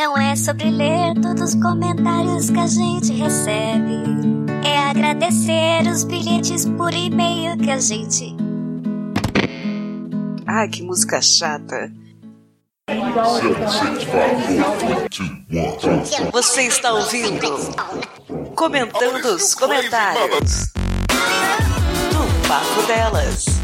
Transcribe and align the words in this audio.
Não 0.00 0.16
é 0.16 0.34
sobre 0.34 0.70
ler 0.70 1.12
todos 1.20 1.54
os 1.54 1.62
comentários 1.62 2.48
que 2.48 2.58
a 2.58 2.66
gente 2.66 3.12
recebe. 3.12 4.02
É 4.64 4.78
agradecer 4.78 5.86
os 5.86 6.04
bilhetes 6.04 6.64
por 6.64 6.94
e-mail 6.94 7.54
que 7.58 7.70
a 7.70 7.78
gente. 7.78 8.34
Ai, 10.46 10.68
que 10.68 10.82
música 10.82 11.20
chata. 11.20 11.92
Você 16.32 16.62
está 16.62 16.94
ouvindo? 16.94 18.54
Comentando 18.56 19.26
os 19.26 19.54
comentários. 19.54 20.72
Do 22.10 22.48
Papo 22.48 22.86
Delas. 22.86 23.59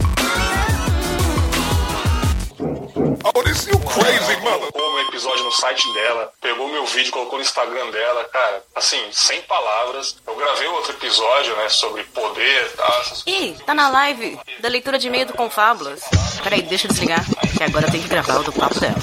Oh, 3.35 3.43
this 3.43 3.67
you 3.67 3.77
crazy 3.81 4.41
mother. 4.41 4.69
Um 4.75 4.99
episódio 5.09 5.45
no 5.45 5.51
site 5.51 5.93
dela, 5.95 6.33
pegou 6.41 6.69
meu 6.69 6.87
vídeo, 6.87 7.11
colocou 7.11 7.39
no 7.39 7.45
Instagram 7.45 7.91
dela, 7.91 8.25
cara, 8.25 8.63
assim, 8.77 9.01
sem 9.11 9.43
palavras. 9.43 10.17
Eu 10.25 10.37
gravei 10.37 10.69
outro 10.69 10.93
episódio, 10.93 11.57
né, 11.57 11.69
sobre 11.69 12.05
poder, 12.05 12.73
tá? 12.77 13.03
Ih, 13.27 13.57
tá 13.67 13.75
na 13.75 13.89
live 13.89 14.39
da 14.61 14.69
leitura 14.69 14.97
de 14.97 15.09
e-mail 15.09 15.27
do 15.27 15.35
Confábulas. 15.35 16.03
Peraí, 16.45 16.63
deixa 16.63 16.87
eu 16.87 16.93
desligar, 16.93 17.25
que 17.57 17.65
agora 17.65 17.91
tem 17.91 18.01
que 18.01 18.09
gravar 18.09 18.39
o 18.39 18.45
do 18.45 18.53
papo 18.53 18.79
dela. 18.79 18.95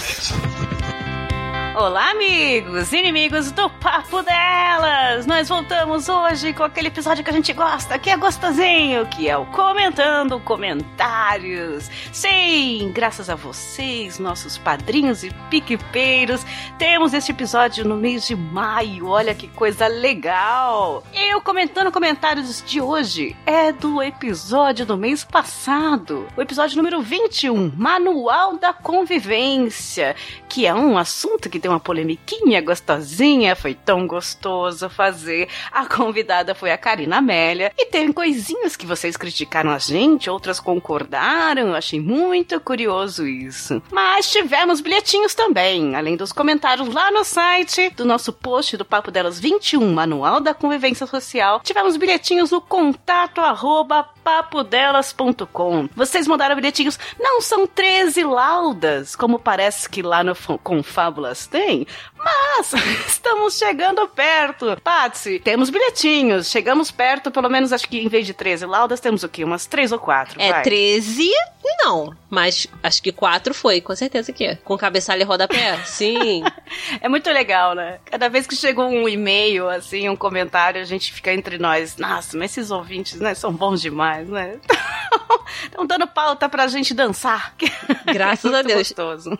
Olá, 1.75 2.11
amigos 2.11 2.93
inimigos 2.93 3.51
do 3.51 3.67
Papo 3.67 4.21
Delas! 4.21 5.25
Nós 5.25 5.49
voltamos 5.49 6.07
hoje 6.07 6.53
com 6.53 6.63
aquele 6.63 6.89
episódio 6.89 7.23
que 7.23 7.31
a 7.31 7.33
gente 7.33 7.51
gosta, 7.51 7.97
que 7.97 8.11
é 8.11 8.15
gostosinho, 8.15 9.07
que 9.07 9.27
é 9.27 9.35
o 9.35 9.47
Comentando 9.47 10.39
Comentários. 10.39 11.89
Sim, 12.11 12.91
graças 12.93 13.27
a 13.27 13.33
vocês, 13.33 14.19
nossos 14.19 14.55
padrinhos 14.55 15.23
e 15.23 15.31
piquepeiros, 15.49 16.45
temos 16.77 17.11
este 17.11 17.31
episódio 17.31 17.83
no 17.83 17.95
mês 17.95 18.27
de 18.27 18.35
maio. 18.35 19.07
Olha 19.07 19.33
que 19.33 19.47
coisa 19.47 19.87
legal! 19.87 21.03
E 21.11 21.33
o 21.33 21.41
Comentando 21.41 21.91
Comentários 21.91 22.63
de 22.63 22.81
hoje 22.81 23.35
é 23.47 23.71
do 23.71 23.99
episódio 23.99 24.85
do 24.85 24.95
mês 24.95 25.23
passado, 25.23 26.27
o 26.37 26.41
episódio 26.41 26.77
número 26.77 27.01
21, 27.01 27.73
Manual 27.75 28.59
da 28.59 28.73
Convivência, 28.73 30.15
que 30.47 30.67
é 30.67 30.73
um 30.73 30.99
assunto 30.99 31.49
que 31.49 31.62
tem 31.63 31.71
uma 31.71 31.79
polemiquinha 31.79 32.61
gostosinha, 32.61 33.55
foi 33.55 33.73
tão 33.73 34.05
gostoso 34.05 34.89
fazer. 34.89 35.47
A 35.71 35.85
convidada 35.85 36.53
foi 36.53 36.73
a 36.73 36.77
Karina 36.77 37.19
Amélia. 37.19 37.71
E 37.77 37.85
tem 37.85 38.11
coisinhas 38.11 38.75
que 38.75 38.85
vocês 38.85 39.15
criticaram 39.15 39.71
a 39.71 39.77
gente, 39.77 40.29
outras 40.29 40.59
concordaram. 40.59 41.69
Eu 41.69 41.75
achei 41.75 42.01
muito 42.01 42.59
curioso 42.59 43.25
isso. 43.25 43.81
Mas 43.89 44.29
tivemos 44.29 44.81
bilhetinhos 44.81 45.33
também, 45.33 45.95
além 45.95 46.17
dos 46.17 46.33
comentários 46.33 46.93
lá 46.93 47.09
no 47.11 47.23
site 47.23 47.89
do 47.91 48.03
nosso 48.03 48.33
post 48.33 48.75
do 48.75 48.83
Papo 48.83 49.09
Delas 49.09 49.39
21, 49.39 49.93
Manual 49.93 50.41
da 50.41 50.53
Convivência 50.53 51.07
Social. 51.07 51.61
Tivemos 51.63 51.95
bilhetinhos 51.95 52.51
no 52.51 52.59
contato 52.59 53.39
arroba 53.39 54.03
papodelas.com. 54.23 55.89
Vocês 55.95 56.27
mandaram 56.27 56.55
bilhetinhos, 56.55 56.97
não 57.19 57.41
são 57.41 57.67
13 57.67 58.23
laudas, 58.23 59.15
como 59.15 59.37
parece 59.37 59.89
que 59.89 60.01
lá 60.01 60.23
no 60.23 60.33
Confábulas 60.63 61.45
tem, 61.47 61.85
mas 62.23 62.73
estamos 63.07 63.57
chegando 63.57 64.07
perto. 64.07 64.77
Patsy, 64.83 65.39
temos 65.39 65.69
bilhetinhos, 65.69 66.49
chegamos 66.49 66.91
perto, 66.91 67.31
pelo 67.31 67.49
menos 67.49 67.73
acho 67.73 67.87
que 67.87 67.99
em 67.99 68.07
vez 68.07 68.25
de 68.25 68.33
13 68.33 68.65
laudas, 68.65 68.99
temos 68.99 69.23
o 69.23 69.29
quê? 69.29 69.43
Umas 69.43 69.65
3 69.65 69.91
ou 69.91 69.99
4. 69.99 70.41
É, 70.41 70.51
vai. 70.51 70.63
13 70.63 71.29
não, 71.85 72.13
mas 72.29 72.67
acho 72.81 73.01
que 73.01 73.11
4 73.11 73.53
foi, 73.53 73.79
com 73.81 73.95
certeza 73.95 74.31
que 74.33 74.45
é. 74.45 74.55
Com 74.55 74.77
cabeçalho 74.77 75.21
e 75.21 75.25
rodapé, 75.25 75.77
sim. 75.85 76.43
É 77.01 77.07
muito 77.07 77.29
legal, 77.29 77.73
né? 77.73 77.99
Cada 78.05 78.29
vez 78.29 78.45
que 78.45 78.55
chega 78.55 78.81
um 78.81 79.07
e-mail, 79.07 79.69
assim, 79.69 80.09
um 80.09 80.15
comentário, 80.15 80.81
a 80.81 80.85
gente 80.85 81.13
fica 81.13 81.33
entre 81.33 81.57
nós. 81.57 81.97
Nossa, 81.97 82.37
mas 82.37 82.51
esses 82.51 82.71
ouvintes, 82.71 83.19
né, 83.19 83.33
são 83.33 83.51
bons 83.51 83.81
demais, 83.81 84.27
né? 84.27 84.59
Estão 85.63 85.85
dando 85.85 86.07
pauta 86.07 86.49
pra 86.49 86.67
gente 86.67 86.93
dançar. 86.93 87.53
Graças 88.05 88.53
É 88.53 88.59
a 88.59 88.61
Deus. 88.61 88.79
Gostoso. 88.89 89.37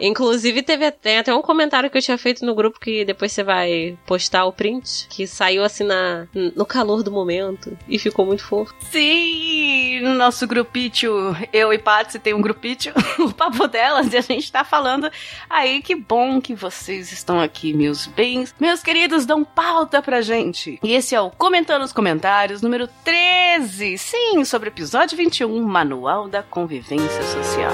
Inclusive, 0.00 0.62
teve 0.62 0.90
tem 0.90 1.18
até 1.18 1.32
um 1.32 1.40
comentário 1.40 1.88
que 1.88 1.96
eu 1.96 2.02
tinha 2.02 2.18
feito 2.18 2.44
no 2.44 2.54
grupo 2.54 2.80
que 2.80 3.04
depois 3.04 3.30
você 3.30 3.44
vai 3.44 3.96
postar 4.04 4.44
o 4.44 4.52
print, 4.52 5.06
que 5.08 5.28
saiu 5.28 5.62
assim 5.62 5.84
na, 5.84 6.26
no 6.34 6.66
calor 6.66 7.04
do 7.04 7.12
momento 7.12 7.78
e 7.88 7.98
ficou 8.00 8.26
muito 8.26 8.44
fofo. 8.44 8.74
Sim, 8.90 10.00
no 10.00 10.14
nosso 10.14 10.46
grupítio, 10.46 11.36
eu 11.52 11.72
e 11.72 11.78
Patsy 11.78 12.18
tem 12.18 12.34
um 12.34 12.40
grupítio, 12.40 12.92
o 13.20 13.32
papo 13.32 13.68
delas, 13.68 14.12
e 14.12 14.16
a 14.16 14.20
gente 14.20 14.50
tá 14.50 14.64
falando 14.64 15.08
aí 15.48 15.80
que 15.80 15.94
bom 15.94 16.40
que 16.40 16.54
vocês 16.54 17.12
estão 17.12 17.40
aqui, 17.40 17.72
meus 17.72 18.06
bens. 18.06 18.54
Meus 18.58 18.82
queridos, 18.82 19.24
dão 19.24 19.44
pauta 19.44 20.02
pra 20.02 20.20
gente. 20.20 20.80
E 20.82 20.94
esse 20.94 21.14
é 21.14 21.20
o 21.20 21.30
Comentando 21.30 21.82
os 21.82 21.92
Comentários, 21.92 22.60
número 22.60 22.88
13. 23.04 23.98
Sim, 23.98 24.44
sobre 24.44 24.68
o 24.68 24.72
episódio 24.72 25.16
21, 25.16 25.62
Manual 25.62 26.28
da 26.28 26.42
Convivência 26.42 27.22
Social. 27.22 27.72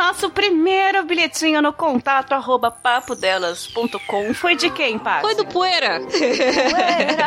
Nosso 0.00 0.30
primeiro 0.30 1.04
bilhetinho 1.04 1.60
no 1.60 1.74
contato 1.74 2.32
arroba 2.32 2.70
papodelas.com 2.70 4.32
foi 4.32 4.56
de 4.56 4.70
quem, 4.70 4.98
Patsy? 4.98 5.20
Foi 5.20 5.34
do 5.34 5.44
Poeira! 5.44 6.00
Poeira. 6.00 7.20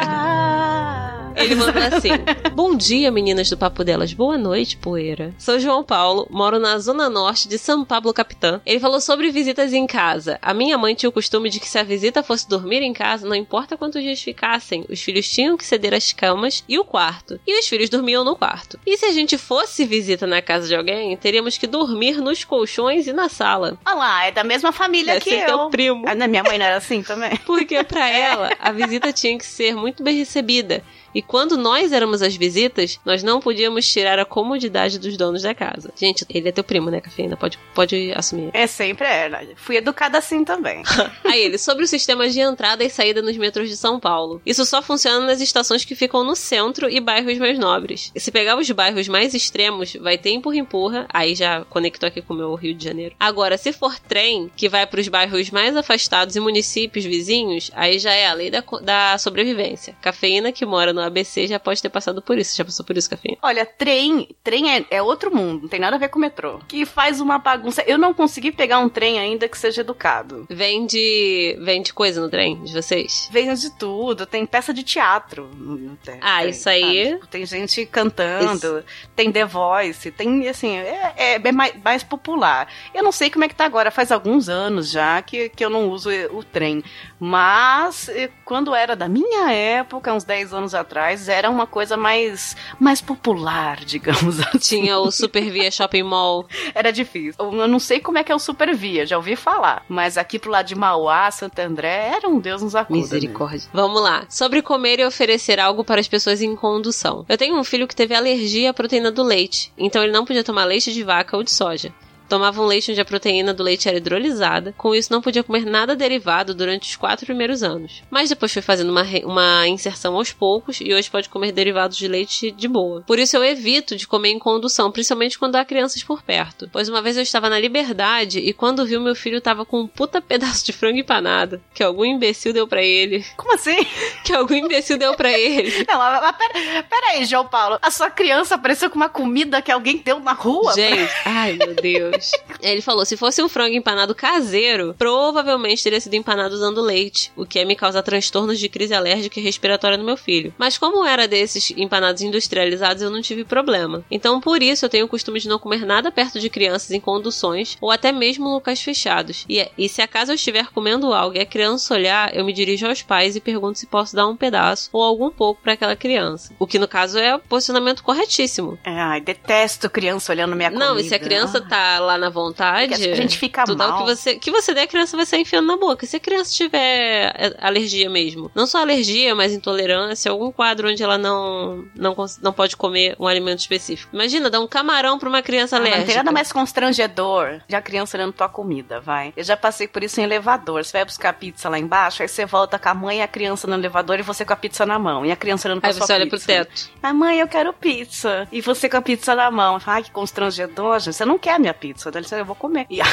Ele 1.35 1.55
mandou 1.55 1.81
assim: 1.83 2.09
Bom 2.53 2.75
dia, 2.75 3.11
meninas 3.11 3.49
do 3.49 3.57
Papo 3.57 3.83
Delas. 3.83 4.13
Boa 4.13 4.38
noite, 4.38 4.77
poeira. 4.77 5.33
Sou 5.38 5.59
João 5.59 5.83
Paulo, 5.83 6.27
moro 6.29 6.59
na 6.59 6.77
zona 6.79 7.09
norte 7.09 7.47
de 7.47 7.57
São 7.57 7.83
Pablo 7.83 8.13
Capitã. 8.13 8.61
Ele 8.66 8.79
falou 8.79 8.99
sobre 9.01 9.31
visitas 9.31 9.73
em 9.73 9.85
casa. 9.88 10.38
A 10.41 10.53
minha 10.53 10.77
mãe 10.77 10.95
tinha 10.95 11.09
o 11.09 11.13
costume 11.13 11.49
de 11.49 11.59
que 11.59 11.67
se 11.67 11.77
a 11.77 11.83
visita 11.83 12.23
fosse 12.23 12.47
dormir 12.47 12.81
em 12.81 12.94
casa, 12.94 13.27
não 13.27 13.35
importa 13.35 13.77
quantos 13.77 14.01
dias 14.01 14.21
ficassem, 14.21 14.85
os 14.89 15.01
filhos 15.01 15.29
tinham 15.29 15.57
que 15.57 15.66
ceder 15.66 15.94
as 15.94 16.11
camas 16.13 16.63
e 16.67 16.77
o 16.77 16.85
quarto. 16.85 17.39
E 17.45 17.59
os 17.59 17.67
filhos 17.67 17.89
dormiam 17.89 18.23
no 18.23 18.35
quarto. 18.35 18.79
E 18.85 18.97
se 18.97 19.05
a 19.05 19.11
gente 19.11 19.38
fosse 19.38 19.85
visita 19.85 20.27
na 20.27 20.41
casa 20.41 20.67
de 20.67 20.75
alguém, 20.75 21.15
teríamos 21.17 21.57
que 21.57 21.67
dormir 21.67 22.17
nos 22.21 22.44
colchões 22.44 23.07
e 23.07 23.13
na 23.13 23.29
sala. 23.29 23.77
Olha 23.85 23.95
lá, 23.95 24.25
é 24.25 24.31
da 24.31 24.44
mesma 24.44 24.71
família 24.71 25.13
Deve 25.13 25.25
que 25.25 25.29
ser 25.31 25.44
eu. 25.44 25.47
teu 25.47 25.69
primo. 25.69 26.05
Ah, 26.07 26.15
minha 26.27 26.44
mãe 26.44 26.57
não 26.57 26.65
era 26.65 26.77
assim 26.77 27.01
também? 27.01 27.35
Porque 27.45 27.83
pra 27.83 28.07
ela, 28.09 28.50
a 28.59 28.71
visita 28.71 29.11
tinha 29.11 29.38
que 29.38 29.45
ser 29.45 29.75
muito 29.75 30.03
bem 30.03 30.15
recebida. 30.17 30.83
E 31.13 31.22
quando 31.22 31.57
nós 31.57 31.91
éramos 31.91 32.22
as 32.22 32.35
visitas, 32.35 33.00
nós 33.06 33.24
não 33.24 33.40
podíamos 33.40 33.88
tirar 33.88 34.19
a 34.19 34.25
comodidade 34.25 35.00
dos 35.00 35.16
donos 35.18 35.44
da 35.44 35.53
casa. 35.53 35.91
Gente, 35.96 36.25
ele 36.29 36.50
é 36.50 36.51
teu 36.51 36.63
primo, 36.63 36.90
né, 36.90 37.00
Cafeína? 37.00 37.38
Pode, 37.38 37.59
pode 37.74 38.12
assumir. 38.16 38.50
É 38.53 38.68
sempre 38.68 39.07
é. 39.07 39.29
né? 39.29 39.47
Fui 39.56 39.78
educada 39.78 40.18
assim 40.18 40.44
também. 40.44 40.84
Aí 41.24 41.41
ele, 41.41 41.57
sobre 41.57 41.84
o 41.84 41.88
sistema 41.88 42.28
de 42.29 42.40
entrada 42.40 42.84
e 42.84 42.90
saída 42.90 43.22
nos 43.22 43.38
metrôs 43.38 43.69
de 43.69 43.78
São 43.78 44.00
Paulo. 44.00 44.41
Isso 44.46 44.66
só 44.66 44.81
funciona 44.81 45.25
nas 45.25 45.41
estações 45.41 45.85
que 45.85 45.96
ficam 45.96 46.24
no 46.24 46.35
centro 46.35 46.90
e 46.90 47.00
bairros 47.00 47.38
mais 47.38 47.57
nobres. 47.59 48.12
E 48.16 48.19
se 48.19 48.31
pegar 48.31 48.57
os 48.57 48.69
bairros 48.72 49.07
mais 49.07 49.34
extremos, 49.34 49.94
vai 49.94 50.18
ter 50.18 50.31
empurra-empurra. 50.31 51.06
Aí 51.09 51.35
já 51.35 51.63
conectou 51.66 52.07
aqui 52.07 52.22
com 52.22 52.34
o 52.34 52.38
meu 52.38 52.53
Rio 52.56 52.74
de 52.74 52.84
Janeiro. 52.84 53.16
Agora, 53.19 53.57
se 53.57 53.72
for 53.72 54.00
trem, 54.00 54.51
que 54.56 54.69
vai 54.69 54.85
para 54.88 55.00
os 55.00 55.07
bairros 55.07 55.50
mais 55.51 55.75
afastados 55.75 56.35
e 56.35 56.40
municípios 56.40 57.06
vizinhos, 57.06 57.69
aí 57.74 58.00
já 58.00 58.12
é 58.12 58.28
a 58.28 58.34
lei 58.34 58.50
da, 58.50 58.63
da 58.81 59.18
sobrevivência. 59.18 59.95
Cafeína, 60.01 60.51
que 60.51 60.66
mora 60.66 60.94
no 60.94 61.02
ABC, 61.03 61.47
já 61.47 61.59
pode 61.59 61.81
ter 61.81 61.89
passado 61.89 62.21
por 62.21 62.37
isso. 62.37 62.55
Já 62.55 62.65
passou 62.65 62.85
por 62.85 62.97
isso, 62.97 63.09
Cafeína? 63.09 63.37
Olha, 63.41 63.65
trem, 63.65 64.27
trem 64.43 64.75
é, 64.75 64.85
é 64.89 65.01
outro 65.01 65.33
mundo, 65.33 65.63
não 65.63 65.69
tem 65.69 65.79
nada 65.79 65.95
a 65.95 65.99
ver 65.99 66.09
com 66.09 66.17
o 66.17 66.21
metrô. 66.21 66.59
Que 66.67 66.85
faz 66.85 67.19
uma 67.19 67.37
bagunça. 67.37 67.83
Eu 67.85 67.97
não 67.97 68.13
consegui 68.13 68.51
pegar 68.51 68.79
um 68.79 68.89
trem 68.89 69.19
ainda 69.19 69.47
que 69.47 69.57
seja 69.57 69.81
educado. 69.81 70.45
Vende, 70.49 71.57
vende 71.61 71.93
coisa 71.93 72.21
no 72.21 72.29
trem 72.29 72.63
de 72.63 72.73
vocês? 72.73 73.29
Vem 73.31 73.53
de 73.53 73.69
tudo, 73.77 74.25
tem 74.25 74.45
peça 74.45 74.73
de 74.73 74.83
teatro 74.83 75.49
no 75.55 75.93
no 75.93 75.95
trem. 75.97 76.19
Ah, 76.21 76.39
tem, 76.41 76.49
isso 76.49 76.69
aí-? 76.69 77.13
Tipo, 77.13 77.27
tem 77.27 77.45
gente 77.45 77.85
cantando, 77.85 78.83
tem 79.15 79.31
The 79.31 79.45
Voice, 79.45 80.11
tem, 80.11 80.47
assim, 80.47 80.75
é, 80.77 81.13
é 81.15 81.39
bem 81.39 81.51
mais, 81.51 81.73
mais 81.83 82.03
popular. 82.03 82.67
Eu 82.93 83.03
não 83.03 83.11
sei 83.11 83.29
como 83.29 83.45
é 83.45 83.47
que 83.47 83.55
tá 83.55 83.65
agora, 83.65 83.91
faz 83.91 84.11
alguns 84.11 84.49
anos 84.49 84.89
já 84.89 85.21
que, 85.21 85.49
que 85.49 85.63
eu 85.63 85.69
não 85.69 85.89
uso 85.89 86.09
o 86.31 86.44
trem. 86.44 86.83
Mas, 87.19 88.09
eh, 88.09 88.29
quando 88.45 88.75
era 88.75 88.95
da 88.95 89.07
minha 89.07 89.51
época, 89.51 90.13
uns 90.13 90.23
10 90.23 90.53
anos 90.53 90.75
atrás, 90.75 90.93
era 91.28 91.50
uma 91.50 91.66
coisa 91.68 91.98
mais, 91.98 92.56
mais 92.80 93.01
popular, 93.01 93.84
digamos 93.86 94.40
assim. 94.40 94.57
Tinha 94.60 94.98
o 94.98 95.12
Super 95.12 95.50
Via 95.51 95.72
Shopping 95.72 96.04
Mall. 96.04 96.45
Era 96.74 96.92
difícil. 96.92 97.34
Eu 97.40 97.68
não 97.68 97.80
sei 97.80 98.00
como 98.00 98.18
é 98.18 98.24
que 98.24 98.31
é 98.31 98.36
o 98.36 98.40
Supervia, 98.40 99.06
já 99.06 99.18
ouvi 99.18 99.36
falar. 99.36 99.84
Mas 99.88 100.18
aqui 100.18 100.38
pro 100.40 100.51
lado 100.51 100.68
de 100.68 100.75
Mauá, 100.75 101.30
Santo 101.31 101.60
André, 101.60 102.12
era 102.16 102.28
um 102.28 102.40
Deus 102.40 102.62
nos 102.62 102.75
acuda. 102.75 102.98
né? 102.98 103.04
Misericórdia. 103.04 103.69
Vamos 103.74 104.01
lá. 104.01 104.25
Sobre 104.30 104.62
comer 104.62 105.00
e 105.00 105.06
oferecer 105.06 105.60
algo 105.60 105.84
para 105.84 106.00
as 106.01 106.07
pessoas 106.07 106.42
em 106.42 106.56
condução. 106.56 107.25
Eu 107.28 107.38
tenho 107.38 107.57
um 107.57 107.63
filho 107.63 107.88
que 107.88 107.95
teve 107.95 108.13
alergia 108.16 108.69
à 108.69 108.74
proteína 108.74 109.12
do 109.12 109.24
leite, 109.24 109.72
então 109.78 110.04
ele 110.04 110.12
não 110.12 110.25
podia 110.25 110.44
tomar 110.44 110.66
leite 110.66 110.92
de 110.94 111.04
vaca 111.04 111.36
ou 111.38 111.44
de 111.44 111.51
soja. 111.51 111.94
Tomavam 112.27 112.65
leite 112.65 112.91
onde 112.91 113.01
a 113.01 113.05
proteína 113.05 113.53
do 113.53 113.63
leite 113.63 113.87
era 113.87 113.97
hidrolisada, 113.97 114.73
com 114.77 114.95
isso 114.95 115.11
não 115.11 115.21
podia 115.21 115.43
comer 115.43 115.65
nada 115.65 115.95
derivado 115.95 116.53
durante 116.53 116.89
os 116.89 116.95
quatro 116.95 117.25
primeiros 117.25 117.63
anos. 117.63 118.01
Mas 118.09 118.29
depois 118.29 118.51
foi 118.51 118.61
fazendo 118.61 118.89
uma, 118.89 119.03
uma 119.25 119.67
inserção 119.67 120.15
aos 120.15 120.31
poucos 120.31 120.79
e 120.81 120.93
hoje 120.93 121.09
pode 121.09 121.29
comer 121.29 121.51
derivados 121.51 121.97
de 121.97 122.07
leite 122.07 122.51
de 122.51 122.67
boa. 122.67 123.01
Por 123.01 123.19
isso 123.19 123.35
eu 123.35 123.43
evito 123.43 123.95
de 123.95 124.07
comer 124.07 124.29
em 124.29 124.39
condução, 124.39 124.91
principalmente 124.91 125.37
quando 125.37 125.55
há 125.55 125.65
crianças 125.65 126.03
por 126.03 126.21
perto. 126.21 126.69
Pois 126.71 126.89
uma 126.89 127.01
vez 127.01 127.17
eu 127.17 127.23
estava 127.23 127.49
na 127.49 127.59
liberdade 127.59 128.39
e 128.39 128.53
quando 128.53 128.85
vi 128.85 128.97
o 128.97 129.01
meu 129.01 129.15
filho 129.15 129.41
tava 129.41 129.65
com 129.65 129.81
um 129.81 129.87
puta 129.87 130.21
pedaço 130.21 130.65
de 130.65 130.73
frango 130.73 130.97
empanado, 130.97 131.61
que 131.73 131.83
algum 131.83 132.05
imbecil 132.05 132.53
deu 132.53 132.67
para 132.67 132.81
ele. 132.81 133.23
Como 133.35 133.53
assim? 133.53 133.77
Que 134.23 134.33
algum 134.33 134.55
imbecil 134.55 134.97
deu 134.97 135.15
para 135.15 135.31
ele. 135.31 135.85
Não, 135.87 135.97
mas 135.97 136.35
pera, 136.37 136.83
pera 136.83 137.07
aí, 137.11 137.25
João 137.25 137.47
Paulo. 137.47 137.77
A 137.81 137.91
sua 137.91 138.09
criança 138.09 138.55
apareceu 138.55 138.89
com 138.89 138.95
uma 138.95 139.09
comida 139.09 139.61
que 139.61 139.71
alguém 139.71 139.97
deu 139.97 140.19
na 140.19 140.33
rua? 140.33 140.73
Gente, 140.73 141.11
ai 141.25 141.53
meu 141.53 141.73
Deus. 141.75 142.12
Ele 142.62 142.81
falou: 142.81 143.06
se 143.06 143.18
fosse 143.18 143.42
um 143.42 143.50
frango 143.50 143.75
empanado 143.75 144.15
caseiro, 144.15 144.95
provavelmente 144.98 145.83
teria 145.83 146.00
sido 146.00 146.13
empanado 146.15 146.56
usando 146.56 146.81
leite, 146.81 147.31
o 147.36 147.45
que 147.45 147.60
ia 147.60 147.65
me 147.65 147.75
causar 147.75 148.01
transtornos 148.01 148.60
de 148.60 148.69
crise 148.69 148.94
alérgica 148.94 149.39
e 149.39 149.44
respiratória 149.44 149.98
no 149.98 150.04
meu 150.04 150.18
filho. 150.18 150.54
Mas 150.57 150.77
como 150.77 151.06
era 151.06 151.27
desses 151.27 151.71
empanados 151.71 152.21
industrializados, 152.21 153.01
eu 153.01 153.10
não 153.10 153.21
tive 153.21 153.44
problema. 153.44 154.04
Então, 154.10 154.39
por 154.39 154.62
isso, 154.62 154.86
eu 154.86 154.89
tenho 154.89 155.06
o 155.06 155.10
costume 155.10 155.39
de 155.39 155.48
não 155.48 155.60
comer 155.60 155.86
nada 155.86 156.12
perto 156.12 156.39
de 156.39 156.50
crianças 156.50 156.92
em 156.92 157.00
conduções 157.00 157.77
ou 157.81 157.92
até 157.92 158.12
mesmo 158.12 158.50
locais 158.50 158.81
fechados. 158.81 159.45
E, 159.50 159.66
e 159.77 159.89
se 159.89 160.01
acaso 160.01 160.31
eu 160.31 160.36
estiver 160.36 160.68
comendo 160.68 161.13
algo 161.13 161.36
e 161.36 161.39
a 161.39 161.45
criança 161.45 161.94
olhar, 161.94 162.36
eu 162.36 162.45
me 162.45 162.54
dirijo 162.54 162.88
aos 162.88 163.01
pais 163.01 163.36
e 163.36 163.42
pergunto 163.42 163.80
se 163.80 163.86
posso 163.86 164.16
dar 164.16 164.27
um 164.27 164.36
pedaço 164.36 164.89
ou 164.92 165.01
algum 165.01 165.30
pouco 165.30 165.62
para 165.62 165.74
aquela 165.74 165.95
criança. 165.95 166.54
O 166.59 166.68
que 166.68 166.80
no 166.80 166.88
caso 166.88 167.18
é 167.18 167.36
o 167.36 167.39
posicionamento 167.39 168.04
corretíssimo. 168.04 168.77
É, 168.83 168.92
ai, 168.92 169.21
detesto 169.21 169.89
criança 169.89 170.31
olhando 170.31 170.56
minha 170.56 170.69
comida. 170.69 170.86
Não, 170.86 171.00
e 171.00 171.04
se 171.04 171.16
a 171.16 171.19
criança 171.19 171.62
tá 171.62 172.00
lá 172.03 172.17
na 172.17 172.29
vontade, 172.29 172.94
a 172.94 173.15
gente 173.15 173.38
fica 173.38 173.63
tudo 173.65 173.77
mal. 173.77 173.97
que 174.00 174.03
você 174.03 174.35
que 174.35 174.51
você 174.51 174.73
der, 174.73 174.81
a 174.83 174.88
criança 174.88 175.15
vai 175.17 175.25
sair 175.25 175.41
enfiando 175.41 175.67
na 175.67 175.77
boca. 175.77 176.05
Se 176.05 176.15
a 176.17 176.19
criança 176.19 176.51
tiver 176.53 177.33
é, 177.35 177.55
alergia 177.59 178.09
mesmo, 178.09 178.51
não 178.53 178.67
só 178.67 178.79
alergia, 178.79 179.33
mas 179.35 179.53
intolerância, 179.53 180.31
algum 180.31 180.51
quadro 180.51 180.89
onde 180.89 181.01
ela 181.03 181.17
não 181.17 181.85
não, 181.95 182.15
não 182.41 182.53
pode 182.53 182.75
comer 182.77 183.15
um 183.19 183.27
alimento 183.27 183.59
específico. 183.59 184.13
Imagina, 184.13 184.50
dar 184.50 184.59
um 184.59 184.67
camarão 184.67 185.17
pra 185.17 185.29
uma 185.29 185.41
criança 185.41 185.75
Ah, 185.75 185.79
alérgica. 185.79 186.00
Não 186.01 186.07
tem 186.07 186.15
nada 186.17 186.31
mais 186.31 186.51
constrangedor 186.51 187.61
de 187.67 187.75
a 187.75 187.81
criança 187.81 188.17
olhando 188.17 188.33
tua 188.33 188.49
comida, 188.49 188.99
vai. 188.99 189.33
Eu 189.35 189.44
já 189.44 189.56
passei 189.56 189.88
por 189.88 190.03
isso 190.03 190.19
em 190.19 190.23
elevador. 190.23 190.83
Você 190.83 190.91
vai 190.94 191.06
buscar 191.06 191.33
pizza 191.33 191.69
lá 191.69 191.79
embaixo, 191.79 192.21
aí 192.21 192.27
você 192.27 192.45
volta 192.45 192.77
com 192.77 192.89
a 192.89 192.94
mãe 192.94 193.19
e 193.19 193.21
a 193.21 193.27
criança 193.27 193.67
no 193.67 193.73
elevador 193.75 194.19
e 194.19 194.21
você 194.23 194.44
com 194.45 194.53
a 194.53 194.56
pizza 194.56 194.85
na 194.85 194.99
mão. 194.99 195.25
E 195.25 195.31
a 195.31 195.35
criança 195.35 195.67
olhando 195.67 195.79
pra 195.81 195.89
Aí 195.89 195.94
sua 195.95 196.06
você 196.06 196.13
olha 196.13 196.29
pizza. 196.29 196.45
pro 196.45 196.56
teto. 196.65 196.89
Ah, 197.01 197.13
mãe, 197.13 197.39
eu 197.39 197.47
quero 197.47 197.71
pizza. 197.73 198.47
E 198.51 198.61
você 198.61 198.89
com 198.89 198.97
a 198.97 199.01
pizza 199.01 199.33
na 199.35 199.49
mão. 199.49 199.79
Ai, 199.85 200.03
que 200.03 200.11
constrangedor, 200.11 200.99
gente. 200.99 201.13
Você 201.15 201.25
não 201.25 201.38
quer 201.38 201.59
minha 201.59 201.73
pizza. 201.73 201.93
Daí 202.12 202.24
você, 202.24 202.40
eu 202.40 202.45
vou 202.45 202.56
comer. 202.56 202.86
E 202.90 203.00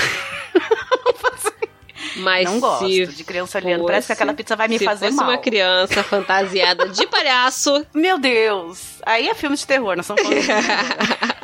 Mas 2.17 2.44
não 2.44 2.61
gosto 2.61 2.87
de 2.87 3.25
criança 3.25 3.59
olhando. 3.59 3.85
Parece 3.87 4.09
que 4.09 4.12
aquela 4.12 4.35
pizza 4.35 4.56
vai 4.56 4.69
me 4.69 4.79
se 4.79 4.85
fazer 4.85 5.06
fosse 5.06 5.17
mal. 5.17 5.29
uma 5.29 5.38
criança 5.38 6.03
fantasiada 6.03 6.88
de 6.88 7.06
palhaço, 7.09 7.87
Meu 7.94 8.19
Deus. 8.19 9.00
Aí 9.06 9.29
é 9.29 9.35
filme 9.35 9.56
de 9.56 9.67
terror, 9.67 9.97
nós 9.97 10.09
estamos 10.09 10.23
falando. 10.23 11.41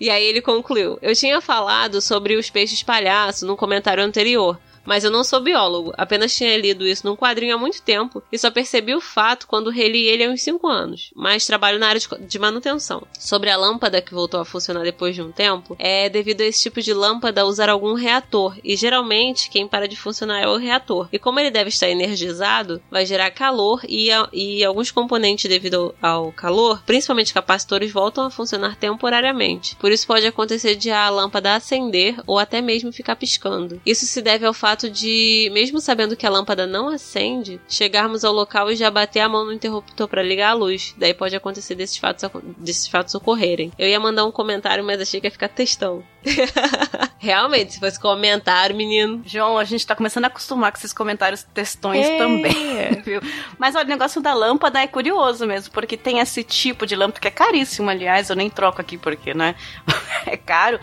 E 0.00 0.10
aí 0.10 0.24
ele 0.24 0.42
concluiu: 0.42 0.98
Eu 1.00 1.14
tinha 1.14 1.40
falado 1.40 2.00
sobre 2.00 2.34
os 2.36 2.50
peixes 2.50 2.82
palhaço 2.82 3.46
num 3.46 3.54
comentário 3.56 4.02
anterior. 4.02 4.58
Mas 4.84 5.04
eu 5.04 5.10
não 5.10 5.22
sou 5.24 5.40
biólogo, 5.40 5.92
apenas 5.96 6.34
tinha 6.34 6.56
lido 6.56 6.86
isso 6.86 7.06
num 7.06 7.16
quadrinho 7.16 7.54
há 7.54 7.58
muito 7.58 7.80
tempo 7.82 8.22
e 8.32 8.38
só 8.38 8.50
percebi 8.50 8.94
o 8.94 9.00
fato 9.00 9.46
quando 9.46 9.70
reli 9.70 10.06
ele 10.06 10.24
há 10.24 10.30
uns 10.30 10.42
5 10.42 10.66
anos, 10.66 11.10
mas 11.14 11.46
trabalho 11.46 11.78
na 11.78 11.88
área 11.88 12.00
de, 12.20 12.38
manutenção. 12.38 13.06
Sobre 13.18 13.50
a 13.50 13.56
lâmpada 13.56 14.02
que 14.02 14.12
voltou 14.14 14.40
a 14.40 14.44
funcionar 14.44 14.82
depois 14.82 15.14
de 15.14 15.22
um 15.22 15.30
tempo, 15.30 15.76
é 15.78 16.08
devido 16.08 16.40
a 16.40 16.44
esse 16.44 16.62
tipo 16.62 16.80
de 16.82 16.92
lâmpada 16.92 17.46
usar 17.46 17.68
algum 17.68 17.94
reator, 17.94 18.56
e 18.64 18.74
geralmente 18.76 19.48
quem 19.50 19.68
para 19.68 19.86
de 19.86 19.96
funcionar 19.96 20.40
é 20.40 20.48
o 20.48 20.56
reator. 20.56 21.08
E 21.12 21.18
como 21.18 21.38
ele 21.38 21.50
deve 21.50 21.68
estar 21.68 21.88
energizado, 21.88 22.82
vai 22.90 23.06
gerar 23.06 23.30
calor 23.30 23.80
e, 23.88 24.10
a- 24.10 24.28
e 24.32 24.64
alguns 24.64 24.90
componentes 24.90 25.48
devido 25.48 25.94
ao 26.02 26.32
calor, 26.32 26.82
principalmente 26.84 27.32
capacitores, 27.34 27.92
voltam 27.92 28.24
a 28.24 28.30
funcionar 28.30 28.76
temporariamente. 28.76 29.76
Por 29.76 29.92
isso 29.92 30.06
pode 30.06 30.26
acontecer 30.26 30.74
de 30.74 30.90
a 30.90 31.08
lâmpada 31.08 31.54
acender 31.54 32.16
ou 32.26 32.38
até 32.38 32.60
mesmo 32.60 32.92
ficar 32.92 33.16
piscando. 33.16 33.80
Isso 33.86 34.06
se 34.06 34.20
deve 34.22 34.44
ao 34.46 34.52
fato 34.54 34.71
de, 34.76 35.50
mesmo 35.52 35.80
sabendo 35.80 36.16
que 36.16 36.26
a 36.26 36.30
lâmpada 36.30 36.66
não 36.66 36.88
acende, 36.88 37.60
chegarmos 37.68 38.24
ao 38.24 38.32
local 38.32 38.70
e 38.70 38.76
já 38.76 38.90
bater 38.90 39.20
a 39.20 39.28
mão 39.28 39.44
no 39.44 39.52
interruptor 39.52 40.08
para 40.08 40.22
ligar 40.22 40.50
a 40.50 40.54
luz. 40.54 40.94
Daí 40.96 41.14
pode 41.14 41.34
acontecer 41.36 41.74
desses 41.74 41.96
fatos, 41.96 42.28
desses 42.58 42.86
fatos 42.88 43.14
ocorrerem. 43.14 43.72
Eu 43.78 43.88
ia 43.88 44.00
mandar 44.00 44.24
um 44.24 44.32
comentário, 44.32 44.84
mas 44.84 45.00
achei 45.00 45.20
que 45.20 45.26
ia 45.26 45.30
ficar 45.30 45.48
textão. 45.48 46.02
Realmente, 47.18 47.74
se 47.74 47.80
fosse 47.80 47.98
comentário, 48.00 48.74
menino. 48.76 49.22
João, 49.24 49.56
a 49.58 49.64
gente 49.64 49.86
tá 49.86 49.94
começando 49.94 50.24
a 50.24 50.28
acostumar 50.28 50.72
com 50.72 50.78
esses 50.78 50.92
comentários 50.92 51.42
textões 51.54 52.06
É. 52.06 52.18
também, 52.18 53.00
viu? 53.04 53.20
Mas 53.58 53.74
olha, 53.74 53.84
o 53.84 53.88
negócio 53.88 54.20
da 54.20 54.34
lâmpada 54.34 54.80
é 54.80 54.86
curioso 54.86 55.46
mesmo, 55.46 55.72
porque 55.72 55.96
tem 55.96 56.18
esse 56.18 56.42
tipo 56.42 56.86
de 56.86 56.96
lâmpada 56.96 57.20
que 57.20 57.28
é 57.28 57.30
caríssimo, 57.30 57.90
aliás, 57.90 58.30
eu 58.30 58.36
nem 58.36 58.50
troco 58.50 58.80
aqui 58.80 58.98
porque, 58.98 59.34
né? 59.34 59.54
é 60.26 60.36
caro. 60.36 60.80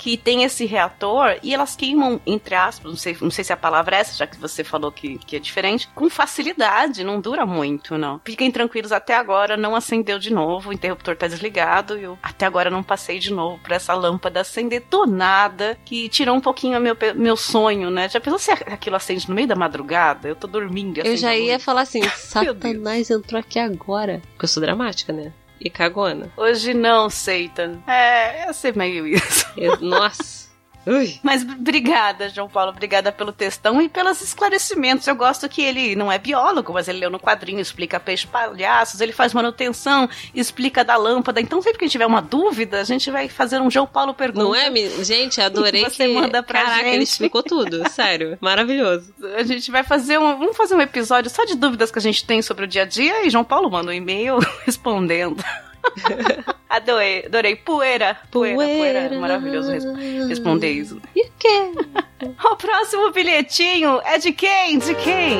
Que 0.00 0.16
tem 0.16 0.44
esse 0.44 0.64
reator 0.64 1.36
e 1.42 1.52
elas 1.52 1.76
queimam, 1.76 2.18
entre 2.26 2.54
aspas, 2.54 2.90
não 2.90 2.96
sei, 2.96 3.14
não 3.20 3.30
sei 3.30 3.44
se 3.44 3.52
a 3.52 3.56
palavra 3.56 3.96
é 3.96 4.00
essa, 4.00 4.16
já 4.16 4.26
que 4.26 4.38
você 4.38 4.64
falou 4.64 4.90
que, 4.90 5.18
que 5.18 5.36
é 5.36 5.38
diferente, 5.38 5.88
com 5.94 6.08
facilidade, 6.08 7.04
não 7.04 7.20
dura 7.20 7.44
muito, 7.44 7.98
não. 7.98 8.18
Fiquem 8.24 8.50
tranquilos, 8.50 8.92
até 8.92 9.14
agora 9.14 9.58
não 9.58 9.76
acendeu 9.76 10.18
de 10.18 10.32
novo, 10.32 10.70
o 10.70 10.72
interruptor 10.72 11.16
tá 11.16 11.26
desligado 11.26 11.98
e 11.98 12.04
eu 12.04 12.18
até 12.22 12.46
agora 12.46 12.70
não 12.70 12.82
passei 12.82 13.18
de 13.18 13.30
novo 13.30 13.58
por 13.58 13.72
essa 13.72 13.92
lâmpada 13.92 14.40
acender 14.40 14.84
do 14.90 15.04
nada, 15.04 15.78
que 15.84 16.08
tirou 16.08 16.34
um 16.34 16.40
pouquinho 16.40 16.80
meu, 16.80 16.96
meu 17.14 17.36
sonho, 17.36 17.90
né? 17.90 18.08
Já 18.08 18.20
pensou 18.20 18.38
se 18.38 18.50
aquilo 18.50 18.96
acende 18.96 19.28
no 19.28 19.34
meio 19.34 19.48
da 19.48 19.54
madrugada? 19.54 20.28
Eu 20.28 20.34
tô 20.34 20.46
dormindo 20.46 20.98
Eu 20.98 21.16
já 21.16 21.36
ia 21.36 21.58
falar 21.60 21.82
assim. 21.82 22.02
Satanás 22.16 23.10
entrou 23.10 23.38
aqui 23.38 23.58
agora. 23.58 24.22
Porque 24.30 24.44
eu 24.44 24.48
sou 24.48 24.62
dramática, 24.62 25.12
né? 25.12 25.32
E 25.60 25.68
cagona. 25.68 26.32
Hoje 26.36 26.72
não, 26.74 27.10
Satan. 27.10 27.78
É, 27.86 28.46
ia 28.46 28.52
ser 28.52 28.74
meio 28.76 29.06
isso. 29.06 29.46
Eu- 29.56 29.78
nossa. 29.80 30.49
Ui. 30.90 31.18
Mas 31.22 31.42
obrigada, 31.42 32.28
João 32.28 32.48
Paulo. 32.48 32.70
Obrigada 32.72 33.12
pelo 33.12 33.30
textão 33.32 33.80
e 33.80 33.88
pelos 33.88 34.20
esclarecimentos. 34.20 35.06
Eu 35.06 35.14
gosto 35.14 35.48
que 35.48 35.62
ele 35.62 35.94
não 35.94 36.10
é 36.10 36.18
biólogo, 36.18 36.72
mas 36.72 36.88
ele 36.88 36.98
leu 36.98 37.10
no 37.10 37.20
quadrinho, 37.20 37.60
explica 37.60 38.00
peixe 38.00 38.26
palhaços, 38.26 39.00
ele 39.00 39.12
faz 39.12 39.32
manutenção, 39.32 40.08
explica 40.34 40.84
da 40.84 40.96
lâmpada. 40.96 41.40
Então, 41.40 41.62
sempre 41.62 41.78
que 41.78 41.88
tiver 41.88 42.06
uma 42.06 42.20
dúvida, 42.20 42.80
a 42.80 42.84
gente 42.84 43.08
vai 43.10 43.28
fazer 43.28 43.60
um 43.60 43.70
João 43.70 43.86
Paulo 43.86 44.12
pergunta. 44.12 44.44
Não 44.44 44.54
é, 44.54 44.70
gente? 45.04 45.40
Adorei 45.40 45.84
Você 45.84 46.06
que. 46.06 46.14
manda 46.14 46.42
pra 46.42 46.62
Caraca, 46.62 46.80
ele 46.88 46.98
gente. 46.98 47.08
explicou 47.08 47.42
tudo. 47.42 47.86
Sério. 47.90 48.36
Maravilhoso. 48.40 49.14
A 49.36 49.44
gente 49.44 49.70
vai 49.70 49.84
fazer 49.84 50.18
um, 50.18 50.36
vamos 50.38 50.56
fazer 50.56 50.74
um 50.74 50.80
episódio 50.80 51.30
só 51.30 51.44
de 51.44 51.54
dúvidas 51.54 51.90
que 51.90 51.98
a 51.98 52.02
gente 52.02 52.24
tem 52.24 52.42
sobre 52.42 52.64
o 52.64 52.68
dia 52.68 52.82
a 52.82 52.86
dia 52.86 53.24
e 53.24 53.30
João 53.30 53.44
Paulo 53.44 53.70
manda 53.70 53.90
um 53.90 53.94
e-mail 53.94 54.38
respondendo. 54.66 55.42
adorei, 56.68 57.24
adorei. 57.26 57.56
Poeira. 57.56 58.16
Poeira, 58.30 58.56
poeira. 58.56 58.98
É 59.00 59.18
maravilhoso 59.18 59.70
res- 59.72 60.28
responder 60.28 60.70
isso. 60.72 61.00
E 61.14 61.26
o 61.26 61.30
quê? 61.38 61.72
O 62.44 62.54
próximo 62.56 63.10
bilhetinho 63.12 63.98
é 64.04 64.18
de 64.18 64.30
quem? 64.32 64.78
De 64.78 64.94
quem? 64.96 65.38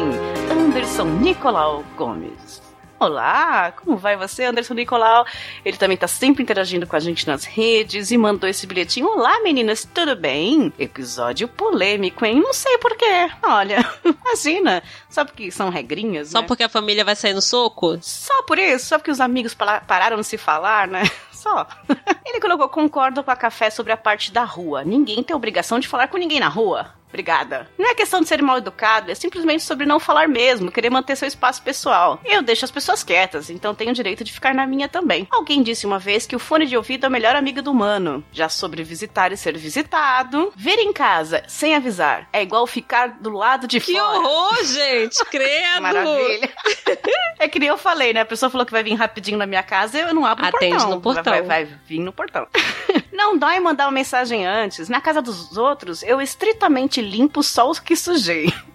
Anderson 0.50 1.04
Nicolau 1.04 1.84
Gomes. 1.94 2.59
Olá, 3.00 3.72
como 3.72 3.96
vai 3.96 4.14
você, 4.14 4.44
Anderson 4.44 4.74
Nicolau? 4.74 5.24
Ele 5.64 5.78
também 5.78 5.96
tá 5.96 6.06
sempre 6.06 6.42
interagindo 6.42 6.86
com 6.86 6.94
a 6.94 7.00
gente 7.00 7.26
nas 7.26 7.46
redes 7.46 8.10
e 8.10 8.18
mandou 8.18 8.46
esse 8.46 8.66
bilhetinho. 8.66 9.06
Olá, 9.06 9.40
meninas, 9.40 9.88
tudo 9.94 10.14
bem? 10.14 10.70
Episódio 10.78 11.48
polêmico, 11.48 12.26
hein? 12.26 12.38
Não 12.42 12.52
sei 12.52 12.76
porquê. 12.76 13.30
Olha, 13.42 13.78
imagina. 14.04 14.82
Só 15.08 15.24
porque 15.24 15.50
são 15.50 15.70
regrinhas, 15.70 16.28
Só 16.28 16.42
né? 16.42 16.46
porque 16.46 16.62
a 16.62 16.68
família 16.68 17.02
vai 17.02 17.16
sair 17.16 17.32
no 17.32 17.40
soco? 17.40 17.96
Só 18.02 18.42
por 18.42 18.58
isso? 18.58 18.88
Só 18.88 18.98
porque 18.98 19.10
os 19.10 19.20
amigos 19.20 19.54
pararam 19.54 20.18
de 20.18 20.26
se 20.26 20.36
falar, 20.36 20.86
né? 20.86 21.04
Só. 21.32 21.66
Ele 22.26 22.38
colocou: 22.38 22.68
concordo 22.68 23.24
com 23.24 23.30
a 23.30 23.36
café 23.36 23.70
sobre 23.70 23.94
a 23.94 23.96
parte 23.96 24.30
da 24.30 24.44
rua. 24.44 24.84
Ninguém 24.84 25.22
tem 25.22 25.34
obrigação 25.34 25.78
de 25.78 25.88
falar 25.88 26.08
com 26.08 26.18
ninguém 26.18 26.38
na 26.38 26.48
rua. 26.48 26.99
Obrigada. 27.10 27.68
Não 27.76 27.90
é 27.90 27.94
questão 27.94 28.20
de 28.20 28.28
ser 28.28 28.40
mal 28.42 28.58
educado, 28.58 29.10
é 29.10 29.14
simplesmente 29.14 29.62
sobre 29.64 29.84
não 29.84 30.00
falar 30.00 30.28
mesmo, 30.28 30.70
querer 30.70 30.90
manter 30.90 31.16
seu 31.16 31.26
espaço 31.28 31.60
pessoal. 31.62 32.20
Eu 32.24 32.40
deixo 32.40 32.64
as 32.64 32.70
pessoas 32.70 33.02
quietas, 33.02 33.50
então 33.50 33.74
tenho 33.74 33.90
o 33.90 33.94
direito 33.94 34.22
de 34.24 34.32
ficar 34.32 34.54
na 34.54 34.66
minha 34.66 34.88
também. 34.88 35.26
Alguém 35.30 35.62
disse 35.62 35.86
uma 35.86 35.98
vez 35.98 36.24
que 36.26 36.36
o 36.36 36.38
fone 36.38 36.66
de 36.66 36.76
ouvido 36.76 37.04
é 37.04 37.08
o 37.08 37.12
melhor 37.12 37.34
amigo 37.36 37.60
do 37.60 37.72
humano. 37.72 38.24
Já 38.32 38.48
sobre 38.48 38.82
visitar 38.84 39.32
e 39.32 39.36
ser 39.36 39.56
visitado, 39.58 40.52
vir 40.56 40.78
em 40.78 40.92
casa 40.92 41.42
sem 41.48 41.74
avisar 41.74 42.28
é 42.32 42.42
igual 42.42 42.66
ficar 42.66 43.08
do 43.20 43.30
lado 43.30 43.66
de 43.66 43.80
Que 43.80 43.92
fora. 43.92 44.18
horror, 44.18 44.64
gente! 44.64 45.18
Credo! 45.30 45.82
Maravilha. 45.82 46.50
É 47.38 47.48
que 47.48 47.58
nem 47.58 47.70
eu 47.70 47.78
falei, 47.78 48.12
né? 48.12 48.20
A 48.20 48.24
pessoa 48.26 48.50
falou 48.50 48.66
que 48.66 48.72
vai 48.72 48.82
vir 48.82 48.92
rapidinho 48.94 49.38
na 49.38 49.46
minha 49.46 49.62
casa, 49.62 49.98
eu 49.98 50.12
não 50.12 50.26
abro 50.26 50.44
Atende 50.44 50.74
o 50.76 50.78
portão. 50.78 50.90
no 50.90 51.00
portão. 51.00 51.32
Vai, 51.32 51.42
vai 51.42 51.64
vir 51.86 51.98
no 52.00 52.12
portão. 52.12 52.46
Não 53.12 53.36
dói 53.36 53.60
mandar 53.60 53.84
uma 53.86 53.92
mensagem 53.92 54.46
antes. 54.46 54.88
Na 54.88 54.98
casa 55.00 55.20
dos 55.20 55.56
outros, 55.56 56.02
eu 56.02 56.22
estritamente 56.22 56.99
limpo 57.00 57.42
só 57.42 57.68
os 57.70 57.78
que 57.78 57.96
sujei. 57.96 58.52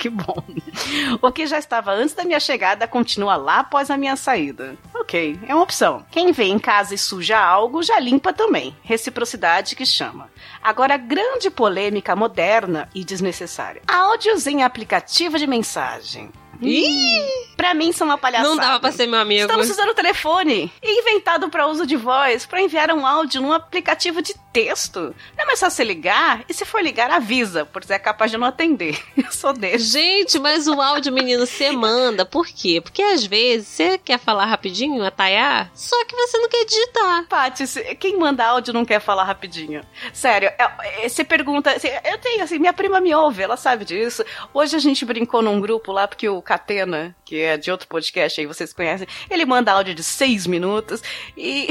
Que 0.00 0.08
bom. 0.08 0.42
O 1.20 1.30
que 1.30 1.46
já 1.46 1.58
estava 1.58 1.92
antes 1.92 2.14
da 2.14 2.24
minha 2.24 2.40
chegada 2.40 2.88
continua 2.88 3.36
lá 3.36 3.58
após 3.58 3.90
a 3.90 3.98
minha 3.98 4.16
saída. 4.16 4.74
Ok. 4.94 5.38
É 5.46 5.54
uma 5.54 5.62
opção. 5.62 6.06
Quem 6.10 6.32
vem 6.32 6.52
em 6.52 6.58
casa 6.58 6.94
e 6.94 6.98
suja 6.98 7.38
algo, 7.38 7.82
já 7.82 8.00
limpa 8.00 8.32
também. 8.32 8.74
Reciprocidade 8.82 9.76
que 9.76 9.84
chama. 9.84 10.30
Agora, 10.62 10.96
grande 10.96 11.50
polêmica 11.50 12.16
moderna 12.16 12.88
e 12.94 13.04
desnecessária. 13.04 13.82
Áudios 13.86 14.46
em 14.46 14.62
aplicativo 14.62 15.38
de 15.38 15.46
mensagem. 15.46 16.30
Ih! 16.62 17.50
Pra 17.56 17.74
mim 17.74 17.92
são 17.92 18.06
uma 18.06 18.16
palhaçada. 18.16 18.48
Não 18.48 18.56
dava 18.56 18.80
pra 18.80 18.90
ser 18.90 19.06
meu 19.06 19.20
amigo. 19.20 19.42
Estamos 19.42 19.68
usando 19.68 19.90
o 19.90 19.94
telefone, 19.94 20.72
inventado 20.82 21.50
para 21.50 21.66
uso 21.66 21.86
de 21.86 21.94
voz, 21.94 22.46
para 22.46 22.62
enviar 22.62 22.90
um 22.90 23.06
áudio 23.06 23.42
num 23.42 23.52
aplicativo 23.52 24.22
de 24.22 24.34
texto. 24.50 25.14
Não 25.36 25.44
é 25.44 25.46
mais 25.46 25.58
só 25.58 25.68
você 25.68 25.84
ligar, 25.84 26.42
e 26.48 26.54
se 26.54 26.64
for 26.64 26.82
ligar, 26.82 27.10
avisa, 27.10 27.66
porque 27.66 27.92
é 27.92 27.98
capaz 27.98 28.30
de 28.30 28.38
não 28.38 28.46
atender. 28.46 28.98
Eu 29.16 29.30
sou 29.30 29.52
desse. 29.52 29.84
Gente, 29.92 30.38
mas 30.38 30.66
o 30.66 30.80
áudio, 30.80 31.12
menino, 31.12 31.46
você 31.46 31.70
manda. 31.70 32.24
Por 32.24 32.46
quê? 32.46 32.80
Porque 32.80 33.02
às 33.02 33.24
vezes 33.26 33.68
você 33.68 33.98
quer 33.98 34.18
falar 34.18 34.46
rapidinho, 34.46 35.04
ataiar, 35.04 35.70
só 35.74 36.02
que 36.06 36.16
você 36.16 36.38
não 36.38 36.48
quer 36.48 36.64
digitar. 36.64 37.26
Paty, 37.28 37.66
se- 37.66 37.94
quem 37.96 38.16
manda 38.18 38.44
áudio 38.46 38.72
não 38.72 38.84
quer 38.86 39.00
falar 39.00 39.24
rapidinho. 39.24 39.82
Sério, 40.14 40.48
é- 40.58 41.04
é- 41.04 41.08
você 41.08 41.22
pergunta. 41.24 41.76
Eu 42.04 42.16
tenho, 42.18 42.42
assim, 42.42 42.58
minha 42.58 42.72
prima 42.72 43.00
me 43.00 43.14
ouve, 43.14 43.42
ela 43.42 43.56
sabe 43.58 43.84
disso. 43.84 44.24
Hoje 44.54 44.74
a 44.76 44.80
gente 44.80 45.04
brincou 45.04 45.42
num 45.42 45.60
grupo 45.60 45.92
lá, 45.92 46.08
porque 46.08 46.26
o 46.28 46.40
Catena, 46.50 47.14
que 47.24 47.40
é 47.40 47.56
de 47.56 47.70
outro 47.70 47.86
podcast 47.86 48.40
aí, 48.40 48.44
vocês 48.44 48.72
conhecem, 48.72 49.06
ele 49.30 49.44
manda 49.44 49.70
áudio 49.70 49.94
de 49.94 50.02
seis 50.02 50.48
minutos 50.48 51.00
e. 51.36 51.68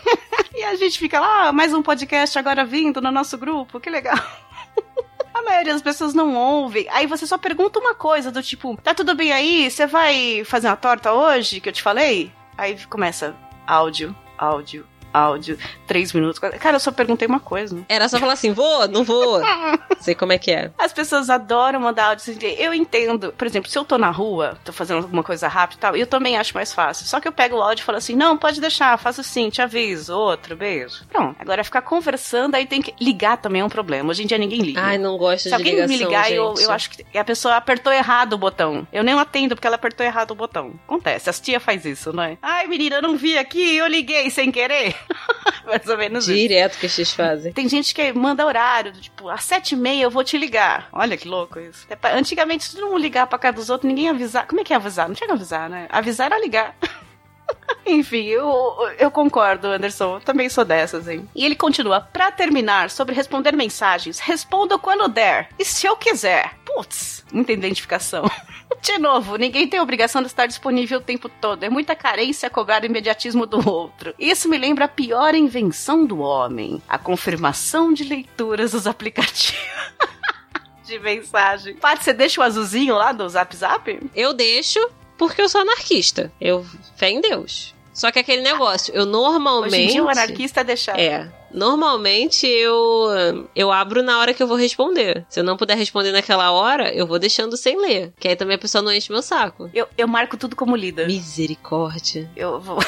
e 0.56 0.64
a 0.64 0.74
gente 0.76 0.98
fica 0.98 1.20
lá, 1.20 1.48
ah, 1.48 1.52
mais 1.52 1.74
um 1.74 1.82
podcast 1.82 2.38
agora 2.38 2.64
vindo 2.64 3.02
no 3.02 3.10
nosso 3.10 3.36
grupo, 3.36 3.78
que 3.78 3.90
legal. 3.90 4.16
A 5.34 5.42
maioria 5.42 5.74
das 5.74 5.82
pessoas 5.82 6.14
não 6.14 6.34
ouve. 6.34 6.88
Aí 6.90 7.06
você 7.06 7.26
só 7.26 7.36
pergunta 7.36 7.78
uma 7.78 7.94
coisa, 7.94 8.32
do 8.32 8.42
tipo, 8.42 8.74
tá 8.82 8.94
tudo 8.94 9.14
bem 9.14 9.30
aí? 9.30 9.70
Você 9.70 9.86
vai 9.86 10.42
fazer 10.46 10.68
uma 10.68 10.76
torta 10.76 11.12
hoje, 11.12 11.60
que 11.60 11.68
eu 11.68 11.72
te 11.72 11.82
falei? 11.82 12.32
Aí 12.56 12.78
começa 12.86 13.36
áudio, 13.66 14.16
áudio, 14.38 14.86
áudio, 15.14 15.56
três 15.86 16.12
minutos. 16.12 16.38
quatro- 16.38 16.58
Cara, 16.58 16.76
eu 16.76 16.80
só 16.80 16.90
perguntei 16.92 17.26
uma 17.28 17.40
coisa. 17.40 17.84
Era 17.88 18.08
só 18.08 18.18
falar 18.18 18.32
assim, 18.34 18.52
vou, 18.52 18.88
não 18.88 19.04
vou. 19.04 19.40
Sei 20.00 20.14
como 20.14 20.32
é 20.32 20.38
que 20.38 20.50
é. 20.50 20.70
As 20.76 20.92
pessoas 20.92 21.30
adoram 21.30 21.80
mandar 21.80 22.08
áudio. 22.08 22.22
assim, 22.34 22.38
Eu 22.58 22.74
entendo. 22.74 23.32
Por 23.36 23.46
exemplo, 23.46 23.70
se 23.70 23.78
eu 23.78 23.84
tô 23.84 23.96
na 23.96 24.10
rua, 24.10 24.58
tô 24.64 24.72
fazendo 24.72 25.02
alguma 25.02 25.22
coisa 25.22 25.48
rápida 25.48 25.78
e 25.78 25.80
tal, 25.80 25.96
eu 25.96 26.06
também 26.06 26.36
acho 26.36 26.54
mais 26.54 26.72
fácil. 26.72 27.06
Só 27.06 27.20
que 27.20 27.28
eu 27.28 27.32
pego 27.32 27.56
o 27.56 27.62
áudio 27.62 27.82
e 27.82 27.84
falo 27.84 27.98
assim: 27.98 28.14
não, 28.16 28.36
pode 28.36 28.60
deixar, 28.60 28.98
faço 28.98 29.20
assim, 29.20 29.48
te 29.50 29.62
aviso, 29.62 30.14
outro, 30.16 30.56
beijo. 30.56 31.04
Pronto. 31.08 31.36
Agora 31.38 31.62
ficar 31.64 31.82
conversando, 31.82 32.54
aí 32.54 32.66
tem 32.66 32.82
que. 32.82 32.92
Ligar 33.00 33.36
também 33.36 33.62
é 33.62 33.64
um 33.64 33.68
problema. 33.68 34.10
Hoje 34.10 34.22
em 34.22 34.26
dia 34.26 34.38
ninguém 34.38 34.60
liga. 34.60 34.80
Ai, 34.82 34.98
não 34.98 35.16
gosto 35.16 35.44
Se 35.44 35.48
de 35.48 35.54
alguém 35.54 35.74
ligação, 35.74 35.96
me 35.96 36.04
ligar, 36.04 36.30
eu, 36.32 36.54
eu 36.58 36.70
acho 36.72 36.90
que 36.90 37.18
a 37.18 37.24
pessoa 37.24 37.56
apertou 37.56 37.92
errado 37.92 38.34
o 38.34 38.38
botão. 38.38 38.86
Eu 38.92 39.02
nem 39.04 39.14
atendo 39.18 39.54
porque 39.54 39.66
ela 39.66 39.76
apertou 39.76 40.04
errado 40.04 40.30
o 40.32 40.34
botão. 40.34 40.74
Acontece, 40.86 41.30
as 41.30 41.40
tia 41.40 41.60
faz 41.60 41.84
isso, 41.84 42.12
não 42.12 42.22
é? 42.22 42.36
Ai, 42.42 42.66
menina, 42.66 42.96
eu 42.96 43.02
não 43.02 43.16
vi 43.16 43.36
aqui, 43.38 43.76
eu 43.76 43.86
liguei 43.86 44.30
sem 44.30 44.50
querer. 44.50 44.94
Mais 45.66 45.86
ou 45.88 45.96
menos 45.96 46.28
isso. 46.28 46.36
Direto 46.36 46.78
que 46.78 46.88
vocês 46.88 47.12
fazem. 47.12 47.52
Tem 47.52 47.68
gente 47.68 47.94
que 47.94 48.12
manda 48.12 48.44
horário, 48.44 48.92
tipo, 48.92 49.28
às 49.28 49.44
sete 49.44 49.74
e 49.74 49.76
meia 49.76 50.02
eu 50.04 50.10
vou 50.10 50.22
te 50.22 50.36
ligar. 50.36 50.88
Olha 50.92 51.16
que 51.16 51.26
louco 51.26 51.58
isso. 51.58 51.86
É 51.88 52.16
Antigamente, 52.16 52.64
se 52.64 52.76
todo 52.76 52.86
mundo 52.86 52.98
ligar 52.98 53.26
pra 53.26 53.38
casa 53.38 53.56
dos 53.56 53.70
outros, 53.70 53.88
ninguém 53.88 54.08
avisar. 54.08 54.46
Como 54.46 54.60
é 54.60 54.64
que 54.64 54.72
é 54.72 54.76
avisar? 54.76 55.08
Não 55.08 55.14
tinha 55.14 55.26
que 55.26 55.32
avisar, 55.32 55.68
né? 55.70 55.86
Avisar 55.90 56.26
era 56.26 56.40
ligar. 56.40 56.76
Enfim, 57.86 58.24
eu, 58.26 58.76
eu 58.98 59.10
concordo, 59.10 59.68
Anderson. 59.68 60.16
Eu 60.16 60.20
também 60.20 60.48
sou 60.48 60.64
dessas, 60.64 61.06
hein? 61.08 61.28
E 61.34 61.44
ele 61.44 61.54
continua. 61.54 62.00
Pra 62.00 62.30
terminar, 62.30 62.90
sobre 62.90 63.14
responder 63.14 63.52
mensagens, 63.52 64.18
respondo 64.18 64.78
quando 64.78 65.08
der. 65.08 65.48
E 65.58 65.64
se 65.64 65.86
eu 65.86 65.96
quiser. 65.96 66.54
Putz, 66.74 67.24
muita 67.32 67.52
identificação. 67.52 68.24
De 68.82 68.98
novo, 68.98 69.36
ninguém 69.36 69.66
tem 69.66 69.80
obrigação 69.80 70.20
de 70.20 70.26
estar 70.26 70.46
disponível 70.46 70.98
o 70.98 71.02
tempo 71.02 71.28
todo. 71.28 71.62
É 71.62 71.70
muita 71.70 71.94
carência 71.94 72.50
cobrar 72.50 72.82
o 72.82 72.86
imediatismo 72.86 73.46
do 73.46 73.66
outro. 73.66 74.14
Isso 74.18 74.48
me 74.48 74.58
lembra 74.58 74.86
a 74.86 74.88
pior 74.88 75.34
invenção 75.34 76.04
do 76.04 76.18
homem: 76.18 76.82
a 76.88 76.98
confirmação 76.98 77.92
de 77.92 78.04
leituras 78.04 78.72
dos 78.72 78.86
aplicativos. 78.86 79.54
De 80.84 80.98
mensagem. 80.98 81.76
Paty, 81.76 82.04
você 82.04 82.12
deixa 82.12 82.38
o 82.42 82.44
azulzinho 82.44 82.94
lá 82.94 83.10
do 83.10 83.26
Zap 83.26 83.56
Zap? 83.56 84.10
Eu 84.14 84.34
deixo 84.34 84.78
porque 85.16 85.40
eu 85.40 85.48
sou 85.48 85.62
anarquista. 85.62 86.30
Eu 86.38 86.66
fé 86.94 87.08
em 87.08 87.22
Deus. 87.22 87.73
Só 87.94 88.10
que 88.10 88.18
aquele 88.18 88.42
negócio, 88.42 88.92
eu 88.92 89.06
normalmente. 89.06 89.74
Hoje 89.74 89.82
em 89.82 89.88
dia 89.92 90.04
o 90.04 90.08
anarquista 90.08 90.60
é 90.60 90.64
deixar. 90.64 90.98
É. 90.98 91.30
Normalmente 91.52 92.46
eu 92.48 93.48
eu 93.54 93.70
abro 93.70 94.02
na 94.02 94.18
hora 94.18 94.34
que 94.34 94.42
eu 94.42 94.48
vou 94.48 94.56
responder. 94.56 95.24
Se 95.28 95.38
eu 95.38 95.44
não 95.44 95.56
puder 95.56 95.76
responder 95.76 96.10
naquela 96.10 96.50
hora, 96.50 96.92
eu 96.92 97.06
vou 97.06 97.18
deixando 97.18 97.56
sem 97.56 97.80
ler. 97.80 98.12
Que 98.18 98.26
aí 98.26 98.36
também 98.36 98.56
a 98.56 98.58
pessoa 98.58 98.82
não 98.82 98.92
enche 98.92 99.12
meu 99.12 99.22
saco. 99.22 99.70
Eu, 99.72 99.86
eu 99.96 100.08
marco 100.08 100.36
tudo 100.36 100.56
como 100.56 100.74
lida. 100.74 101.06
Misericórdia. 101.06 102.28
Eu 102.34 102.60
vou. 102.60 102.78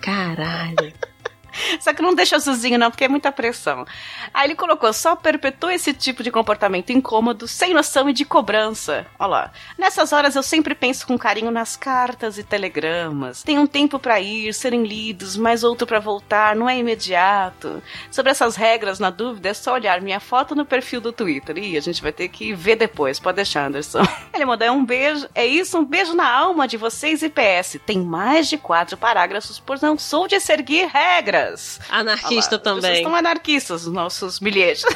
Caralho. 0.00 0.94
Só 1.80 1.92
que 1.92 2.02
não 2.02 2.14
deixa 2.14 2.36
azulzinho, 2.36 2.78
não, 2.78 2.90
porque 2.90 3.04
é 3.04 3.08
muita 3.08 3.32
pressão. 3.32 3.86
Aí 4.32 4.46
ele 4.46 4.54
colocou, 4.54 4.92
só 4.92 5.16
perpetua 5.16 5.74
esse 5.74 5.92
tipo 5.92 6.22
de 6.22 6.30
comportamento 6.30 6.90
incômodo, 6.90 7.46
sem 7.46 7.74
noção 7.74 8.08
e 8.08 8.12
de 8.12 8.24
cobrança. 8.24 9.06
Olha 9.18 9.28
lá. 9.28 9.52
Nessas 9.76 10.12
horas 10.12 10.36
eu 10.36 10.42
sempre 10.42 10.74
penso 10.74 11.06
com 11.06 11.18
carinho 11.18 11.50
nas 11.50 11.76
cartas 11.76 12.38
e 12.38 12.42
telegramas. 12.42 13.42
Tem 13.42 13.58
um 13.58 13.66
tempo 13.66 13.98
pra 13.98 14.20
ir, 14.20 14.52
serem 14.54 14.84
lidos, 14.84 15.36
mais 15.36 15.64
outro 15.64 15.86
pra 15.86 15.98
voltar, 16.00 16.56
não 16.56 16.68
é 16.68 16.78
imediato. 16.78 17.82
Sobre 18.10 18.30
essas 18.30 18.56
regras, 18.56 18.98
na 18.98 19.10
dúvida, 19.10 19.48
é 19.48 19.54
só 19.54 19.74
olhar 19.74 20.00
minha 20.00 20.20
foto 20.20 20.54
no 20.54 20.64
perfil 20.64 21.00
do 21.00 21.12
Twitter. 21.12 21.58
Ih, 21.58 21.76
a 21.76 21.80
gente 21.80 22.02
vai 22.02 22.12
ter 22.12 22.28
que 22.28 22.54
ver 22.54 22.76
depois, 22.76 23.18
pode 23.18 23.36
deixar, 23.36 23.66
Anderson. 23.66 24.02
Ele 24.32 24.44
mandou 24.44 24.70
um 24.70 24.84
beijo, 24.84 25.28
é 25.34 25.46
isso, 25.46 25.78
um 25.78 25.84
beijo 25.84 26.14
na 26.14 26.28
alma 26.28 26.66
de 26.68 26.76
vocês 26.76 27.22
e 27.22 27.28
PS. 27.28 27.78
Tem 27.84 27.98
mais 27.98 28.48
de 28.48 28.56
quatro 28.56 28.96
parágrafos, 28.96 29.58
pois 29.64 29.80
não 29.80 29.98
sou 29.98 30.28
de 30.28 30.38
seguir 30.40 30.86
regras. 30.86 31.47
Anarquista 31.90 32.56
Olha 32.56 32.62
lá, 32.64 32.80
Vocês 32.80 32.82
também. 32.82 32.96
estão 32.98 33.14
anarquistas, 33.14 33.86
os 33.86 33.92
nossos 33.92 34.38
bilhetes. 34.38 34.84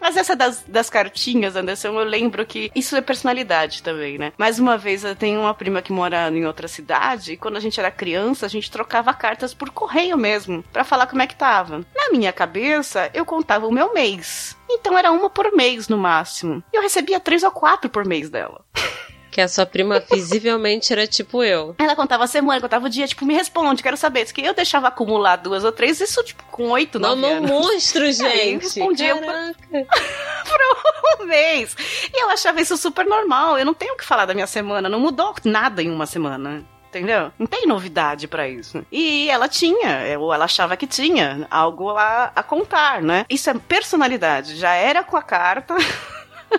Mas 0.00 0.16
essa 0.16 0.34
das, 0.34 0.64
das 0.66 0.88
cartinhas, 0.88 1.54
Anderson, 1.54 1.88
eu 1.88 2.04
lembro 2.04 2.44
que 2.46 2.70
isso 2.74 2.96
é 2.96 3.02
personalidade 3.02 3.82
também, 3.82 4.16
né? 4.16 4.32
Mais 4.38 4.58
uma 4.58 4.78
vez, 4.78 5.04
eu 5.04 5.14
tenho 5.14 5.40
uma 5.40 5.52
prima 5.52 5.82
que 5.82 5.92
mora 5.92 6.28
em 6.30 6.46
outra 6.46 6.66
cidade, 6.66 7.32
e 7.32 7.36
quando 7.36 7.58
a 7.58 7.60
gente 7.60 7.78
era 7.78 7.90
criança, 7.90 8.46
a 8.46 8.48
gente 8.48 8.70
trocava 8.70 9.12
cartas 9.12 9.52
por 9.52 9.70
correio 9.70 10.16
mesmo, 10.16 10.64
pra 10.72 10.84
falar 10.84 11.06
como 11.06 11.20
é 11.20 11.26
que 11.26 11.36
tava. 11.36 11.84
Na 11.94 12.10
minha 12.10 12.32
cabeça, 12.32 13.10
eu 13.12 13.26
contava 13.26 13.66
o 13.66 13.72
meu 13.72 13.92
mês. 13.92 14.56
Então 14.70 14.96
era 14.96 15.12
uma 15.12 15.28
por 15.28 15.52
mês 15.52 15.86
no 15.88 15.98
máximo. 15.98 16.62
E 16.72 16.76
eu 16.76 16.82
recebia 16.82 17.20
três 17.20 17.42
ou 17.42 17.50
quatro 17.50 17.90
por 17.90 18.06
mês 18.06 18.30
dela. 18.30 18.64
Que 19.30 19.40
a 19.40 19.48
sua 19.48 19.64
prima 19.64 20.02
visivelmente 20.10 20.92
era 20.92 21.06
tipo 21.06 21.42
eu. 21.44 21.74
Ela 21.78 21.94
contava 21.94 22.24
a 22.24 22.26
semana, 22.26 22.60
contava 22.60 22.86
o 22.86 22.88
dia, 22.90 23.06
tipo, 23.06 23.24
me 23.24 23.34
responde, 23.34 23.82
quero 23.82 23.96
saber. 23.96 24.24
Diz 24.24 24.32
que 24.32 24.42
eu 24.42 24.52
deixava 24.54 24.88
acumular 24.88 25.36
duas 25.36 25.62
ou 25.64 25.70
três, 25.72 26.00
isso, 26.00 26.22
tipo, 26.24 26.42
com 26.50 26.70
oito, 26.70 26.98
Não, 26.98 27.14
nove 27.14 27.20
não 27.22 27.36
anos. 27.38 27.50
monstro, 27.50 28.02
Aí, 28.06 28.12
gente. 28.12 28.62
respondia 28.64 29.16
pra- 29.16 29.26
Caraca. 29.32 29.86
por 30.50 31.22
um 31.22 31.26
mês. 31.26 31.76
E 32.12 32.22
eu 32.24 32.30
achava 32.30 32.60
isso 32.60 32.76
super 32.76 33.06
normal. 33.06 33.58
Eu 33.58 33.64
não 33.64 33.74
tenho 33.74 33.94
o 33.94 33.96
que 33.96 34.04
falar 34.04 34.26
da 34.26 34.34
minha 34.34 34.46
semana. 34.46 34.88
Não 34.88 34.98
mudou 35.00 35.34
nada 35.44 35.82
em 35.82 35.90
uma 35.90 36.06
semana. 36.06 36.64
Entendeu? 36.88 37.30
Não 37.38 37.46
tem 37.46 37.68
novidade 37.68 38.26
pra 38.26 38.48
isso. 38.48 38.84
E 38.90 39.30
ela 39.30 39.48
tinha, 39.48 40.18
ou 40.18 40.34
ela 40.34 40.46
achava 40.46 40.76
que 40.76 40.88
tinha, 40.88 41.46
algo 41.48 41.90
a, 41.90 42.32
a 42.34 42.42
contar, 42.42 43.00
né? 43.00 43.24
Isso 43.30 43.48
é 43.48 43.54
personalidade. 43.54 44.56
Já 44.56 44.72
era 44.74 45.04
com 45.04 45.16
a 45.16 45.22
carta 45.22 45.76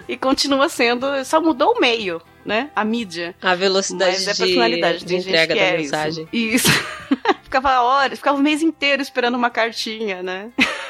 e 0.08 0.16
continua 0.16 0.70
sendo, 0.70 1.26
só 1.26 1.42
mudou 1.42 1.74
o 1.76 1.82
meio, 1.82 2.22
né? 2.46 2.70
A 2.76 2.84
mídia. 2.84 3.36
A 3.42 3.56
velocidade 3.56 4.12
Mas 4.12 4.28
é 4.28 4.34
de, 4.34 4.38
personalidade. 4.38 5.06
de 5.06 5.10
gente 5.10 5.28
entrega 5.28 5.56
da 5.56 5.62
é 5.62 5.78
mensagem. 5.78 6.28
Isso. 6.32 6.68
isso. 6.68 6.86
ficava 7.44 7.82
horas, 7.82 8.20
ficava 8.20 8.38
o 8.38 8.42
mês 8.42 8.62
inteiro 8.62 9.02
esperando 9.02 9.36
uma 9.36 9.50
cartinha, 9.50 10.24
né? 10.24 10.50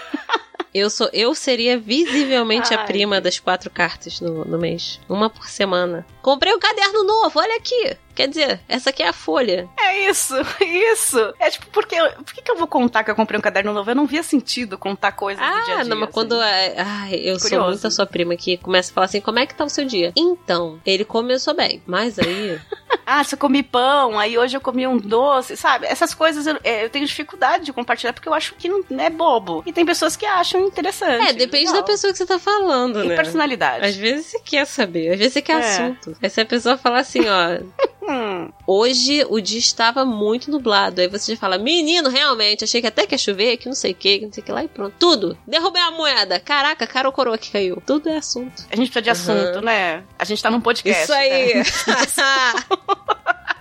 Eu 0.74 0.90
sou, 0.90 1.10
eu 1.12 1.36
seria 1.36 1.78
visivelmente 1.78 2.74
a 2.74 2.80
Ai, 2.80 2.88
prima 2.88 3.20
das 3.20 3.38
quatro 3.38 3.70
cartas 3.70 4.22
no, 4.22 4.46
no 4.46 4.58
mês. 4.58 5.02
Uma 5.10 5.30
por 5.30 5.46
semana. 5.46 6.06
Comprei 6.22 6.54
um 6.54 6.60
caderno 6.60 7.04
novo, 7.04 7.40
olha 7.40 7.58
aqui. 7.58 7.98
Quer 8.14 8.28
dizer, 8.28 8.60
essa 8.68 8.90
aqui 8.90 9.02
é 9.04 9.08
a 9.10 9.14
folha. 9.14 9.68
É 9.80 10.10
isso, 10.10 10.36
isso. 10.62 11.34
É 11.40 11.50
tipo, 11.50 11.68
porque 11.68 11.96
por 12.02 12.34
que, 12.34 12.42
que 12.42 12.52
eu 12.52 12.58
vou 12.58 12.68
contar 12.68 13.04
que 13.04 13.12
eu 13.12 13.16
comprei 13.16 13.38
um 13.38 13.42
caderno 13.42 13.74
novo? 13.74 13.90
Eu 13.92 13.96
não 13.96 14.06
via 14.06 14.24
sentido 14.24 14.78
contar 14.78 15.12
coisas 15.14 15.44
do 15.44 15.52
dia 15.66 15.74
a 15.76 15.78
Ah, 15.80 15.82
dia. 15.84 15.84
não, 15.86 15.96
mas 15.98 16.04
assim. 16.10 16.14
quando. 16.14 16.42
é- 16.42 16.76
Ai, 16.78 17.16
eu 17.16 17.40
sou 17.40 17.50
Curioso. 17.50 17.70
muito 17.70 17.88
a 17.88 17.92
sua 17.92 18.06
prima 18.06 18.36
que 18.36 18.58
começa 18.58 18.92
a 18.92 18.94
falar 18.94 19.06
assim: 19.06 19.22
como 19.22 19.40
é 19.40 19.46
que 19.46 19.56
tá 19.56 19.64
o 19.66 19.70
seu 19.70 19.86
dia? 19.86 20.12
Então, 20.16 20.80
ele 20.86 21.04
começou 21.06 21.54
bem. 21.54 21.82
Mas 21.86 22.18
aí. 22.20 22.60
Ah, 23.04 23.24
se 23.24 23.36
eu 23.36 23.40
comi 23.40 23.62
pão, 23.64 24.18
aí 24.18 24.38
hoje 24.38 24.56
eu 24.56 24.62
comi 24.62 24.86
um 24.88 24.96
doce, 24.96 25.58
sabe? 25.58 25.86
Essas 25.86 26.14
coisas 26.14 26.46
eu, 26.48 26.58
é, 26.64 26.86
eu 26.86 26.90
tenho 26.90 27.06
dificuldade 27.06 27.66
de 27.66 27.74
compartilhar 27.74 28.14
porque 28.14 28.30
eu 28.30 28.34
acho 28.34 28.54
que 28.56 28.70
não 28.70 28.84
é 29.00 29.10
bobo. 29.10 29.64
E 29.66 29.74
tem 29.74 29.86
pessoas 29.86 30.16
que 30.16 30.26
acham 30.26 30.62
interessante. 30.68 31.28
é, 31.30 31.34
depende 31.34 31.66
legal. 31.66 31.82
da 31.82 31.84
pessoa 31.84 32.12
que 32.14 32.18
você 32.18 32.26
tá 32.26 32.38
falando, 32.40 33.04
E 33.04 33.08
né? 33.10 33.16
personalidade. 33.16 33.86
Às 33.86 33.96
vezes 33.96 34.28
você 34.28 34.40
quer 34.40 34.66
saber, 34.66 35.12
às 35.14 35.18
vezes 35.18 35.34
você 35.34 35.42
quer 35.42 35.62
É. 35.62 35.66
assunto. 35.66 36.16
Aí 36.22 36.30
se 36.30 36.40
a 36.42 36.46
pessoa 36.46 36.78
falar 36.78 37.00
assim, 37.00 37.22
ó, 37.28 37.60
Hum, 38.04 38.52
hoje 38.66 39.24
o 39.30 39.40
dia 39.40 39.60
estava 39.60 40.04
muito 40.04 40.50
nublado. 40.50 41.02
Aí 41.02 41.08
você 41.08 41.34
já 41.36 41.40
fala, 41.40 41.58
menino, 41.58 42.10
realmente, 42.10 42.64
achei 42.64 42.82
que 42.82 42.88
até 42.88 43.06
que 43.06 43.14
ia 43.14 43.18
chover, 43.18 43.58
que 43.58 43.68
não 43.68 43.76
sei 43.76 43.92
o 43.92 43.96
que, 43.96 44.20
que 44.20 44.26
não 44.26 44.34
sei 44.34 44.42
o 44.42 44.46
que 44.46 44.52
lá 44.52 44.64
e 44.64 44.68
pronto. 44.68 44.96
Tudo. 45.00 45.38
Derrubei 45.46 45.82
a 45.82 45.92
moeda. 45.92 46.40
Caraca, 46.40 46.88
cara 46.88 47.08
ou 47.08 47.14
coroa 47.14 47.38
que 47.38 47.52
caiu. 47.52 47.82
Tudo 47.86 48.10
é 48.10 48.18
assunto. 48.18 48.66
a 48.72 48.76
gente 48.76 48.92
precisa 48.92 49.02
de 49.02 49.10
Uhum. 49.32 49.38
assunto, 49.52 49.62
né? 49.66 50.04
A 50.18 50.26
gente 50.26 50.42
tá 50.42 50.50
num 50.50 50.62
podcast. 50.62 51.04
Isso 51.04 51.14
aí. 51.14 51.54
né? 51.56 51.64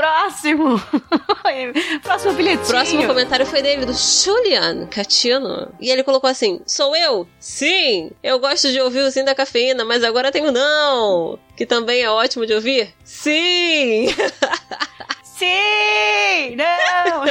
Próximo. 0.00 0.80
Próximo 2.02 2.32
bilhetinho. 2.32 2.66
Próximo 2.66 3.06
comentário 3.06 3.44
foi 3.44 3.60
dele, 3.60 3.84
do 3.84 3.92
Julian 3.92 4.86
Catino. 4.86 5.70
E 5.78 5.90
ele 5.90 6.02
colocou 6.02 6.30
assim: 6.30 6.62
Sou 6.66 6.96
eu? 6.96 7.28
Sim! 7.38 8.10
Eu 8.22 8.38
gosto 8.38 8.72
de 8.72 8.80
ouvir 8.80 9.00
o 9.00 9.10
Sim 9.10 9.24
da 9.24 9.34
Cafeína, 9.34 9.84
mas 9.84 10.02
agora 10.02 10.32
tenho 10.32 10.50
não! 10.50 11.38
Que 11.54 11.66
também 11.66 12.00
é 12.00 12.08
ótimo 12.08 12.46
de 12.46 12.54
ouvir? 12.54 12.94
Sim! 13.04 14.06
Sim! 15.22 16.56
Não! 16.56 17.24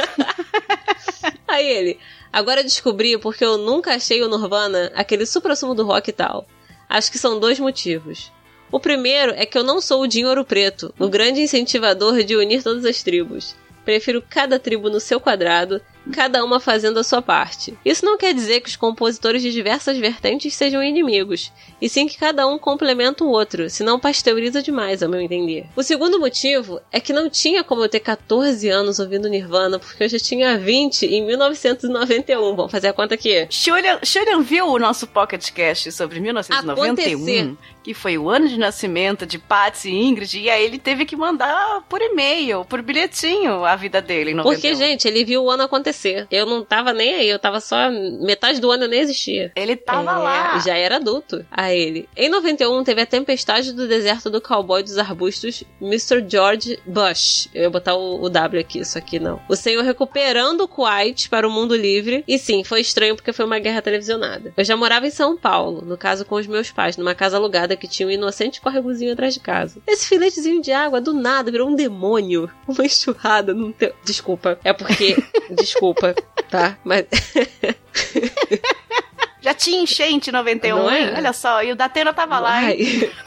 Aí 1.48 1.66
ele. 1.66 1.98
Agora 2.32 2.62
descobri 2.62 3.18
porque 3.18 3.44
eu 3.44 3.58
nunca 3.58 3.94
achei 3.96 4.22
o 4.22 4.28
Nirvana 4.28 4.92
aquele 4.94 5.26
supra-sumo 5.26 5.74
do 5.74 5.84
rock 5.84 6.10
e 6.10 6.12
tal. 6.12 6.46
Acho 6.88 7.10
que 7.10 7.18
são 7.18 7.40
dois 7.40 7.58
motivos. 7.58 8.30
O 8.72 8.78
primeiro 8.78 9.32
é 9.32 9.44
que 9.44 9.58
eu 9.58 9.64
não 9.64 9.80
sou 9.80 10.02
o 10.02 10.06
Dinho 10.06 10.28
Ouro 10.28 10.44
Preto, 10.44 10.94
o 10.98 11.08
grande 11.08 11.40
incentivador 11.40 12.22
de 12.22 12.36
unir 12.36 12.62
todas 12.62 12.84
as 12.84 13.02
tribos. 13.02 13.56
Prefiro 13.84 14.22
cada 14.22 14.60
tribo 14.60 14.88
no 14.88 15.00
seu 15.00 15.18
quadrado, 15.18 15.80
cada 16.12 16.44
uma 16.44 16.58
fazendo 16.58 16.98
a 16.98 17.04
sua 17.04 17.20
parte. 17.22 17.76
Isso 17.84 18.04
não 18.04 18.16
quer 18.16 18.34
dizer 18.34 18.60
que 18.60 18.68
os 18.68 18.76
compositores 18.76 19.42
de 19.42 19.52
diversas 19.52 19.98
vertentes 19.98 20.54
sejam 20.54 20.82
inimigos, 20.82 21.52
e 21.80 21.88
sim 21.88 22.06
que 22.06 22.18
cada 22.18 22.46
um 22.46 22.58
complementa 22.58 23.24
o 23.24 23.28
outro, 23.28 23.68
senão 23.68 23.98
pasteuriza 23.98 24.62
demais, 24.62 25.02
ao 25.02 25.08
meu 25.08 25.20
entender. 25.20 25.66
O 25.76 25.82
segundo 25.82 26.18
motivo 26.18 26.80
é 26.90 27.00
que 27.00 27.12
não 27.12 27.28
tinha 27.28 27.62
como 27.62 27.82
eu 27.82 27.88
ter 27.88 28.00
14 28.00 28.68
anos 28.68 28.98
ouvindo 28.98 29.28
Nirvana, 29.28 29.78
porque 29.78 30.04
eu 30.04 30.08
já 30.08 30.18
tinha 30.18 30.58
20 30.58 31.06
em 31.06 31.24
1991. 31.26 32.56
Vamos 32.56 32.72
fazer 32.72 32.88
a 32.88 32.92
conta 32.92 33.14
aqui. 33.14 33.46
Julian 33.50 34.42
viu 34.42 34.66
o 34.66 34.78
nosso 34.78 35.06
Pocket 35.06 35.50
Cast 35.52 35.92
sobre 35.92 36.20
1991, 36.20 36.84
Acontecer. 36.84 37.56
que 37.82 37.94
foi 37.94 38.16
o 38.18 38.28
ano 38.28 38.48
de 38.48 38.58
nascimento 38.58 39.26
de 39.26 39.38
Patsy 39.38 39.90
e 39.90 40.02
Ingrid, 40.04 40.38
e 40.38 40.50
aí 40.50 40.64
ele 40.64 40.78
teve 40.78 41.04
que 41.04 41.16
mandar 41.16 41.82
por 41.88 42.00
e-mail, 42.00 42.64
por 42.64 42.82
bilhetinho, 42.82 43.64
a 43.64 43.76
vida 43.76 44.00
dele 44.00 44.30
em 44.30 44.34
91. 44.34 44.54
Porque, 44.54 44.74
gente, 44.74 45.06
ele 45.06 45.24
viu 45.24 45.44
o 45.44 45.50
ano 45.50 45.64
acontecer. 45.64 45.89
Eu 46.30 46.46
não 46.46 46.64
tava 46.64 46.92
nem 46.92 47.14
aí, 47.14 47.28
eu 47.28 47.38
tava 47.38 47.60
só. 47.60 47.90
Metade 47.90 48.60
do 48.60 48.70
ano 48.70 48.84
eu 48.84 48.88
nem 48.88 49.00
existia. 49.00 49.52
Ele 49.54 49.76
tava 49.76 50.10
É, 50.12 50.14
lá. 50.16 50.58
Já 50.60 50.76
era 50.76 50.96
adulto. 50.96 51.44
A 51.50 51.72
ele. 51.72 52.08
Em 52.16 52.28
91 52.28 52.82
teve 52.84 53.00
a 53.02 53.06
tempestade 53.06 53.72
do 53.72 53.86
deserto 53.88 54.30
do 54.30 54.40
cowboy 54.40 54.82
dos 54.82 54.98
arbustos, 54.98 55.64
Mr. 55.80 56.24
George 56.28 56.78
Bush. 56.86 57.48
Eu 57.54 57.62
ia 57.62 57.70
botar 57.70 57.94
o, 57.94 58.22
o 58.22 58.28
W 58.28 58.60
aqui, 58.60 58.80
isso 58.80 58.96
aqui 58.98 59.18
não. 59.18 59.40
O 59.48 59.56
senhor 59.56 59.82
recuperando 59.84 60.62
o 60.62 60.68
Kuwait 60.68 61.28
para 61.28 61.46
o 61.46 61.50
mundo 61.50 61.74
livre. 61.76 62.24
E 62.26 62.38
sim, 62.38 62.62
foi 62.64 62.80
estranho 62.80 63.16
porque 63.16 63.32
foi 63.32 63.44
uma 63.44 63.58
guerra 63.58 63.82
televisionada. 63.82 64.52
Eu 64.56 64.64
já 64.64 64.76
morava 64.76 65.06
em 65.06 65.10
São 65.10 65.36
Paulo, 65.36 65.82
no 65.82 65.96
caso 65.96 66.24
com 66.24 66.36
os 66.36 66.46
meus 66.46 66.70
pais, 66.70 66.96
numa 66.96 67.14
casa 67.14 67.36
alugada 67.36 67.76
que 67.76 67.88
tinha 67.88 68.06
um 68.06 68.10
inocente 68.10 68.60
córregozinho 68.60 69.12
atrás 69.12 69.34
de 69.34 69.40
casa. 69.40 69.80
Esse 69.86 70.06
filetezinho 70.08 70.60
de 70.62 70.72
água 70.72 71.00
do 71.00 71.12
nada 71.12 71.50
virou 71.50 71.68
um 71.68 71.74
demônio. 71.74 72.50
Uma 72.66 72.84
enxurrada. 72.86 73.52
Não 73.54 73.72
te... 73.72 73.92
Desculpa. 74.04 74.58
É 74.64 74.72
porque. 74.72 75.16
Desculpa, 75.50 75.50
tá? 76.50 76.76
Mas. 76.84 77.06
Já 79.40 79.54
tinha 79.54 79.82
enchente 79.82 80.28
em 80.28 80.32
91, 80.32 80.76
Não 80.76 80.90
é? 80.90 81.02
hein? 81.02 81.12
Olha 81.16 81.32
só, 81.32 81.62
e 81.62 81.72
o 81.72 81.76
Datena 81.76 82.12
tava 82.12 82.38
lá, 82.38 82.70
hein? 82.70 83.10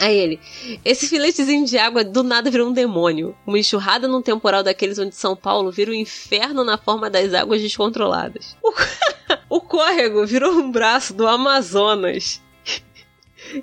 Aí 0.00 0.16
ele, 0.16 0.40
esse 0.84 1.06
filetezinho 1.06 1.64
de 1.64 1.78
água 1.78 2.02
do 2.02 2.24
nada 2.24 2.50
virou 2.50 2.68
um 2.68 2.72
demônio. 2.72 3.36
Uma 3.46 3.58
enxurrada 3.58 4.08
num 4.08 4.20
temporal 4.20 4.62
daqueles 4.62 4.98
onde 4.98 5.14
São 5.14 5.36
Paulo 5.36 5.70
vira 5.70 5.90
um 5.90 5.94
inferno 5.94 6.64
na 6.64 6.76
forma 6.76 7.08
das 7.08 7.32
águas 7.32 7.62
descontroladas. 7.62 8.56
O, 8.62 8.74
o 9.56 9.60
córrego 9.60 10.26
virou 10.26 10.52
um 10.52 10.70
braço 10.70 11.14
do 11.14 11.28
Amazonas. 11.28 12.42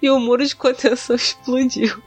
E 0.01 0.09
o 0.09 0.19
muro 0.19 0.45
de 0.45 0.55
contenção 0.55 1.15
explodiu. 1.17 2.01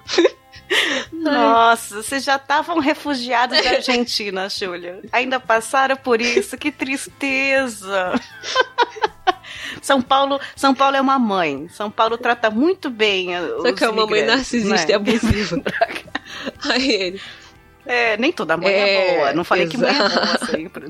Nossa, 1.12 2.02
vocês 2.02 2.25
já 2.25 2.37
estavam 2.37 2.78
refugiados 2.78 3.62
da 3.62 3.71
Argentina, 3.71 4.49
Júlia. 4.50 5.00
Ainda 5.12 5.38
passaram 5.38 5.97
por 5.97 6.21
isso, 6.21 6.56
que 6.56 6.71
tristeza. 6.73 8.12
São 9.80 10.00
Paulo, 10.00 10.40
São 10.56 10.75
Paulo 10.75 10.97
é 10.97 11.00
uma 11.00 11.18
mãe. 11.18 11.68
São 11.68 11.90
Paulo 11.90 12.16
trata 12.16 12.50
muito 12.50 12.88
bem 12.90 13.35
a- 13.37 13.47
Só 13.61 13.73
que 13.73 13.85
é 13.85 13.88
uma 13.88 14.06
mãe 14.06 14.25
narcisista 14.25 14.87
né? 14.87 14.90
e 14.90 14.94
abusiva. 14.94 15.62
Aí 16.71 16.90
ele, 16.90 17.21
É, 17.87 18.16
nem 18.16 18.33
toda 18.33 18.56
mãe 18.56 18.73
é, 18.73 19.14
É, 19.14 19.16
boa. 19.18 19.33
Não 19.35 19.44
falei 19.44 19.66
que 19.68 19.76
mãe 19.76 19.90
é 19.90 19.94
boa 19.94 20.06
exato. 20.09 20.47
sempre. 20.47 20.87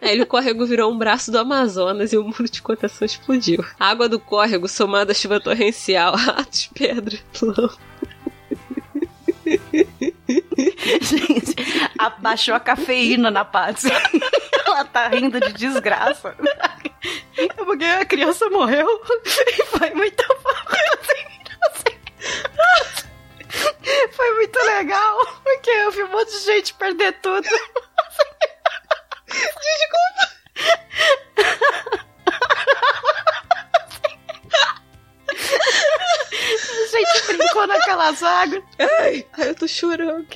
Aí 0.00 0.20
o 0.20 0.26
córrego 0.26 0.64
virou 0.66 0.90
um 0.90 0.96
braço 0.96 1.30
do 1.30 1.38
Amazonas 1.38 2.12
e 2.12 2.16
o 2.16 2.24
muro 2.24 2.44
de 2.50 2.62
contenção 2.62 3.04
explodiu. 3.04 3.62
A 3.78 3.88
água 3.90 4.08
do 4.08 4.18
córrego, 4.18 4.66
somada 4.66 5.12
à 5.12 5.14
chuva 5.14 5.38
torrencial, 5.40 6.16
ratos, 6.16 6.70
pedra, 6.74 7.18
lama. 7.42 7.72
Gente, 11.00 11.54
abaixou 11.98 12.54
a 12.54 12.60
cafeína 12.60 13.30
na 13.30 13.44
Patsy. 13.44 13.88
Ela 14.66 14.84
tá 14.84 15.08
rindo 15.08 15.40
de 15.40 15.52
desgraça. 15.52 16.36
É 17.36 17.48
porque 17.48 17.84
a 17.84 18.04
criança 18.04 18.48
morreu 18.50 18.86
e 19.26 19.64
foi 19.64 19.90
muito 19.90 20.22
Foi 24.12 24.34
muito 24.34 24.58
legal, 24.58 25.26
porque 25.42 25.70
eu 25.70 25.90
vi 25.90 26.02
um 26.04 26.08
monte 26.08 26.30
de 26.30 26.44
gente 26.44 26.74
perder 26.74 27.12
tudo. 27.20 27.48
A 31.92 32.01
gente 36.58 37.36
brincou 37.36 37.66
naquelas 37.66 38.22
águas. 38.22 38.62
Ai, 38.78 39.26
ai, 39.32 39.48
eu 39.48 39.54
tô 39.54 39.66
chorando. 39.68 40.26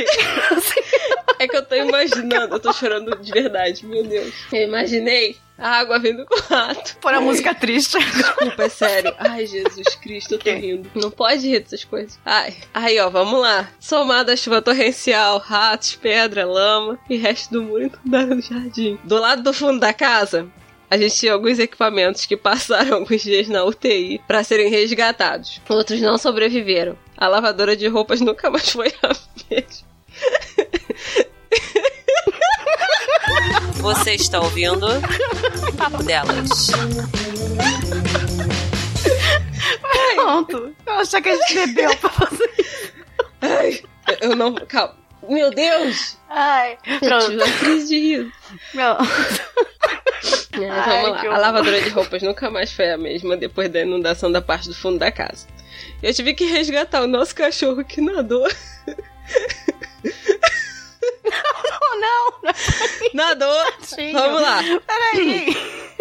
É 1.38 1.46
que 1.46 1.55
eu 1.55 1.66
tô 1.66 1.74
imaginando, 1.74 2.55
eu 2.55 2.59
tô 2.59 2.72
chorando 2.72 3.14
de 3.16 3.31
verdade, 3.31 3.85
meu 3.85 4.02
Deus. 4.02 4.33
Eu 4.50 4.62
imaginei 4.62 5.37
a 5.59 5.81
água 5.81 5.98
vindo 5.98 6.24
com 6.24 6.35
o 6.35 6.42
rato. 6.42 6.96
Por 6.96 7.12
a 7.12 7.20
música 7.20 7.55
triste. 7.55 7.98
Desculpa, 7.98 8.62
é 8.62 8.68
sério. 8.68 9.14
Ai, 9.18 9.46
Jesus 9.46 9.94
Cristo, 9.96 10.35
eu 10.35 10.38
tô 10.38 10.50
rindo. 10.50 10.90
Não 10.94 11.11
pode 11.11 11.46
rir 11.46 11.61
dessas 11.61 11.85
coisas. 11.85 12.18
Ai, 12.24 12.55
aí, 12.72 12.98
ó, 12.98 13.09
vamos 13.11 13.40
lá. 13.40 13.68
Somada 13.79 14.33
a 14.33 14.37
chuva 14.37 14.62
torrencial, 14.62 15.38
ratos, 15.38 15.94
pedra, 15.94 16.46
lama 16.46 16.98
e 17.09 17.16
resto 17.16 17.52
do 17.52 17.62
muro 17.62 17.85
inundado 17.85 18.35
no 18.35 18.40
jardim. 18.40 18.98
Do 19.05 19.18
lado 19.18 19.42
do 19.42 19.52
fundo 19.52 19.79
da 19.79 19.92
casa, 19.92 20.46
a 20.90 20.96
gente 20.96 21.16
tinha 21.16 21.33
alguns 21.33 21.59
equipamentos 21.59 22.25
que 22.27 22.37
passaram 22.37 22.99
alguns 22.99 23.22
dias 23.22 23.49
na 23.49 23.64
UTI 23.64 24.20
pra 24.27 24.44
serem 24.44 24.68
resgatados. 24.70 25.61
Outros 25.68 26.01
não 26.01 26.16
sobreviveram. 26.18 26.96
A 27.16 27.27
lavadora 27.29 27.77
de 27.77 27.87
roupas 27.88 28.20
nunca 28.20 28.51
mais 28.51 28.70
foi 28.70 28.88
a 29.03 29.09
mesma. 29.51 29.87
Você 33.81 34.12
está 34.14 34.40
ouvindo 34.40 34.87
Papo 35.77 36.03
Delas. 36.03 36.68
Pronto. 40.14 40.75
Eu 40.87 40.92
achei 40.94 41.20
que 41.20 41.29
a 41.29 41.37
gente 41.37 41.55
bebeu 41.55 41.96
pra 41.99 42.11
fazer 42.11 42.51
isso. 42.59 42.92
Ai, 43.40 43.83
eu 44.20 44.35
não. 44.37 44.55
Calma. 44.55 44.96
Meu 45.29 45.51
Deus! 45.51 46.16
Ai, 46.29 46.79
Eu 46.87 46.99
tive 47.01 47.09
pronto. 47.09 47.33
uma 47.33 47.53
crise 47.59 47.88
de 47.88 47.99
riso. 47.99 48.33
Meu. 48.75 48.96
É, 50.61 50.71
Ai, 50.71 51.03
vamos 51.03 51.25
lá. 51.25 51.35
A 51.35 51.38
lavadora 51.38 51.81
de 51.81 51.88
roupas 51.90 52.23
nunca 52.23 52.51
mais 52.51 52.73
foi 52.73 52.90
a 52.90 52.97
mesma 52.97 53.37
depois 53.37 53.69
da 53.69 53.81
inundação 53.81 54.31
da 54.31 54.40
parte 54.40 54.69
do 54.69 54.75
fundo 54.75 54.99
da 54.99 55.11
casa. 55.12 55.47
Eu 56.03 56.12
tive 56.14 56.35
que 56.35 56.45
resgatar 56.45 57.03
o 57.03 57.07
nosso 57.07 57.35
cachorro 57.35 57.85
que 57.85 58.01
nadou. 58.01 58.47
Oh, 61.29 61.99
não. 61.99 62.53
Nadou! 63.14 63.73
Tadinho. 63.90 64.12
Vamos 64.12 64.40
lá. 64.42 64.61
Peraí. 64.87 65.47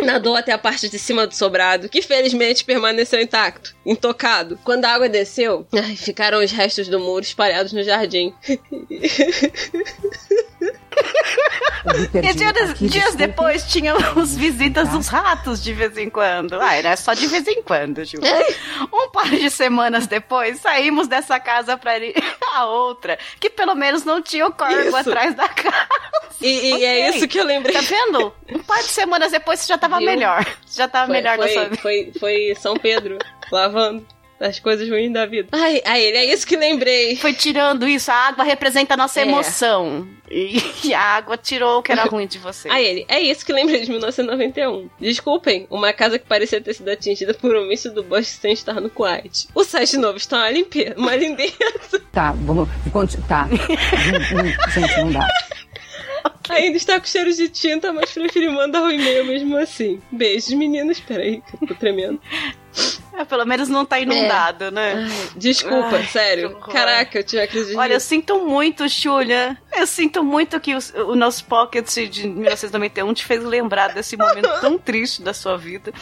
Nadou 0.04 0.36
até 0.36 0.52
a 0.52 0.58
parte 0.58 0.90
de 0.90 1.00
cima 1.00 1.26
do 1.26 1.34
sobrado, 1.34 1.88
que 1.90 2.02
felizmente 2.02 2.66
permaneceu 2.66 3.20
intacto, 3.22 3.76
intocado. 3.86 4.60
Quando 4.64 4.86
a 4.86 4.92
água 4.92 5.10
desceu, 5.10 5.66
ai, 5.74 5.96
ficaram 5.96 6.44
os 6.44 6.52
restos 6.52 6.88
do 6.88 7.00
muro 7.00 7.24
espalhados 7.24 7.74
no 7.74 7.84
jardim. 7.84 8.34
E 12.24 12.34
dias, 12.34 12.80
dias 12.80 13.16
depois 13.16 13.64
tinha 13.66 13.94
os 14.18 14.36
visitas 14.36 14.90
dos 14.90 15.08
ratos 15.08 15.64
de 15.64 15.72
vez 15.72 15.96
em 15.98 16.10
quando. 16.10 16.60
Ah, 16.60 16.74
era 16.74 16.98
só 16.98 17.14
de 17.14 17.28
vez 17.28 17.48
em 17.48 17.62
quando, 17.62 18.04
Ju. 18.04 18.18
Um 18.92 19.10
par 19.12 19.30
de 19.30 19.50
semanas 19.52 20.08
depois, 20.08 20.60
saímos 20.60 21.08
dessa 21.08 21.40
casa 21.40 21.78
pra 21.78 21.98
ir 22.00 22.16
a 22.56 22.66
outra, 22.66 23.20
que 23.40 23.50
pelo 23.50 23.76
menos 23.76 24.04
não 24.04 24.22
tinha 24.22 24.48
o 24.48 24.52
corvo 24.52 24.80
Isso. 24.80 24.98
atrás 24.98 25.36
da 25.36 25.48
casa. 25.48 25.88
E, 26.42 26.76
e 26.78 26.86
é 26.86 27.08
Ok. 27.08 27.18
isso 27.18 27.28
que 27.28 27.40
eu 27.40 27.46
lembrei. 27.46 27.74
Tá 27.76 27.82
vendo? 27.82 28.34
Um 28.52 28.60
par 28.60 28.80
de 28.80 28.90
semanas 28.90 29.32
depois 29.32 29.60
você 29.60 29.68
já 29.68 29.78
tava 29.78 29.98
Viu? 29.98 30.08
melhor. 30.08 30.46
Já 30.70 30.88
tava 30.88 31.08
Foi, 31.08 31.16
melhor 31.16 31.38
foi, 31.38 31.50
sua 31.50 31.64
vida. 31.66 31.78
foi, 31.82 32.12
foi 32.20 32.56
São 32.60 32.76
Pedro 32.78 33.18
lavando. 33.52 34.06
Das 34.40 34.60
coisas 34.60 34.90
ruins 34.90 35.12
da 35.14 35.26
vida. 35.26 35.48
Ai, 35.52 35.82
ai, 35.86 36.02
ele 36.04 36.18
é 36.18 36.26
isso 36.26 36.46
que 36.46 36.58
lembrei. 36.58 37.16
Foi 37.16 37.34
tirando 37.34 37.88
isso, 37.88 38.12
a 38.12 38.16
água 38.16 38.44
representa 38.44 38.94
a 38.94 38.98
nossa 38.98 39.20
É. 39.20 39.24
emoção. 39.24 40.08
E, 40.30 40.58
e 40.90 40.94
a 40.94 41.00
água 41.02 41.38
tirou 41.38 41.80
o 41.80 41.82
que 41.84 41.92
era 41.92 42.04
ruim 42.10 42.28
de 42.28 42.38
você. 42.40 42.70
Aí 42.70 42.86
ele, 42.86 43.06
é 43.08 43.20
isso 43.20 43.46
que 43.46 43.54
lembrei 43.54 43.82
de 43.82 43.90
1991. 43.92 44.90
Desculpem, 45.00 45.68
uma 45.70 45.94
casa 45.94 46.20
que 46.20 46.26
parecia 46.26 46.60
ter 46.60 46.74
sido 46.74 46.90
atingida 46.90 47.34
por 47.34 47.56
um 47.56 47.68
míssil 47.68 47.94
do 47.94 48.04
Bosch 48.04 48.28
sem 48.28 48.52
estar 48.54 48.82
no 48.82 48.90
Kuwait. 48.90 49.48
O 49.56 49.64
site 49.64 49.98
novo 49.98 50.18
está 50.18 50.38
uma 50.38 50.50
limpeza, 50.52 50.96
uma 50.98 51.16
lindeza. 51.16 51.56
Tá, 52.12 52.32
vamos. 52.32 52.68
Tá. 53.28 53.48
Gente, 54.74 54.98
não 54.98 55.12
dá. 55.12 55.28
Ainda 56.50 56.78
está 56.78 57.00
com 57.00 57.06
cheiro 57.06 57.32
de 57.34 57.50
tinta, 57.50 57.92
mas 57.94 58.12
preferi 58.12 58.50
mandar 58.50 58.84
o 58.84 58.92
e-mail 58.92 59.26
mesmo 59.26 59.58
assim. 59.58 60.02
Beijos, 60.12 60.54
meninas. 60.54 61.00
Peraí, 61.00 61.42
que 61.42 61.64
eu 61.64 61.68
tô 61.68 61.76
tremendo. 61.76 62.20
É, 63.14 63.24
pelo 63.24 63.46
menos 63.46 63.70
não 63.70 63.86
tá 63.86 63.98
inundado, 64.00 64.70
né? 64.72 65.08
Ai, 65.10 65.30
desculpa, 65.38 65.96
Ai, 65.96 66.06
sério. 66.08 66.58
Caraca, 66.72 67.20
eu 67.20 67.24
tive 67.24 67.42
a 67.42 67.48
crise 67.48 67.72
de 67.72 67.78
Olha, 67.78 67.94
eu 67.94 68.00
sinto 68.00 68.46
muito, 68.46 68.88
Julia. 68.90 69.58
Eu 69.74 69.88
sinto 69.88 70.22
muito 70.24 70.60
que 70.60 70.76
os- 70.76 70.94
o, 70.94 71.16
nosso 71.16 71.46
Pocket 71.46 71.88
de 72.10 72.28
1991 72.28 73.14
te 73.14 73.24
fez 73.24 73.42
lembrar 73.44 73.94
desse 73.94 74.18
momento 74.18 74.50
tão 74.60 74.78
triste 74.78 75.22
da 75.22 75.34
sua 75.34 75.58
vida. 75.58 75.94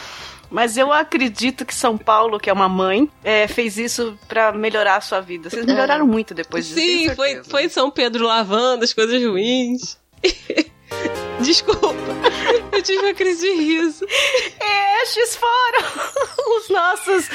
Mas 0.49 0.77
eu 0.77 0.91
acredito 0.91 1.65
que 1.65 1.73
São 1.73 1.97
Paulo, 1.97 2.39
que 2.39 2.49
é 2.49 2.53
uma 2.53 2.69
mãe, 2.69 3.09
é, 3.23 3.47
fez 3.47 3.77
isso 3.77 4.17
pra 4.27 4.51
melhorar 4.51 4.97
a 4.97 5.01
sua 5.01 5.19
vida. 5.19 5.49
Vocês 5.49 5.65
melhoraram 5.65 6.05
muito 6.07 6.33
depois 6.33 6.65
disso. 6.67 6.79
Sim, 6.79 7.15
foi, 7.15 7.43
foi 7.43 7.69
São 7.69 7.89
Pedro 7.91 8.25
lavando 8.25 8.83
as 8.83 8.93
coisas 8.93 9.23
ruins. 9.23 9.97
Desculpa, 11.41 11.89
eu 12.71 12.81
tive 12.81 12.99
uma 13.03 13.13
crise 13.13 13.41
de 13.41 13.53
riso. 13.55 14.05
Estes 15.03 15.35
foram 15.35 15.89
os 16.57 16.69
nossos 16.69 17.29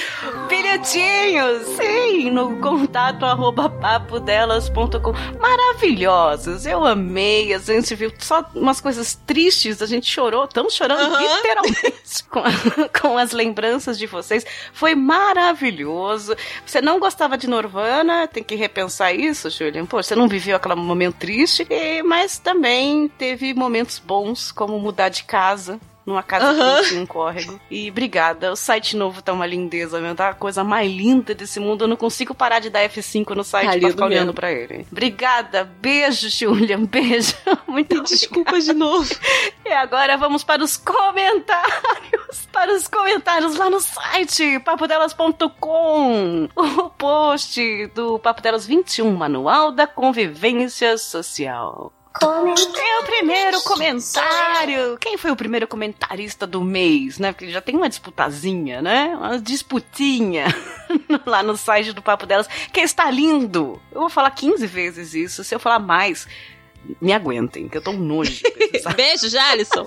bilhetinhos. 0.49 1.67
Sim, 1.77 2.31
no 2.31 2.57
contato 2.61 3.25
arroba 3.27 3.69
papodelas.com. 3.69 5.13
Maravilhosos. 5.39 6.65
Eu 6.65 6.85
amei. 6.87 7.53
A 7.53 7.59
gente 7.59 7.95
viu 7.95 8.11
só 8.19 8.45
umas 8.55 8.81
coisas 8.81 9.15
tristes. 9.27 9.83
A 9.83 9.87
gente 9.87 10.11
chorou. 10.11 10.45
Estamos 10.45 10.75
chorando 10.75 11.19
literalmente 11.19 12.25
com, 12.31 12.39
a- 12.41 12.89
com 13.01 13.19
as 13.19 13.33
lembranças 13.33 13.99
de 13.99 14.07
vocês. 14.07 14.47
Foi 14.73 14.95
maravilhoso. 14.95 16.35
Você 16.65 16.81
não 16.81 16.99
gostava 16.99 17.37
de 17.37 17.47
Nirvana? 17.49 18.27
Tem 18.27 18.43
que 18.43 18.55
repensar 18.55 19.13
isso, 19.13 19.51
Julian. 19.51 19.85
Pô, 19.85 20.03
você 20.03 20.15
não 20.15 20.29
viveu 20.29 20.57
aquele 20.57 20.77
momento 20.77 21.17
triste. 21.17 21.67
E- 21.69 22.03
mas 22.03 22.39
também 22.39 23.09
teve 23.19 23.48
momentos 23.55 23.99
bons, 23.99 24.51
como 24.53 24.79
mudar 24.79 25.09
de 25.09 25.25
casa. 25.25 25.79
Numa 26.07 26.23
casa 26.23 26.55
não 26.55 26.83
tinha 26.85 27.03
um 27.03 27.07
córrego. 27.07 27.61
E 27.71 27.91
obrigada. 27.91 28.51
O 28.51 28.57
site 28.57 28.97
novo 28.97 29.21
tá 29.21 29.31
uma 29.31 29.45
lindeza 29.45 30.01
mesmo. 30.01 30.17
Tá 30.17 30.31
a 30.31 30.35
coisa 30.35 30.65
mais 30.65 30.91
linda 30.91 31.35
desse 31.35 31.61
mundo. 31.61 31.85
Eu 31.85 31.89
não 31.89 31.97
consigo 31.97 32.35
parar 32.35 32.61
de 32.61 32.71
dar 32.71 32.81
F5 32.89 33.35
no 33.35 33.45
site 33.45 33.71
Tá 33.75 33.79
pra 33.79 33.91
ficar 33.91 34.05
olhando 34.07 34.21
mesmo. 34.29 34.33
pra 34.33 34.51
ele. 34.51 34.87
Obrigada. 34.91 35.65
Beijo, 35.65 36.31
Julian. 36.31 36.85
Beijo. 36.89 37.35
Muito 37.67 37.93
obrigada. 37.93 38.09
Desculpa 38.09 38.59
de 38.59 38.73
novo. 38.73 39.07
E 39.67 39.71
agora 39.71 40.17
vamos 40.17 40.43
para 40.43 40.65
os 40.65 40.79
comentários. 40.79 42.49
Para 42.53 42.75
os 42.75 42.89
comentários 42.89 43.57
lá 43.57 43.69
no 43.71 43.79
site 43.79 44.59
papodelas.com. 44.61 46.49
O 46.57 46.91
post 46.91 47.87
do 47.89 48.19
Papo 48.19 48.41
Delas 48.43 48.67
21, 48.67 49.15
Manual 49.15 49.71
da 49.73 49.87
Convivência 49.87 50.97
Social. 50.99 51.93
É 52.21 53.01
o 53.01 53.07
primeiro 53.07 53.61
comentário. 53.63 54.99
Quem 54.99 55.17
foi 55.17 55.31
o 55.31 55.37
primeiro 55.37 55.69
comentarista 55.69 56.47
do 56.47 56.63
mês, 56.63 57.19
né? 57.19 57.33
Porque 57.33 57.51
já 57.51 57.61
tem 57.61 57.77
uma 57.77 57.89
disputazinha, 57.89 58.83
né? 58.83 59.15
Uma 59.17 59.39
disputinha 59.39 60.47
lá 61.27 61.43
no 61.43 61.57
site 61.57 61.93
do 61.93 62.03
Papo 62.03 62.27
Delas, 62.27 62.49
que 62.73 62.81
está 62.81 63.11
lindo. 63.11 63.81
Eu 63.93 64.01
vou 64.01 64.11
falar 64.11 64.31
15 64.31 64.67
vezes 64.67 65.15
isso. 65.15 65.45
Se 65.45 65.55
eu 65.55 65.61
falar 65.61 65.79
mais, 65.79 66.27
me 67.01 67.13
aguentem, 67.13 67.69
que 67.69 67.77
eu 67.77 67.83
tô 67.83 67.91
um 67.91 67.99
nojo. 67.99 68.43
Beijo, 68.97 69.29
Jalisson. 69.29 69.85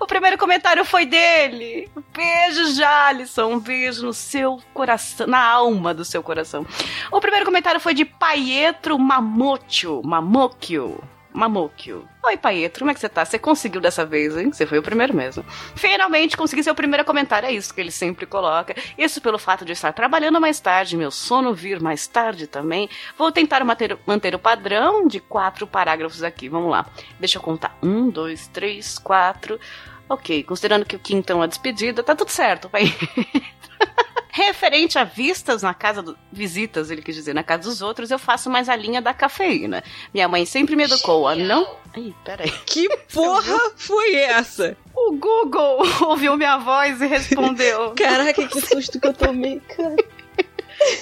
O 0.00 0.06
primeiro 0.06 0.38
comentário 0.38 0.84
foi 0.84 1.04
dele. 1.04 1.90
Beijo, 2.14 2.72
Jalisson. 2.74 3.52
Um 3.52 3.60
beijo 3.60 4.04
no 4.06 4.14
seu 4.14 4.60
coração, 4.72 5.26
na 5.26 5.42
alma 5.42 5.92
do 5.92 6.04
seu 6.04 6.22
coração. 6.22 6.66
O 7.12 7.20
primeiro 7.20 7.44
comentário 7.44 7.80
foi 7.80 7.94
de 7.94 8.04
Paietro 8.04 8.98
Mamocchio. 8.98 10.02
Mamocchio. 10.04 10.98
Mamocchio. 11.32 12.08
Oi, 12.24 12.36
Paietro, 12.36 12.80
como 12.80 12.90
é 12.90 12.94
que 12.94 13.00
você 13.00 13.08
tá? 13.08 13.24
Você 13.24 13.38
conseguiu 13.38 13.80
dessa 13.80 14.04
vez, 14.04 14.36
hein? 14.36 14.52
Você 14.52 14.66
foi 14.66 14.78
o 14.78 14.82
primeiro 14.82 15.14
mesmo. 15.14 15.44
Finalmente 15.74 16.36
consegui 16.36 16.62
seu 16.62 16.74
primeiro 16.74 17.04
comentário, 17.04 17.48
é 17.48 17.52
isso 17.52 17.72
que 17.72 17.80
ele 17.80 17.90
sempre 17.90 18.26
coloca. 18.26 18.74
Isso 18.96 19.20
pelo 19.20 19.38
fato 19.38 19.64
de 19.64 19.72
estar 19.72 19.92
trabalhando 19.92 20.40
mais 20.40 20.58
tarde, 20.60 20.96
meu 20.96 21.10
sono 21.10 21.54
vir 21.54 21.80
mais 21.80 22.06
tarde 22.06 22.46
também. 22.46 22.88
Vou 23.16 23.30
tentar 23.30 23.64
manter, 23.64 23.96
manter 24.06 24.34
o 24.34 24.38
padrão 24.38 25.06
de 25.06 25.20
quatro 25.20 25.66
parágrafos 25.66 26.22
aqui. 26.22 26.48
Vamos 26.48 26.70
lá. 26.70 26.86
Deixa 27.18 27.38
eu 27.38 27.42
contar. 27.42 27.76
Um, 27.82 28.10
dois, 28.10 28.48
três, 28.48 28.98
quatro. 28.98 29.60
Ok, 30.08 30.42
considerando 30.42 30.86
que 30.86 30.96
o 30.96 30.98
quinto 30.98 31.42
é 31.42 31.46
despedida, 31.46 32.02
tá 32.02 32.14
tudo 32.14 32.30
certo, 32.30 32.68
pai. 32.70 32.84
Referente 34.38 34.96
a 34.96 35.02
vistas 35.02 35.64
na 35.64 35.74
casa 35.74 36.00
do... 36.00 36.16
visitas, 36.30 36.92
ele 36.92 37.02
quis 37.02 37.16
dizer, 37.16 37.34
na 37.34 37.42
casa 37.42 37.64
dos 37.64 37.82
outros, 37.82 38.08
eu 38.12 38.20
faço 38.20 38.48
mais 38.48 38.68
a 38.68 38.76
linha 38.76 39.02
da 39.02 39.12
cafeína. 39.12 39.82
Minha 40.14 40.28
mãe 40.28 40.46
sempre 40.46 40.76
me 40.76 40.84
educou 40.84 41.26
a 41.26 41.34
não. 41.34 41.76
Ai, 41.92 42.14
peraí. 42.24 42.48
Que 42.64 42.88
porra 43.12 43.58
foi 43.74 44.14
essa? 44.14 44.76
O 44.94 45.16
Google 45.16 45.82
ouviu 46.06 46.36
minha 46.36 46.56
voz 46.56 47.00
e 47.00 47.06
respondeu. 47.08 47.94
Caraca, 47.98 48.46
que 48.46 48.60
susto 48.60 49.00
que 49.00 49.08
eu 49.08 49.12
tomei, 49.12 49.58
cara. 49.76 49.96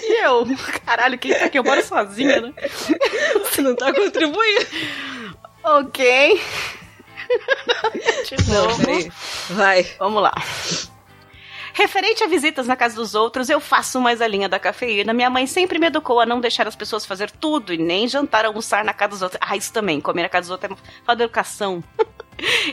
E 0.02 0.24
eu? 0.24 0.46
Caralho, 0.86 1.18
quem 1.18 1.34
tá 1.34 1.44
aqui? 1.44 1.58
Eu 1.58 1.64
moro 1.64 1.84
sozinha, 1.84 2.40
né? 2.40 2.54
Você 3.34 3.60
não 3.60 3.76
tá 3.76 3.92
contribuindo. 3.92 4.66
Ok. 5.62 6.40
De 8.24 8.50
Não, 8.50 8.64
novo. 8.68 8.78
peraí. 8.82 9.12
Vai. 9.50 9.82
Vamos 9.98 10.22
lá. 10.22 10.32
Referente 11.76 12.24
a 12.24 12.26
visitas 12.26 12.66
na 12.66 12.74
casa 12.74 12.96
dos 12.96 13.14
outros, 13.14 13.50
eu 13.50 13.60
faço 13.60 14.00
mais 14.00 14.22
a 14.22 14.26
linha 14.26 14.48
da 14.48 14.58
cafeína. 14.58 15.12
Minha 15.12 15.28
mãe 15.28 15.46
sempre 15.46 15.78
me 15.78 15.88
educou 15.88 16.18
a 16.18 16.24
não 16.24 16.40
deixar 16.40 16.66
as 16.66 16.74
pessoas 16.74 17.04
fazer 17.04 17.30
tudo 17.30 17.70
e 17.70 17.76
nem 17.76 18.08
jantar, 18.08 18.46
almoçar 18.46 18.82
na 18.82 18.94
casa 18.94 19.10
dos 19.10 19.20
outros. 19.20 19.38
Ah, 19.46 19.54
isso 19.58 19.74
também, 19.74 20.00
comer 20.00 20.22
na 20.22 20.28
casa 20.30 20.44
dos 20.44 20.50
outros 20.52 20.78
é 21.06 21.14
de 21.14 21.22
educação. 21.22 21.84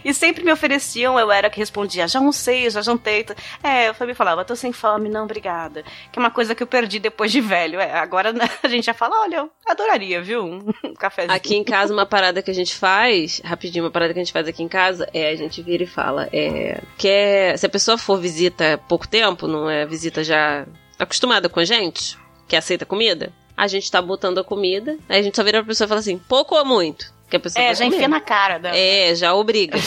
e 0.03 0.13
sempre 0.13 0.43
me 0.43 0.51
ofereciam, 0.51 1.19
eu 1.19 1.31
era 1.31 1.49
que 1.49 1.59
respondia, 1.59 2.07
já 2.07 2.19
almocei, 2.19 2.69
já 2.69 2.81
jantei. 2.81 3.25
É, 3.63 3.89
eu 3.89 3.93
também 3.93 4.15
falava, 4.15 4.43
tô 4.43 4.55
sem 4.55 4.71
fome, 4.71 5.09
não, 5.09 5.23
obrigada. 5.23 5.83
Que 6.11 6.17
é 6.17 6.21
uma 6.21 6.31
coisa 6.31 6.53
que 6.55 6.63
eu 6.63 6.67
perdi 6.67 6.99
depois 6.99 7.31
de 7.31 7.41
velho. 7.41 7.79
É, 7.79 7.93
agora 7.93 8.33
a 8.63 8.67
gente 8.67 8.85
já 8.85 8.93
fala, 8.93 9.21
olha, 9.21 9.37
eu 9.37 9.51
adoraria, 9.65 10.21
viu? 10.21 10.43
Um 10.43 10.93
cafezinho. 10.97 11.33
Aqui 11.33 11.55
em 11.55 11.63
casa, 11.63 11.93
uma 11.93 12.05
parada 12.05 12.41
que 12.41 12.51
a 12.51 12.55
gente 12.55 12.75
faz, 12.75 13.41
rapidinho, 13.43 13.85
uma 13.85 13.91
parada 13.91 14.13
que 14.13 14.19
a 14.19 14.23
gente 14.23 14.33
faz 14.33 14.47
aqui 14.47 14.63
em 14.63 14.67
casa 14.67 15.07
é 15.13 15.29
a 15.29 15.35
gente 15.35 15.61
vira 15.61 15.83
e 15.83 15.87
fala, 15.87 16.27
é, 16.33 16.81
quer, 16.97 17.57
se 17.57 17.65
a 17.65 17.69
pessoa 17.69 17.97
for 17.97 18.19
visita 18.19 18.79
pouco 18.87 19.07
tempo, 19.07 19.47
não 19.47 19.69
é 19.69 19.85
visita 19.85 20.23
já 20.23 20.65
acostumada 20.97 21.49
com 21.49 21.59
a 21.59 21.65
gente, 21.65 22.17
que 22.47 22.55
aceita 22.55 22.85
comida, 22.85 23.31
a 23.55 23.67
gente 23.67 23.89
tá 23.89 24.01
botando 24.01 24.39
a 24.39 24.43
comida, 24.43 24.97
aí 25.07 25.19
a 25.19 25.23
gente 25.23 25.35
só 25.35 25.43
vira 25.43 25.59
pra 25.59 25.67
pessoa 25.67 25.85
e 25.85 25.89
fala 25.89 25.99
assim, 25.99 26.17
pouco 26.17 26.55
ou 26.55 26.65
muito? 26.65 27.12
Que 27.33 27.37
a 27.37 27.39
pessoa 27.39 27.65
É, 27.65 27.73
já 27.73 27.83
comer. 27.83 27.95
enfia 27.95 28.07
na 28.07 28.19
cara 28.21 28.59
da. 28.59 28.77
É, 28.77 29.15
já 29.15 29.33
obriga. 29.33 29.79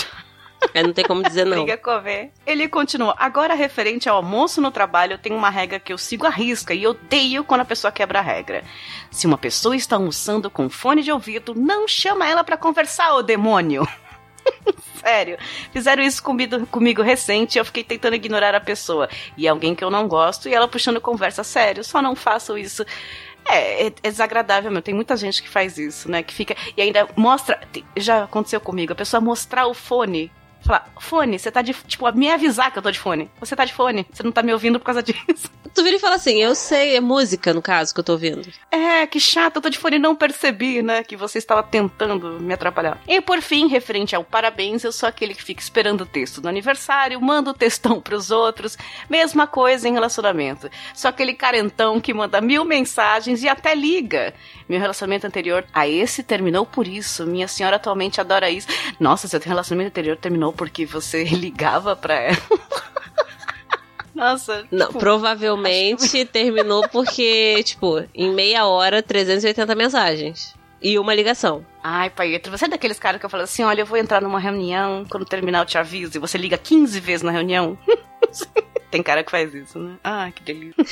Aí 0.74 0.82
não 0.82 0.92
tem 0.92 1.04
como 1.04 1.22
dizer 1.22 1.46
não. 1.46 1.62
Briga 1.62 1.76
comer. 1.78 2.32
Ele 2.44 2.66
continua. 2.66 3.14
Agora, 3.16 3.54
referente 3.54 4.08
ao 4.08 4.16
almoço 4.16 4.60
no 4.60 4.72
trabalho, 4.72 5.12
eu 5.12 5.18
tenho 5.18 5.36
uma 5.36 5.48
regra 5.48 5.78
que 5.78 5.92
eu 5.92 5.98
sigo 5.98 6.26
à 6.26 6.28
risca 6.28 6.74
e 6.74 6.84
odeio 6.88 7.44
quando 7.44 7.60
a 7.60 7.64
pessoa 7.64 7.92
quebra 7.92 8.18
a 8.18 8.22
regra. 8.22 8.64
Se 9.12 9.28
uma 9.28 9.38
pessoa 9.38 9.76
está 9.76 9.94
almoçando 9.94 10.50
com 10.50 10.68
fone 10.68 11.04
de 11.04 11.12
ouvido, 11.12 11.54
não 11.54 11.86
chama 11.86 12.26
ela 12.26 12.42
pra 12.42 12.56
conversar, 12.56 13.14
ô 13.14 13.22
demônio. 13.22 13.86
Sério, 15.00 15.38
fizeram 15.72 16.02
isso 16.02 16.20
comigo, 16.20 16.66
comigo 16.66 17.00
recente 17.00 17.56
e 17.56 17.58
eu 17.60 17.64
fiquei 17.64 17.84
tentando 17.84 18.16
ignorar 18.16 18.56
a 18.56 18.60
pessoa. 18.60 19.08
E 19.36 19.46
é 19.46 19.50
alguém 19.50 19.72
que 19.72 19.84
eu 19.84 19.90
não 19.90 20.08
gosto 20.08 20.48
e 20.48 20.54
ela 20.54 20.66
puxando 20.66 21.00
conversa. 21.00 21.44
Sério, 21.44 21.84
só 21.84 22.02
não 22.02 22.16
façam 22.16 22.58
isso. 22.58 22.84
É, 23.48 23.86
é, 23.86 23.92
é 24.02 24.10
desagradável, 24.10 24.70
meu. 24.70 24.82
Tem 24.82 24.94
muita 24.94 25.16
gente 25.16 25.42
que 25.42 25.48
faz 25.48 25.78
isso, 25.78 26.10
né? 26.10 26.22
Que 26.22 26.34
fica. 26.34 26.56
E 26.76 26.82
ainda 26.82 27.08
mostra. 27.16 27.60
Já 27.96 28.24
aconteceu 28.24 28.60
comigo, 28.60 28.92
a 28.92 28.96
pessoa 28.96 29.20
mostrar 29.20 29.66
o 29.66 29.74
fone. 29.74 30.30
Falar, 30.66 30.92
fone, 30.98 31.38
você 31.38 31.50
tá 31.50 31.62
de. 31.62 31.72
Tipo, 31.72 32.10
me 32.12 32.28
avisar 32.28 32.72
que 32.72 32.78
eu 32.78 32.82
tô 32.82 32.90
de 32.90 32.98
fone. 32.98 33.30
Você 33.38 33.54
tá 33.54 33.64
de 33.64 33.72
fone, 33.72 34.04
você 34.12 34.22
não 34.24 34.32
tá 34.32 34.42
me 34.42 34.52
ouvindo 34.52 34.80
por 34.80 34.86
causa 34.86 35.02
disso. 35.02 35.50
Tu 35.76 35.82
vira 35.82 35.96
e 35.96 36.00
fala 36.00 36.14
assim, 36.14 36.42
eu 36.42 36.54
sei, 36.54 36.96
é 36.96 37.02
música 37.02 37.52
no 37.52 37.60
caso 37.60 37.92
que 37.92 38.00
eu 38.00 38.04
tô 38.04 38.12
ouvindo. 38.12 38.48
É, 38.70 39.06
que 39.06 39.20
chato, 39.20 39.56
eu 39.56 39.62
tô 39.62 39.68
de 39.68 39.76
fone 39.76 39.96
e 39.96 39.98
não 39.98 40.16
percebi, 40.16 40.80
né? 40.80 41.04
Que 41.04 41.18
você 41.18 41.36
estava 41.36 41.62
tentando 41.62 42.40
me 42.40 42.54
atrapalhar. 42.54 42.98
E 43.06 43.20
por 43.20 43.42
fim, 43.42 43.68
referente 43.68 44.16
ao 44.16 44.24
parabéns, 44.24 44.84
eu 44.84 44.90
sou 44.90 45.06
aquele 45.06 45.34
que 45.34 45.42
fica 45.42 45.60
esperando 45.60 46.00
o 46.00 46.06
texto 46.06 46.40
do 46.40 46.48
aniversário, 46.48 47.20
manda 47.20 47.50
o 47.50 47.54
textão 47.54 48.00
pros 48.00 48.30
outros. 48.30 48.78
Mesma 49.10 49.46
coisa 49.46 49.86
em 49.86 49.92
relacionamento. 49.92 50.70
Sou 50.94 51.10
aquele 51.10 51.34
carentão 51.34 52.00
que 52.00 52.14
manda 52.14 52.40
mil 52.40 52.64
mensagens 52.64 53.42
e 53.42 53.48
até 53.48 53.74
liga. 53.74 54.32
Meu 54.68 54.80
relacionamento 54.80 55.26
anterior 55.26 55.64
a 55.72 55.86
esse 55.86 56.22
terminou 56.22 56.66
por 56.66 56.88
isso. 56.88 57.26
Minha 57.26 57.46
senhora 57.46 57.76
atualmente 57.76 58.20
adora 58.20 58.50
isso. 58.50 58.66
Nossa, 58.98 59.28
seu 59.28 59.40
relacionamento 59.40 59.88
anterior 59.92 60.16
terminou 60.16 60.52
porque 60.52 60.84
você 60.84 61.24
ligava 61.30 61.94
pra 61.94 62.14
ela. 62.14 62.36
Nossa. 64.14 64.66
Não, 64.70 64.86
tipo, 64.86 64.98
provavelmente 64.98 66.24
terminou 66.24 66.88
porque, 66.88 67.62
tipo, 67.62 68.02
em 68.14 68.32
meia 68.32 68.66
hora, 68.66 69.02
380 69.02 69.74
mensagens. 69.74 70.54
E 70.80 70.98
uma 70.98 71.14
ligação. 71.14 71.64
Ai, 71.82 72.10
Paetro, 72.10 72.56
você 72.56 72.64
é 72.64 72.68
daqueles 72.68 72.98
caras 72.98 73.20
que 73.20 73.26
eu 73.26 73.30
falo 73.30 73.42
assim: 73.42 73.62
olha, 73.62 73.82
eu 73.82 73.86
vou 73.86 73.98
entrar 73.98 74.22
numa 74.22 74.38
reunião, 74.38 75.04
quando 75.08 75.24
terminar 75.26 75.60
eu 75.60 75.66
te 75.66 75.78
aviso, 75.78 76.16
e 76.16 76.20
você 76.20 76.38
liga 76.38 76.56
15 76.56 76.98
vezes 77.00 77.22
na 77.22 77.30
reunião. 77.30 77.78
Tem 78.90 79.02
cara 79.02 79.24
que 79.24 79.30
faz 79.30 79.54
isso, 79.54 79.78
né? 79.78 79.96
Ah, 80.02 80.30
que 80.34 80.42
delícia. 80.42 80.74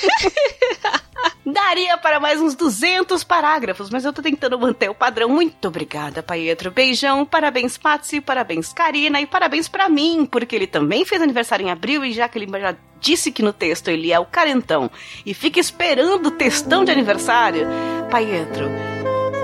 Daria 1.47 1.97
para 1.99 2.19
mais 2.19 2.41
uns 2.41 2.55
200 2.55 3.23
parágrafos, 3.23 3.91
mas 3.91 4.05
eu 4.05 4.13
tô 4.13 4.23
tentando 4.23 4.59
manter 4.59 4.89
o 4.89 4.95
padrão. 4.95 5.29
Muito 5.29 5.69
obrigada, 5.69 6.23
Paetro. 6.23 6.71
Beijão, 6.71 7.25
parabéns, 7.25 7.77
Patsy, 7.77 8.21
parabéns, 8.21 8.73
Karina, 8.73 9.21
e 9.21 9.27
parabéns 9.27 9.69
pra 9.69 9.89
mim, 9.89 10.27
porque 10.27 10.57
ele 10.57 10.67
também 10.67 11.05
fez 11.05 11.21
aniversário 11.21 11.67
em 11.67 11.71
abril 11.71 12.05
e 12.05 12.13
já 12.13 12.29
que 12.29 12.39
ele 12.39 12.49
já 12.59 12.75
disse 12.99 13.31
que 13.31 13.43
no 13.43 13.53
texto 13.53 13.89
ele 13.89 14.11
é 14.11 14.19
o 14.19 14.25
carentão 14.25 14.91
e 15.27 15.35
fica 15.35 15.61
esperando 15.61 16.27
o 16.29 16.31
textão 16.31 16.85
de 16.85 16.91
aniversário, 16.91 17.67
Paetro, 18.11 18.71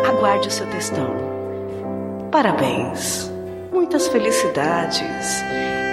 aguarde 0.07 0.49
o 0.49 0.51
seu 0.51 0.67
textão. 0.69 1.31
Parabéns. 2.33 3.31
Muitas 3.73 4.09
felicidades. 4.09 5.43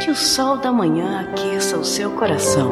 Que 0.04 0.12
o 0.12 0.16
sol 0.16 0.58
da 0.58 0.72
manhã 0.72 1.22
aqueça 1.22 1.78
o 1.78 1.84
seu 1.84 2.12
coração. 2.12 2.72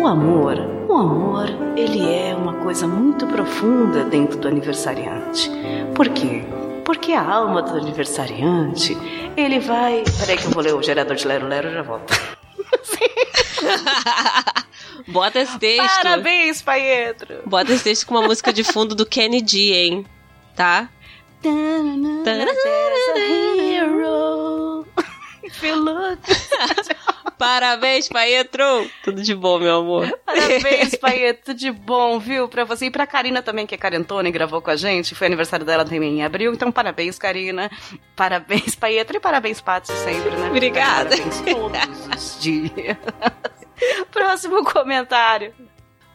O 0.00 0.06
amor, 0.06 0.56
o 0.88 0.94
amor, 0.94 1.46
ele 1.76 2.02
é 2.02 2.34
uma 2.34 2.54
coisa 2.54 2.86
muito 2.86 3.26
profunda 3.26 4.04
dentro 4.04 4.38
do 4.38 4.48
aniversariante. 4.48 5.50
Por 5.94 6.08
quê? 6.08 6.42
Porque 6.84 7.12
a 7.12 7.22
alma 7.22 7.62
do 7.62 7.76
aniversariante, 7.76 8.96
ele 9.36 9.60
vai. 9.60 10.02
Peraí 10.18 10.36
que 10.36 10.46
eu 10.46 10.50
vou 10.50 10.62
ler 10.62 10.74
o 10.74 10.82
gerador 10.82 11.16
de 11.16 11.26
Lero 11.26 11.46
Lero 11.46 11.68
e 11.68 11.74
já 11.74 11.82
volto. 11.82 12.12
Bota 15.08 15.40
esse 15.40 15.58
texto. 15.58 16.02
Parabéns, 16.02 16.62
Paetro! 16.62 17.42
Bota 17.44 17.72
esse 17.72 17.84
texto 17.84 18.06
com 18.06 18.14
uma 18.14 18.26
música 18.26 18.52
de 18.52 18.64
fundo 18.64 18.94
do 18.94 19.04
Kennedy, 19.04 19.72
hein? 19.72 20.06
Tá? 20.56 20.88
Look. 25.72 26.20
Parabéns, 27.38 28.08
Paetro! 28.08 28.88
Tudo 29.02 29.22
de 29.22 29.34
bom, 29.34 29.58
meu 29.58 29.76
amor. 29.78 30.18
Parabéns, 30.24 30.94
Paeto, 30.96 31.52
de 31.52 31.70
bom, 31.70 32.18
viu? 32.18 32.48
Pra 32.48 32.64
você 32.64 32.86
e 32.86 32.90
pra 32.90 33.06
Karina 33.06 33.42
também, 33.42 33.66
que 33.66 33.74
é 33.74 33.78
carentona 33.78 34.28
e 34.28 34.32
gravou 34.32 34.62
com 34.62 34.70
a 34.70 34.76
gente. 34.76 35.14
Foi 35.14 35.26
aniversário 35.26 35.66
dela 35.66 35.84
também 35.84 36.18
em 36.18 36.24
abril, 36.24 36.52
então 36.52 36.70
parabéns, 36.70 37.18
Karina. 37.18 37.70
Parabéns, 38.14 38.74
Paetro, 38.76 39.16
e 39.16 39.20
parabéns, 39.20 39.60
Patsy, 39.60 39.92
sempre, 39.92 40.30
né? 40.30 40.48
Obrigada. 40.48 41.16
Parabéns 41.16 41.40
todos 41.40 42.16
os 42.16 42.42
dias. 42.42 42.96
Próximo 44.10 44.64
comentário. 44.64 45.52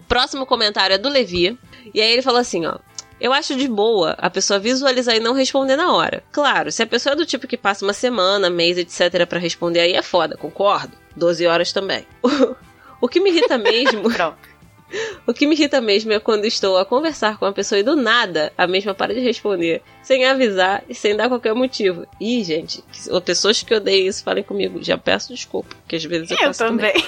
Próximo 0.07 0.45
comentário 0.45 0.93
é 0.93 0.97
do 0.97 1.09
Levi. 1.09 1.57
E 1.93 2.01
aí 2.01 2.12
ele 2.13 2.21
falou 2.21 2.39
assim, 2.39 2.65
ó. 2.65 2.79
Eu 3.19 3.34
acho 3.34 3.55
de 3.55 3.67
boa 3.67 4.15
a 4.17 4.29
pessoa 4.29 4.60
visualizar 4.60 5.15
e 5.15 5.19
não 5.19 5.34
responder 5.34 5.75
na 5.75 5.93
hora. 5.93 6.23
Claro, 6.32 6.71
se 6.71 6.82
a 6.82 6.88
pessoa 6.88 7.13
é 7.13 7.15
do 7.15 7.25
tipo 7.25 7.47
que 7.47 7.58
passa 7.58 7.86
uma 7.86 7.93
semana, 7.93 8.49
mês, 8.49 8.77
etc. 8.77 9.25
pra 9.27 9.39
responder, 9.39 9.82
aí 9.82 9.93
é 9.93 10.01
foda, 10.01 10.38
concordo. 10.38 10.93
12 11.15 11.45
horas 11.45 11.73
também. 11.73 12.05
o 13.01 13.08
que 13.08 13.19
me 13.19 13.29
irrita 13.29 13.58
mesmo. 13.58 14.03
O 15.27 15.34
que 15.36 15.45
me 15.45 15.53
irrita 15.53 15.79
mesmo 15.79 16.12
é 16.12 16.19
quando 16.19 16.45
estou 16.45 16.75
a 16.75 16.84
conversar 16.84 17.38
com 17.38 17.45
a 17.45 17.53
pessoa 17.53 17.77
e 17.77 17.84
do 17.84 17.95
nada 17.95 18.51
a 18.58 18.65
mesma 18.65 18.91
para 18.95 19.13
de 19.13 19.19
responder, 19.19 19.84
sem 20.01 20.25
avisar 20.25 20.84
e 20.89 20.95
sem 20.95 21.15
dar 21.15 21.29
qualquer 21.29 21.53
motivo. 21.53 22.08
Ih, 22.19 22.43
gente, 22.43 22.84
pessoas 23.23 23.62
que 23.62 23.75
odeiam 23.75 24.08
isso 24.08 24.23
falem 24.23 24.43
comigo. 24.43 24.79
Já 24.82 24.97
peço 24.97 25.32
desculpa, 25.32 25.75
porque 25.75 25.95
às 25.95 26.03
vezes 26.03 26.32
eu, 26.32 26.38
Eu 26.38 26.47
faço 26.47 26.65
também. 26.65 26.91
também. 26.91 27.08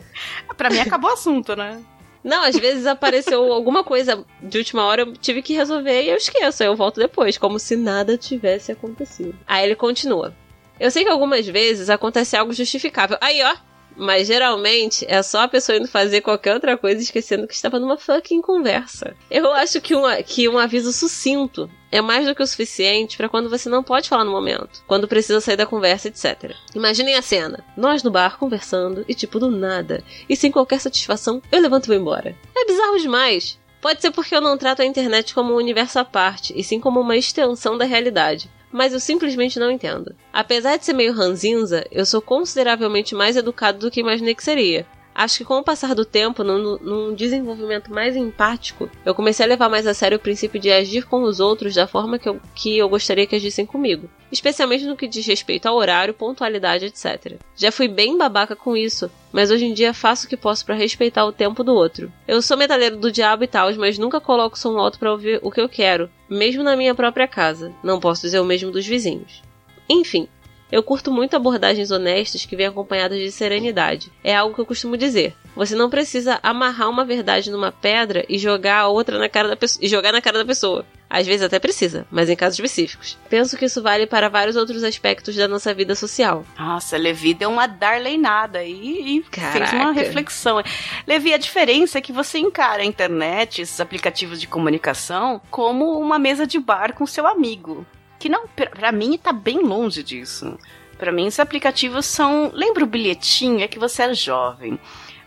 pra 0.56 0.70
mim 0.70 0.78
acabou 0.78 1.10
o 1.10 1.12
assunto, 1.12 1.54
né? 1.54 1.82
Não, 2.22 2.44
às 2.44 2.56
vezes 2.56 2.86
apareceu 2.86 3.44
alguma 3.52 3.84
coisa 3.84 4.24
de 4.42 4.58
última 4.58 4.84
hora, 4.84 5.02
eu 5.02 5.12
tive 5.14 5.42
que 5.42 5.54
resolver 5.54 6.02
e 6.02 6.08
eu 6.10 6.16
esqueço, 6.16 6.62
aí 6.62 6.68
eu 6.68 6.76
volto 6.76 7.00
depois, 7.00 7.38
como 7.38 7.58
se 7.58 7.76
nada 7.76 8.16
tivesse 8.16 8.72
acontecido. 8.72 9.34
Aí 9.46 9.64
ele 9.64 9.74
continua. 9.74 10.34
Eu 10.78 10.90
sei 10.90 11.04
que 11.04 11.10
algumas 11.10 11.46
vezes 11.46 11.90
acontece 11.90 12.36
algo 12.36 12.52
justificável. 12.52 13.18
Aí, 13.20 13.42
ó. 13.42 13.67
Mas 13.98 14.28
geralmente 14.28 15.04
é 15.08 15.20
só 15.22 15.42
a 15.42 15.48
pessoa 15.48 15.76
indo 15.76 15.88
fazer 15.88 16.20
qualquer 16.20 16.54
outra 16.54 16.78
coisa 16.78 17.02
esquecendo 17.02 17.48
que 17.48 17.54
estava 17.54 17.80
numa 17.80 17.98
fucking 17.98 18.40
conversa. 18.40 19.16
Eu 19.28 19.52
acho 19.52 19.80
que 19.80 19.94
que 20.24 20.48
um 20.48 20.56
aviso 20.56 20.92
sucinto 20.92 21.68
é 21.90 22.00
mais 22.00 22.26
do 22.26 22.34
que 22.34 22.42
o 22.42 22.46
suficiente 22.46 23.16
para 23.16 23.28
quando 23.28 23.50
você 23.50 23.68
não 23.68 23.82
pode 23.82 24.08
falar 24.08 24.24
no 24.24 24.30
momento, 24.30 24.84
quando 24.86 25.08
precisa 25.08 25.40
sair 25.40 25.56
da 25.56 25.66
conversa, 25.66 26.08
etc. 26.08 26.54
Imaginem 26.74 27.16
a 27.16 27.22
cena: 27.22 27.64
nós 27.76 28.02
no 28.02 28.10
bar 28.10 28.38
conversando 28.38 29.04
e, 29.08 29.14
tipo, 29.14 29.38
do 29.38 29.50
nada, 29.50 30.04
e 30.28 30.36
sem 30.36 30.52
qualquer 30.52 30.80
satisfação, 30.80 31.42
eu 31.50 31.60
levanto 31.60 31.86
e 31.86 31.88
vou 31.88 31.96
embora. 31.96 32.36
É 32.56 32.64
bizarro 32.66 32.98
demais. 32.98 33.58
Pode 33.80 34.00
ser 34.00 34.10
porque 34.10 34.34
eu 34.34 34.40
não 34.40 34.58
trato 34.58 34.82
a 34.82 34.84
internet 34.84 35.32
como 35.34 35.52
um 35.52 35.56
universo 35.56 35.98
à 35.98 36.04
parte, 36.04 36.52
e 36.56 36.64
sim 36.64 36.80
como 36.80 37.00
uma 37.00 37.16
extensão 37.16 37.78
da 37.78 37.84
realidade. 37.84 38.50
Mas 38.70 38.92
eu 38.92 39.00
simplesmente 39.00 39.58
não 39.58 39.70
entendo. 39.70 40.14
Apesar 40.32 40.76
de 40.76 40.84
ser 40.84 40.92
meio 40.92 41.12
ranzinza, 41.12 41.86
eu 41.90 42.04
sou 42.04 42.20
consideravelmente 42.20 43.14
mais 43.14 43.36
educado 43.36 43.78
do 43.78 43.90
que 43.90 44.00
imaginei 44.00 44.34
que 44.34 44.44
seria. 44.44 44.86
Acho 45.18 45.38
que 45.38 45.44
com 45.44 45.58
o 45.58 45.64
passar 45.64 45.96
do 45.96 46.04
tempo, 46.04 46.44
num, 46.44 46.78
num, 46.78 47.12
desenvolvimento 47.12 47.92
mais 47.92 48.14
empático, 48.14 48.88
eu 49.04 49.12
comecei 49.12 49.44
a 49.44 49.48
levar 49.48 49.68
mais 49.68 49.84
a 49.84 49.92
sério 49.92 50.16
o 50.16 50.20
princípio 50.20 50.60
de 50.60 50.70
agir 50.70 51.06
com 51.06 51.24
os 51.24 51.40
outros 51.40 51.74
da 51.74 51.88
forma 51.88 52.20
que 52.20 52.28
eu, 52.28 52.40
que 52.54 52.78
eu 52.78 52.88
gostaria 52.88 53.26
que 53.26 53.34
agissem 53.34 53.66
comigo. 53.66 54.08
Especialmente 54.30 54.84
no 54.84 54.96
que 54.96 55.08
diz 55.08 55.26
respeito 55.26 55.66
ao 55.66 55.74
horário, 55.74 56.14
pontualidade, 56.14 56.84
etc. 56.84 57.32
Já 57.56 57.72
fui 57.72 57.88
bem 57.88 58.16
babaca 58.16 58.54
com 58.54 58.76
isso, 58.76 59.10
mas 59.32 59.50
hoje 59.50 59.64
em 59.64 59.74
dia 59.74 59.92
faço 59.92 60.26
o 60.26 60.28
que 60.28 60.36
posso 60.36 60.64
para 60.64 60.76
respeitar 60.76 61.26
o 61.26 61.32
tempo 61.32 61.64
do 61.64 61.74
outro. 61.74 62.12
Eu 62.28 62.40
sou 62.40 62.56
metaleiro 62.56 62.96
do 62.96 63.10
diabo 63.10 63.42
e 63.42 63.48
tal, 63.48 63.74
mas 63.74 63.98
nunca 63.98 64.20
coloco 64.20 64.56
som 64.56 64.78
alto 64.78 65.00
para 65.00 65.10
ouvir 65.10 65.40
o 65.42 65.50
que 65.50 65.60
eu 65.60 65.68
quero, 65.68 66.08
mesmo 66.30 66.62
na 66.62 66.76
minha 66.76 66.94
própria 66.94 67.26
casa. 67.26 67.74
Não 67.82 67.98
posso 67.98 68.22
dizer 68.22 68.38
o 68.38 68.44
mesmo 68.44 68.70
dos 68.70 68.86
vizinhos. 68.86 69.42
Enfim, 69.90 70.28
eu 70.70 70.82
curto 70.82 71.10
muito 71.10 71.34
abordagens 71.34 71.90
honestas 71.90 72.44
que 72.44 72.56
vêm 72.56 72.66
acompanhadas 72.66 73.18
de 73.18 73.30
serenidade. 73.30 74.12
É 74.22 74.36
algo 74.36 74.54
que 74.54 74.60
eu 74.60 74.66
costumo 74.66 74.96
dizer. 74.96 75.34
Você 75.56 75.74
não 75.74 75.90
precisa 75.90 76.38
amarrar 76.42 76.88
uma 76.88 77.04
verdade 77.04 77.50
numa 77.50 77.72
pedra 77.72 78.24
e 78.28 78.38
jogar 78.38 78.80
a 78.80 78.88
outra 78.88 79.18
na 79.18 79.28
cara 79.28 79.48
da 79.48 79.56
pessoa 79.56 79.84
e 79.84 79.88
jogar 79.88 80.12
na 80.12 80.20
cara 80.20 80.38
da 80.38 80.44
pessoa. 80.44 80.86
Às 81.10 81.26
vezes 81.26 81.42
até 81.42 81.58
precisa, 81.58 82.06
mas 82.10 82.28
em 82.28 82.36
casos 82.36 82.58
específicos. 82.58 83.18
Penso 83.30 83.56
que 83.56 83.64
isso 83.64 83.82
vale 83.82 84.06
para 84.06 84.28
vários 84.28 84.56
outros 84.56 84.84
aspectos 84.84 85.34
da 85.34 85.48
nossa 85.48 85.72
vida 85.72 85.94
social. 85.94 86.44
Nossa, 86.58 86.98
Levi 86.98 87.32
deu 87.32 87.50
uma 87.50 87.66
darleinada 87.66 88.62
e, 88.62 89.18
e 89.18 89.22
fez 89.22 89.72
uma 89.72 89.90
reflexão. 89.90 90.62
Levi, 91.06 91.32
a 91.32 91.38
diferença 91.38 91.98
é 91.98 92.02
que 92.02 92.12
você 92.12 92.38
encara 92.38 92.82
a 92.82 92.86
internet, 92.86 93.62
esses 93.62 93.80
aplicativos 93.80 94.38
de 94.38 94.46
comunicação, 94.46 95.40
como 95.50 95.98
uma 95.98 96.18
mesa 96.18 96.46
de 96.46 96.60
bar 96.60 96.92
com 96.92 97.06
seu 97.06 97.26
amigo. 97.26 97.86
Que 98.18 98.28
não, 98.28 98.46
pra, 98.48 98.66
pra 98.66 98.92
mim, 98.92 99.16
tá 99.16 99.32
bem 99.32 99.60
longe 99.62 100.02
disso. 100.02 100.58
Pra 100.98 101.12
mim, 101.12 101.26
esses 101.26 101.40
aplicativos 101.40 102.06
são. 102.06 102.50
Lembra 102.52 102.84
o 102.84 102.86
bilhetinho? 102.86 103.62
É 103.62 103.68
que 103.68 103.78
você 103.78 104.02
era 104.02 104.14
jovem. 104.14 104.78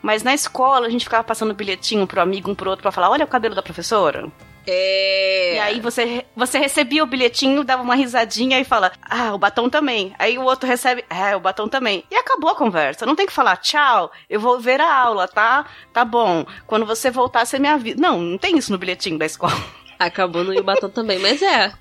Mas 0.02 0.24
na 0.24 0.34
escola 0.34 0.88
a 0.88 0.90
gente 0.90 1.06
ficava 1.06 1.24
passando 1.24 1.54
bilhetinho 1.54 2.08
pro 2.08 2.22
amigo, 2.22 2.50
um 2.50 2.56
pro 2.56 2.70
outro, 2.70 2.82
pra 2.82 2.92
falar: 2.92 3.10
olha 3.10 3.26
o 3.26 3.28
cabelo 3.28 3.56
da 3.56 3.62
professora. 3.62 4.30
É. 4.68 5.56
E 5.56 5.60
aí 5.60 5.80
você, 5.80 6.26
você 6.36 6.60
recebia 6.60 7.04
o 7.04 7.08
bilhetinho, 7.08 7.64
dava 7.64 7.82
uma 7.82 7.96
risadinha 7.96 8.60
e 8.60 8.64
fala, 8.64 8.92
ah, 9.02 9.34
o 9.34 9.38
batom 9.38 9.70
também. 9.70 10.14
Aí 10.20 10.38
o 10.38 10.44
outro 10.44 10.68
recebe, 10.68 11.04
é, 11.10 11.36
o 11.36 11.40
batom 11.40 11.68
também. 11.68 12.04
E 12.12 12.16
acabou 12.16 12.50
a 12.52 12.56
conversa. 12.56 13.06
Não 13.06 13.16
tem 13.16 13.26
que 13.26 13.34
falar, 13.34 13.58
tchau, 13.58 14.12
eu 14.30 14.40
vou 14.40 14.60
ver 14.60 14.80
a 14.80 14.94
aula, 14.94 15.28
tá? 15.28 15.66
Tá 15.92 16.06
bom. 16.06 16.46
Quando 16.68 16.86
você 16.86 17.10
voltar, 17.10 17.46
você 17.46 17.58
me 17.58 17.68
avisa. 17.68 18.00
Não, 18.00 18.20
não 18.20 18.38
tem 18.38 18.58
isso 18.58 18.72
no 18.72 18.78
bilhetinho 18.78 19.18
da 19.18 19.26
escola. 19.26 19.54
Acabou 19.98 20.44
no 20.44 20.64
batom 20.64 20.90
também, 20.90 21.20
mas 21.20 21.42
é. 21.42 21.74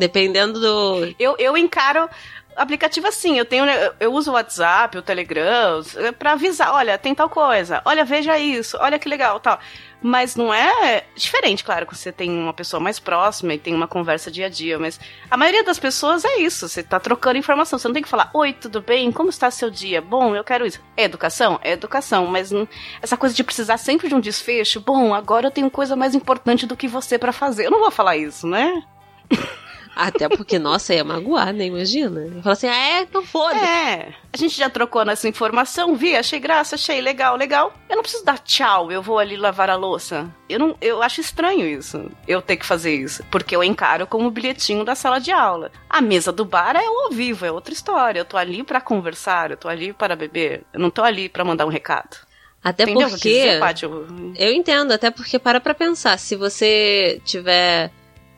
Dependendo 0.00 0.58
do. 0.58 1.14
Eu, 1.18 1.36
eu 1.38 1.58
encaro 1.58 2.08
aplicativo 2.56 3.06
assim, 3.06 3.38
eu 3.38 3.44
tenho 3.44 3.64
eu, 4.00 4.12
uso 4.12 4.30
o 4.30 4.34
WhatsApp, 4.34 4.96
o 4.96 5.02
Telegram, 5.02 5.82
pra 6.18 6.32
avisar, 6.32 6.72
olha, 6.72 6.98
tem 6.98 7.14
tal 7.14 7.28
coisa, 7.28 7.80
olha, 7.84 8.04
veja 8.04 8.38
isso, 8.38 8.76
olha 8.80 8.98
que 8.98 9.08
legal, 9.08 9.38
tal. 9.38 9.58
Mas 10.02 10.34
não 10.34 10.52
é 10.52 11.04
diferente, 11.14 11.62
claro, 11.62 11.86
que 11.86 11.94
você 11.94 12.10
tem 12.10 12.30
uma 12.30 12.54
pessoa 12.54 12.80
mais 12.80 12.98
próxima 12.98 13.52
e 13.54 13.58
tem 13.58 13.74
uma 13.74 13.86
conversa 13.86 14.30
dia 14.30 14.46
a 14.46 14.48
dia, 14.48 14.78
mas 14.78 14.98
a 15.30 15.36
maioria 15.36 15.62
das 15.62 15.78
pessoas 15.78 16.24
é 16.24 16.38
isso, 16.38 16.66
você 16.66 16.82
tá 16.82 16.98
trocando 16.98 17.38
informação, 17.38 17.78
você 17.78 17.86
não 17.86 17.94
tem 17.94 18.02
que 18.02 18.08
falar, 18.08 18.30
oi, 18.32 18.54
tudo 18.54 18.80
bem? 18.80 19.12
Como 19.12 19.28
está 19.28 19.50
seu 19.50 19.70
dia? 19.70 20.00
Bom, 20.00 20.34
eu 20.34 20.42
quero 20.42 20.66
isso. 20.66 20.80
É 20.96 21.04
educação? 21.04 21.60
É 21.62 21.72
educação, 21.72 22.26
mas 22.26 22.50
essa 23.02 23.16
coisa 23.16 23.34
de 23.34 23.44
precisar 23.44 23.76
sempre 23.76 24.08
de 24.08 24.14
um 24.14 24.20
desfecho, 24.20 24.80
bom, 24.80 25.14
agora 25.14 25.46
eu 25.46 25.50
tenho 25.50 25.70
coisa 25.70 25.94
mais 25.94 26.14
importante 26.14 26.66
do 26.66 26.76
que 26.76 26.88
você 26.88 27.18
pra 27.18 27.32
fazer. 27.32 27.66
Eu 27.66 27.70
não 27.70 27.80
vou 27.80 27.90
falar 27.90 28.16
isso, 28.16 28.46
né? 28.46 28.82
Até 29.94 30.28
porque, 30.28 30.58
nossa, 30.58 30.94
ia 30.94 31.04
magoar, 31.04 31.52
né? 31.52 31.66
Imagina. 31.66 32.20
Eu 32.20 32.42
falo 32.42 32.52
assim, 32.52 32.68
ah, 32.68 32.76
é, 33.02 33.06
não 33.12 33.22
foda. 33.24 33.56
É, 33.56 34.14
a 34.32 34.36
gente 34.36 34.56
já 34.56 34.70
trocou 34.70 35.04
nessa 35.04 35.28
informação, 35.28 35.94
vi, 35.96 36.16
achei 36.16 36.38
graça, 36.38 36.76
achei 36.76 37.00
legal, 37.00 37.36
legal. 37.36 37.74
Eu 37.88 37.96
não 37.96 38.02
preciso 38.02 38.24
dar 38.24 38.38
tchau, 38.38 38.90
eu 38.90 39.02
vou 39.02 39.18
ali 39.18 39.36
lavar 39.36 39.68
a 39.68 39.74
louça. 39.76 40.30
Eu 40.48 40.58
não, 40.58 40.76
eu 40.80 41.02
acho 41.02 41.20
estranho 41.20 41.66
isso, 41.66 42.10
eu 42.26 42.40
ter 42.40 42.56
que 42.56 42.64
fazer 42.64 42.94
isso, 42.94 43.22
porque 43.30 43.54
eu 43.54 43.62
encaro 43.64 44.06
como 44.06 44.26
o 44.28 44.30
bilhetinho 44.30 44.84
da 44.84 44.94
sala 44.94 45.18
de 45.20 45.32
aula. 45.32 45.70
A 45.88 46.00
mesa 46.00 46.32
do 46.32 46.44
bar 46.44 46.76
é 46.76 46.84
ao 46.86 47.10
vivo, 47.10 47.44
é 47.44 47.52
outra 47.52 47.74
história. 47.74 48.20
Eu 48.20 48.24
tô 48.24 48.36
ali 48.36 48.62
pra 48.62 48.80
conversar, 48.80 49.50
eu 49.50 49.56
tô 49.56 49.68
ali 49.68 49.92
para 49.92 50.16
beber, 50.16 50.62
eu 50.72 50.80
não 50.80 50.90
tô 50.90 51.02
ali 51.02 51.28
pra 51.28 51.44
mandar 51.44 51.66
um 51.66 51.70
recado. 51.70 52.16
Até 52.62 52.84
Entendeu 52.84 53.02
eu 53.08 53.10
porque. 53.10 53.28
dizer, 53.28 53.58
Paty? 53.60 53.84
Eu- 53.84 54.06
Eu 54.36 54.52
entendo, 54.52 54.92
até 54.92 55.10
porque 55.10 55.38
para 55.38 55.60
pra 55.60 55.74
pensar, 55.74 56.18
se 56.18 56.36
você 56.36 57.20
tiver 57.24 57.90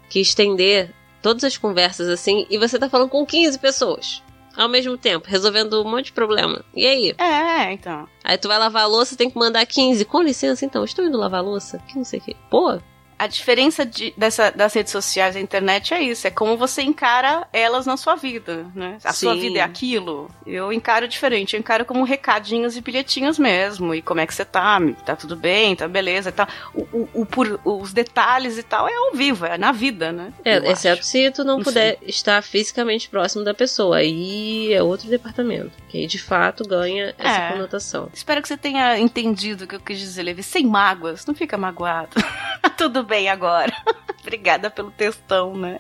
que 0.09 0.21
estender 0.21 0.91
todas 1.23 1.45
as 1.45 1.57
conversas 1.57 2.09
assim, 2.09 2.47
e 2.51 2.59
você 2.59 2.79
tá 2.79 2.89
falando 2.89 3.09
com 3.09 3.25
15 3.25 3.59
pessoas 3.59 4.23
ao 4.57 4.69
mesmo 4.69 4.99
tempo, 4.99 5.29
resolvendo 5.29 5.81
um 5.83 5.91
monte 5.91 6.07
de 6.07 6.13
problema. 6.13 6.65
E 6.75 6.87
aí? 6.87 7.15
É, 7.19 7.73
então. 7.73 8.07
Aí 8.23 8.37
tu 8.37 8.49
vai 8.49 8.59
lavar 8.59 8.83
a 8.83 8.87
louça, 8.87 9.17
tem 9.17 9.31
que 9.31 9.39
mandar 9.39 9.65
15. 9.65 10.05
Com 10.05 10.23
licença, 10.23 10.65
então, 10.65 10.85
estou 10.85 11.05
indo 11.05 11.19
lavar 11.19 11.41
a 11.41 11.43
louça. 11.43 11.79
Que 11.89 11.97
não 11.97 12.05
sei 12.05 12.19
o 12.19 12.23
quê. 12.23 12.37
Pô, 12.51 12.79
A 13.23 13.27
diferença 13.29 13.87
de- 13.87 14.13
dessa, 14.17 14.51
das 14.51 14.75
redes 14.75 14.91
sociais 14.91 15.37
e 15.37 15.39
da 15.39 15.41
internet 15.43 15.95
é 15.95 16.03
isso, 16.03 16.27
é 16.27 16.31
como 16.31 16.57
você 16.57 16.83
encara 16.83 17.47
elas 17.53 17.87
na 17.87 17.97
sua 17.97 18.17
vida, 18.17 18.67
né? 18.75 18.99
A 19.05 19.13
sua 19.13 19.35
Sim. 19.35 19.41
vida 19.43 19.59
é 19.61 19.63
aquilo. 19.63 20.29
Eu 20.45 20.73
encaro 20.73 21.07
diferente, 21.07 21.55
eu 21.55 21.61
encaro 21.61 21.85
como 21.85 22.03
recadinhos 22.03 22.77
e 22.77 22.81
bilhetinhos 22.81 23.39
mesmo. 23.39 23.95
E 23.95 24.03
como 24.03 24.19
é 24.19 24.27
que 24.27 24.35
você 24.35 24.45
tá? 24.45 24.81
Tá 25.07 25.15
tudo 25.15 25.37
bem, 25.37 25.77
tá 25.77 25.87
beleza 25.87 26.31
e 26.31 26.33
tal. 26.33 26.49
O, 26.75 26.81
o- 26.93 27.09
o 27.23 27.27
por- 27.27 27.61
os 27.65 27.93
detalhes 27.93 28.59
e 28.59 28.63
tal 28.65 28.89
é 28.89 28.93
ao 28.95 29.13
vivo, 29.13 29.47
é 29.47 29.57
na 29.57 29.71
vida, 29.71 30.11
né? 30.11 30.33
é, 30.45 30.57
Eu 30.59 30.65
exceto 30.73 31.01
acho. 31.03 31.09
se 31.09 31.31
tu 31.31 31.45
não 31.45 31.55
Enfim. 31.61 31.65
puder 31.65 31.99
estar 32.03 32.43
fisicamente 32.43 33.09
próximo 33.09 33.45
da 33.45 33.55
pessoa. 33.55 33.99
Aí 33.99 34.73
é 34.73 34.83
outro 34.83 35.09
departamento. 35.09 35.71
Que 35.89 35.99
aí 35.99 36.07
de 36.09 36.19
fato 36.19 36.65
ganha 36.67 37.15
essa 37.17 37.43
É. 37.45 37.53
conotação. 37.53 38.09
Espero 38.13 38.43
que 38.43 38.49
você 38.49 38.57
tenha 38.57 38.99
entendido 38.99 39.63
o 39.63 39.67
que 39.69 39.77
eu 39.77 39.81
quis 39.81 40.01
dizer, 40.01 40.25
Levi. 40.25 40.43
Sem 40.43 40.67
mágoas, 40.67 41.25
não 41.25 41.35
fica 41.37 41.57
magoado. 41.57 42.11
Tudo 42.77 43.05
bem 43.05 43.12
agora. 43.29 43.73
Obrigada 44.21 44.71
pelo 44.71 44.91
textão, 44.91 45.57
né? 45.57 45.79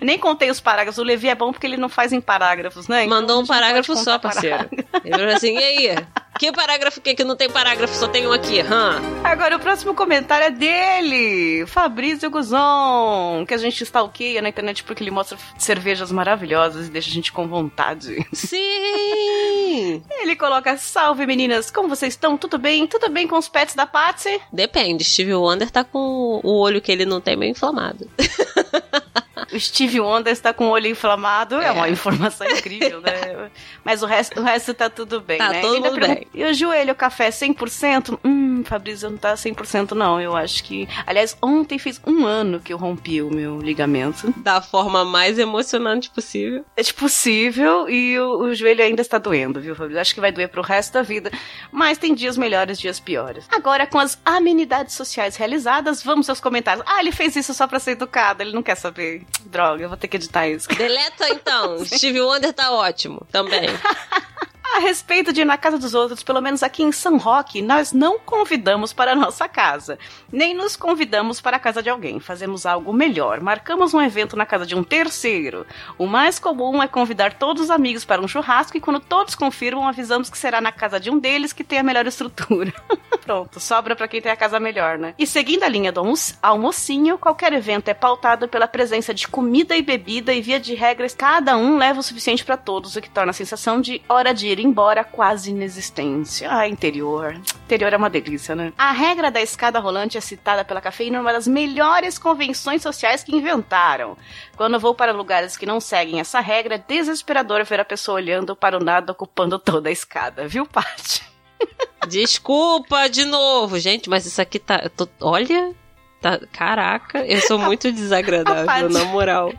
Nem 0.00 0.18
contei 0.18 0.50
os 0.50 0.60
parágrafos. 0.60 0.98
O 0.98 1.02
Levi 1.02 1.28
é 1.28 1.34
bom 1.34 1.52
porque 1.52 1.66
ele 1.66 1.76
não 1.76 1.88
faz 1.88 2.12
em 2.12 2.20
parágrafos, 2.20 2.88
né? 2.88 3.04
Então 3.04 3.20
Mandou 3.20 3.36
a 3.36 3.40
um 3.40 3.46
parágrafo 3.46 3.94
só, 3.96 4.18
parceiro. 4.18 4.68
Ele 5.04 5.18
falou 5.18 5.34
assim, 5.34 5.58
e 5.58 5.62
aí? 5.62 6.06
Que 6.40 6.50
parágrafo 6.50 7.02
que, 7.02 7.14
que 7.14 7.22
não 7.22 7.36
tem 7.36 7.50
parágrafo? 7.50 7.94
Só 7.94 8.08
tem 8.08 8.26
um 8.26 8.32
aqui, 8.32 8.60
hã? 8.60 8.98
Agora, 9.22 9.56
o 9.56 9.60
próximo 9.60 9.94
comentário 9.94 10.46
é 10.46 10.50
dele, 10.50 11.66
Fabrício 11.66 12.30
Guzon, 12.30 13.44
que 13.46 13.52
a 13.52 13.58
gente 13.58 13.84
stalkeia 13.84 14.40
na 14.40 14.48
internet 14.48 14.82
porque 14.82 15.04
ele 15.04 15.10
mostra 15.10 15.36
cervejas 15.58 16.10
maravilhosas 16.10 16.86
e 16.86 16.90
deixa 16.90 17.10
a 17.10 17.12
gente 17.12 17.30
com 17.30 17.46
vontade. 17.46 18.26
Sim! 18.32 20.02
Ele 20.22 20.34
coloca, 20.34 20.76
salve 20.78 21.26
meninas, 21.26 21.70
como 21.70 21.88
vocês 21.88 22.14
estão? 22.14 22.38
Tudo 22.38 22.58
bem? 22.58 22.86
Tudo 22.86 23.10
bem 23.10 23.28
com 23.28 23.36
os 23.36 23.48
pets 23.48 23.74
da 23.74 23.86
Patsy? 23.86 24.40
Depende, 24.50 25.04
Steve 25.04 25.34
Wonder 25.34 25.70
tá 25.70 25.84
com 25.84 26.40
o 26.42 26.58
olho 26.58 26.80
que 26.80 26.90
ele 26.90 27.04
não 27.04 27.20
tem 27.20 27.36
meio 27.36 27.50
inflamado. 27.50 28.08
O 29.52 29.58
Steve 29.60 30.00
Wonder 30.00 30.32
está 30.32 30.52
com 30.52 30.66
o 30.66 30.70
olho 30.70 30.86
inflamado, 30.86 31.60
é, 31.60 31.66
É. 31.66 31.70
uma 31.72 31.88
informação 31.88 32.46
incrível, 32.48 33.00
né? 33.00 33.50
Mas 33.84 34.02
o 34.02 34.06
resto, 34.06 34.40
o 34.40 34.42
resto 34.42 34.74
tá 34.74 34.88
tudo 34.90 35.20
bem, 35.20 35.38
Tá 35.38 35.50
né? 35.50 35.60
todo 35.60 35.74
mundo 35.74 35.82
pergunta, 35.94 36.06
bem. 36.14 36.26
E 36.34 36.44
o 36.44 36.52
joelho, 36.54 36.92
o 36.92 36.96
café 36.96 37.30
100%? 37.30 38.18
Hum, 38.24 38.62
Fabrício, 38.64 39.08
não 39.10 39.16
tá 39.16 39.34
100% 39.34 39.92
não, 39.92 40.20
eu 40.20 40.36
acho 40.36 40.62
que... 40.64 40.88
Aliás, 41.06 41.36
ontem 41.42 41.78
fez 41.78 42.00
um 42.06 42.26
ano 42.26 42.60
que 42.60 42.72
eu 42.72 42.76
rompi 42.78 43.22
o 43.22 43.30
meu 43.30 43.58
ligamento. 43.60 44.32
Da 44.38 44.60
forma 44.60 45.04
mais 45.04 45.38
emocionante 45.38 46.10
possível. 46.10 46.64
É 46.76 46.82
possível 46.92 47.88
e 47.88 48.18
o, 48.18 48.42
o 48.44 48.54
joelho 48.54 48.82
ainda 48.82 49.02
está 49.02 49.18
doendo, 49.18 49.60
viu, 49.60 49.74
Fabrício? 49.74 50.00
Acho 50.00 50.14
que 50.14 50.20
vai 50.20 50.32
doer 50.32 50.48
pro 50.48 50.62
resto 50.62 50.92
da 50.92 51.02
vida. 51.02 51.30
Mas 51.72 51.98
tem 51.98 52.14
dias 52.14 52.36
melhores, 52.36 52.78
dias 52.78 53.00
piores. 53.00 53.46
Agora, 53.50 53.86
com 53.86 53.98
as 53.98 54.18
amenidades 54.24 54.94
sociais 54.94 55.36
realizadas, 55.36 56.02
vamos 56.02 56.28
aos 56.28 56.40
comentários. 56.40 56.84
Ah, 56.86 57.00
ele 57.00 57.12
fez 57.12 57.36
isso 57.36 57.52
só 57.54 57.66
pra 57.66 57.78
ser 57.78 57.92
educado, 57.92 58.42
ele 58.42 58.52
não 58.52 58.62
quer 58.62 58.74
saber. 58.76 59.22
Droga, 59.46 59.82
eu 59.82 59.88
vou 59.88 59.96
ter 59.96 60.08
que 60.08 60.16
editar 60.16 60.46
isso. 60.48 60.68
Deleta 60.68 61.28
então. 61.28 61.82
Steve 61.86 62.20
Wonder 62.20 62.52
tá 62.52 62.72
ótimo 62.72 63.26
também. 63.30 63.68
A 64.72 64.78
respeito 64.78 65.32
de 65.32 65.40
ir 65.40 65.44
na 65.44 65.58
casa 65.58 65.78
dos 65.78 65.94
outros, 65.94 66.22
pelo 66.22 66.40
menos 66.40 66.62
aqui 66.62 66.82
em 66.84 66.92
São 66.92 67.16
Roque, 67.18 67.60
nós 67.60 67.92
não 67.92 68.20
convidamos 68.20 68.92
para 68.92 69.12
a 69.12 69.14
nossa 69.16 69.48
casa, 69.48 69.98
nem 70.32 70.54
nos 70.54 70.76
convidamos 70.76 71.40
para 71.40 71.56
a 71.56 71.60
casa 71.60 71.82
de 71.82 71.90
alguém. 71.90 72.20
Fazemos 72.20 72.64
algo 72.64 72.92
melhor. 72.92 73.40
Marcamos 73.40 73.92
um 73.92 74.00
evento 74.00 74.36
na 74.36 74.46
casa 74.46 74.64
de 74.64 74.76
um 74.76 74.84
terceiro. 74.84 75.66
O 75.98 76.06
mais 76.06 76.38
comum 76.38 76.80
é 76.80 76.86
convidar 76.86 77.34
todos 77.34 77.64
os 77.64 77.70
amigos 77.70 78.04
para 78.04 78.22
um 78.22 78.28
churrasco 78.28 78.76
e 78.76 78.80
quando 78.80 79.00
todos 79.00 79.34
confirmam, 79.34 79.88
avisamos 79.88 80.30
que 80.30 80.38
será 80.38 80.60
na 80.60 80.70
casa 80.70 81.00
de 81.00 81.10
um 81.10 81.18
deles 81.18 81.52
que 81.52 81.64
tem 81.64 81.80
a 81.80 81.82
melhor 81.82 82.06
estrutura. 82.06 82.72
Pronto, 83.24 83.58
sobra 83.58 83.96
para 83.96 84.08
quem 84.08 84.22
tem 84.22 84.30
a 84.30 84.36
casa 84.36 84.60
melhor, 84.60 84.98
né? 84.98 85.14
E 85.18 85.26
seguindo 85.26 85.64
a 85.64 85.68
linha 85.68 85.90
do 85.90 86.00
almo- 86.00 86.14
almocinho, 86.40 87.18
qualquer 87.18 87.52
evento 87.52 87.88
é 87.88 87.94
pautado 87.94 88.46
pela 88.48 88.68
presença 88.68 89.12
de 89.12 89.26
comida 89.26 89.76
e 89.76 89.82
bebida 89.82 90.32
e 90.32 90.40
via 90.40 90.60
de 90.60 90.74
regras, 90.74 91.14
cada 91.14 91.56
um 91.56 91.76
leva 91.76 92.00
o 92.00 92.02
suficiente 92.02 92.44
para 92.44 92.56
todos, 92.56 92.94
o 92.96 93.00
que 93.00 93.10
torna 93.10 93.30
a 93.30 93.34
sensação 93.34 93.80
de 93.80 94.00
hora 94.08 94.32
de 94.32 94.46
ir 94.48 94.59
embora 94.60 95.02
quase 95.04 95.50
inexistência. 95.50 96.48
Ah, 96.52 96.68
interior. 96.68 97.34
Interior 97.64 97.92
é 97.92 97.96
uma 97.96 98.10
delícia, 98.10 98.54
né? 98.54 98.72
A 98.76 98.92
regra 98.92 99.30
da 99.30 99.40
escada 99.40 99.78
rolante 99.78 100.16
é 100.18 100.20
citada 100.20 100.64
pela 100.64 100.80
cafeína 100.80 101.18
em 101.18 101.20
uma 101.20 101.32
das 101.32 101.46
melhores 101.46 102.18
convenções 102.18 102.82
sociais 102.82 103.22
que 103.22 103.34
inventaram. 103.34 104.16
Quando 104.56 104.74
eu 104.74 104.80
vou 104.80 104.94
para 104.94 105.12
lugares 105.12 105.56
que 105.56 105.66
não 105.66 105.80
seguem 105.80 106.20
essa 106.20 106.40
regra, 106.40 106.74
é 106.76 106.78
desesperador 106.78 107.64
ver 107.64 107.80
a 107.80 107.84
pessoa 107.84 108.16
olhando 108.16 108.54
para 108.56 108.76
o 108.76 108.82
nada 108.84 109.12
ocupando 109.12 109.58
toda 109.58 109.88
a 109.88 109.92
escada, 109.92 110.46
viu, 110.48 110.66
Paty? 110.66 111.22
Desculpa 112.08 113.08
de 113.08 113.24
novo, 113.24 113.78
gente, 113.78 114.08
mas 114.08 114.26
isso 114.26 114.40
aqui 114.40 114.58
tá. 114.58 114.88
tô- 114.96 115.08
olha. 115.20 115.74
Tá, 116.20 116.38
caraca, 116.52 117.24
eu 117.26 117.40
sou 117.40 117.56
muito 117.60 117.90
desagradável, 117.90 118.90
na 118.90 119.04
moral. 119.06 119.52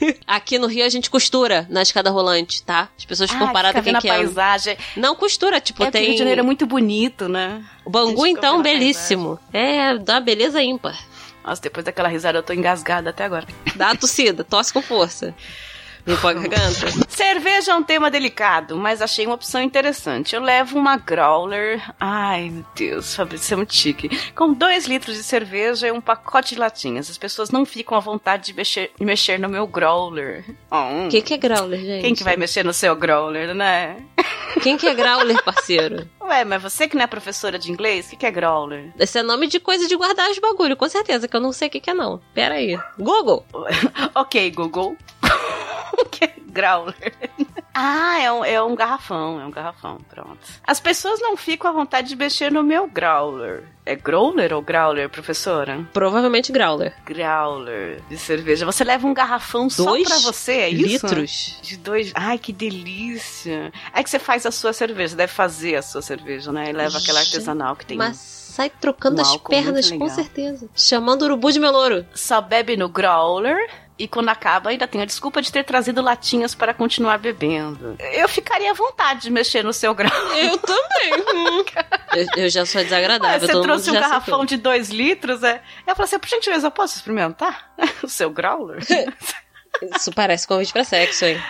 Aqui 0.26 0.58
no 0.58 0.66
Rio 0.66 0.84
a 0.84 0.88
gente 0.88 1.10
costura 1.10 1.66
na 1.68 1.82
escada 1.82 2.10
rolante, 2.10 2.62
tá? 2.62 2.88
As 2.96 3.04
pessoas 3.04 3.30
ficam 3.30 3.48
Ah, 3.48 3.52
paradas 3.52 3.82
quem 3.82 3.94
a 3.94 4.00
quer. 4.00 4.08
paisagem. 4.08 4.76
Não 4.96 5.14
costura, 5.14 5.60
tipo, 5.60 5.82
é 5.82 5.86
porque 5.86 5.98
o 5.98 6.00
tem. 6.00 6.02
Rio 6.08 6.12
de 6.14 6.18
Janeiro 6.18 6.40
é 6.40 6.44
muito 6.44 6.66
bonito, 6.66 7.28
né? 7.28 7.62
O 7.84 7.90
Bangu, 7.90 8.26
então, 8.26 8.62
belíssimo. 8.62 9.38
É, 9.52 9.96
dá 9.98 10.14
uma 10.14 10.20
beleza 10.20 10.62
ímpar. 10.62 10.98
Nossa, 11.44 11.62
depois 11.62 11.84
daquela 11.84 12.08
risada 12.08 12.38
eu 12.38 12.42
tô 12.42 12.52
engasgada 12.52 13.10
até 13.10 13.24
agora. 13.24 13.46
Dá 13.74 13.90
a 13.90 13.96
tossida, 13.96 14.44
tosse 14.44 14.72
com 14.72 14.82
força. 14.82 15.34
Limpa 16.08 16.30
a 16.30 16.32
garganta. 16.32 16.86
Cerveja 17.06 17.72
é 17.72 17.74
um 17.74 17.82
tema 17.82 18.10
delicado, 18.10 18.78
mas 18.78 19.02
achei 19.02 19.26
uma 19.26 19.34
opção 19.34 19.60
interessante. 19.60 20.34
Eu 20.34 20.40
levo 20.40 20.78
uma 20.78 20.96
growler. 20.96 21.82
Ai, 22.00 22.48
meu 22.48 22.64
Deus, 22.74 23.14
Fabrício, 23.14 23.44
isso 23.44 23.52
é 23.52 23.56
muito 23.58 23.74
chique. 23.74 24.32
Com 24.34 24.54
2 24.54 24.86
litros 24.86 25.16
de 25.18 25.22
cerveja 25.22 25.86
e 25.86 25.92
um 25.92 26.00
pacote 26.00 26.54
de 26.54 26.60
latinhas. 26.60 27.10
As 27.10 27.18
pessoas 27.18 27.50
não 27.50 27.66
ficam 27.66 27.94
à 27.94 28.00
vontade 28.00 28.46
de 28.46 28.54
mexer, 28.54 28.90
de 28.98 29.04
mexer 29.04 29.38
no 29.38 29.50
meu 29.50 29.66
growler. 29.66 30.46
Oh, 30.70 31.06
O 31.06 31.08
que, 31.10 31.20
que 31.20 31.34
é 31.34 31.36
growler, 31.36 31.78
gente? 31.78 32.00
Quem 32.00 32.14
que 32.14 32.24
vai 32.24 32.36
mexer 32.38 32.64
no 32.64 32.72
seu 32.72 32.96
growler, 32.96 33.54
né? 33.54 33.98
Quem 34.62 34.78
que 34.78 34.88
é 34.88 34.94
growler, 34.94 35.44
parceiro? 35.44 36.08
Ué, 36.22 36.42
mas 36.42 36.62
você 36.62 36.88
que 36.88 36.96
não 36.96 37.04
é 37.04 37.06
professora 37.06 37.58
de 37.58 37.70
inglês, 37.70 38.06
o 38.06 38.10
que, 38.10 38.16
que 38.16 38.26
é 38.26 38.30
growler? 38.30 38.90
Esse 38.98 39.18
é 39.18 39.22
nome 39.22 39.46
de 39.46 39.60
coisa 39.60 39.86
de 39.86 39.94
guardar 39.94 40.30
os 40.30 40.38
bagulho, 40.38 40.74
com 40.74 40.88
certeza, 40.88 41.28
que 41.28 41.36
eu 41.36 41.40
não 41.40 41.52
sei 41.52 41.68
o 41.68 41.70
que, 41.70 41.80
que 41.80 41.90
é 41.90 41.94
não. 41.94 42.18
Pera 42.32 42.54
aí. 42.54 42.78
Google. 42.98 43.44
ok, 44.14 44.50
Google. 44.52 44.96
O 45.92 46.04
que 46.10 46.24
é 46.24 46.34
growler? 46.46 47.12
Ah, 47.74 48.20
é 48.20 48.32
um, 48.32 48.44
é 48.44 48.60
um 48.60 48.74
garrafão, 48.74 49.40
é 49.40 49.46
um 49.46 49.50
garrafão, 49.52 49.98
pronto. 50.08 50.38
As 50.66 50.80
pessoas 50.80 51.20
não 51.20 51.36
ficam 51.36 51.70
à 51.70 51.72
vontade 51.72 52.08
de 52.08 52.16
mexer 52.16 52.50
no 52.50 52.62
meu 52.62 52.88
growler. 52.88 53.62
É 53.86 53.94
growler 53.94 54.52
ou 54.52 54.60
growler, 54.60 55.08
professora? 55.08 55.86
Provavelmente 55.92 56.50
growler. 56.50 56.92
Growler 57.04 58.02
de 58.08 58.18
cerveja. 58.18 58.66
Você 58.66 58.82
leva 58.82 59.06
um 59.06 59.14
garrafão 59.14 59.70
só 59.70 59.84
Dois 59.84 60.08
pra 60.08 60.18
você, 60.18 60.52
é 60.52 60.68
isso? 60.68 61.06
litros? 61.06 61.58
De 61.62 61.76
dois. 61.76 62.10
Ai, 62.16 62.36
que 62.36 62.52
delícia. 62.52 63.72
É 63.94 64.02
que 64.02 64.10
você 64.10 64.18
faz 64.18 64.44
a 64.44 64.50
sua 64.50 64.72
cerveja, 64.72 65.14
deve 65.14 65.32
fazer 65.32 65.76
a 65.76 65.82
sua 65.82 66.02
cerveja, 66.02 66.50
né? 66.50 66.70
E 66.70 66.72
leva 66.72 66.98
aquela 66.98 67.20
artesanal 67.20 67.76
que 67.76 67.86
tem. 67.86 67.96
Mas 67.96 68.16
sai 68.16 68.70
trocando 68.70 69.18
um 69.18 69.22
as 69.22 69.36
pernas, 69.36 69.88
com 69.88 70.08
certeza. 70.08 70.68
Chamando 70.74 71.22
o 71.22 71.24
urubu 71.26 71.52
de 71.52 71.60
melouro. 71.60 72.04
Só 72.12 72.40
bebe 72.40 72.76
no 72.76 72.88
growler. 72.88 73.70
E 73.98 74.06
quando 74.06 74.28
acaba, 74.28 74.70
ainda 74.70 74.86
tem 74.86 75.02
a 75.02 75.04
desculpa 75.04 75.42
de 75.42 75.50
ter 75.50 75.64
trazido 75.64 76.00
latinhas 76.00 76.54
para 76.54 76.72
continuar 76.72 77.18
bebendo. 77.18 77.96
Eu 77.98 78.28
ficaria 78.28 78.70
à 78.70 78.74
vontade 78.74 79.22
de 79.22 79.30
mexer 79.30 79.64
no 79.64 79.72
seu 79.72 79.92
growler. 79.92 80.36
Eu 80.36 80.58
também. 80.58 81.64
Eu, 82.14 82.44
eu 82.44 82.48
já 82.48 82.64
sou 82.64 82.78
Ué, 82.80 82.84
desagradável. 82.84 83.40
você 83.40 83.52
todo 83.52 83.62
trouxe 83.62 83.90
um 83.90 83.94
garrafão 83.94 84.44
de 84.44 84.56
dois 84.56 84.88
litros, 84.88 85.42
é? 85.42 85.60
Eu 85.86 85.94
falei 85.94 86.04
assim, 86.04 86.18
por 86.18 86.28
gentileza, 86.28 86.66
eu 86.66 86.70
posso 86.70 86.96
experimentar 86.96 87.70
o 88.02 88.08
seu 88.08 88.30
growler? 88.30 88.78
Isso 89.94 90.10
parece 90.12 90.48
convite 90.48 90.72
pra 90.72 90.84
sexo, 90.84 91.26
hein? 91.26 91.40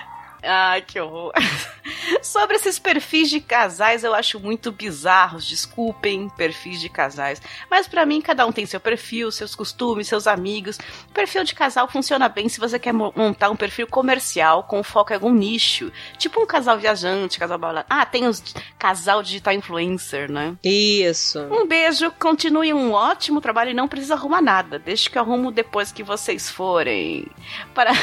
Ai, 0.43 0.83
que 0.83 1.01
horror. 1.01 1.33
Sobre 2.23 2.57
esses 2.57 2.79
perfis 2.79 3.31
de 3.31 3.41
casais, 3.41 4.05
eu 4.05 4.15
acho 4.15 4.39
muito 4.39 4.71
bizarros. 4.71 5.47
Desculpem, 5.47 6.29
perfis 6.37 6.81
de 6.81 6.89
casais. 6.89 7.41
Mas 7.71 7.89
pra 7.89 8.05
mim, 8.05 8.21
cada 8.21 8.47
um 8.47 8.53
tem 8.53 8.67
seu 8.67 8.79
perfil, 8.81 9.31
seus 9.33 9.55
costumes, 9.55 10.07
seus 10.09 10.27
amigos. 10.27 10.79
O 11.11 11.13
perfil 11.15 11.45
de 11.45 11.55
casal 11.55 11.89
funciona 11.89 12.29
bem 12.29 12.49
se 12.49 12.61
você 12.61 12.79
quer 12.79 12.93
mo- 12.93 13.13
montar 13.17 13.51
um 13.51 13.57
perfil 13.57 13.87
comercial 13.87 14.63
com 14.65 14.83
foco 14.83 15.13
em 15.13 15.15
algum 15.17 15.33
nicho. 15.33 15.91
Tipo 16.19 16.43
um 16.43 16.47
casal 16.47 16.79
viajante, 16.79 17.39
casal 17.39 17.59
balada. 17.59 17.87
Ah, 17.89 18.05
tem 18.07 18.27
os 18.27 18.43
casal 18.79 19.23
digital 19.23 19.55
influencer, 19.55 20.31
né? 20.31 20.55
Isso. 20.63 21.41
Um 21.51 21.67
beijo, 21.67 22.11
continue 22.19 22.73
um 22.75 22.93
ótimo 22.93 23.41
trabalho 23.41 23.71
e 23.71 23.75
não 23.75 23.89
precisa 23.89 24.15
arrumar 24.15 24.43
nada. 24.43 24.79
Deixa 24.79 25.09
que 25.11 25.17
eu 25.19 25.23
arrumo 25.23 25.51
depois 25.51 25.91
que 25.91 26.03
vocês 26.03 26.51
forem. 26.51 27.27
Para. 27.75 27.91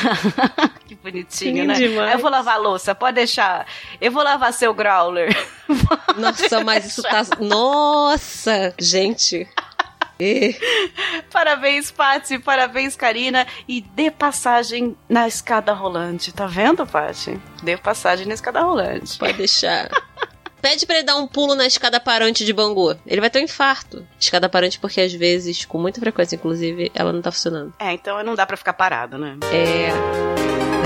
Que 0.86 0.94
bonitinho, 0.94 1.64
Sim, 1.64 1.68
né? 1.68 1.74
demais. 1.74 2.14
Eu 2.14 2.20
vou 2.26 2.32
lavar 2.32 2.56
a 2.56 2.58
louça, 2.58 2.96
pode 2.96 3.16
deixar. 3.16 3.68
Eu 4.02 4.12
vou 4.12 4.24
lavar 4.24 4.52
seu 4.52 4.74
growler. 4.74 5.30
Nossa, 6.18 6.64
mas 6.64 6.86
isso 6.86 7.04
tá. 7.04 7.22
Nossa, 7.40 8.74
gente. 8.80 9.48
E- 10.20 10.56
Parabéns, 11.32 11.92
Paty. 11.92 12.40
Parabéns, 12.40 12.96
Karina. 12.96 13.46
E 13.68 13.82
dê 13.82 14.10
passagem 14.10 14.96
na 15.08 15.28
escada 15.28 15.72
rolante. 15.74 16.32
Tá 16.32 16.48
vendo, 16.48 16.86
Paty? 16.88 17.40
Dê 17.62 17.78
passagem 17.78 18.26
na 18.26 18.34
escada 18.34 18.62
rolante. 18.62 19.20
Pode 19.20 19.34
deixar. 19.34 19.90
Pede 20.62 20.86
pra 20.88 20.96
ele 20.96 21.04
dar 21.04 21.18
um 21.18 21.28
pulo 21.28 21.54
na 21.54 21.68
escada 21.68 22.00
parante 22.00 22.44
de 22.44 22.52
Bangu. 22.52 22.96
Ele 23.06 23.22
vai 23.22 23.30
ter 23.30 23.40
um 23.40 23.44
infarto. 23.44 24.08
Escada 24.20 24.50
parante 24.50 24.80
porque 24.80 25.00
às 25.02 25.14
vezes, 25.14 25.64
com 25.64 25.78
muita 25.78 26.00
frequência 26.00 26.36
inclusive, 26.36 26.92
ela 26.96 27.14
não 27.14 27.22
tá 27.22 27.32
funcionando. 27.32 27.72
É, 27.78 27.92
então 27.94 28.24
não 28.24 28.34
dá 28.34 28.48
pra 28.48 28.58
ficar 28.58 28.74
parado, 28.74 29.16
né? 29.20 29.38
É. 29.52 29.90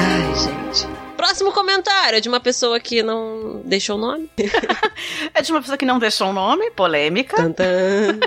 Ai, 0.01 0.35
gente. 0.35 1.08
Próximo 1.19 1.51
comentário 1.51 2.15
é 2.15 2.21
de 2.21 2.29
uma 2.29 2.39
pessoa 2.39 2.79
que 2.79 3.03
não 3.03 3.61
deixou 3.65 3.97
o 3.97 3.99
nome. 3.99 4.29
É 5.33 5.41
de 5.41 5.51
uma 5.51 5.59
pessoa 5.59 5.77
que 5.77 5.85
não 5.85 5.99
deixou 5.99 6.29
o 6.29 6.33
nome, 6.33 6.71
polêmica. 6.71 7.35
Tantã. 7.35 8.17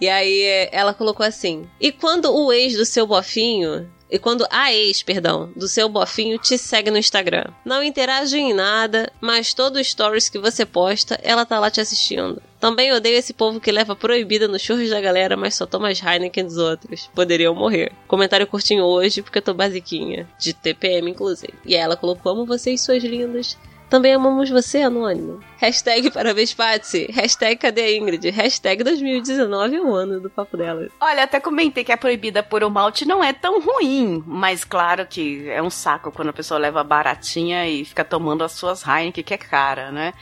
E 0.00 0.08
aí 0.08 0.42
é, 0.42 0.68
ela 0.72 0.92
colocou 0.92 1.24
assim: 1.24 1.68
E 1.80 1.92
quando 1.92 2.34
o 2.34 2.52
ex 2.52 2.76
do 2.76 2.84
seu 2.84 3.06
bofinho. 3.06 3.88
E 4.12 4.18
quando 4.18 4.46
a 4.50 4.70
ex, 4.70 5.02
perdão, 5.02 5.50
do 5.56 5.66
seu 5.66 5.88
bofinho 5.88 6.38
te 6.38 6.58
segue 6.58 6.90
no 6.90 6.98
Instagram. 6.98 7.46
Não 7.64 7.82
interage 7.82 8.36
em 8.36 8.52
nada, 8.52 9.10
mas 9.18 9.54
todo 9.54 9.82
stories 9.82 10.28
que 10.28 10.38
você 10.38 10.66
posta, 10.66 11.18
ela 11.22 11.46
tá 11.46 11.58
lá 11.58 11.70
te 11.70 11.80
assistindo. 11.80 12.42
Também 12.60 12.92
odeio 12.92 13.16
esse 13.16 13.32
povo 13.32 13.58
que 13.58 13.72
leva 13.72 13.96
proibida 13.96 14.46
nos 14.46 14.60
churros 14.60 14.90
da 14.90 15.00
galera, 15.00 15.34
mas 15.34 15.54
só 15.54 15.64
toma 15.64 15.88
as 15.88 16.02
Heineken 16.02 16.44
dos 16.44 16.58
outros. 16.58 17.10
Poderiam 17.14 17.54
morrer. 17.54 17.90
Comentário 18.06 18.46
curtinho 18.46 18.84
hoje, 18.84 19.22
porque 19.22 19.38
eu 19.38 19.42
tô 19.42 19.54
basiquinha. 19.54 20.28
De 20.38 20.52
TPM, 20.52 21.10
inclusive. 21.10 21.54
E 21.64 21.74
ela 21.74 21.96
colocou: 21.96 22.32
Amo 22.32 22.44
vocês, 22.44 22.82
suas 22.82 23.02
lindas. 23.02 23.56
Também 23.92 24.14
amamos 24.14 24.48
você, 24.48 24.80
Anônimo. 24.80 25.38
Hashtag 25.58 26.10
parabéns, 26.10 26.54
Patsy. 26.54 27.08
Hashtag 27.12 27.56
cadê 27.56 27.82
a 27.82 27.94
Ingrid? 27.94 28.30
Hashtag 28.30 28.82
2019 28.82 29.76
é 29.76 29.80
o 29.82 29.94
ano 29.94 30.18
do 30.18 30.30
papo 30.30 30.56
dela. 30.56 30.88
Olha, 30.98 31.24
até 31.24 31.38
comentei 31.38 31.84
que 31.84 31.92
a 31.92 31.98
proibida 31.98 32.42
por 32.42 32.64
o 32.64 32.70
malte 32.70 33.04
não 33.04 33.22
é 33.22 33.34
tão 33.34 33.60
ruim, 33.60 34.24
mas 34.26 34.64
claro 34.64 35.06
que 35.06 35.46
é 35.50 35.60
um 35.62 35.68
saco 35.68 36.10
quando 36.10 36.30
a 36.30 36.32
pessoa 36.32 36.56
leva 36.56 36.82
baratinha 36.82 37.68
e 37.68 37.84
fica 37.84 38.02
tomando 38.02 38.42
as 38.42 38.52
suas 38.52 38.82
Heineken, 38.82 39.22
que 39.22 39.34
é 39.34 39.36
cara, 39.36 39.92
né? 39.92 40.14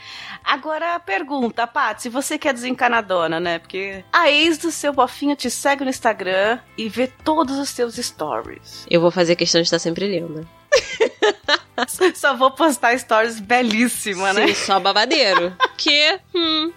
Agora 0.43 0.95
a 0.95 0.99
pergunta, 0.99 1.65
Paty, 1.65 2.09
você 2.09 2.37
que 2.37 2.49
é 2.49 2.53
desencanadona, 2.53 3.39
né? 3.39 3.57
Porque 3.57 4.03
a 4.11 4.29
ex 4.29 4.57
do 4.57 4.69
seu 4.69 4.91
bofinho 4.91 5.33
te 5.33 5.49
segue 5.49 5.85
no 5.85 5.89
Instagram 5.89 6.59
e 6.77 6.89
vê 6.89 7.07
todos 7.07 7.57
os 7.57 7.69
seus 7.69 7.95
stories. 7.95 8.85
Eu 8.89 8.99
vou 8.99 9.11
fazer 9.11 9.37
questão 9.37 9.61
de 9.61 9.67
estar 9.67 9.79
sempre 9.79 10.09
lendo. 10.09 10.45
Só 12.15 12.35
vou 12.35 12.51
postar 12.51 12.97
stories 12.97 13.39
belíssima, 13.39 14.33
né? 14.33 14.47
Sim, 14.47 14.55
só 14.55 14.79
babadeiro. 14.79 15.55
que, 15.77 16.19
hum, 16.33 16.71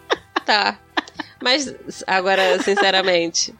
tá. 0.45 0.78
Mas, 1.42 1.74
agora, 2.07 2.62
sinceramente, 2.62 3.55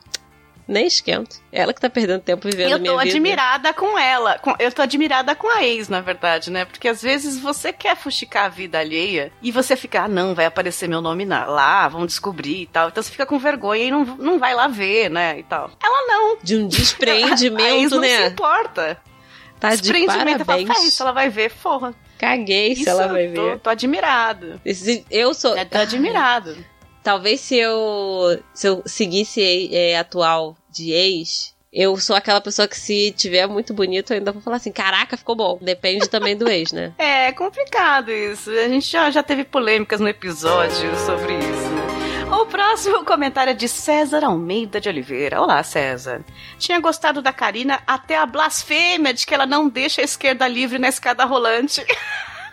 nem 0.66 0.87
esquento. 0.87 1.37
Ela 1.53 1.74
que 1.74 1.80
tá 1.80 1.91
perdendo 1.91 2.22
tempo 2.22 2.49
vivendo 2.49 2.68
a 2.68 2.70
Eu 2.70 2.78
minha 2.78 2.93
tô 2.93 2.99
vida. 2.99 3.11
admirada 3.11 3.74
com 3.74 3.99
ela. 3.99 4.39
com- 4.39 4.55
Eu 4.59 4.72
tô 4.72 4.80
admirada 4.80 5.35
com 5.35 5.47
a 5.49 5.62
ex, 5.62 5.91
na 5.91 6.01
verdade, 6.01 6.51
né? 6.51 6.64
Porque 6.64 6.89
às 6.89 7.03
vezes 7.03 7.39
você 7.39 7.70
quer 7.74 7.95
fuxicar 7.95 8.47
a 8.47 8.49
vida 8.49 8.78
alheia 8.78 9.30
e 9.43 9.53
você 9.53 9.76
fica, 9.76 10.05
ah, 10.05 10.09
não, 10.09 10.35
vai 10.35 10.47
aparecer 10.47 10.89
meu 10.89 11.03
nome 11.03 11.26
lá, 11.26 11.87
vão 11.89 12.07
descobrir 12.07 12.62
e 12.62 12.66
tal. 12.66 12.89
Então 12.89 13.03
você 13.03 13.11
fica 13.11 13.26
com 13.26 13.39
vergonha 13.39 13.85
e 13.85 13.91
não, 13.91 14.05
não 14.05 14.39
vai 14.39 14.55
lá 14.55 14.66
ver, 14.66 15.11
né? 15.11 15.39
E 15.39 15.43
tal. 15.43 15.70
Ela 15.82 16.07
não. 16.09 16.39
De 16.43 16.57
um 16.57 16.62
a 16.64 16.64
ex 16.64 16.70
desprendimento, 16.76 17.97
não 17.97 18.03
se 18.03 18.09
né? 18.09 18.26
importa. 18.28 18.99
Tá 19.71 19.77
de 19.77 20.45
parabéns. 20.45 20.71
"Ah, 20.71 20.87
isso 20.87 21.03
ela 21.03 21.12
vai 21.12 21.29
ver, 21.29 21.51
porra. 21.53 21.95
Caguei 22.19 22.75
se 22.75 22.83
Isso 22.83 22.91
ela 22.91 23.07
vai 23.09 23.29
tô, 23.29 23.43
ver. 23.45 23.59
tô 23.59 23.71
admirado. 23.71 24.61
Eu 25.11 25.35
sou. 25.35 25.57
Eu 25.57 25.67
tô 25.67 25.79
admirado. 25.79 26.57
Talvez 27.03 27.41
se 27.41 27.57
eu 27.57 28.41
se 28.55 28.67
eu 28.67 28.83
seguisse 28.87 29.69
é, 29.75 29.99
atual 29.99 30.57
de 30.71 30.91
ex, 30.93 31.55
eu 31.73 31.97
sou 31.99 32.17
aquela 32.17 32.41
pessoa 32.41 32.67
que 32.67 32.79
se 32.79 33.12
tiver 33.12 33.47
muito 33.47 33.75
bonito, 33.75 34.12
eu 34.12 34.19
ainda 34.19 34.33
vou 34.33 34.41
falar 34.41 34.57
assim, 34.57 34.73
caraca, 34.73 35.17
ficou 35.17 35.37
bom. 35.37 35.59
Depende 35.61 36.09
também 36.09 36.37
do 36.37 36.49
ex, 36.49 36.73
né? 36.73 36.93
É 36.99 37.33
complicado 37.33 38.11
isso. 38.11 38.51
A 38.51 38.69
gente 38.69 38.91
já, 38.91 39.11
já 39.11 39.23
teve 39.23 39.45
polêmicas 39.45 40.01
no 40.01 40.09
episódio 40.09 40.97
sobre 41.05 41.35
isso. 41.35 41.64
O 42.45 42.47
próximo 42.47 43.07
comentário 43.07 43.53
é 43.53 43.55
de 43.55 43.66
César 43.66 44.22
Almeida 44.22 44.78
de 44.78 44.86
Oliveira. 44.86 45.40
Olá, 45.40 45.62
César. 45.62 46.22
Tinha 46.59 46.78
gostado 46.78 47.22
da 47.22 47.32
Karina 47.32 47.82
até 47.86 48.18
a 48.18 48.26
blasfêmia 48.26 49.14
de 49.14 49.24
que 49.24 49.32
ela 49.32 49.47
não 49.47 49.66
deixa 49.66 50.03
a 50.03 50.05
esquerda 50.05 50.47
livre 50.47 50.78
na 50.78 50.88
escada 50.88 51.24
rolante. 51.24 51.82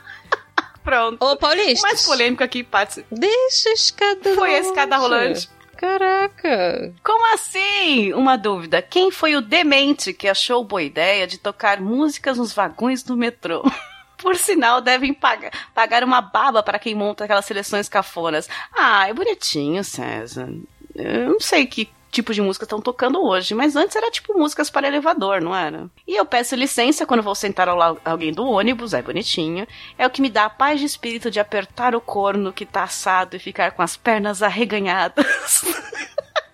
Pronto. 0.82 1.22
Ô, 1.22 1.36
Paulista. 1.36 1.86
Mais 1.86 2.06
polêmico 2.06 2.42
aqui, 2.42 2.64
Patsy. 2.64 3.06
Deixa 3.12 3.68
a 3.68 3.74
escada 3.74 4.34
Foi 4.34 4.56
a 4.56 4.60
escada 4.60 4.96
rolante. 4.96 5.50
Caraca. 5.76 6.94
Como 7.04 7.34
assim? 7.34 8.14
Uma 8.14 8.38
dúvida. 8.38 8.82
Quem 8.82 9.12
foi 9.12 9.36
o 9.36 9.42
demente 9.42 10.14
que 10.14 10.30
achou 10.30 10.64
boa 10.64 10.82
ideia 10.82 11.28
de 11.28 11.38
tocar 11.38 11.82
músicas 11.82 12.38
nos 12.38 12.54
vagões 12.54 13.04
do 13.04 13.18
metrô? 13.18 13.62
Por 14.22 14.36
sinal, 14.36 14.82
devem 14.82 15.14
pagar, 15.14 15.52
pagar 15.74 16.04
uma 16.04 16.22
baba 16.22 16.62
para 16.62 16.80
quem 16.80 16.94
monta 16.94 17.24
aquelas 17.24 17.46
seleções 17.46 17.90
cafonas. 17.90 18.48
Ah, 18.74 19.08
é 19.08 19.14
bonitinho, 19.14 19.84
César. 19.84 20.50
Eu 20.96 21.32
não 21.32 21.40
sei 21.40 21.66
que 21.66 21.90
tipo 22.12 22.34
de 22.34 22.42
música 22.42 22.66
estão 22.66 22.82
tocando 22.82 23.24
hoje, 23.24 23.56
mas 23.56 23.76
antes 23.76 23.96
era 23.96 24.12
tipo 24.12 24.38
músicas 24.38 24.70
para 24.70 24.88
elevador, 24.88 25.42
não 25.42 25.56
era? 25.56 25.90
E 26.06 26.16
eu 26.16 26.26
peço 26.26 26.56
licença 26.56 27.06
quando 27.06 27.24
vou 27.24 27.34
sentar 27.34 27.70
ao 27.70 27.78
lado 27.78 28.02
alguém 28.04 28.34
do 28.34 28.46
ônibus, 28.46 28.94
é 28.94 29.02
bonitinho. 29.02 29.66
É 29.98 30.06
o 30.06 30.10
que 30.10 30.22
me 30.22 30.30
dá 30.30 30.46
a 30.46 30.50
paz 30.50 30.80
de 30.80 30.86
espírito 30.86 31.32
de 31.32 31.40
apertar 31.40 31.96
o 31.96 32.02
corno 32.02 32.52
que 32.52 32.66
tá 32.66 32.84
assado 32.84 33.36
e 33.36 33.40
ficar 33.40 33.72
com 33.72 33.82
as 33.82 33.96
pernas 33.96 34.44
arreganhadas. 34.44 35.26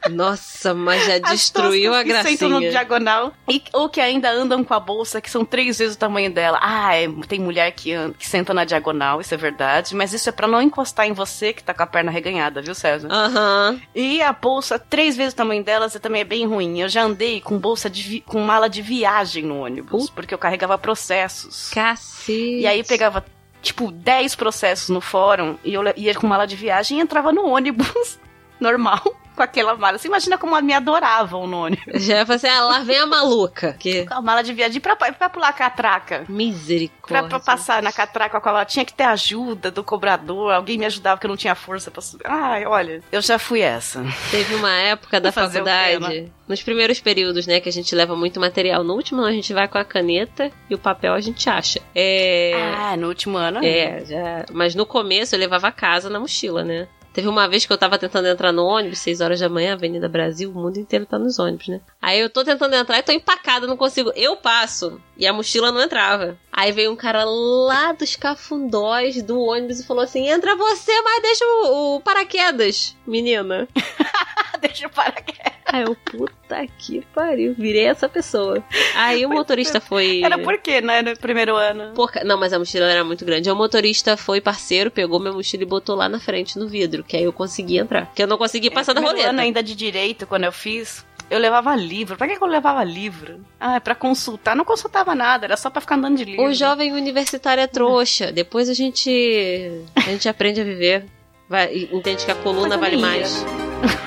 Nossa, 0.10 0.74
mas 0.74 1.06
já 1.06 1.18
destruiu 1.20 1.94
a 1.94 2.04
toscas 2.04 2.22
que 2.22 2.30
sentam 2.30 2.50
no 2.50 2.60
gracinha. 2.60 2.72
diagonal. 2.72 3.34
E, 3.48 3.62
ou 3.74 3.90
que 3.90 4.02
ainda 4.02 4.32
andam 4.32 4.64
com 4.64 4.74
a 4.74 4.80
bolsa, 4.80 5.22
que 5.22 5.30
são 5.30 5.44
três 5.46 5.78
vezes 5.78 5.96
o 5.96 6.00
tamanho 6.00 6.32
dela. 6.32 6.60
Ah, 6.62 6.96
é, 6.96 7.08
tem 7.28 7.40
mulher 7.40 7.72
que, 7.72 7.94
anda, 7.94 8.16
que 8.18 8.28
senta 8.28 8.54
na 8.54 8.66
diagonal, 8.66 9.22
isso 9.22 9.34
é 9.34 9.38
verdade. 9.38 9.96
Mas 9.96 10.14
isso 10.14 10.30
é 10.30 10.32
pra 10.32 10.48
não 10.48 10.62
encostar 10.62 11.08
em 11.08 11.14
você 11.14 11.54
que 11.54 11.64
tá 11.64 11.74
com 11.74 11.84
a 11.84 11.88
perna 11.88 12.12
reganhada, 12.12 12.62
viu, 12.62 12.76
César? 12.76 13.08
Aham. 13.12 13.80
E 13.94 14.22
a 14.22 14.34
bolsa, 14.34 14.80
três 14.80 15.16
vezes 15.16 15.34
o 15.34 15.38
tamanho 15.38 15.64
delas, 15.64 15.94
também 16.02 16.22
é 16.22 16.26
bem 16.26 16.46
ruim. 16.46 16.80
Eu 16.80 16.90
já 16.90 17.04
andei 17.04 17.42
com 17.42 17.58
bolsa 17.58 17.90
de 17.90 18.22
com 18.22 18.40
mala 18.42 18.70
de 18.70 18.82
viagem 18.82 19.44
no 19.44 19.62
ônibus, 19.62 20.10
porque 20.10 20.34
eu 20.34 20.38
carregava 20.38 20.78
processos. 20.78 21.70
Cacete. 21.72 22.60
E 22.60 22.68
aí 22.68 22.84
pegava, 22.84 23.26
tipo, 23.62 23.92
10 23.92 24.36
processos 24.36 24.90
no 24.90 25.02
fórum 25.02 25.58
e 25.64 25.74
eu 25.74 25.84
ia 25.96 26.14
com 26.16 26.28
mala 26.28 26.46
de 26.46 26.56
viagem 26.56 26.98
e 26.98 27.02
entrava 27.02 27.32
no 27.32 27.48
ônibus 27.48 28.20
normal 28.60 29.02
com 29.38 29.44
aquela 29.44 29.78
mala. 29.78 29.98
Você 29.98 30.08
imagina 30.08 30.38
como 30.38 30.60
me 30.62 30.74
adoravam 30.74 31.46
no 31.48 31.66
ônibus. 31.66 31.86
Já 32.04 32.24
vai 32.24 32.36
assim, 32.36 32.48
ah, 32.48 32.62
lá 32.62 32.80
vem 32.80 32.98
a 32.98 33.06
maluca. 33.06 33.74
Que 33.80 34.06
Com 34.06 34.16
a 34.16 34.22
mala 34.22 34.42
de 34.42 34.52
viagem 34.52 34.82
pra, 34.82 34.96
pra 34.96 35.30
pular 35.30 35.50
a 35.50 35.54
catraca. 35.54 36.24
Pra, 36.26 36.34
misericórdia. 36.34 37.30
pra 37.30 37.40
passar 37.40 37.82
na 37.84 37.92
catraca 37.92 38.42
com 38.42 38.50
a 38.50 38.52
mala. 38.52 38.66
Tinha 38.66 38.84
que 38.84 38.94
ter 38.94 39.04
ajuda 39.04 39.70
do 39.70 39.84
cobrador. 39.84 40.52
Alguém 40.52 40.78
me 40.78 40.86
ajudava 40.86 41.18
porque 41.18 41.28
eu 41.28 41.30
não 41.30 41.38
tinha 41.38 41.54
força 41.56 41.92
pra 41.92 42.02
subir. 42.02 42.26
Ai, 42.28 42.66
olha. 42.66 43.02
Eu 43.12 43.22
já 43.22 43.38
fui 43.38 43.62
essa. 43.62 44.04
Teve 44.32 44.56
uma 44.56 44.74
época 44.76 45.22
da 45.22 45.32
Fazer 45.32 45.62
o 45.62 45.66
faculdade, 45.66 46.24
né? 46.24 46.30
nos 46.48 46.64
primeiros 46.64 47.00
períodos, 47.00 47.46
né, 47.46 47.60
que 47.60 47.70
a 47.70 47.72
gente 47.72 47.94
leva 47.94 48.16
muito 48.16 48.40
material. 48.40 48.84
No 48.84 48.94
último, 48.94 49.24
a 49.24 49.32
gente 49.32 49.54
vai 49.54 49.68
com 49.68 49.78
a 49.78 49.84
caneta 49.86 50.50
e 50.70 50.74
o 50.74 50.78
papel 50.78 51.14
a 51.14 51.20
gente 51.20 51.50
acha. 51.50 51.80
É. 51.94 52.54
Ah, 52.76 52.96
no 52.98 53.08
último 53.08 53.38
ano. 53.38 53.64
É, 53.64 54.04
já. 54.06 54.46
Mas 54.52 54.74
no 54.74 54.86
começo 54.86 55.36
eu 55.36 55.40
levava 55.40 55.68
a 55.68 55.72
casa 55.72 56.10
na 56.10 56.20
mochila, 56.20 56.64
né? 56.64 56.88
Teve 57.18 57.28
uma 57.30 57.50
vez 57.50 57.66
que 57.66 57.74
eu 57.74 57.78
tava 57.80 57.98
tentando 57.98 58.28
entrar 58.28 58.52
no 58.52 58.64
ônibus, 58.64 59.00
6 59.00 59.22
horas 59.22 59.40
da 59.40 59.50
manhã, 59.50 59.74
Avenida 59.74 60.08
Brasil, 60.08 60.52
o 60.52 60.54
mundo 60.54 60.78
inteiro 60.78 61.04
tá 61.04 61.18
nos 61.18 61.40
ônibus, 61.40 61.68
né? 61.68 61.82
Aí 62.00 62.20
eu 62.20 62.30
tô 62.30 62.44
tentando 62.44 62.76
entrar 62.76 63.00
e 63.00 63.02
tô 63.02 63.12
empacada, 63.12 63.66
não 63.66 63.76
consigo. 63.76 64.12
Eu 64.16 64.38
passo. 64.38 65.02
E 65.18 65.26
a 65.26 65.34
mochila 65.34 65.72
não 65.72 65.82
entrava. 65.82 66.38
Aí 66.52 66.72
veio 66.72 66.92
um 66.92 66.96
cara 66.96 67.24
lá 67.24 67.92
dos 67.92 68.16
cafundós 68.16 69.20
do 69.24 69.42
ônibus 69.42 69.80
e 69.80 69.88
falou 69.88 70.04
assim: 70.04 70.30
entra 70.30 70.56
você, 70.56 70.92
mas 71.02 71.24
deixa 71.24 71.44
o, 71.44 71.96
o 71.96 72.02
paraquedas, 72.02 72.96
menina. 73.08 73.68
Deixa 74.62 74.88
parar 74.88 75.18
aqui. 75.18 75.57
Aí 75.70 75.84
eu, 75.84 75.96
puta 75.96 76.66
que 76.78 77.02
pariu, 77.14 77.54
virei 77.58 77.86
essa 77.88 78.08
pessoa. 78.08 78.64
Aí 78.96 79.26
o 79.26 79.30
motorista 79.30 79.82
foi. 79.82 80.22
Era 80.24 80.38
por 80.40 80.58
quê, 80.60 80.80
né? 80.80 81.02
No 81.02 81.18
primeiro 81.18 81.56
ano. 81.58 81.94
Porca- 81.94 82.24
Não, 82.24 82.38
mas 82.40 82.54
a 82.54 82.60
mochila 82.60 82.86
era 82.86 83.04
muito 83.04 83.26
grande. 83.26 83.50
Aí 83.50 83.54
o 83.54 83.58
motorista 83.58 84.16
foi 84.16 84.40
parceiro, 84.40 84.90
pegou 84.90 85.20
minha 85.20 85.34
mochila 85.34 85.64
e 85.64 85.66
botou 85.66 85.96
lá 85.96 86.08
na 86.08 86.20
frente 86.20 86.58
no 86.58 86.68
vidro, 86.70 87.04
que 87.04 87.18
aí 87.18 87.24
eu 87.24 87.34
consegui 87.34 87.78
entrar. 87.78 88.10
Que 88.16 88.24
eu 88.24 88.28
não 88.28 88.38
consegui 88.38 88.70
passar 88.72 88.94
da 88.94 89.02
no 89.02 89.08
primeiro 89.08 89.28
roleta. 89.28 89.30
ano 89.42 89.42
ainda 89.46 89.62
de 89.62 89.76
direito, 89.76 90.26
quando 90.26 90.46
eu 90.46 90.52
fiz, 90.54 91.06
eu 91.30 91.38
levava 91.38 91.76
livro. 91.76 92.16
Pra 92.16 92.28
que 92.30 92.42
eu 92.42 92.48
levava 92.48 92.82
livro? 92.86 93.42
Ah, 93.60 93.76
é 93.76 93.80
pra 93.82 93.94
consultar. 93.94 94.56
Não 94.56 94.64
consultava 94.64 95.14
nada, 95.14 95.46
era 95.48 95.58
só 95.58 95.70
pra 95.70 95.82
ficar 95.82 95.96
andando 95.96 96.16
de 96.16 96.24
livro. 96.24 96.46
O 96.46 96.54
jovem 96.54 96.94
universitário 96.94 97.62
é 97.62 97.68
trouxa. 97.68 98.32
Depois 98.32 98.70
a 98.70 98.74
gente 98.74 99.70
a 99.98 100.02
gente 100.12 100.30
aprende 100.30 100.62
a 100.62 100.64
viver. 100.64 101.06
Vai, 101.50 101.90
entende 101.92 102.24
que 102.24 102.32
a 102.32 102.36
coluna 102.36 102.78
vale 102.78 102.96
mais. 102.98 103.46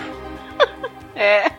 É. 1.20 1.52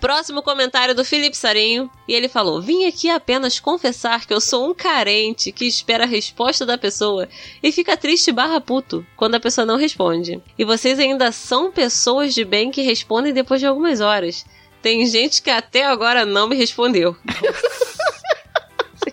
Próximo 0.00 0.42
comentário 0.42 0.92
do 0.92 1.04
Felipe 1.04 1.36
Sarinho. 1.36 1.88
E 2.08 2.12
ele 2.12 2.28
falou: 2.28 2.60
Vim 2.60 2.84
aqui 2.84 3.08
apenas 3.08 3.60
confessar 3.60 4.26
que 4.26 4.34
eu 4.34 4.40
sou 4.40 4.68
um 4.68 4.74
carente 4.74 5.52
que 5.52 5.64
espera 5.64 6.02
a 6.02 6.06
resposta 6.06 6.66
da 6.66 6.76
pessoa 6.76 7.28
e 7.62 7.70
fica 7.70 7.96
triste 7.96 8.32
barra 8.32 8.60
puto 8.60 9.06
quando 9.16 9.36
a 9.36 9.40
pessoa 9.40 9.64
não 9.64 9.76
responde. 9.76 10.42
E 10.58 10.64
vocês 10.64 10.98
ainda 10.98 11.30
são 11.30 11.70
pessoas 11.70 12.34
de 12.34 12.44
bem 12.44 12.72
que 12.72 12.82
respondem 12.82 13.32
depois 13.32 13.60
de 13.60 13.66
algumas 13.66 14.00
horas. 14.00 14.44
Tem 14.82 15.06
gente 15.06 15.40
que 15.40 15.48
até 15.48 15.84
agora 15.84 16.26
não 16.26 16.48
me 16.48 16.56
respondeu. 16.56 17.16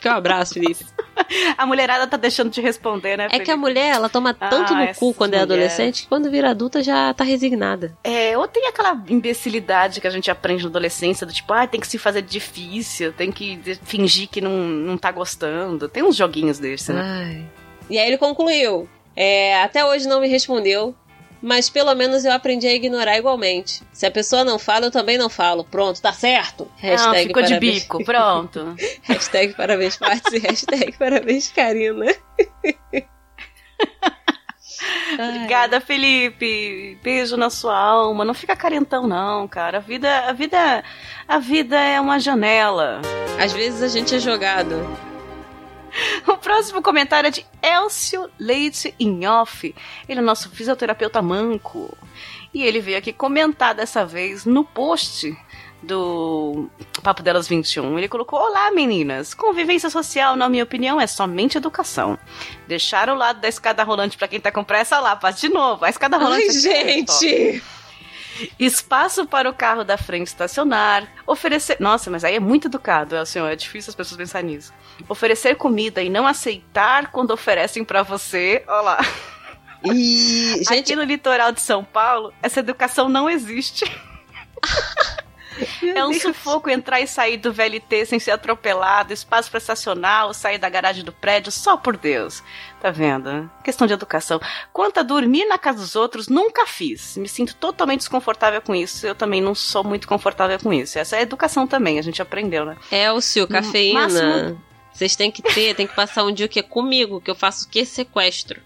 Aqui 0.01 0.07
é 0.07 0.11
um 0.13 0.15
abraço, 0.15 0.55
Felipe. 0.55 0.83
A 1.55 1.63
mulherada 1.67 2.07
tá 2.07 2.17
deixando 2.17 2.49
de 2.49 2.59
responder, 2.59 3.15
né? 3.15 3.27
É 3.31 3.37
que 3.39 3.51
a 3.51 3.55
mulher, 3.55 3.93
ela 3.93 4.09
toma 4.09 4.33
tanto 4.33 4.73
Ah, 4.73 4.85
no 4.87 4.95
cu 4.95 5.13
quando 5.13 5.35
é 5.35 5.37
mulheres. 5.37 5.43
adolescente 5.43 6.01
que 6.03 6.07
quando 6.07 6.31
vira 6.31 6.49
adulta 6.49 6.81
já 6.81 7.13
tá 7.13 7.23
resignada. 7.23 7.95
É, 8.03 8.35
ou 8.35 8.47
tem 8.47 8.65
aquela 8.67 8.99
imbecilidade 9.07 10.01
que 10.01 10.07
a 10.07 10.09
gente 10.09 10.31
aprende 10.31 10.63
na 10.63 10.69
adolescência, 10.69 11.27
do 11.27 11.31
tipo, 11.31 11.53
ah, 11.53 11.67
tem 11.67 11.79
que 11.79 11.85
se 11.87 11.99
fazer 11.99 12.23
difícil, 12.23 13.13
tem 13.13 13.31
que 13.31 13.59
fingir 13.83 14.27
que 14.27 14.41
não, 14.41 14.51
não 14.51 14.97
tá 14.97 15.11
gostando. 15.11 15.87
Tem 15.87 16.01
uns 16.01 16.15
joguinhos 16.15 16.57
desses, 16.57 16.89
né? 16.89 17.01
Ai. 17.03 17.45
E 17.87 17.99
aí 17.99 18.07
ele 18.07 18.17
concluiu. 18.17 18.89
É, 19.15 19.61
até 19.61 19.85
hoje 19.85 20.07
não 20.07 20.21
me 20.21 20.27
respondeu, 20.27 20.95
mas 21.41 21.69
pelo 21.69 21.93
menos 21.95 22.23
eu 22.23 22.31
aprendi 22.31 22.67
a 22.67 22.73
ignorar 22.73 23.17
igualmente. 23.17 23.81
Se 23.91 24.05
a 24.05 24.11
pessoa 24.11 24.43
não 24.43 24.59
fala, 24.59 24.85
eu 24.85 24.91
também 24.91 25.17
não 25.17 25.29
falo. 25.29 25.63
Pronto, 25.63 26.01
tá 26.01 26.13
certo. 26.13 26.69
Não, 26.81 27.13
ficou 27.15 27.41
de 27.41 27.49
parabéns- 27.49 27.83
bico, 27.83 28.03
pronto. 28.03 28.75
hashtag 29.03 29.53
parabéns, 29.55 29.97
Patsy. 29.97 30.37
hashtag 30.45 30.91
parabéns, 30.97 31.51
Karina. 31.51 32.05
Obrigada, 35.13 35.79
Felipe. 35.81 36.97
Beijo 37.03 37.37
na 37.37 37.49
sua 37.49 37.77
alma. 37.77 38.23
Não 38.25 38.33
fica 38.33 38.55
carentão, 38.55 39.07
não, 39.07 39.47
cara. 39.47 39.77
A 39.77 39.81
vida, 39.81 40.09
a 40.27 40.33
vida, 40.33 40.83
a 41.27 41.37
vida 41.39 41.79
é 41.79 41.99
uma 41.99 42.19
janela. 42.19 43.01
Às 43.39 43.51
vezes 43.51 43.83
a 43.83 43.87
gente 43.87 44.15
é 44.15 44.19
jogado. 44.19 44.75
O 46.27 46.37
próximo 46.37 46.81
comentário 46.81 47.27
é 47.27 47.31
de 47.31 47.45
Elcio 47.61 48.29
Leite 48.39 48.93
Inhoff. 48.99 49.73
Ele 50.07 50.19
é 50.19 50.23
nosso 50.23 50.49
fisioterapeuta 50.49 51.21
manco. 51.21 51.97
E 52.53 52.63
ele 52.63 52.79
veio 52.79 52.97
aqui 52.97 53.13
comentar 53.13 53.73
dessa 53.73 54.05
vez 54.05 54.45
no 54.45 54.63
post 54.63 55.35
do 55.81 56.69
Papo 57.01 57.23
Delas 57.23 57.47
21. 57.47 57.97
Ele 57.97 58.07
colocou: 58.07 58.39
Olá, 58.39 58.71
meninas. 58.71 59.33
Convivência 59.33 59.89
social, 59.89 60.35
na 60.35 60.49
minha 60.49 60.63
opinião, 60.63 60.99
é 60.99 61.07
somente 61.07 61.57
educação. 61.57 62.19
Deixar 62.67 63.09
o 63.09 63.15
lado 63.15 63.39
da 63.39 63.47
escada 63.47 63.83
rolante 63.83 64.17
pra 64.17 64.27
quem 64.27 64.39
tá 64.39 64.51
com 64.51 64.63
pressa 64.63 64.99
lá, 64.99 65.17
faz 65.17 65.39
de 65.39 65.49
novo. 65.49 65.85
A 65.85 65.89
escada 65.89 66.17
rolante. 66.17 66.43
Ai, 66.43 66.47
é 66.47 66.51
gente! 66.51 67.63
Espaço 68.59 69.25
para 69.25 69.49
o 69.49 69.53
carro 69.53 69.83
da 69.83 69.97
frente 69.97 70.27
estacionar. 70.27 71.07
Oferecer. 71.25 71.77
Nossa, 71.79 72.09
mas 72.09 72.23
aí 72.23 72.35
é 72.35 72.39
muito 72.39 72.67
educado, 72.67 73.15
é, 73.15 73.25
senhor. 73.25 73.47
É 73.47 73.55
difícil 73.55 73.89
as 73.89 73.95
pessoas 73.95 74.17
pensarem 74.17 74.51
nisso. 74.51 74.73
Oferecer 75.07 75.55
comida 75.55 76.01
e 76.01 76.09
não 76.09 76.27
aceitar 76.27 77.11
quando 77.11 77.31
oferecem 77.31 77.83
para 77.83 78.03
você. 78.03 78.63
Olha 78.67 78.81
lá. 78.81 78.99
E, 79.83 80.63
gente, 80.67 80.93
Aqui 80.93 80.95
no 80.95 81.03
litoral 81.03 81.51
de 81.51 81.61
São 81.61 81.83
Paulo, 81.83 82.33
essa 82.41 82.59
educação 82.59 83.09
não 83.09 83.29
existe. 83.29 83.85
É 85.95 86.05
um 86.05 86.09
Deus. 86.11 86.21
sufoco 86.21 86.69
entrar 86.69 86.99
e 87.01 87.07
sair 87.07 87.37
do 87.37 87.51
VLT 87.53 88.05
sem 88.05 88.19
ser 88.19 88.31
atropelado, 88.31 89.13
espaço 89.13 89.49
para 89.49 89.57
estacionar 89.57 90.33
sair 90.33 90.57
da 90.57 90.69
garagem 90.69 91.03
do 91.03 91.11
prédio, 91.11 91.51
só 91.51 91.77
por 91.77 91.97
Deus. 91.97 92.43
Tá 92.79 92.89
vendo? 92.91 93.49
Questão 93.63 93.85
de 93.87 93.93
educação. 93.93 94.39
Quanto 94.73 94.99
a 94.99 95.03
dormir 95.03 95.45
na 95.45 95.57
casa 95.57 95.79
dos 95.79 95.95
outros, 95.95 96.27
nunca 96.27 96.65
fiz. 96.65 97.15
Me 97.17 97.27
sinto 97.27 97.55
totalmente 97.55 97.99
desconfortável 97.99 98.61
com 98.61 98.73
isso. 98.73 99.05
Eu 99.05 99.13
também 99.15 99.41
não 99.41 99.53
sou 99.53 99.83
muito 99.83 100.07
confortável 100.07 100.57
com 100.59 100.73
isso. 100.73 100.97
Essa 100.97 101.15
é 101.17 101.19
a 101.19 101.21
educação 101.23 101.67
também, 101.67 101.99
a 101.99 102.01
gente 102.01 102.21
aprendeu, 102.21 102.65
né? 102.65 102.77
Elcio, 102.91 103.47
cafeína. 103.47 104.01
máximo- 104.01 104.61
Vocês 104.93 105.15
têm 105.15 105.31
que 105.31 105.41
ter, 105.41 105.73
tem 105.75 105.87
que 105.87 105.95
passar 105.95 106.23
um 106.23 106.33
dia 106.33 106.47
que 106.47 106.59
é 106.59 106.63
comigo, 106.63 107.21
que 107.21 107.31
eu 107.31 107.35
faço 107.35 107.65
o 107.65 107.69
que? 107.69 107.85
Sequestro. 107.85 108.59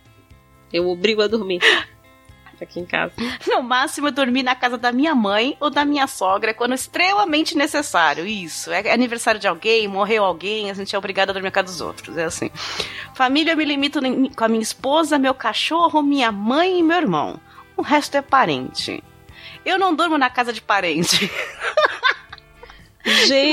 Eu 0.73 0.87
obrigo 0.89 1.21
a 1.21 1.27
dormir. 1.27 1.59
Aqui 2.62 2.80
em 2.80 2.86
casa. 2.86 3.14
No 3.47 3.62
máximo, 3.62 4.12
dormir 4.12 4.43
na 4.43 4.56
casa 4.56 4.78
da 4.78 4.91
minha 4.91 5.16
mãe 5.16 5.56
ou 5.60 5.70
da 5.70 5.86
minha 5.86 6.08
sogra 6.08 6.53
quando 6.53 6.74
extremamente 6.74 7.56
necessário. 7.56 8.26
Isso. 8.26 8.72
É 8.72 8.91
aniversário 8.91 9.39
de 9.39 9.47
alguém, 9.47 9.88
morreu 9.88 10.24
alguém, 10.24 10.70
a 10.70 10.74
gente 10.74 10.95
é 10.95 10.97
obrigado 10.97 11.30
a 11.30 11.34
dormir 11.34 11.47
na 11.47 11.51
casa 11.51 11.68
dos 11.68 11.82
outros. 11.82 12.18
É 12.18 12.26
assim. 12.26 12.49
Família, 13.14 13.53
eu 13.53 13.58
me 13.58 13.66
limito 13.66 13.99
com 14.36 14.43
a 14.43 14.47
minha 14.47 14.62
esposa, 14.62 15.18
meu 15.18 15.34
cachorro, 15.34 16.01
minha 16.01 16.32
mãe 16.32 16.80
e 16.80 16.84
meu 16.84 16.97
irmão. 16.97 17.39
O 17.78 17.82
resto 17.82 18.18
é 18.18 18.22
parente. 18.22 19.03
Eu 19.66 19.80
não 19.80 19.95
durmo 19.95 20.18
na 20.18 20.30
casa 20.30 20.53
de 20.53 20.62
parente. 20.62 21.30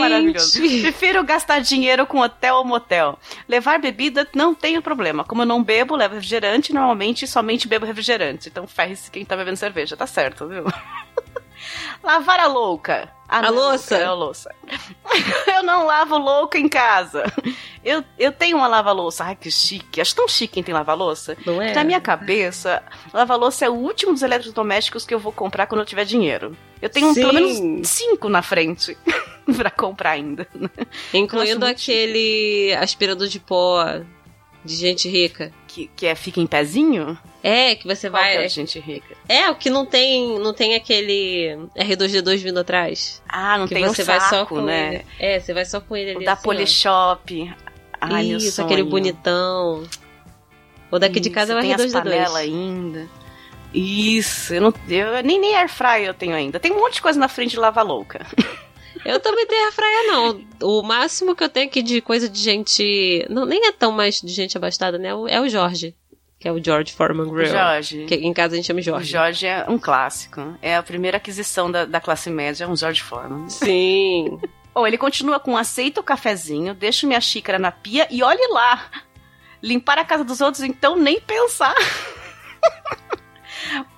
Maravilhoso. 0.01 0.59
Gente! 0.59 0.81
Prefiro 0.83 1.23
gastar 1.25 1.61
dinheiro 1.61 2.07
com 2.07 2.19
hotel 2.19 2.57
ou 2.57 2.65
motel. 2.65 3.19
Levar 3.49 3.79
bebida 3.79 4.27
não 4.35 4.55
tenho 4.55 4.81
problema. 4.81 5.25
Como 5.25 5.43
eu 5.43 5.47
não 5.47 5.63
bebo, 5.63 5.97
levo 5.97 6.15
refrigerante. 6.15 6.73
Normalmente 6.73 7.27
somente 7.27 7.69
bebo 7.69 7.85
refrigerante. 7.85 8.49
Então 8.49 8.67
ferre-se 8.67 9.11
quem 9.11 9.25
tá 9.25 9.37
bebendo 9.37 9.57
cerveja. 9.57 9.97
Tá 9.97 10.07
certo, 10.07 10.49
viu? 10.49 10.65
Lavar 12.03 12.41
a 12.41 12.47
louca. 12.47 13.09
Ah, 13.29 13.39
A 13.39 13.43
não, 13.43 13.55
louça. 13.55 13.97
É 13.97 14.05
a 14.05 14.13
louça. 14.13 14.55
eu 15.57 15.63
não 15.63 15.87
lavo 15.87 16.19
louca 16.19 16.59
em 16.59 16.69
casa. 16.69 17.25
Eu, 17.83 18.05
eu 18.19 18.31
tenho 18.31 18.59
uma 18.59 18.67
lava-louça. 18.67 19.25
Ai, 19.25 19.37
que 19.37 19.51
chique. 19.51 20.01
Acho 20.01 20.15
tão 20.15 20.29
chique 20.29 20.55
quem 20.55 20.63
tem 20.63 20.75
lava-louça. 20.75 21.37
Não 21.47 21.61
é? 21.63 21.73
Na 21.73 21.83
minha 21.83 22.01
cabeça, 22.01 22.83
lava-louça 23.13 23.65
é 23.65 23.71
o 23.71 23.75
último 23.75 24.13
dos 24.13 24.23
eletrodomésticos 24.23 25.07
que 25.07 25.15
eu 25.15 25.19
vou 25.19 25.33
comprar 25.33 25.67
quando 25.67 25.81
eu 25.81 25.87
tiver 25.87 26.05
dinheiro. 26.05 26.55
Eu 26.83 26.91
tenho 26.91 27.15
pelo 27.15 27.31
Sim. 27.31 27.35
menos 27.63 27.89
cinco 27.89 28.29
na 28.29 28.43
frente 28.43 28.99
pra 29.57 29.71
comprar 29.71 30.11
ainda. 30.11 30.47
Incluindo 31.15 31.65
aquele 31.65 32.75
aspirador 32.79 33.29
de 33.29 33.41
pó 33.41 33.83
de 34.65 34.77
gente 34.77 35.09
rica. 35.09 35.53
Que, 35.67 35.91
que 35.97 36.07
é 36.07 36.15
fica 36.15 36.41
em 36.41 36.47
pezinho? 36.47 37.19
É, 37.43 37.75
que 37.75 37.87
você 37.87 38.09
Qual 38.09 38.23
que 38.23 38.29
é 38.29 38.37
vai. 38.37 38.47
de 38.47 38.55
gente 38.55 38.79
rica? 38.79 39.17
É, 39.29 39.51
o 39.51 39.55
que 39.57 39.69
não 39.71 39.85
tem, 39.85 40.39
não 40.39 40.53
tem 40.55 40.75
aquele 40.75 41.57
R2D2 41.77 42.37
vindo 42.39 42.61
atrás. 42.61 43.23
Ah, 43.29 43.59
não 43.59 43.67
que 43.67 43.75
tem 43.75 43.85
você 43.85 44.03
um 44.03 44.07
vai 44.07 44.21
saco, 44.21 44.31
só 44.35 44.47
com 44.47 44.61
né? 44.63 44.95
ele. 44.95 45.05
É, 45.19 45.41
você 45.41 45.53
vai 45.55 45.65
só 45.65 45.81
com 45.81 45.97
ele 45.97 46.13
O 46.13 46.17
ali. 46.19 46.25
da 46.25 46.35
assim. 46.35 46.43
Polishop. 46.43 47.55
Ai, 48.01 48.27
Isso, 48.27 48.63
aquele 48.63 48.83
bonitão. 48.85 49.85
O 50.91 50.99
daqui 50.99 51.19
de 51.21 51.29
Isso, 51.29 51.35
casa 51.35 51.53
é 51.55 51.57
o 51.57 51.61
tem 51.61 51.73
as 51.75 51.81
R2D2. 51.81 51.93
panelas 51.93 52.37
ainda. 52.37 53.09
Isso, 53.75 54.53
eu 54.55 54.61
não 54.61 54.75
eu, 54.89 55.23
nem, 55.23 55.41
nem 55.41 55.57
air 55.57 55.69
fryer 55.69 56.09
eu 56.09 56.15
tenho 56.15 56.35
ainda. 56.35 56.61
Tem 56.61 56.71
um 56.71 56.79
monte 56.79 56.95
de 56.95 57.03
coisa 57.03 57.19
na 57.19 57.29
frente 57.29 57.53
de 57.53 57.59
lava 57.59 57.81
louca. 57.83 58.27
Eu 59.05 59.19
também 59.21 59.47
tenho 59.47 59.69
a 59.69 59.73
fraia, 59.73 60.07
não. 60.07 60.45
O 60.63 60.83
máximo 60.83 61.35
que 61.35 61.43
eu 61.43 61.49
tenho 61.49 61.67
aqui 61.67 61.83
de 61.83 62.01
coisa 62.01 62.29
de 62.29 62.39
gente. 62.39 63.27
Não, 63.31 63.45
nem 63.47 63.67
é 63.69 63.73
tão 63.73 63.93
mais 63.93 64.21
de 64.21 64.33
gente 64.33 64.57
abastada, 64.57 64.99
né? 64.99 65.11
É 65.29 65.41
o 65.41 65.49
Jorge. 65.49 65.95
Que 66.39 66.49
é 66.49 66.53
o 66.53 66.63
George 66.63 66.93
Foreman 66.93 67.27
O 67.27 67.31
Grill. 67.31 67.47
Jorge. 67.53 68.05
Que 68.07 68.17
em 68.17 68.33
casa 68.33 68.55
a 68.55 68.57
gente 68.57 68.67
chama 68.67 68.81
O 68.81 68.83
Jorge. 68.83 69.13
Jorge 69.13 69.47
é 69.47 69.65
um 69.69 69.79
clássico. 69.79 70.57
É 70.61 70.77
a 70.77 70.83
primeira 70.83 71.17
aquisição 71.17 71.71
da, 71.71 71.85
da 71.85 72.01
classe 72.01 72.31
média, 72.31 72.65
é 72.65 72.67
um 72.69 72.75
George 72.77 73.01
Foreman. 73.03 73.49
Sim. 73.49 74.41
Ou 74.75 74.87
ele 74.87 74.99
continua 74.99 75.39
com 75.39 75.57
aceita 75.57 76.01
o 76.01 76.05
cafezinho, 76.05 76.75
deixo 76.75 77.07
minha 77.07 77.21
xícara 77.21 77.59
na 77.59 77.71
pia 77.71 78.09
e 78.11 78.23
olhe 78.23 78.45
lá. 78.49 78.91
Limpar 79.63 79.99
a 79.99 80.05
casa 80.05 80.25
dos 80.25 80.41
outros, 80.41 80.65
então 80.65 80.97
nem 80.97 81.21
pensar. 81.21 81.75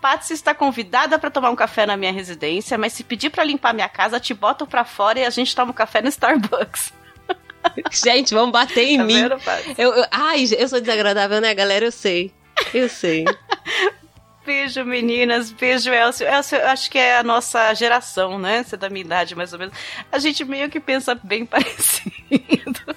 Patsy 0.01 0.33
está 0.35 0.55
convidada 0.55 1.19
para 1.19 1.31
tomar 1.31 1.51
um 1.51 1.57
café 1.57 1.87
na 1.87 1.97
minha 1.97 2.13
residência, 2.13 2.77
mas 2.79 2.93
se 2.93 3.03
pedir 3.05 3.31
para 3.31 3.45
limpar 3.45 3.73
minha 3.75 3.89
casa, 3.89 4.21
te 4.21 4.33
boto 4.35 4.67
pra 4.67 4.85
fora 4.85 5.19
e 5.21 5.25
a 5.25 5.31
gente 5.31 5.55
toma 5.55 5.71
um 5.71 5.75
café 5.75 6.01
no 6.03 6.09
Starbucks. 6.09 6.93
gente, 7.91 8.35
vão 8.35 8.51
bater 8.51 8.85
em 8.85 8.99
Tá 8.99 9.05
mim. 9.05 9.15
vendo? 9.29 9.37
Eu, 9.79 9.93
eu- 9.95 10.07
ai, 10.11 10.45
eu 10.59 10.69
sou 10.69 10.81
desagradável, 10.81 11.41
né, 11.41 11.55
galera? 11.55 11.85
Eu 11.87 11.93
sei. 11.93 12.33
Eu 12.73 12.89
sei. 12.89 13.25
Beijo, 14.45 14.85
meninas. 14.85 15.51
Beijo, 15.51 15.91
Elcio. 15.91 16.27
Elcio, 16.29 16.59
eu 16.59 16.69
acho 16.69 16.91
que 16.91 16.99
é 16.99 17.17
a 17.17 17.23
nossa 17.23 17.73
geração, 17.73 18.39
né? 18.39 18.63
Você 18.63 18.75
é 18.75 18.79
da 18.79 18.91
minha 18.91 19.03
idade, 19.05 19.35
mais 19.35 19.55
ou 19.55 19.59
menos. 19.59 19.75
A 20.13 20.19
gente 20.19 20.45
meio 20.45 20.69
que 20.69 20.79
pensa 20.79 21.15
bem 21.15 21.47
parecido. 21.47 22.95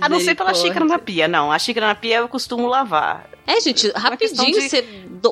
A 0.00 0.08
não 0.08 0.18
ser 0.18 0.34
pela 0.34 0.54
xícara 0.54 0.84
na 0.86 0.98
pia, 0.98 1.28
não. 1.28 1.52
A 1.52 1.58
xícara 1.58 1.86
na 1.88 1.94
pia 1.94 2.16
eu 2.16 2.28
costumo 2.28 2.66
lavar. 2.66 3.26
É, 3.46 3.60
gente, 3.60 3.90
questão 3.90 4.00
rapidinho, 4.02 4.52
de- 4.60 4.68
você, 4.68 4.84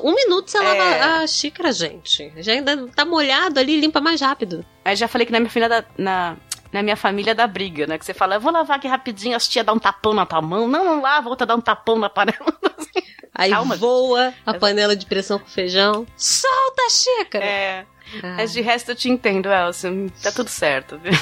um 0.03 0.13
minuto 0.13 0.49
você 0.51 0.57
É. 0.57 0.61
lava 0.61 1.23
a 1.23 1.27
xícara, 1.27 1.71
gente. 1.71 2.31
Já 2.37 2.51
ainda 2.53 2.87
tá 2.89 3.05
molhado 3.05 3.59
ali, 3.59 3.79
limpa 3.79 4.01
mais 4.01 4.19
rápido. 4.21 4.65
Aí 4.83 4.95
já 4.95 5.07
falei 5.07 5.25
que 5.25 5.31
na 5.31 5.39
minha 5.39 5.49
filha 5.49 5.69
da. 5.69 5.83
Na, 5.97 6.37
na 6.73 6.81
minha 6.83 6.95
família 6.95 7.35
dá 7.35 7.45
briga, 7.47 7.85
né? 7.87 7.97
Que 7.97 8.05
você 8.05 8.13
fala, 8.13 8.35
eu 8.35 8.41
vou 8.41 8.51
lavar 8.51 8.77
aqui 8.77 8.87
rapidinho, 8.87 9.35
as 9.35 9.47
tia 9.47 9.63
dá 9.63 9.73
um 9.73 9.79
tapão 9.79 10.13
na 10.13 10.25
tua 10.25 10.41
mão. 10.41 10.67
Não, 10.67 10.83
não 10.85 11.01
lava, 11.01 11.29
outra 11.29 11.45
dá 11.45 11.55
um 11.55 11.61
tapão 11.61 11.97
na 11.97 12.09
panela. 12.09 12.37
Aí 13.33 13.49
Calma, 13.49 13.75
voa 13.77 14.33
a 14.45 14.53
panela 14.53 14.95
de 14.95 15.05
pressão 15.05 15.39
com 15.39 15.47
feijão. 15.47 16.05
Solta 16.17 16.81
a 16.85 16.89
xícara! 16.89 17.43
É. 17.45 17.85
Ah. 18.21 18.35
Mas 18.37 18.51
de 18.51 18.59
resto 18.61 18.91
eu 18.91 18.95
te 18.95 19.09
entendo, 19.09 19.49
Elcio. 19.49 20.11
Tá 20.21 20.31
tudo 20.33 20.49
certo, 20.49 20.97
viu? 20.97 21.13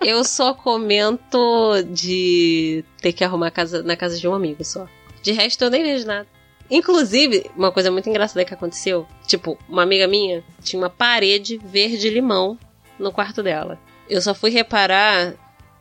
Eu 0.00 0.22
só 0.24 0.54
comento 0.54 1.38
de 1.90 2.84
ter 3.00 3.12
que 3.12 3.24
arrumar 3.24 3.48
a 3.48 3.50
casa, 3.50 3.82
na 3.82 3.96
casa 3.96 4.16
de 4.18 4.28
um 4.28 4.34
amigo 4.34 4.64
só. 4.64 4.86
De 5.24 5.32
resto, 5.32 5.64
eu 5.64 5.70
nem 5.70 5.82
vejo 5.82 6.06
nada. 6.06 6.28
Inclusive, 6.70 7.50
uma 7.56 7.72
coisa 7.72 7.90
muito 7.90 8.08
engraçada 8.08 8.44
que 8.44 8.54
aconteceu: 8.54 9.08
tipo, 9.26 9.58
uma 9.68 9.82
amiga 9.82 10.06
minha 10.06 10.44
tinha 10.62 10.80
uma 10.80 10.90
parede 10.90 11.58
verde-limão 11.64 12.58
no 12.98 13.10
quarto 13.10 13.42
dela. 13.42 13.78
Eu 14.08 14.20
só 14.20 14.34
fui 14.34 14.50
reparar 14.50 15.32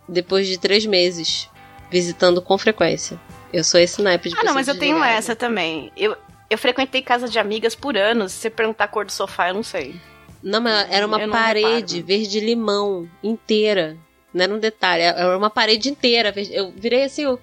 depois 0.08 0.48
de 0.48 0.58
três 0.58 0.86
meses, 0.86 1.50
visitando 1.91 2.41
com 2.41 2.58
frequência. 2.58 3.20
Eu 3.52 3.64
sou 3.64 3.80
esse 3.80 4.02
naipe 4.02 4.30
de 4.30 4.36
Ah, 4.38 4.44
não, 4.44 4.54
mas 4.54 4.68
eu 4.68 4.80
tenho 4.80 5.04
essa 5.04 5.36
também. 5.36 5.91
Eu, 5.96 6.16
eu 6.50 6.58
frequentei 6.58 7.02
casa 7.02 7.28
de 7.28 7.38
amigas 7.38 7.76
por 7.76 7.98
anos. 7.98 8.32
Se 8.32 8.39
você 8.39 8.50
perguntar 8.50 8.86
a 8.86 8.88
cor 8.88 9.06
do 9.06 9.12
sofá, 9.12 9.50
eu 9.50 9.54
não 9.54 9.64
sei. 9.64 9.96
Não, 10.41 10.62
mas 10.62 10.89
era 10.89 11.06
uma 11.06 11.28
parede 11.28 12.02
verde-limão 12.02 13.10
inteira. 13.22 13.98
Não 14.34 14.44
era 14.44 14.54
um 14.54 14.60
detalhe, 14.60 15.04
era 15.04 15.38
uma 15.38 15.50
parede 15.50 15.89
inteira. 15.89 16.34
Eu 16.52 16.74
virei 16.76 17.04
assim, 17.04 17.24
eu, 17.24 17.39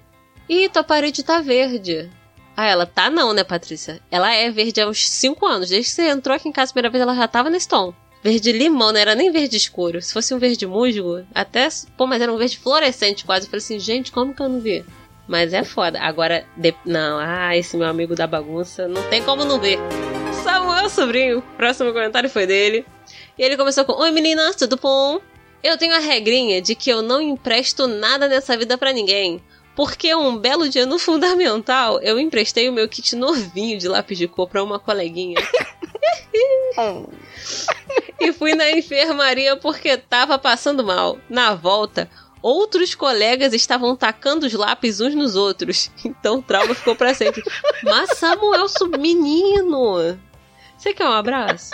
ih, 0.49 0.69
tua 0.69 0.83
parede 0.83 1.23
tá 1.23 1.39
verde. 1.41 2.09
Ah, 2.55 2.67
ela 2.67 2.85
tá 2.85 3.09
não, 3.09 3.33
né, 3.33 3.43
Patrícia? 3.43 3.99
Ela 4.11 4.33
é 4.33 4.49
verde 4.51 4.81
há 4.81 4.87
uns 4.87 5.07
5 5.07 5.45
anos. 5.45 5.69
Desde 5.69 5.89
que 5.89 5.95
você 5.95 6.09
entrou 6.09 6.35
aqui 6.35 6.49
em 6.49 6.51
casa 6.51 6.71
a 6.71 6.73
primeira 6.73 6.91
vez, 6.91 7.01
ela 7.01 7.15
já 7.15 7.27
tava 7.27 7.49
nesse 7.49 7.67
tom. 7.67 7.93
Verde 8.23 8.51
limão, 8.51 8.91
não 8.91 8.99
era 8.99 9.15
nem 9.15 9.31
verde 9.31 9.57
escuro. 9.57 10.01
Se 10.01 10.13
fosse 10.13 10.33
um 10.33 10.37
verde 10.37 10.67
musgo, 10.67 11.25
até. 11.33 11.67
Pô, 11.97 12.05
mas 12.05 12.21
era 12.21 12.31
um 12.31 12.37
verde 12.37 12.59
fluorescente 12.59 13.25
quase. 13.25 13.45
Eu 13.45 13.49
falei 13.49 13.63
assim, 13.63 13.79
gente, 13.79 14.11
como 14.11 14.33
que 14.35 14.41
eu 14.41 14.49
não 14.49 14.59
vi? 14.59 14.85
Mas 15.27 15.53
é 15.53 15.63
foda. 15.63 15.99
Agora, 16.01 16.45
de- 16.57 16.75
não, 16.85 17.17
ah, 17.19 17.55
esse 17.57 17.75
meu 17.77 17.87
amigo 17.87 18.13
da 18.15 18.27
bagunça, 18.27 18.87
não 18.87 19.01
tem 19.09 19.23
como 19.23 19.43
não 19.45 19.59
ver. 19.59 19.79
Samuel 20.43 20.89
Sobrinho, 20.89 21.41
próximo 21.57 21.93
comentário 21.93 22.29
foi 22.29 22.45
dele. 22.45 22.85
E 23.39 23.43
ele 23.43 23.57
começou 23.57 23.85
com: 23.85 23.93
Oi 23.93 24.11
meninas, 24.11 24.55
tudo 24.55 24.77
bom? 24.77 25.19
Eu 25.63 25.77
tenho 25.77 25.95
a 25.95 25.99
regrinha 25.99 26.61
de 26.61 26.75
que 26.75 26.89
eu 26.89 27.01
não 27.01 27.21
empresto 27.21 27.87
nada 27.87 28.27
nessa 28.27 28.57
vida 28.57 28.77
pra 28.77 28.91
ninguém. 28.93 29.41
Porque 29.75 30.13
um 30.13 30.37
belo 30.37 30.69
dia 30.69 30.85
no 30.85 30.99
fundamental, 30.99 31.99
eu 32.01 32.19
emprestei 32.19 32.69
o 32.69 32.73
meu 32.73 32.87
kit 32.89 33.15
novinho 33.15 33.79
de 33.79 33.87
lápis 33.87 34.17
de 34.17 34.27
cor 34.27 34.47
pra 34.47 34.63
uma 34.63 34.77
coleguinha. 34.79 35.39
e 38.19 38.31
fui 38.33 38.53
na 38.53 38.69
enfermaria 38.71 39.55
porque 39.57 39.97
tava 39.97 40.37
passando 40.37 40.83
mal. 40.83 41.17
Na 41.29 41.55
volta, 41.55 42.09
outros 42.41 42.93
colegas 42.95 43.53
estavam 43.53 43.95
tacando 43.95 44.45
os 44.45 44.53
lápis 44.53 44.99
uns 44.99 45.15
nos 45.15 45.35
outros. 45.35 45.89
Então 46.05 46.39
o 46.39 46.43
trauma 46.43 46.73
ficou 46.75 46.95
pra 46.95 47.13
sempre. 47.13 47.43
Mas 47.83 48.17
Samuel, 48.17 48.65
menino! 48.99 50.19
Você 50.77 50.93
quer 50.93 51.07
um 51.07 51.13
abraço? 51.13 51.71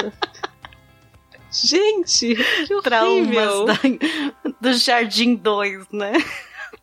Gente, 1.50 2.36
que 2.68 2.82
Traumas 2.82 3.48
horrível! 3.48 3.66
da- 3.66 4.52
do 4.60 4.74
Jardim 4.74 5.36
2, 5.36 5.88
né? 5.92 6.14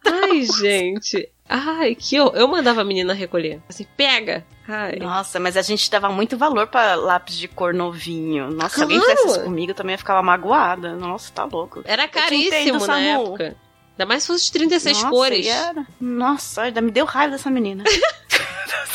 Ai, 0.05 0.43
gente. 0.43 1.29
Ai, 1.49 1.95
que 1.95 2.17
eu, 2.17 2.29
eu 2.35 2.49
mandava 2.49 2.81
a 2.81 2.85
menina 2.85 3.13
recolher. 3.13 3.61
Assim, 3.69 3.87
pega! 3.97 4.45
Ai. 4.67 4.97
Nossa, 4.97 5.39
mas 5.39 5.57
a 5.57 5.63
gente 5.63 5.91
dava 5.91 6.09
muito 6.09 6.39
valor 6.39 6.67
pra 6.69 6.95
lápis 6.95 7.37
de 7.37 7.47
cor 7.49 7.75
novinho. 7.75 8.51
Nossa, 8.51 8.77
se 8.77 8.83
alguém 8.83 8.99
Claro. 8.99 9.17
fizesse 9.17 9.35
isso 9.37 9.45
comigo, 9.45 9.73
eu 9.73 9.75
também 9.75 9.97
ficava 9.99 10.23
magoada. 10.23 10.95
Nossa, 10.97 11.31
tá 11.33 11.45
louco. 11.45 11.83
Era 11.85 12.09
caríssimo 12.09 12.47
entendo, 12.47 12.73
na 12.79 12.81
Samu. 12.87 13.07
época. 13.27 13.57
Ainda 13.93 14.07
mais 14.07 14.23
se 14.23 14.27
fosse 14.29 14.45
de 14.47 14.53
36 14.53 14.97
Nossa, 14.97 15.11
cores. 15.11 15.47
era- 15.47 15.87
Nossa, 16.01 16.63
ainda 16.63 16.81
me 16.81 16.91
deu 16.91 17.05
raiva 17.05 17.33
dessa 17.33 17.51
menina. 17.51 17.85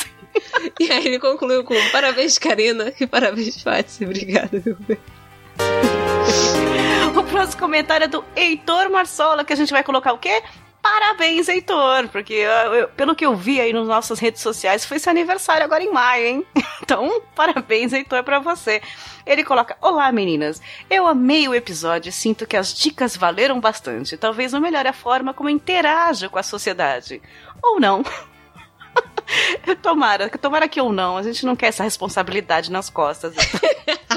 E 0.79 0.91
aí 0.91 1.05
ele 1.07 1.19
concluiu 1.19 1.63
com 1.63 1.73
parabéns, 1.91 2.37
Karina, 2.37 2.91
e 2.99 3.05
parabéns, 3.07 3.61
Fátima. 3.61 4.09
Obrigada, 4.09 4.61
meu 4.65 4.75
bem. 4.79 4.97
o 7.17 7.23
próximo 7.23 7.59
comentário 7.61 8.05
é 8.05 8.07
do 8.07 8.23
Heitor 8.35 8.89
Marsola, 8.89 9.43
que 9.43 9.53
a 9.53 9.55
gente 9.55 9.71
vai 9.71 9.83
colocar 9.83 10.13
o 10.13 10.17
quê? 10.17 10.41
Parabéns, 10.91 11.47
Heitor, 11.47 12.07
porque 12.09 12.33
eu- 12.33 12.73
eu- 12.73 12.87
pelo 12.89 13.15
que 13.15 13.23
eu 13.25 13.35
vi 13.35 13.61
aí 13.61 13.71
nas 13.71 13.87
nossas 13.87 14.17
redes 14.19 14.41
sociais, 14.41 14.85
foi 14.85 14.97
seu 14.97 15.11
aniversário 15.11 15.63
agora 15.63 15.83
em 15.83 15.91
maio, 15.93 16.25
hein? 16.25 16.45
Então, 16.81 17.21
parabéns, 17.35 17.93
Heitor, 17.93 18.23
pra 18.23 18.39
você. 18.39 18.81
Ele 19.23 19.43
coloca: 19.43 19.77
Olá, 19.79 20.11
meninas. 20.11 20.59
Eu 20.89 21.05
amei 21.05 21.47
o 21.47 21.53
episódio 21.53 22.09
e 22.09 22.11
sinto 22.11 22.47
que 22.47 22.57
as 22.57 22.73
dicas 22.73 23.15
valeram 23.15 23.59
bastante. 23.59 24.17
Talvez 24.17 24.51
não 24.53 24.59
melhore 24.59 24.87
a 24.87 24.93
forma 24.93 25.31
como 25.31 25.49
interajo 25.51 26.31
com 26.31 26.39
a 26.39 26.43
sociedade. 26.43 27.21
Ou 27.61 27.79
não. 27.79 28.03
tomara, 29.83 30.27
tomara 30.29 30.67
que 30.67 30.81
ou 30.81 30.91
não. 30.91 31.15
A 31.17 31.21
gente 31.21 31.45
não 31.45 31.55
quer 31.55 31.67
essa 31.67 31.83
responsabilidade 31.83 32.71
nas 32.71 32.89
costas. 32.89 33.35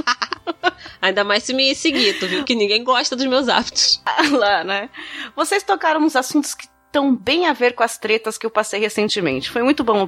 Ainda 1.01 1.25
mais 1.25 1.43
se 1.43 1.53
me 1.53 1.75
seguir, 1.75 2.19
tu 2.19 2.27
viu 2.27 2.45
que 2.45 2.55
ninguém 2.55 2.85
gosta 2.85 3.17
dos 3.17 3.27
meus 3.27 3.49
hábitos. 3.49 4.03
lá, 4.33 4.65
né? 4.65 4.89
Vocês 5.35 5.63
tocaram 5.63 6.01
nos 6.01 6.17
assuntos 6.17 6.55
que 6.55 6.67
estão 6.93 7.17
bem 7.17 7.47
a 7.47 7.55
ver 7.55 7.73
com 7.73 7.83
as 7.83 7.97
tretas 7.97 8.37
que 8.37 8.45
eu 8.45 8.51
passei 8.51 8.79
recentemente. 8.79 9.51
Foi 9.51 9.63
muito 9.63 9.83
bom 9.83 10.07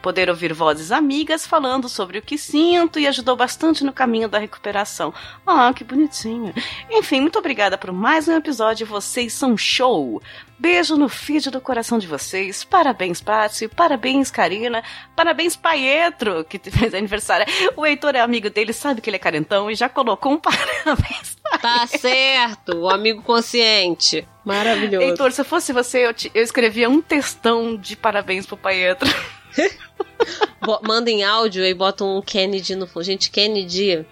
poder 0.00 0.30
ouvir 0.30 0.54
vozes 0.54 0.90
amigas 0.90 1.46
falando 1.46 1.90
sobre 1.90 2.18
o 2.18 2.22
que 2.22 2.38
sinto 2.38 2.98
e 2.98 3.06
ajudou 3.06 3.36
bastante 3.36 3.84
no 3.84 3.92
caminho 3.92 4.30
da 4.30 4.38
recuperação. 4.38 5.12
Ah, 5.46 5.70
que 5.74 5.84
bonitinho. 5.84 6.54
Enfim, 6.90 7.20
muito 7.20 7.38
obrigada 7.38 7.76
por 7.76 7.92
mais 7.92 8.28
um 8.28 8.36
episódio. 8.36 8.86
Vocês 8.86 9.34
são 9.34 9.58
show. 9.58 10.22
Beijo 10.62 10.96
no 10.96 11.08
feed 11.08 11.50
do 11.50 11.60
coração 11.60 11.98
de 11.98 12.06
vocês. 12.06 12.62
Parabéns, 12.62 13.20
Patsy. 13.20 13.66
Parabéns, 13.66 14.30
Karina. 14.30 14.80
Parabéns, 15.16 15.56
Paietro, 15.56 16.44
que 16.44 16.56
fez 16.70 16.94
aniversário. 16.94 17.44
O 17.76 17.84
Heitor 17.84 18.14
é 18.14 18.20
amigo 18.20 18.48
dele, 18.48 18.72
sabe 18.72 19.00
que 19.00 19.10
ele 19.10 19.16
é 19.16 19.18
carentão 19.18 19.68
e 19.68 19.74
já 19.74 19.88
colocou 19.88 20.30
um 20.34 20.38
parabéns. 20.40 21.36
Tá 21.60 21.84
certo, 21.88 22.76
o 22.76 22.88
amigo 22.88 23.22
consciente. 23.22 24.24
Maravilhoso. 24.44 25.04
Heitor, 25.04 25.32
se 25.32 25.40
eu 25.40 25.44
fosse 25.44 25.72
você, 25.72 26.06
eu, 26.06 26.14
te- 26.14 26.30
eu 26.32 26.44
escrevia 26.44 26.88
um 26.88 27.02
textão 27.02 27.76
de 27.76 27.96
parabéns 27.96 28.46
pro 28.46 28.56
Paietro. 28.56 29.08
Manda 30.86 31.10
em 31.10 31.24
áudio 31.24 31.64
e 31.64 31.74
bota 31.74 32.04
um 32.04 32.22
Kennedy 32.22 32.76
no 32.76 32.86
fundo. 32.86 33.02
Gente, 33.04 33.30
Kennedy 33.30 34.06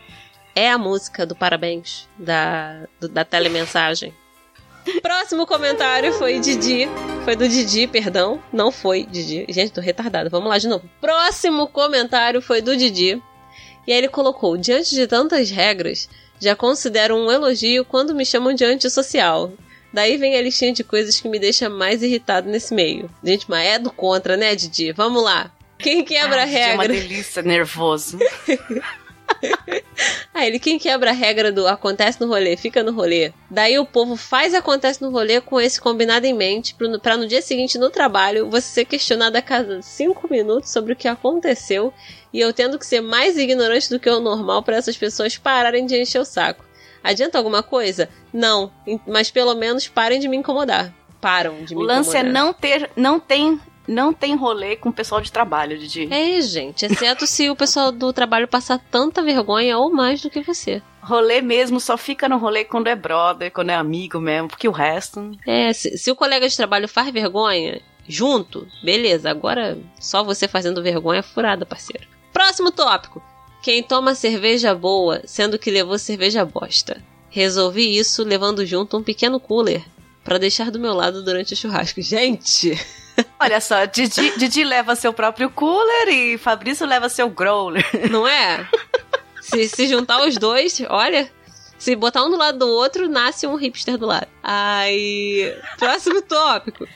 é 0.55 0.69
a 0.71 0.77
música 0.77 1.25
do 1.25 1.37
parabéns 1.37 2.09
da, 2.19 2.87
do- 3.01 3.09
da 3.09 3.25
telemensagem. 3.25 4.13
Próximo 5.03 5.47
comentário 5.47 6.13
foi 6.15 6.39
Didi. 6.41 6.89
Foi 7.25 7.37
do 7.37 7.49
Didi, 7.49 7.87
perdão. 7.87 8.43
Não 8.53 8.71
foi 8.73 9.05
Didi. 9.05 9.45
Gente, 9.49 9.73
tô 9.73 9.81
retardada. 9.81 10.29
Vamos 10.31 10.49
lá 10.49 10.59
de 10.59 10.69
novo. 10.69 10.89
Próximo 11.01 11.67
comentário 11.69 12.41
foi 12.41 12.61
do 12.61 12.77
Didi. 12.77 13.21
E 13.87 13.93
aí 13.93 13.99
ele 13.99 14.09
colocou: 14.09 14.57
Diante 14.57 14.95
de 14.95 15.07
tantas 15.07 15.51
regras, 15.51 16.09
já 16.41 16.57
considero 16.57 17.17
um 17.17 17.31
elogio 17.31 17.85
quando 17.85 18.15
me 18.15 18.25
chamam 18.25 18.53
de 18.55 18.65
antissocial. 18.65 19.53
Daí 19.93 20.17
vem 20.17 20.37
a 20.37 20.43
listinha 20.43 20.73
de 20.73 20.85
coisas 20.85 21.21
que 21.21 21.29
me 21.29 21.39
deixa 21.39 21.69
mais 21.69 22.03
irritado 22.03 22.49
nesse 22.49 22.73
meio. 22.73 23.11
Gente, 23.25 23.47
mas 23.49 23.67
é 23.67 23.79
do 23.79 23.91
contra, 23.91 24.37
né, 24.37 24.55
Didi? 24.55 24.93
Vamos 24.93 25.23
lá. 25.23 25.51
Quem 25.79 26.05
quebra 26.05 26.41
a 26.41 26.43
Ah, 26.43 26.47
Didi 26.47 26.59
É 26.59 26.75
uma 26.75 26.83
regra? 26.85 27.01
delícia, 27.01 27.43
nervoso. 27.43 28.19
Ah, 30.33 30.47
ele 30.47 30.59
quem 30.59 30.79
quebra 30.79 31.11
a 31.11 31.13
regra 31.13 31.53
do 31.53 31.67
acontece 31.67 32.21
no 32.21 32.27
rolê, 32.27 32.57
fica 32.57 32.83
no 32.83 32.93
rolê. 32.93 33.33
Daí 33.51 33.79
o 33.79 33.85
povo 33.85 34.17
faz 34.17 34.55
acontece 34.55 35.03
no 35.03 35.11
rolê 35.11 35.41
com 35.41 35.61
esse 35.61 35.81
combinado 35.81 36.27
em 36.27 36.33
mente, 36.33 36.75
pra 37.03 37.17
no 37.17 37.27
dia 37.27 37.43
seguinte 37.43 37.77
no 37.77 37.91
trabalho 37.91 38.49
você 38.49 38.67
ser 38.67 38.85
questionado 38.87 39.37
a 39.37 39.43
cada 39.43 39.83
cinco 39.83 40.29
minutos 40.31 40.71
sobre 40.71 40.93
o 40.93 40.97
que 40.97 41.09
aconteceu 41.09 41.93
e 42.33 42.41
eu 42.41 42.53
tendo 42.53 42.79
que 42.79 42.87
ser 42.87 43.01
mais 43.01 43.37
ignorante 43.37 43.91
do 43.91 43.99
que 44.01 44.09
o 44.09 44.21
normal 44.21 44.63
para 44.63 44.77
essas 44.77 44.97
pessoas 44.97 45.37
pararem 45.37 45.85
de 45.85 46.01
encher 46.01 46.21
o 46.21 46.25
saco. 46.25 46.65
Adianta 47.03 47.39
alguma 47.39 47.63
coisa? 47.63 48.09
Não, 48.33 48.73
mas 49.07 49.31
pelo 49.31 49.55
menos 49.55 49.89
parem 49.89 50.21
de 50.21 50.29
me 50.29 50.37
incomodar. 50.37 50.95
Param 51.21 51.65
de 51.65 51.75
me 51.75 51.83
O 51.83 51.85
lance 51.85 52.17
é 52.17 52.21
incomodar. 52.21 52.43
não 52.45 52.53
ter, 52.53 52.91
não 52.97 53.21
tem, 53.21 53.61
não 53.87 54.13
tem 54.13 54.37
rolê 54.37 54.77
com 54.77 54.89
o 54.91 54.93
pessoal 54.93 55.21
de 55.21 55.33
trabalho, 55.33 55.79
Didi. 55.79 56.09
É, 56.13 56.41
gente, 56.41 56.85
exceto 56.85 57.27
se 57.27 57.51
o 57.51 57.57
pessoal 57.57 57.91
do 57.91 58.13
trabalho 58.13 58.47
passar 58.47 58.79
tanta 58.91 59.23
vergonha 59.23 59.79
ou 59.79 59.91
mais 59.93 60.21
do 60.21 60.31
que 60.31 60.43
você. 60.43 60.83
Rolê 61.03 61.41
mesmo 61.41 61.81
só 61.81 61.97
fica 61.97 62.29
no 62.29 62.39
rolê 62.39 62.65
quando 62.65 62.87
é 62.87 62.95
brother, 62.95 63.51
quando 63.51 63.71
é 63.71 63.75
amigo 63.75 64.21
mesmo, 64.21 64.49
porque 64.49 64.69
o 64.69 64.73
resto. 64.73 65.33
É, 65.47 65.73
se, 65.73 65.97
se 65.97 66.11
o 66.11 66.17
colega 66.17 66.49
de 66.49 66.57
trabalho 66.57 66.87
faz 66.87 67.11
vergonha 67.11 67.81
junto, 68.07 68.67
beleza. 68.83 69.31
Agora, 69.31 69.79
só 69.99 70.23
você 70.23 70.47
fazendo 70.47 70.83
vergonha 70.83 71.21
é 71.21 71.23
furada, 71.23 71.65
parceiro. 71.65 72.07
Próximo 72.33 72.71
tópico. 72.71 73.23
Quem 73.63 73.83
toma 73.83 74.15
cerveja 74.15 74.75
boa, 74.75 75.21
sendo 75.25 75.59
que 75.59 75.71
levou 75.71 75.99
cerveja 75.99 76.45
bosta. 76.45 77.03
Resolvi 77.29 77.97
isso 77.97 78.25
levando 78.25 78.65
junto 78.65 78.97
um 78.97 79.03
pequeno 79.03 79.39
cooler 79.39 79.85
pra 80.25 80.39
deixar 80.39 80.71
do 80.71 80.81
meu 80.81 80.95
lado 80.95 81.23
durante 81.23 81.55
o 81.55 81.57
churrasco. 81.57 82.01
Gente! 82.03 82.73
Olha 83.39 83.61
só, 83.61 83.85
Didi, 83.85 84.39
Didi 84.39 84.65
leva 84.65 84.95
seu 84.97 85.13
próprio 85.13 85.51
cooler 85.51 86.09
e 86.09 86.39
Fabrício 86.39 86.87
leva 86.87 87.09
seu 87.09 87.29
growler. 87.29 87.85
Não 88.11 88.27
é? 88.27 88.67
se, 89.41 89.69
se 89.69 89.87
juntar 89.89 90.21
os 90.27 90.37
dois, 90.37 90.81
olha. 90.89 91.31
Se 91.79 91.97
botar 91.97 92.23
um 92.25 92.31
do 92.31 92.37
lado 92.37 92.59
do 92.59 92.69
outro, 92.69 93.09
nasce 93.09 93.47
um 93.47 93.55
hipster 93.57 93.97
do 93.97 94.05
lado. 94.07 94.27
Aí. 94.43 95.55
Próximo 95.79 96.21
tópico: 96.21 96.87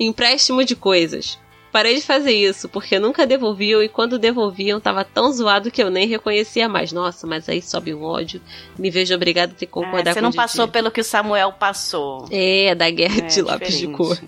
empréstimo 0.00 0.64
de 0.64 0.74
coisas. 0.74 1.38
Parei 1.70 1.96
de 1.96 2.00
fazer 2.00 2.32
isso, 2.32 2.66
porque 2.70 2.98
nunca 2.98 3.26
devolviam 3.26 3.82
e 3.82 3.90
quando 3.90 4.18
devolviam 4.18 4.80
tava 4.80 5.04
tão 5.04 5.30
zoado 5.30 5.70
que 5.70 5.82
eu 5.82 5.90
nem 5.90 6.06
reconhecia 6.08 6.66
mais. 6.66 6.90
Nossa, 6.92 7.26
mas 7.26 7.46
aí 7.46 7.60
sobe 7.60 7.92
um 7.92 8.02
ódio. 8.02 8.40
Me 8.78 8.90
vejo 8.90 9.14
obrigada 9.14 9.52
a 9.52 9.54
ter 9.54 9.66
que 9.66 9.72
concordar 9.72 10.10
É, 10.10 10.14
você 10.14 10.20
com 10.20 10.22
não 10.22 10.28
o 10.30 10.32
Didi. 10.32 10.42
passou 10.42 10.66
pelo 10.66 10.90
que 10.90 11.02
o 11.02 11.04
Samuel 11.04 11.52
passou. 11.52 12.26
É, 12.30 12.74
da 12.74 12.88
guerra 12.88 13.18
É, 13.18 13.26
de 13.26 13.42
lápis 13.42 13.68
de 13.68 13.86
diferente. 13.86 13.96
cor. 13.98 14.18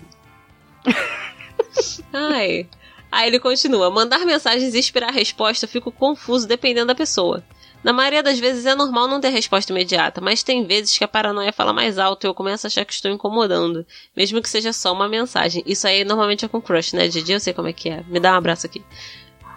Ai. 2.13 2.67
Aí 3.11 3.27
ele 3.27 3.39
continua: 3.39 3.91
mandar 3.91 4.25
mensagens 4.25 4.73
e 4.73 4.79
esperar 4.79 5.11
resposta, 5.11 5.65
eu 5.65 5.69
fico 5.69 5.91
confuso 5.91 6.47
dependendo 6.47 6.87
da 6.87 6.95
pessoa. 6.95 7.43
Na 7.83 7.91
maioria 7.91 8.21
das 8.21 8.37
vezes 8.37 8.65
é 8.67 8.75
normal 8.75 9.07
não 9.07 9.19
ter 9.19 9.29
resposta 9.29 9.71
imediata, 9.71 10.21
mas 10.21 10.43
tem 10.43 10.63
vezes 10.65 10.95
que 10.95 11.03
a 11.03 11.07
paranoia 11.07 11.51
fala 11.51 11.73
mais 11.73 11.97
alto 11.97 12.25
e 12.25 12.27
eu 12.27 12.33
começo 12.33 12.65
a 12.65 12.69
achar 12.69 12.85
que 12.85 12.93
estou 12.93 13.09
incomodando, 13.09 13.85
mesmo 14.15 14.39
que 14.39 14.49
seja 14.49 14.71
só 14.71 14.93
uma 14.93 15.09
mensagem. 15.09 15.63
Isso 15.65 15.87
aí 15.87 16.03
normalmente 16.05 16.45
é 16.45 16.47
com 16.47 16.61
crush, 16.61 16.93
né, 16.93 17.07
Didi? 17.07 17.31
Eu 17.31 17.39
sei 17.39 17.53
como 17.53 17.67
é 17.67 17.73
que 17.73 17.89
é. 17.89 18.03
Me 18.07 18.19
dá 18.19 18.33
um 18.33 18.35
abraço 18.35 18.67
aqui. 18.67 18.83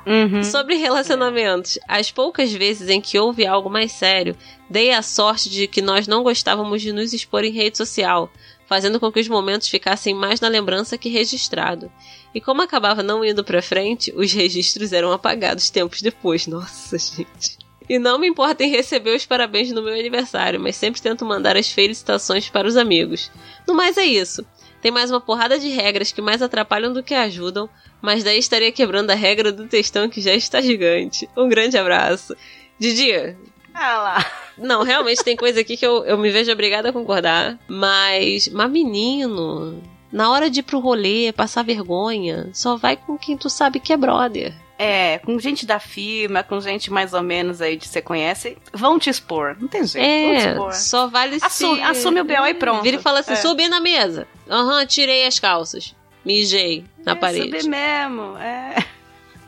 Uhum. 0.07 0.43
Sobre 0.43 0.77
relacionamentos, 0.77 1.79
as 1.89 2.11
poucas 2.11 2.53
vezes 2.53 2.89
em 2.89 3.01
que 3.01 3.19
houve 3.19 3.47
algo 3.47 3.71
mais 3.71 3.93
sério, 3.93 4.37
dei 4.69 4.91
a 4.91 5.03
sorte 5.03 5.49
de 5.51 5.67
que 5.67 5.81
nós 5.81 6.07
não 6.07 6.23
gostávamos 6.23 6.83
de 6.83 6.93
nos 6.93 7.13
expor 7.13 7.45
em 7.45 7.53
rede 7.53 7.77
social, 7.77 8.31
fazendo 8.67 8.99
com 8.99 9.11
que 9.13 9.21
os 9.21 9.29
momentos 9.29 9.69
ficassem 9.69 10.15
mais 10.15 10.41
na 10.41 10.49
lembrança 10.49 10.99
que 10.99 11.09
registrado. 11.09 11.91
E 12.35 12.41
como 12.41 12.63
acabava 12.63 13.03
não 13.03 13.25
indo 13.25 13.45
pra 13.45 13.63
frente, 13.63 14.13
os 14.17 14.33
registros 14.33 14.93
eram 14.93 15.13
apagados 15.13 15.71
tempos 15.71 16.03
depois. 16.03 16.47
Nossa, 16.47 16.99
gente. 16.99 17.59
E 17.89 17.99
não 17.99 18.19
me 18.19 18.27
importa 18.27 18.65
em 18.65 18.71
receber 18.71 19.15
os 19.15 19.27
parabéns 19.27 19.71
no 19.71 19.83
meu 19.83 19.93
aniversário, 19.93 20.59
mas 20.59 20.77
sempre 20.77 21.03
tento 21.03 21.25
mandar 21.25 21.57
as 21.57 21.69
felicitações 21.69 22.49
para 22.49 22.67
os 22.67 22.77
amigos. 22.77 23.31
No 23.69 23.75
mais 23.75 23.99
é 23.99 24.05
isso. 24.05 24.45
Tem 24.81 24.91
mais 24.91 25.11
uma 25.11 25.21
porrada 25.21 25.59
de 25.59 25.69
regras 25.69 26.13
que 26.13 26.21
mais 26.21 26.43
atrapalham 26.43 26.93
do 26.93 27.03
que 27.03 27.15
ajudam, 27.15 27.69
mas 28.03 28.25
daí 28.25 28.39
estaria 28.39 28.73
quebrando 28.73 29.11
a 29.11 29.15
regra 29.15 29.51
do 29.51 29.67
textão 29.67 30.09
que 30.09 30.21
já 30.21 30.35
está 30.35 30.61
gigante. 30.61 31.29
Um 31.37 31.49
grande 31.49 31.77
abraço. 31.79 32.37
Didi, 32.79 33.37
Ah 33.75 33.97
lá. 33.99 34.27
não, 34.57 34.83
realmente 34.85 35.23
tem 35.25 35.37
coisa 35.37 35.61
aqui 35.61 35.77
que 35.77 35.85
eu, 35.87 36.05
eu 36.05 36.17
me 36.17 36.31
vejo 36.31 36.51
obrigada 36.53 36.89
a 36.91 36.93
concordar. 36.93 37.59
Mas, 37.69 38.49
mas 38.49 38.71
menino, 38.71 39.83
na 40.13 40.31
hora 40.31 40.49
de 40.49 40.61
ir 40.61 40.63
pro 40.63 40.79
rolê, 40.79 41.33
passar 41.33 41.65
vergonha, 41.65 42.49
só 42.53 42.77
vai 42.77 42.97
com 42.97 43.19
quem 43.19 43.37
tu 43.37 43.51
sabe 43.51 43.81
que 43.81 43.93
é 43.93 43.97
brother. 43.97 44.55
É, 44.79 45.19
com 45.21 45.39
gente 45.39 45.65
da 45.67 45.79
firma, 45.79 46.43
com 46.43 46.61
gente 46.61 46.91
mais 46.93 47.13
ou 47.15 47.23
menos 47.23 47.61
aí 47.61 47.77
que 47.77 47.87
você 47.87 48.03
conhece, 48.03 48.59
vão 48.73 48.99
te 48.99 49.09
expor. 49.09 49.57
Não 49.61 49.69
tem 49.69 49.87
jeito, 49.87 50.05
vão 50.27 50.37
te 50.37 50.47
É, 50.47 50.51
expor. 50.51 50.73
só 50.75 51.07
vale 51.07 51.39
Assume, 51.41 51.77
se... 51.77 51.83
assume 51.83 52.21
o 52.21 52.25
B.O. 52.25 52.47
e 52.47 52.55
pronto. 52.55 52.83
Vira 52.83 52.97
e 52.97 53.01
fala 53.03 53.21
assim, 53.21 53.33
É. 53.35 53.37
subi 53.37 53.69
na 53.69 53.79
mesa. 53.81 54.27
Aham, 54.51 54.85
tirei 54.87 55.27
as 55.27 55.39
calças. 55.39 55.95
Mijei 56.25 56.85
na 57.05 57.13
É, 57.13 57.15
parede. 57.15 57.45
Subir 57.61 57.69
mesmo, 57.69 58.37
é. 58.39 58.85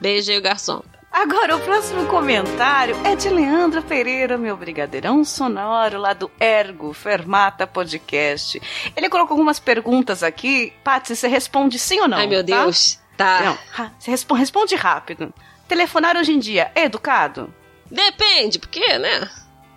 Beijei 0.01 0.39
o 0.39 0.43
garçom. 0.43 0.83
Agora, 1.17 1.57
o 1.57 1.61
próximo 1.61 2.05
comentário 2.09 2.95
é 3.03 3.17
de 3.17 3.31
Leandro 3.31 3.83
Pereira, 3.83 4.37
meu 4.37 4.55
brigadeirão 4.55 5.25
sonoro, 5.25 5.99
lá 5.99 6.13
do 6.13 6.31
Ergo 6.39 6.93
Fermata 6.93 7.67
Podcast. 7.67 8.61
Ele 8.95 9.09
colocou 9.09 9.33
algumas 9.33 9.59
perguntas 9.59 10.23
aqui. 10.23 10.75
Patsy, 10.85 11.17
você 11.17 11.27
responde 11.27 11.79
sim 11.79 11.99
ou 12.01 12.07
não? 12.07 12.19
Ai, 12.19 12.27
meu 12.27 12.45
tá? 12.45 12.65
Deus. 12.65 13.01
Tá. 13.17 13.41
Não, 13.43 13.89
você 13.99 14.11
responde, 14.11 14.41
responde 14.41 14.77
rápido. 14.77 15.33
Telefonar 15.67 16.19
hoje 16.19 16.33
em 16.33 16.39
dia 16.39 16.71
é 16.75 16.85
educado? 16.85 17.53
Depende, 17.91 18.59
porque, 18.59 18.99
né? 18.99 19.27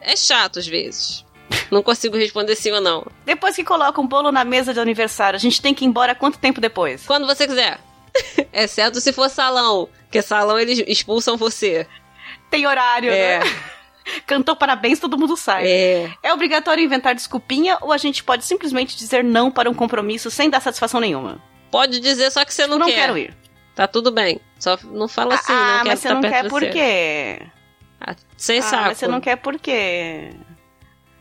É 0.01 0.17
chato 0.17 0.59
às 0.59 0.67
vezes. 0.67 1.23
Não 1.71 1.81
consigo 1.81 2.17
responder 2.17 2.57
sim 2.57 2.71
ou 2.71 2.81
não. 2.81 3.07
Depois 3.25 3.55
que 3.55 3.63
coloca 3.63 4.01
um 4.01 4.07
bolo 4.07 4.29
na 4.29 4.43
mesa 4.43 4.73
de 4.73 4.79
aniversário, 4.81 5.37
a 5.37 5.39
gente 5.39 5.61
tem 5.61 5.73
que 5.73 5.85
ir 5.85 5.87
embora 5.87 6.13
quanto 6.13 6.37
tempo 6.37 6.59
depois? 6.59 7.05
Quando 7.07 7.25
você 7.25 7.47
quiser. 7.47 7.79
Exceto 8.53 8.99
se 8.99 9.11
for 9.13 9.29
salão. 9.29 9.89
Porque 10.03 10.21
salão 10.21 10.59
eles 10.59 10.83
expulsam 10.87 11.37
você. 11.37 11.87
Tem 12.49 12.65
horário, 12.65 13.11
É. 13.11 13.39
né? 13.39 13.45
Cantou 14.25 14.55
parabéns, 14.55 14.99
todo 14.99 15.17
mundo 15.17 15.37
sai. 15.37 15.67
É. 15.67 16.11
É 16.23 16.33
obrigatório 16.33 16.83
inventar 16.83 17.13
desculpinha 17.13 17.77
ou 17.81 17.91
a 17.91 17.97
gente 17.97 18.23
pode 18.23 18.43
simplesmente 18.43 18.97
dizer 18.97 19.23
não 19.23 19.51
para 19.51 19.69
um 19.69 19.73
compromisso 19.73 20.31
sem 20.31 20.49
dar 20.49 20.59
satisfação 20.59 20.99
nenhuma? 20.99 21.39
Pode 21.69 21.99
dizer 21.99 22.31
só 22.31 22.43
que 22.43 22.53
você 22.53 22.65
não, 22.65 22.79
não 22.79 22.87
quer. 22.87 22.95
quero 22.95 23.17
ir. 23.17 23.37
Tá 23.75 23.87
tudo 23.87 24.11
bem. 24.11 24.41
Só 24.57 24.77
não 24.83 25.07
fala 25.07 25.35
assim, 25.35 25.53
ah, 25.53 25.55
não 25.55 25.73
quero 25.77 25.87
mas 25.87 25.99
você 25.99 26.07
estar 26.07 26.13
não 26.15 26.21
perto 26.21 26.33
quer 26.33 26.49
por 26.49 26.61
quê? 26.69 27.41
Ah, 28.01 28.15
sem 28.35 28.59
ah, 28.59 28.61
saco. 28.63 28.83
mas 28.85 28.97
você 28.97 29.07
não 29.07 29.21
quer 29.21 29.35
por 29.35 29.59
quê? 29.59 30.31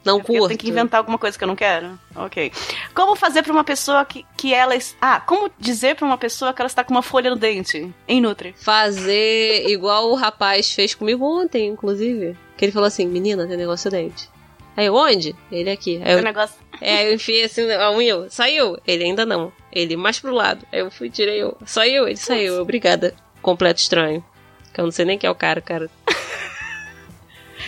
Não 0.08 0.18
Porque 0.18 0.32
eu 0.32 0.36
curto. 0.40 0.48
tenho 0.48 0.58
que 0.58 0.68
inventar 0.70 0.98
alguma 0.98 1.18
coisa 1.18 1.36
que 1.36 1.44
eu 1.44 1.48
não 1.48 1.56
quero? 1.56 1.98
Ok. 2.16 2.50
Como 2.94 3.14
fazer 3.14 3.42
pra 3.42 3.52
uma 3.52 3.64
pessoa 3.64 4.04
que, 4.04 4.24
que 4.36 4.52
ela... 4.54 4.74
Ah, 5.00 5.20
como 5.20 5.50
dizer 5.58 5.94
pra 5.96 6.06
uma 6.06 6.18
pessoa 6.18 6.52
que 6.52 6.60
ela 6.60 6.66
está 6.66 6.82
com 6.82 6.92
uma 6.92 7.02
folha 7.02 7.30
no 7.30 7.36
dente? 7.36 7.92
Em 8.06 8.20
Nutri. 8.20 8.54
Fazer 8.58 9.68
igual 9.68 10.10
o 10.10 10.14
rapaz 10.14 10.72
fez 10.72 10.94
comigo 10.94 11.24
ontem, 11.24 11.68
inclusive. 11.68 12.36
Que 12.56 12.64
ele 12.64 12.72
falou 12.72 12.86
assim, 12.86 13.06
menina, 13.06 13.46
tem 13.46 13.56
negócio 13.56 13.90
no 13.90 13.96
dente. 13.96 14.28
Aí 14.76 14.86
eu, 14.86 14.94
onde? 14.94 15.34
Ele 15.50 15.70
aqui. 15.70 16.00
Aí 16.04 16.12
eu, 16.12 16.22
negócio... 16.22 16.54
é, 16.80 17.08
eu 17.08 17.14
enfiei 17.14 17.44
assim 17.44 17.70
a 17.72 17.90
unha. 17.90 18.10
eu, 18.10 18.30
Saiu? 18.30 18.78
Ele 18.86 19.02
ainda 19.04 19.26
não. 19.26 19.52
Ele 19.72 19.96
mais 19.96 20.20
pro 20.20 20.32
lado. 20.32 20.64
Aí 20.72 20.78
eu 20.78 20.90
fui, 20.90 21.10
tirei 21.10 21.42
eu. 21.42 21.56
Saiu? 21.66 22.06
Ele 22.06 22.16
saiu. 22.16 22.54
Eu, 22.54 22.62
Obrigada. 22.62 23.12
Completo 23.42 23.80
estranho. 23.80 24.24
Que 24.72 24.80
eu 24.80 24.84
não 24.84 24.92
sei 24.92 25.04
nem 25.04 25.18
quem 25.18 25.26
é 25.26 25.30
o 25.30 25.34
cara, 25.34 25.60
cara. 25.60 25.90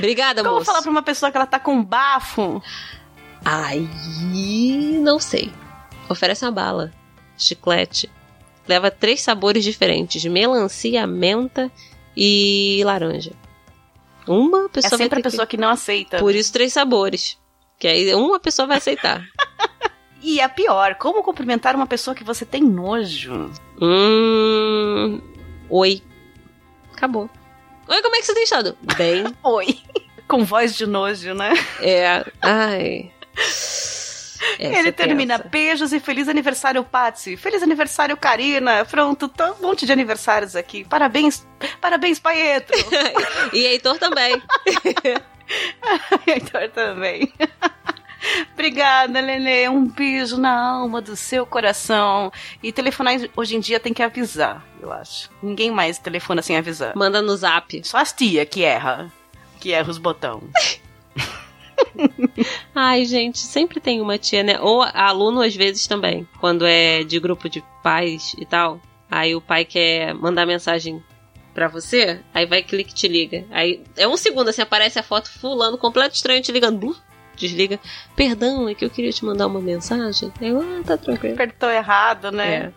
Obrigada, 0.00 0.42
Como 0.42 0.54
moço. 0.56 0.66
falar 0.66 0.82
pra 0.82 0.90
uma 0.90 1.02
pessoa 1.02 1.30
que 1.30 1.36
ela 1.36 1.46
tá 1.46 1.58
com 1.60 1.82
bafo? 1.84 2.62
Aí, 3.44 3.88
não 5.00 5.18
sei. 5.18 5.52
Oferece 6.08 6.44
uma 6.44 6.50
bala, 6.52 6.92
chiclete. 7.38 8.10
Leva 8.68 8.90
três 8.90 9.20
sabores 9.22 9.64
diferentes: 9.64 10.24
melancia, 10.24 11.06
menta 11.06 11.70
e 12.16 12.82
laranja. 12.84 13.32
Uma 14.26 14.66
É 14.66 14.68
pessoa 14.68 14.90
vai 14.90 14.98
sempre 14.98 15.20
a 15.20 15.22
pessoa 15.22 15.46
que 15.46 15.56
não 15.56 15.68
aceita. 15.70 16.16
que... 16.16 16.22
Por 16.22 16.34
isso, 16.34 16.52
três 16.52 16.72
sabores. 16.72 17.38
Que 17.78 17.88
aí 17.88 18.14
uma 18.14 18.38
pessoa 18.38 18.66
vai 18.68 18.78
aceitar. 18.78 19.24
E 20.22 20.38
a 20.38 20.50
pior, 20.50 20.96
como 20.96 21.22
cumprimentar 21.22 21.74
uma 21.74 21.86
pessoa 21.86 22.14
que 22.14 22.22
você 22.22 22.44
tem 22.44 22.62
nojo? 22.62 23.50
hum. 23.80 25.18
Oi. 25.70 26.02
Acabou. 26.92 27.30
Oi, 27.90 28.02
como 28.02 28.14
é 28.14 28.20
que 28.20 28.26
você 28.26 28.34
tem 28.34 28.44
estado? 28.44 28.76
Bem. 28.96 29.24
Oi. 29.42 29.80
Com 30.28 30.44
voz 30.44 30.76
de 30.76 30.86
nojo, 30.86 31.34
né? 31.34 31.52
É. 31.80 32.24
Ai. 32.40 33.10
Essa 34.58 34.78
Ele 34.78 34.88
é 34.88 34.92
termina 34.92 35.36
tensa. 35.38 35.48
beijos 35.50 35.92
e 35.92 36.00
feliz 36.00 36.28
aniversário, 36.28 36.82
Patsy. 36.82 37.36
Feliz 37.36 37.62
aniversário, 37.62 38.16
Karina. 38.16 38.84
Pronto, 38.86 39.28
tá 39.28 39.52
um 39.52 39.62
monte 39.62 39.84
de 39.84 39.92
aniversários 39.92 40.56
aqui. 40.56 40.84
Parabéns, 40.84 41.46
parabéns, 41.80 42.18
Paetro. 42.18 42.74
E 43.52 43.66
Heitor 43.66 43.98
também. 43.98 44.40
Heitor 46.26 46.70
também. 46.70 47.32
Obrigada, 48.52 49.20
Lele. 49.20 49.68
Um 49.68 49.86
beijo 49.86 50.36
na 50.36 50.72
alma 50.72 51.00
do 51.00 51.16
seu 51.16 51.46
coração. 51.46 52.32
E 52.62 52.72
telefonar 52.72 53.16
hoje 53.36 53.56
em 53.56 53.60
dia 53.60 53.80
tem 53.80 53.94
que 53.94 54.02
avisar, 54.02 54.64
eu 54.80 54.92
acho. 54.92 55.30
Ninguém 55.42 55.70
mais 55.70 55.98
telefona 55.98 56.42
sem 56.42 56.56
avisar. 56.56 56.94
Manda 56.96 57.22
no 57.22 57.36
zap. 57.36 57.80
Só 57.84 57.98
as 57.98 58.12
tia 58.12 58.44
que 58.44 58.62
erra. 58.62 59.10
Que 59.58 59.72
erra 59.72 59.90
os 59.90 59.98
botões. 59.98 60.80
Ai, 62.74 63.04
gente, 63.04 63.38
sempre 63.38 63.80
tem 63.80 64.00
uma 64.00 64.18
tia, 64.18 64.42
né? 64.42 64.60
Ou 64.60 64.82
aluno 64.82 65.42
às 65.42 65.54
vezes 65.54 65.86
também, 65.86 66.26
quando 66.38 66.66
é 66.66 67.02
de 67.02 67.18
grupo 67.18 67.48
de 67.48 67.62
pais 67.82 68.34
e 68.38 68.46
tal. 68.46 68.80
Aí 69.10 69.34
o 69.34 69.40
pai 69.40 69.64
quer 69.64 70.14
mandar 70.14 70.46
mensagem 70.46 71.02
pra 71.52 71.66
você, 71.68 72.20
aí 72.32 72.46
vai 72.46 72.62
clique 72.62 72.92
e 72.92 72.94
te 72.94 73.08
liga. 73.08 73.44
Aí 73.50 73.82
é 73.96 74.06
um 74.06 74.16
segundo 74.16 74.48
assim, 74.48 74.62
aparece 74.62 74.98
a 74.98 75.02
foto 75.02 75.30
fulano 75.30 75.76
completo 75.76 76.14
estranho 76.14 76.42
te 76.42 76.52
ligando. 76.52 76.78
Blu, 76.78 76.96
desliga. 77.40 77.80
Perdão, 78.14 78.68
é 78.68 78.74
que 78.74 78.84
eu 78.84 78.90
queria 78.90 79.10
te 79.12 79.24
mandar 79.24 79.46
uma 79.46 79.60
mensagem. 79.60 80.32
Aí 80.40 80.48
eu, 80.48 80.60
ah, 80.60 80.82
tá 80.84 80.96
tranquilo. 80.96 81.34
Apertou 81.34 81.70
errado, 81.70 82.30
né? 82.30 82.72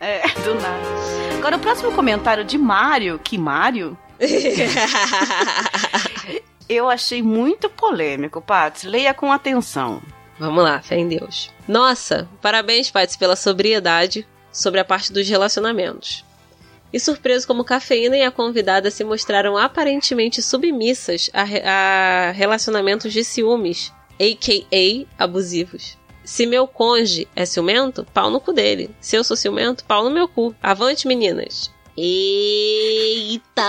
É. 0.00 0.18
É, 0.18 0.28
do 0.44 0.54
nada. 0.54 1.36
Agora, 1.38 1.56
o 1.56 1.60
próximo 1.60 1.92
comentário 1.92 2.44
de 2.44 2.58
Mário, 2.58 3.18
que 3.22 3.38
Mário, 3.38 3.96
eu 6.68 6.88
achei 6.88 7.22
muito 7.22 7.68
polêmico, 7.70 8.40
Patsy. 8.40 8.86
Leia 8.88 9.14
com 9.14 9.30
atenção. 9.32 10.02
Vamos 10.38 10.62
lá, 10.64 10.82
fé 10.82 10.96
em 10.98 11.08
Deus. 11.08 11.50
Nossa, 11.66 12.28
parabéns, 12.42 12.90
Paty, 12.90 13.16
pela 13.18 13.36
sobriedade 13.36 14.26
sobre 14.52 14.80
a 14.80 14.84
parte 14.84 15.12
dos 15.12 15.26
relacionamentos. 15.28 16.24
E 16.92 17.00
surpreso 17.00 17.46
como 17.46 17.64
Cafeína 17.64 18.16
e 18.16 18.22
a 18.22 18.30
convidada 18.30 18.90
se 18.90 19.02
mostraram 19.02 19.56
aparentemente 19.56 20.42
submissas 20.42 21.30
a, 21.32 21.42
re- 21.42 21.62
a 21.64 22.32
relacionamentos 22.34 23.12
de 23.12 23.24
ciúmes, 23.24 23.92
a.k.a. 24.18 25.06
abusivos. 25.22 25.96
Se 26.24 26.44
meu 26.44 26.66
conge 26.66 27.28
é 27.36 27.46
ciumento, 27.46 28.04
pau 28.12 28.30
no 28.30 28.40
cu 28.40 28.52
dele. 28.52 28.90
Se 29.00 29.16
eu 29.16 29.22
sou 29.22 29.36
ciumento, 29.36 29.84
pau 29.84 30.02
no 30.02 30.10
meu 30.10 30.26
cu. 30.26 30.54
Avante, 30.60 31.06
meninas. 31.06 31.70
Eita! 31.96 33.62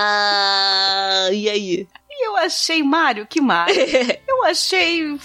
E 1.32 1.48
aí? 1.50 1.88
E 2.10 2.28
eu 2.28 2.36
achei, 2.38 2.82
Mário, 2.82 3.28
que 3.28 3.40
Mário, 3.40 3.76
eu 4.28 4.44
achei 4.44 5.18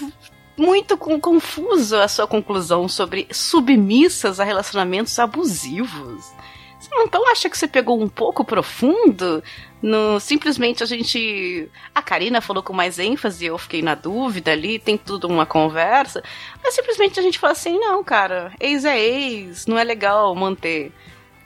muito 0.55 0.95
confuso 0.95 1.97
a 1.97 2.07
sua 2.07 2.27
conclusão 2.27 2.87
sobre 2.87 3.27
submissas 3.31 4.39
a 4.39 4.43
relacionamentos 4.43 5.17
abusivos. 5.17 6.31
Você 6.79 6.89
não 6.91 7.03
então 7.03 7.27
acha 7.31 7.49
que 7.49 7.57
você 7.57 7.67
pegou 7.67 7.99
um 8.01 8.07
pouco 8.07 8.45
profundo? 8.45 9.43
No, 9.83 10.17
simplesmente 10.17 10.81
a 10.81 10.85
gente. 10.85 11.69
A 11.93 12.01
Karina 12.01 12.39
falou 12.39 12.63
com 12.63 12.71
mais 12.71 12.97
ênfase, 12.97 13.45
eu 13.45 13.57
fiquei 13.57 13.81
na 13.81 13.95
dúvida 13.95 14.49
ali, 14.49 14.79
tem 14.79 14.97
tudo 14.97 15.27
uma 15.27 15.45
conversa. 15.45 16.23
Mas 16.63 16.73
simplesmente 16.73 17.19
a 17.19 17.23
gente 17.23 17.37
fala 17.37 17.51
assim: 17.51 17.77
não, 17.77 18.01
cara, 18.01 18.53
ex 18.61 18.85
é 18.85 18.97
ex, 18.97 19.67
não 19.67 19.77
é 19.77 19.83
legal 19.83 20.33
manter. 20.33 20.93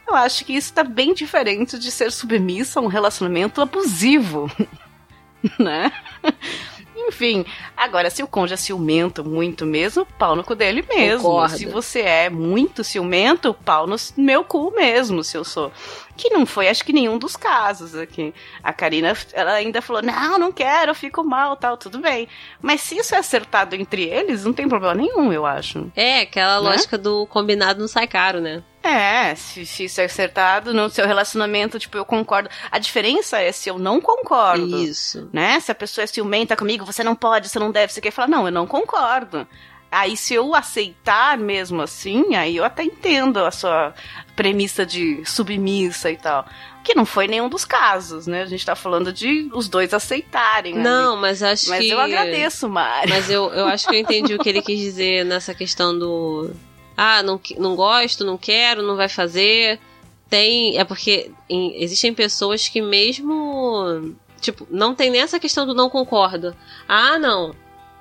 Eu 0.07 0.15
acho 0.15 0.45
que 0.45 0.53
isso 0.53 0.71
tá 0.71 0.83
bem 0.83 1.15
diferente 1.15 1.79
de 1.79 1.89
ser 1.89 2.11
submissa 2.11 2.79
a 2.79 2.83
um 2.83 2.87
relacionamento 2.87 3.59
abusivo. 3.59 4.51
né? 5.57 5.91
Enfim, 6.99 7.45
agora, 7.75 8.09
se 8.09 8.23
o 8.23 8.27
cônjuge 8.27 8.53
é 8.55 8.57
ciumento 8.57 9.23
muito 9.23 9.65
mesmo, 9.65 10.05
pau 10.17 10.35
no 10.35 10.43
cu 10.43 10.55
dele 10.55 10.83
mesmo. 10.89 11.23
Concordo. 11.23 11.57
Se 11.57 11.65
você 11.65 12.01
é 12.01 12.29
muito 12.29 12.83
ciumento, 12.83 13.53
pau 13.53 13.85
no 13.85 13.95
meu 14.17 14.43
cu 14.43 14.71
mesmo, 14.75 15.23
se 15.23 15.37
eu 15.37 15.43
sou. 15.43 15.71
Que 16.15 16.29
não 16.31 16.45
foi, 16.47 16.67
acho 16.67 16.83
que 16.83 16.91
nenhum 16.91 17.17
dos 17.19 17.35
casos 17.35 17.93
aqui. 17.93 18.33
A 18.63 18.73
Karina, 18.73 19.13
ela 19.33 19.51
ainda 19.53 19.81
falou: 19.81 20.01
não, 20.01 20.39
não 20.39 20.51
quero, 20.51 20.91
eu 20.91 20.95
fico 20.95 21.23
mal, 21.23 21.55
tal, 21.55 21.77
tudo 21.77 21.99
bem. 21.99 22.27
Mas 22.61 22.81
se 22.81 22.97
isso 22.97 23.13
é 23.13 23.19
acertado 23.19 23.75
entre 23.75 24.03
eles, 24.05 24.43
não 24.43 24.51
tem 24.53 24.67
problema 24.67 24.95
nenhum, 24.95 25.31
eu 25.31 25.45
acho. 25.45 25.91
É, 25.95 26.21
aquela 26.21 26.59
Né? 26.61 26.69
lógica 26.69 26.97
do 26.97 27.27
combinado 27.27 27.79
não 27.79 27.87
sai 27.87 28.07
caro, 28.07 28.41
né? 28.41 28.63
É, 28.87 29.35
se, 29.35 29.65
se 29.65 29.85
isso 29.85 30.01
é 30.01 30.05
acertado 30.05 30.73
no 30.73 30.89
seu 30.89 31.05
relacionamento, 31.05 31.79
tipo, 31.79 31.97
eu 31.97 32.05
concordo. 32.05 32.49
A 32.71 32.79
diferença 32.79 33.39
é 33.39 33.51
se 33.51 33.69
eu 33.69 33.77
não 33.77 33.99
concordo. 33.99 34.77
Isso. 34.77 35.29
né? 35.33 35.59
Se 35.59 35.71
a 35.71 35.75
pessoa 35.75 36.03
é 36.03 36.07
ciumenta 36.07 36.55
comigo, 36.55 36.85
você 36.85 37.03
não 37.03 37.15
pode, 37.15 37.49
você 37.49 37.59
não 37.59 37.71
deve, 37.71 37.93
você 37.93 38.01
quer 38.01 38.11
falar, 38.11 38.27
não, 38.27 38.45
eu 38.45 38.51
não 38.51 38.65
concordo. 38.65 39.47
Aí, 39.91 40.17
se 40.17 40.33
eu 40.33 40.53
aceitar 40.53 41.37
mesmo 41.37 41.81
assim, 41.81 42.35
aí 42.35 42.57
eu 42.57 42.65
até 42.65 42.83
entendo 42.83 43.39
a 43.39 43.51
sua 43.51 43.93
premissa 44.35 44.85
de 44.85 45.23
submissa 45.25 46.11
e 46.11 46.17
tal. 46.17 46.45
Que 46.83 46.93
não 46.93 47.05
foi 47.05 47.27
nenhum 47.27 47.47
dos 47.47 47.63
casos, 47.63 48.27
né? 48.27 48.41
A 48.41 48.45
gente 48.45 48.65
tá 48.65 48.75
falando 48.75 49.11
de 49.13 49.49
os 49.53 49.69
dois 49.69 49.93
aceitarem. 49.93 50.73
ali. 50.73 50.83
Não, 50.83 51.15
mas 51.15 51.41
acho 51.41 51.69
Mas 51.69 51.79
que. 51.79 51.89
eu 51.89 51.99
agradeço, 51.99 52.67
Mari. 52.69 53.09
Mas 53.09 53.29
eu, 53.29 53.49
eu 53.53 53.65
acho 53.65 53.87
que 53.87 53.95
eu 53.95 53.99
entendi 53.99 54.33
o 54.33 54.39
que 54.39 54.49
ele 54.49 54.61
quis 54.61 54.79
dizer 54.79 55.25
nessa 55.25 55.53
questão 55.53 55.97
do. 55.97 56.51
Ah, 56.97 57.21
não, 57.21 57.37
que- 57.37 57.57
não 57.59 57.75
gosto, 57.75 58.25
não 58.25 58.37
quero, 58.37 58.81
não 58.81 58.95
vai 58.97 59.07
fazer. 59.07 59.79
Tem. 60.29 60.77
É 60.77 60.83
porque 60.83 61.31
em- 61.47 61.81
existem 61.81 62.13
pessoas 62.13 62.67
que 62.67 62.81
mesmo. 62.81 64.15
Tipo, 64.41 64.67
não 64.69 64.93
tem 64.95 65.09
nem 65.09 65.21
essa 65.21 65.39
questão 65.39 65.65
do 65.65 65.73
não 65.73 65.89
concordo. 65.89 66.55
Ah, 66.87 67.17
não. 67.19 67.55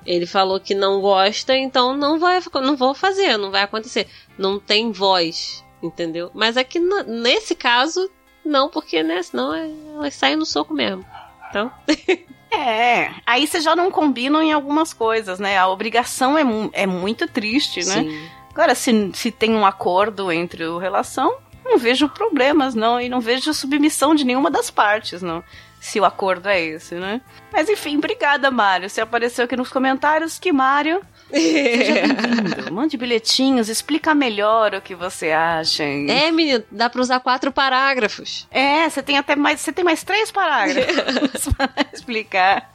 Ele 0.05 0.25
falou 0.27 0.59
que 0.61 0.75
não 0.75 1.01
gosta, 1.01 1.57
então 1.57 1.97
não 1.97 2.19
vai, 2.19 2.41
não 2.63 2.77
vou 2.77 2.95
fazer, 2.95 3.37
não 3.37 3.51
vai 3.51 3.63
acontecer. 3.63 4.07
Não 4.39 4.59
tem 4.59 4.93
voz, 4.93 5.65
entendeu? 5.83 6.31
Mas 6.33 6.57
aqui 6.57 6.79
n- 6.79 7.03
nesse 7.05 7.55
caso, 7.57 8.09
não, 8.45 8.69
porque 8.69 9.03
né, 9.03 9.21
senão 9.23 9.53
é- 9.53 9.69
elas 9.95 10.15
saem 10.15 10.37
no 10.37 10.47
soco 10.47 10.73
mesmo. 10.73 11.05
Então, 11.51 11.71
É, 12.53 13.11
aí 13.27 13.47
vocês 13.47 13.65
já 13.65 13.75
não 13.75 13.91
combinam 13.91 14.41
em 14.41 14.53
algumas 14.53 14.93
coisas, 14.95 15.39
né? 15.41 15.59
A 15.59 15.69
obrigação 15.69 16.39
é, 16.39 16.45
mu- 16.45 16.71
é 16.73 16.87
muito 16.87 17.27
triste, 17.27 17.85
né? 17.85 18.03
sim. 18.03 18.29
Agora, 18.57 18.75
se, 18.75 19.11
se 19.13 19.31
tem 19.31 19.55
um 19.55 19.67
acordo 19.67 20.33
entre 20.33 20.65
o 20.65 20.79
relação, 20.79 21.37
não 21.63 21.77
vejo 21.77 22.09
problemas, 22.09 22.75
não. 22.75 22.99
E 22.99 23.07
não 23.07 23.21
vejo 23.21 23.53
submissão 23.53 24.15
de 24.15 24.25
nenhuma 24.25 24.51
das 24.51 24.71
partes, 24.71 25.21
não. 25.21 25.45
Se 25.79 26.01
o 26.01 26.07
acordo 26.07 26.49
é 26.49 26.59
esse, 26.59 26.95
né? 26.95 27.21
Mas 27.53 27.69
enfim, 27.69 27.99
obrigada, 27.99 28.51
Mário. 28.51 28.89
Você 28.89 29.03
apareceu 29.03 29.45
aqui 29.45 29.55
nos 29.59 29.69
comentários. 29.69 30.39
Que 30.39 30.53
Mário. 30.53 31.03
Seja 31.31 31.93
bem-vindo. 32.17 32.73
Mande 32.73 32.97
bilhetinhos, 32.97 33.69
explica 33.69 34.15
melhor 34.15 34.73
o 34.73 34.81
que 34.81 34.95
você 34.95 35.33
acha. 35.33 35.85
hein? 35.85 36.11
É, 36.11 36.31
menino, 36.33 36.65
dá 36.71 36.89
pra 36.89 37.03
usar 37.03 37.21
quatro 37.21 37.53
parágrafos. 37.53 38.49
É, 38.51 38.89
você 38.89 39.03
tem 39.03 39.19
até 39.19 39.37
mais. 39.37 39.61
Você 39.61 39.71
tem 39.71 39.85
mais 39.85 40.03
três 40.03 40.31
parágrafos 40.31 41.53
para 41.55 41.71
explicar. 41.93 42.71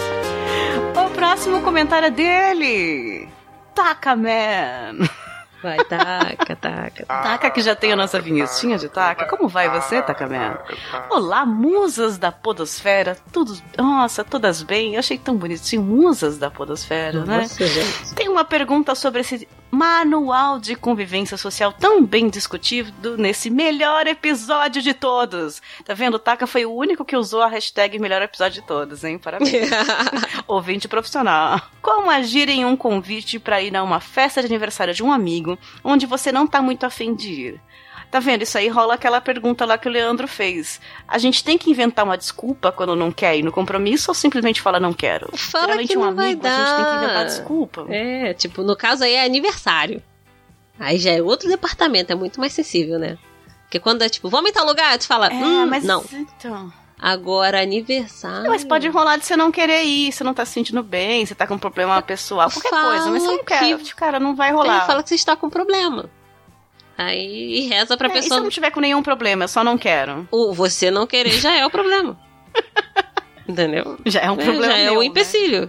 O 0.96 1.10
próximo 1.10 1.60
comentário 1.64 2.06
é 2.06 2.12
dele. 2.12 3.28
Taca 3.74 4.16
Man. 4.16 5.10
Vai, 5.62 5.78
taca, 5.86 6.56
taca. 6.56 7.06
Taca 7.06 7.52
que 7.52 7.62
já 7.62 7.76
tem 7.76 7.92
a 7.92 7.96
nossa 7.96 8.20
vinhetinha 8.20 8.78
de 8.78 8.90
Taca. 8.90 9.26
Como 9.28 9.48
vai 9.48 9.70
você, 9.70 10.02
Taca 10.02 10.28
Man? 10.28 10.58
Olá, 11.10 11.46
musas 11.46 12.18
da 12.18 12.32
podosfera. 12.32 13.16
Todos, 13.32 13.64
nossa, 13.78 14.24
todas 14.24 14.64
bem. 14.64 14.94
Eu 14.94 15.00
achei 15.00 15.18
tão 15.18 15.36
bonitinho, 15.36 15.84
musas 15.84 16.38
da 16.38 16.50
podosfera, 16.50 17.24
né? 17.26 17.42
Nossa, 17.42 17.68
gente. 17.68 18.16
Tem 18.16 18.28
uma 18.28 18.44
pergunta 18.44 18.96
sobre 18.96 19.22
esse 19.22 19.48
manual 19.72 20.60
de 20.60 20.76
convivência 20.76 21.38
social 21.38 21.72
tão 21.72 22.06
bem 22.06 22.30
discutido 22.30 23.18
nesse 23.18 23.50
melhor 23.50 24.06
episódio 24.06 24.82
de 24.82 24.94
todos. 24.94 25.62
Tá 25.86 25.94
vendo? 25.94 26.16
O 26.16 26.20
Taka 26.20 26.46
foi 26.46 26.66
o 26.66 26.74
único 26.74 27.06
que 27.06 27.16
usou 27.16 27.42
a 27.42 27.48
hashtag 27.48 27.98
melhor 27.98 28.22
episódio 28.22 28.62
de 28.62 28.68
todos, 28.68 29.04
hein? 29.04 29.18
Parabéns. 29.18 29.70
Ouvinte 30.46 30.88
profissional. 30.88 31.62
Como 31.82 32.12
agir 32.12 32.50
em 32.50 32.66
um 32.66 32.76
convite 32.76 33.40
para 33.40 33.62
ir 33.62 33.76
a 33.76 33.82
uma 33.82 34.02
festa 34.02 34.42
de 34.42 34.48
aniversário 34.48 34.94
de 34.94 35.02
um 35.02 35.12
amigo 35.12 35.58
onde 35.84 36.06
você 36.06 36.32
não 36.32 36.46
tá 36.46 36.62
muito 36.62 36.86
afim 36.86 37.16
de 37.16 37.30
ir? 37.30 37.62
Tá 38.12 38.20
vendo? 38.20 38.42
Isso 38.42 38.58
aí 38.58 38.68
rola 38.68 38.96
aquela 38.96 39.22
pergunta 39.22 39.66
lá 39.66 39.78
que 39.78 39.88
o 39.88 39.92
Leandro 39.92 40.28
fez. 40.28 40.82
A 41.08 41.18
gente 41.18 41.44
tem 41.46 41.58
que 41.58 41.72
inventar 41.72 42.04
uma 42.04 42.18
desculpa 42.18 42.70
quando 42.70 42.94
não 42.94 43.10
quer 43.10 43.38
ir 43.38 43.42
no 43.44 43.54
compromisso 43.54 44.12
ou 44.12 44.16
simplesmente 44.16 44.62
fala 44.62 44.82
não 44.82 44.92
quero? 44.92 45.30
Fala 45.38 45.64
Geralmente 45.68 45.88
que 45.88 45.98
um 45.98 46.02
não 46.02 46.14
vai 46.14 46.26
amigo, 46.34 46.46
a 46.46 46.50
gente 46.50 46.76
tem 46.76 46.86
que 46.86 46.96
inventar 46.98 47.16
dar. 47.16 47.24
desculpa. 47.24 47.86
É, 47.90 48.34
tipo, 48.34 48.64
no 48.64 48.76
caso 48.76 49.06
aí 49.06 49.14
é 49.14 49.24
aniversário. 49.24 50.04
Aí 50.78 50.98
já 50.98 51.12
é 51.12 51.22
outro 51.22 51.48
departamento, 51.48 52.12
é 52.12 52.16
muito 52.16 52.38
mais 52.40 52.52
sensível, 52.52 53.00
né? 53.00 53.18
Porque 53.64 53.80
quando 53.80 54.02
é 54.02 54.10
tipo, 54.10 54.28
vamos 54.30 54.50
em 54.50 54.54
tal 54.54 54.66
lugar, 54.66 54.98
tu 54.98 55.08
fala, 55.08 55.28
É, 55.28 55.34
hum, 55.34 55.66
mas 55.68 55.86
não. 55.86 56.04
então. 56.12 56.70
Agora, 57.00 57.62
aniversário. 57.62 58.50
Mas 58.50 58.64
pode 58.66 58.88
rolar 58.90 59.16
de 59.18 59.26
você 59.26 59.38
não 59.38 59.52
querer 59.52 59.84
ir, 59.86 60.12
você 60.12 60.24
não 60.24 60.34
tá 60.34 60.44
se 60.46 60.52
sentindo 60.52 60.84
bem, 60.84 61.26
você 61.26 61.34
tá 61.34 61.48
com 61.48 61.54
um 61.56 61.58
problema 61.60 62.00
pessoal, 62.02 62.52
qualquer 62.52 62.70
Fala 62.70 62.90
coisa, 62.90 63.10
mas 63.10 63.24
você 63.24 63.28
não 63.30 63.38
que- 63.40 63.46
quer. 63.46 63.78
Tipo, 63.78 63.96
Cara, 63.96 64.20
não 64.20 64.36
vai 64.36 64.52
rolar. 64.52 64.78
Ele 64.80 64.86
fala 64.86 65.02
que 65.02 65.10
você 65.10 65.16
está 65.16 65.36
com 65.36 65.50
problema. 65.50 66.10
Aí 67.04 67.58
e 67.60 67.68
reza 67.68 67.98
pra 67.98 68.08
É, 68.08 68.12
e 68.12 68.14
se 68.16 68.22
pessoa. 68.24 68.40
eu 68.40 68.44
não 68.44 68.50
tiver 68.50 68.70
com 68.72 68.80
nenhum 68.80 69.02
problema, 69.02 69.44
eu 69.46 69.48
só 69.48 69.64
não 69.64 69.78
quero. 69.78 70.28
O 70.32 70.54
você 70.54 70.92
não 70.92 71.08
querer 71.08 71.32
já 71.40 71.56
é 71.56 71.66
o 71.66 71.70
problema. 71.70 72.18
Entendeu? 73.48 73.98
Já 74.06 74.22
é 74.22 74.32
um 74.32 74.40
É, 74.40 74.44
problema. 74.44 74.66
já 74.74 74.78
é 74.78 74.86
meu, 74.86 74.98
o 74.98 75.00
né? 75.00 75.06
empecilho. 75.06 75.68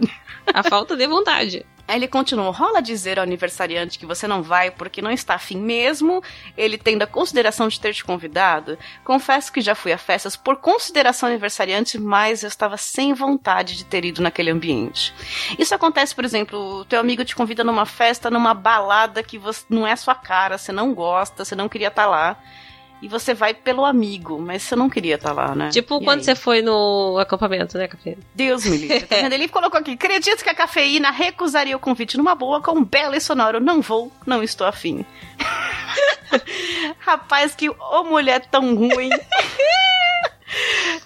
A 0.53 0.62
falta 0.62 0.97
de 0.97 1.07
vontade. 1.07 1.64
Aí 1.93 1.99
ele 1.99 2.09
continua: 2.09 2.51
rola 2.51 2.80
dizer 2.80 3.18
ao 3.18 3.22
aniversariante 3.22 3.99
que 3.99 4.07
você 4.07 4.26
não 4.26 4.43
vai 4.43 4.70
porque 4.70 5.03
não 5.03 5.11
está 5.11 5.34
afim 5.34 5.59
mesmo, 5.59 6.22
ele 6.57 6.78
tendo 6.78 7.03
a 7.03 7.07
consideração 7.07 7.68
de 7.68 7.78
ter 7.78 7.93
te 7.93 8.03
convidado. 8.03 8.78
Confesso 9.05 9.53
que 9.53 9.61
já 9.61 9.74
fui 9.74 9.93
a 9.93 9.99
festas 9.99 10.34
por 10.34 10.57
consideração 10.57 11.28
aniversariante, 11.28 11.99
mas 11.99 12.43
eu 12.43 12.49
estava 12.49 12.78
sem 12.78 13.12
vontade 13.12 13.76
de 13.76 13.84
ter 13.84 14.07
ido 14.07 14.22
naquele 14.22 14.51
ambiente. 14.51 15.12
Isso 15.59 15.74
acontece, 15.74 16.14
por 16.14 16.24
exemplo, 16.24 16.59
o 16.80 16.84
teu 16.86 16.99
amigo 16.99 17.26
te 17.26 17.36
convida 17.36 17.62
numa 17.62 17.84
festa, 17.84 18.30
numa 18.30 18.55
balada 18.55 19.22
que 19.22 19.36
você, 19.36 19.62
não 19.68 19.86
é 19.86 19.93
a 19.93 19.97
sua 19.97 20.14
cara, 20.14 20.57
você 20.57 20.72
não 20.72 20.95
gosta, 20.95 21.45
você 21.45 21.55
não 21.55 21.68
queria 21.68 21.88
estar 21.88 22.07
lá. 22.07 22.38
E 23.03 23.09
você 23.09 23.34
vai 23.34 23.53
pelo 23.53 23.84
amigo, 23.84 24.40
mas 24.40 24.62
você 24.62 24.76
não 24.76 24.88
queria 24.88 25.16
estar 25.16 25.32
lá, 25.32 25.57
né? 25.57 25.70
Tipo 25.70 26.00
E 26.00 26.05
quando 26.05 26.20
aí? 26.20 26.24
você 26.24 26.36
foi 26.36 26.62
no 26.62 27.18
acampamento, 27.18 27.76
né, 27.76 27.88
Café? 27.88 28.16
Deus 28.32 28.64
me 28.64 28.76
livre. 28.76 29.00
Tá? 29.00 29.16
Ele 29.16 29.48
colocou 29.50 29.80
aqui: 29.80 29.90
acredito 29.90 30.44
que 30.44 30.48
a 30.48 30.55
cafeína 30.55 31.11
recusaria 31.11 31.76
o 31.76 31.80
convite 31.80 32.16
numa 32.16 32.36
boa 32.36 32.61
com 32.62 32.78
um 32.78 32.84
belo 32.84 33.16
e 33.16 33.20
sonoro. 33.20 33.59
Não 33.59 33.80
vou, 33.80 34.12
não 34.24 34.40
estou 34.40 34.68
afim. 34.68 35.05
Rapaz, 37.00 37.57
que 37.57 37.68
ô 37.68 38.05
mulher 38.05 38.46
tão 38.46 38.72
ruim. 38.76 39.11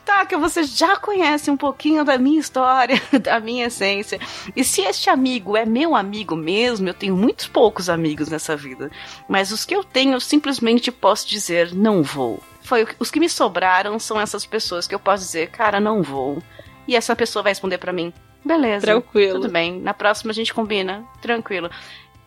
Tá, 0.04 0.24
que 0.24 0.36
você 0.36 0.62
já 0.62 0.96
conhece 0.96 1.50
um 1.50 1.56
pouquinho 1.56 2.04
da 2.04 2.18
minha 2.18 2.40
história, 2.40 3.00
da 3.20 3.40
minha 3.40 3.66
essência. 3.66 4.20
E 4.54 4.64
se 4.64 4.80
este 4.82 5.10
amigo 5.10 5.56
é 5.56 5.64
meu 5.64 5.94
amigo 5.94 6.36
mesmo, 6.36 6.88
eu 6.88 6.94
tenho 6.94 7.16
muitos 7.16 7.46
poucos 7.46 7.88
amigos 7.88 8.28
nessa 8.28 8.56
vida. 8.56 8.90
Mas 9.28 9.52
os 9.52 9.64
que 9.64 9.74
eu 9.74 9.82
tenho, 9.82 10.14
eu 10.14 10.20
simplesmente 10.20 10.90
posso 10.90 11.28
dizer, 11.28 11.74
não 11.74 12.02
vou. 12.02 12.42
Foi 12.62 12.86
os 12.98 13.10
que 13.10 13.20
me 13.20 13.28
sobraram 13.28 13.98
são 13.98 14.20
essas 14.20 14.44
pessoas 14.44 14.88
que 14.88 14.94
eu 14.94 14.98
posso 14.98 15.24
dizer, 15.24 15.50
cara, 15.50 15.78
não 15.78 16.02
vou. 16.02 16.42
E 16.86 16.96
essa 16.96 17.14
pessoa 17.14 17.42
vai 17.42 17.50
responder 17.50 17.78
pra 17.78 17.92
mim, 17.92 18.12
beleza. 18.44 18.86
Tranquilo. 18.86 19.40
Tudo 19.40 19.52
bem, 19.52 19.80
na 19.80 19.94
próxima 19.94 20.30
a 20.32 20.34
gente 20.34 20.52
combina, 20.54 21.04
tranquilo. 21.20 21.70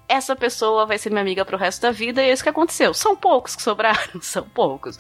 Essa 0.07 0.36
pessoa 0.36 0.86
vai 0.86 0.97
ser 0.97 1.09
minha 1.09 1.22
amiga 1.22 1.45
pro 1.45 1.57
resto 1.57 1.82
da 1.82 1.91
vida 1.91 2.22
e 2.22 2.30
é 2.30 2.34
isso 2.34 2.43
que 2.43 2.49
aconteceu. 2.49 2.93
São 2.93 3.15
poucos 3.15 3.55
que 3.55 3.61
sobraram, 3.61 4.20
são 4.22 4.43
poucos. 4.43 4.97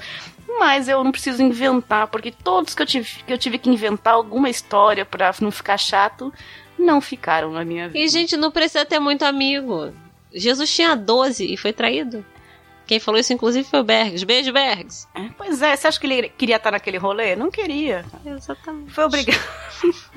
Mas 0.57 0.87
eu 0.87 1.03
não 1.03 1.11
preciso 1.11 1.43
inventar, 1.43 2.07
porque 2.07 2.31
todos 2.31 2.73
que 2.73 2.81
eu 2.81 2.85
tive 2.85 3.23
que, 3.23 3.33
eu 3.33 3.37
tive 3.37 3.57
que 3.57 3.69
inventar 3.69 4.13
alguma 4.13 4.49
história 4.49 5.05
pra 5.05 5.33
não 5.41 5.51
ficar 5.51 5.77
chato, 5.77 6.33
não 6.77 6.99
ficaram 6.99 7.51
na 7.51 7.63
minha 7.63 7.87
vida. 7.87 7.99
E, 7.99 8.07
gente, 8.07 8.35
não 8.35 8.49
precisa 8.49 8.85
ter 8.85 8.99
muito 8.99 9.23
amigo. 9.23 9.93
Jesus 10.33 10.73
tinha 10.73 10.95
12 10.95 11.53
e 11.53 11.57
foi 11.57 11.73
traído. 11.73 12.25
Quem 12.89 12.99
falou 12.99 13.19
isso, 13.19 13.31
inclusive, 13.31 13.69
foi 13.69 13.81
o 13.81 13.83
Bergs. 13.83 14.23
Beijo, 14.23 14.51
Bergs. 14.51 15.07
É, 15.13 15.29
Pois 15.37 15.61
é, 15.61 15.75
você 15.75 15.87
acha 15.87 15.99
que 15.99 16.07
ele 16.07 16.29
queria 16.29 16.55
estar 16.55 16.71
naquele 16.71 16.97
rolê? 16.97 17.35
Não 17.35 17.51
queria. 17.51 18.03
Exatamente. 18.25 18.91
Foi 18.91 19.03
obrigado. 19.03 19.39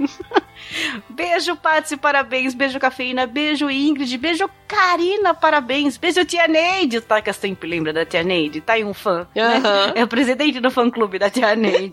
beijo, 1.11 1.55
Patsy, 1.57 1.99
parabéns. 1.99 2.55
Beijo, 2.55 2.81
Cafeína. 2.81 3.27
Beijo, 3.27 3.69
Ingrid. 3.71 4.17
Beijo, 4.17 4.49
Karina, 4.67 5.35
parabéns. 5.35 5.99
Beijo, 5.99 6.25
Tia 6.25 6.49
Neide. 6.49 7.03
Tá, 7.03 7.21
que 7.21 7.31
sempre 7.35 7.69
lembra 7.69 7.93
da 7.93 8.07
Tia 8.07 8.23
Neide. 8.23 8.63
Tá 8.63 8.73
aí 8.73 8.85
um 8.85 8.95
fã. 8.95 9.29
né? 9.35 9.61
É 9.95 10.03
o 10.03 10.09
presidente 10.09 10.59
do 10.59 10.71
fã-clube 10.71 11.19
da 11.19 11.29
Tia 11.29 11.55
Neide. 11.55 11.93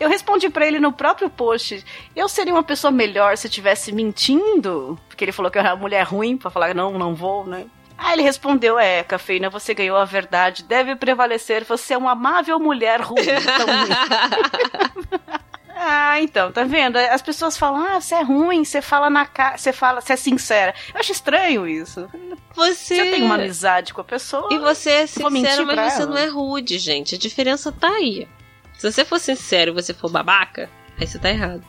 eu 0.00 0.08
respondi 0.08 0.48
pra 0.48 0.66
ele 0.66 0.80
no 0.80 0.94
próprio 0.94 1.28
post. 1.28 1.84
Eu 2.16 2.26
seria 2.26 2.54
uma 2.54 2.62
pessoa 2.62 2.90
melhor 2.90 3.36
se 3.36 3.48
eu 3.48 3.50
estivesse 3.50 3.92
mentindo. 3.92 4.98
Porque 5.08 5.26
ele 5.26 5.32
falou 5.32 5.50
que 5.50 5.58
eu 5.58 5.60
era 5.60 5.74
uma 5.74 5.80
mulher 5.82 6.04
ruim 6.04 6.38
pra 6.38 6.50
falar 6.50 6.74
não, 6.74 6.98
não 6.98 7.14
vou, 7.14 7.44
né? 7.46 7.66
Aí 8.00 8.14
ele 8.14 8.22
respondeu: 8.22 8.78
É, 8.78 9.04
cafeína, 9.04 9.50
você 9.50 9.74
ganhou 9.74 9.96
a 9.96 10.04
verdade, 10.04 10.64
deve 10.64 10.96
prevalecer, 10.96 11.64
você 11.64 11.94
é 11.94 11.98
uma 11.98 12.12
amável 12.12 12.58
mulher 12.58 13.00
ruim. 13.00 13.20
Então, 13.50 15.30
Ah, 15.82 16.20
então, 16.20 16.52
tá 16.52 16.62
vendo? 16.62 16.98
As 16.98 17.22
pessoas 17.22 17.56
falam, 17.56 17.82
ah, 17.82 17.98
você 17.98 18.14
é 18.16 18.22
ruim, 18.22 18.66
você 18.66 18.82
fala 18.82 19.08
na 19.08 19.24
cara, 19.24 19.56
você 19.56 19.72
fala, 19.72 20.02
você 20.02 20.12
é 20.12 20.16
sincera. 20.16 20.74
Eu 20.92 21.00
acho 21.00 21.10
estranho 21.10 21.66
isso. 21.66 22.06
Você... 22.54 23.00
Eu 23.00 23.10
tenho 23.12 23.24
uma 23.24 23.36
amizade 23.36 23.94
com 23.94 24.02
a 24.02 24.04
pessoa. 24.04 24.48
E 24.52 24.58
você 24.58 24.90
é 24.90 25.06
sincero, 25.06 25.64
mas 25.64 25.94
você 25.94 26.02
ela. 26.02 26.10
não 26.10 26.18
é 26.18 26.26
rude, 26.26 26.78
gente. 26.78 27.14
A 27.14 27.18
diferença 27.18 27.72
tá 27.72 27.88
aí. 27.88 28.28
Se 28.76 28.92
você 28.92 29.06
for 29.06 29.18
sincero 29.18 29.70
e 29.70 29.74
você 29.74 29.94
for 29.94 30.10
babaca, 30.10 30.68
aí 30.98 31.06
você 31.06 31.18
tá 31.18 31.30
errado. 31.30 31.64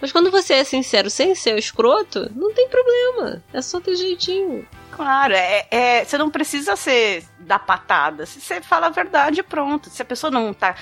Mas 0.00 0.12
quando 0.12 0.30
você 0.30 0.54
é 0.54 0.64
sincero 0.64 1.08
sem 1.08 1.34
ser 1.34 1.56
escroto, 1.58 2.30
não 2.34 2.52
tem 2.52 2.68
problema. 2.68 3.42
É 3.52 3.62
só 3.62 3.80
ter 3.80 3.96
jeitinho. 3.96 4.66
Claro, 4.90 5.32
é, 5.34 5.66
é- 5.70 6.04
você 6.04 6.18
não 6.18 6.30
precisa 6.30 6.76
ser 6.76 7.24
da 7.38 7.58
patada. 7.58 8.26
Se 8.26 8.40
você 8.40 8.60
fala 8.60 8.86
a 8.86 8.90
verdade, 8.90 9.42
pronto. 9.42 9.88
Se 9.90 10.02
a 10.02 10.04
pessoa 10.04 10.30
não 10.30 10.52
tá 10.52 10.74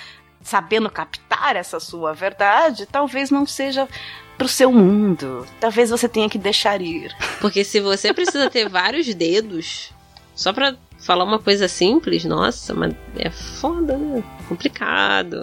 sabendo 0.42 0.90
captar 0.90 1.54
essa 1.56 1.78
sua 1.78 2.12
verdade, 2.12 2.84
talvez 2.86 3.30
não 3.30 3.46
seja 3.46 3.88
pro 4.36 4.48
seu 4.48 4.72
mundo. 4.72 5.46
Talvez 5.60 5.90
você 5.90 6.08
tenha 6.08 6.28
que 6.28 6.38
deixar 6.38 6.80
ir. 6.80 7.14
Porque 7.40 7.62
se 7.64 7.80
você 7.80 8.12
precisa 8.12 8.50
ter 8.50 8.66
vários 8.70 9.14
dedos 9.14 9.92
só 10.34 10.52
pra 10.52 10.74
falar 10.98 11.24
uma 11.24 11.38
coisa 11.38 11.68
simples, 11.68 12.24
nossa, 12.24 12.74
mas 12.74 12.94
é 13.16 13.30
foda, 13.30 13.96
né? 13.96 14.22
Complicado. 14.48 15.36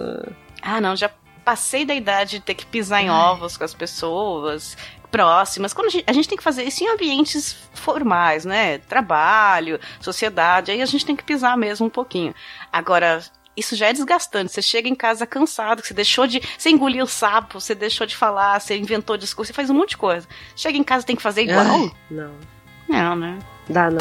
Ah, 0.62 0.80
não, 0.80 0.94
já 0.94 1.10
passei 1.44 1.84
da 1.84 1.94
idade 1.94 2.38
de 2.38 2.40
ter 2.40 2.54
que 2.54 2.66
pisar 2.66 3.02
em 3.02 3.10
ovos 3.10 3.56
com 3.56 3.64
as 3.64 3.74
pessoas 3.74 4.76
próximas. 5.10 5.72
Quando 5.72 5.88
a 5.88 5.90
gente, 5.90 6.04
a 6.06 6.12
gente 6.12 6.28
tem 6.28 6.38
que 6.38 6.44
fazer 6.44 6.64
isso 6.64 6.84
em 6.84 6.88
ambientes 6.88 7.56
formais, 7.74 8.44
né? 8.44 8.78
Trabalho, 8.78 9.80
sociedade, 10.00 10.70
aí 10.70 10.80
a 10.80 10.86
gente 10.86 11.04
tem 11.04 11.16
que 11.16 11.24
pisar 11.24 11.56
mesmo 11.56 11.86
um 11.86 11.90
pouquinho. 11.90 12.34
Agora, 12.72 13.22
isso 13.56 13.74
já 13.74 13.88
é 13.88 13.92
desgastante. 13.92 14.52
Você 14.52 14.62
chega 14.62 14.88
em 14.88 14.94
casa 14.94 15.26
cansado, 15.26 15.82
que 15.82 15.88
você 15.88 15.94
deixou 15.94 16.26
de. 16.26 16.40
Você 16.56 16.70
engoliu 16.70 17.04
o 17.04 17.08
sapo, 17.08 17.60
você 17.60 17.74
deixou 17.74 18.06
de 18.06 18.16
falar, 18.16 18.60
você 18.60 18.76
inventou 18.76 19.16
discurso, 19.16 19.48
você 19.48 19.54
faz 19.54 19.68
um 19.70 19.74
monte 19.74 19.90
de 19.90 19.96
coisa. 19.96 20.26
Chega 20.56 20.78
em 20.78 20.84
casa 20.84 21.04
tem 21.04 21.16
que 21.16 21.22
fazer 21.22 21.42
igual? 21.42 21.60
Ai, 21.60 21.92
não. 22.10 22.34
Não, 22.88 23.16
né? 23.16 23.38
Dá 23.68 23.90
não. 23.90 24.00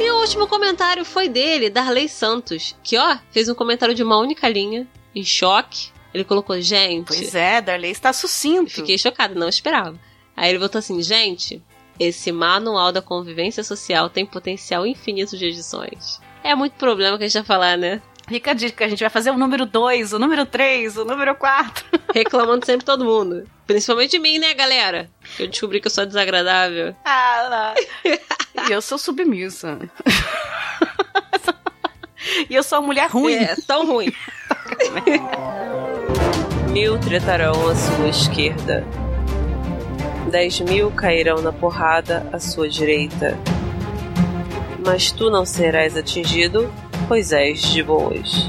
E 0.00 0.10
o 0.10 0.20
último 0.20 0.46
comentário 0.46 1.04
foi 1.04 1.28
dele, 1.28 1.70
Darley 1.70 2.08
Santos, 2.08 2.76
que 2.82 2.96
ó, 2.96 3.18
fez 3.30 3.48
um 3.48 3.54
comentário 3.54 3.94
de 3.94 4.02
uma 4.02 4.16
única 4.18 4.48
linha, 4.48 4.86
em 5.14 5.24
choque. 5.24 5.92
Ele 6.12 6.24
colocou, 6.24 6.60
gente. 6.60 7.08
Pois 7.08 7.34
é, 7.34 7.60
Darley 7.60 7.90
está 7.90 8.12
sucinto. 8.12 8.70
Fiquei 8.70 8.96
chocada, 8.96 9.34
não 9.34 9.48
esperava. 9.48 9.98
Aí 10.36 10.50
ele 10.50 10.58
botou 10.58 10.78
assim, 10.78 11.00
gente, 11.02 11.62
esse 11.98 12.32
manual 12.32 12.92
da 12.92 13.02
convivência 13.02 13.62
social 13.62 14.08
tem 14.08 14.26
potencial 14.26 14.86
infinito 14.86 15.36
de 15.36 15.46
edições. 15.46 16.20
É 16.42 16.54
muito 16.54 16.74
problema 16.74 17.16
que 17.16 17.24
a 17.24 17.26
gente 17.26 17.38
vai 17.38 17.44
falar, 17.44 17.76
né? 17.76 18.02
Fica 18.26 18.52
a 18.52 18.54
dica, 18.54 18.84
a 18.84 18.88
gente 18.88 19.00
vai 19.00 19.10
fazer 19.10 19.30
o 19.30 19.38
número 19.38 19.66
2, 19.66 20.14
o 20.14 20.18
número 20.18 20.46
3, 20.46 20.96
o 20.96 21.04
número 21.04 21.34
4. 21.34 21.84
Reclamando 22.14 22.64
sempre 22.64 22.84
todo 22.84 23.04
mundo. 23.04 23.46
Principalmente 23.66 24.12
de 24.12 24.18
mim, 24.18 24.38
né, 24.38 24.54
galera? 24.54 25.10
Que 25.36 25.42
eu 25.42 25.48
descobri 25.48 25.80
que 25.80 25.86
eu 25.86 25.90
sou 25.90 26.06
desagradável. 26.06 26.96
Ah, 27.04 27.46
lá. 27.50 27.74
e 28.68 28.72
eu 28.72 28.80
sou 28.80 28.96
submissa. 28.96 29.78
e 32.48 32.54
eu 32.54 32.62
sou 32.62 32.78
uma 32.78 32.86
mulher 32.86 33.10
ruim. 33.10 33.34
É, 33.34 33.54
tão 33.66 33.86
ruim. 33.86 34.12
Mil 36.70 36.98
tretarão 36.98 37.68
à 37.68 37.74
sua 37.74 38.08
esquerda. 38.08 38.84
Dez 40.30 40.60
mil 40.60 40.90
cairão 40.90 41.40
na 41.40 41.52
porrada 41.52 42.28
à 42.32 42.40
sua 42.40 42.68
direita. 42.68 43.38
Mas 44.84 45.12
tu 45.12 45.30
não 45.30 45.44
serás 45.46 45.96
atingido, 45.96 46.72
pois 47.06 47.32
és 47.32 47.60
de 47.60 47.82
boas. 47.82 48.48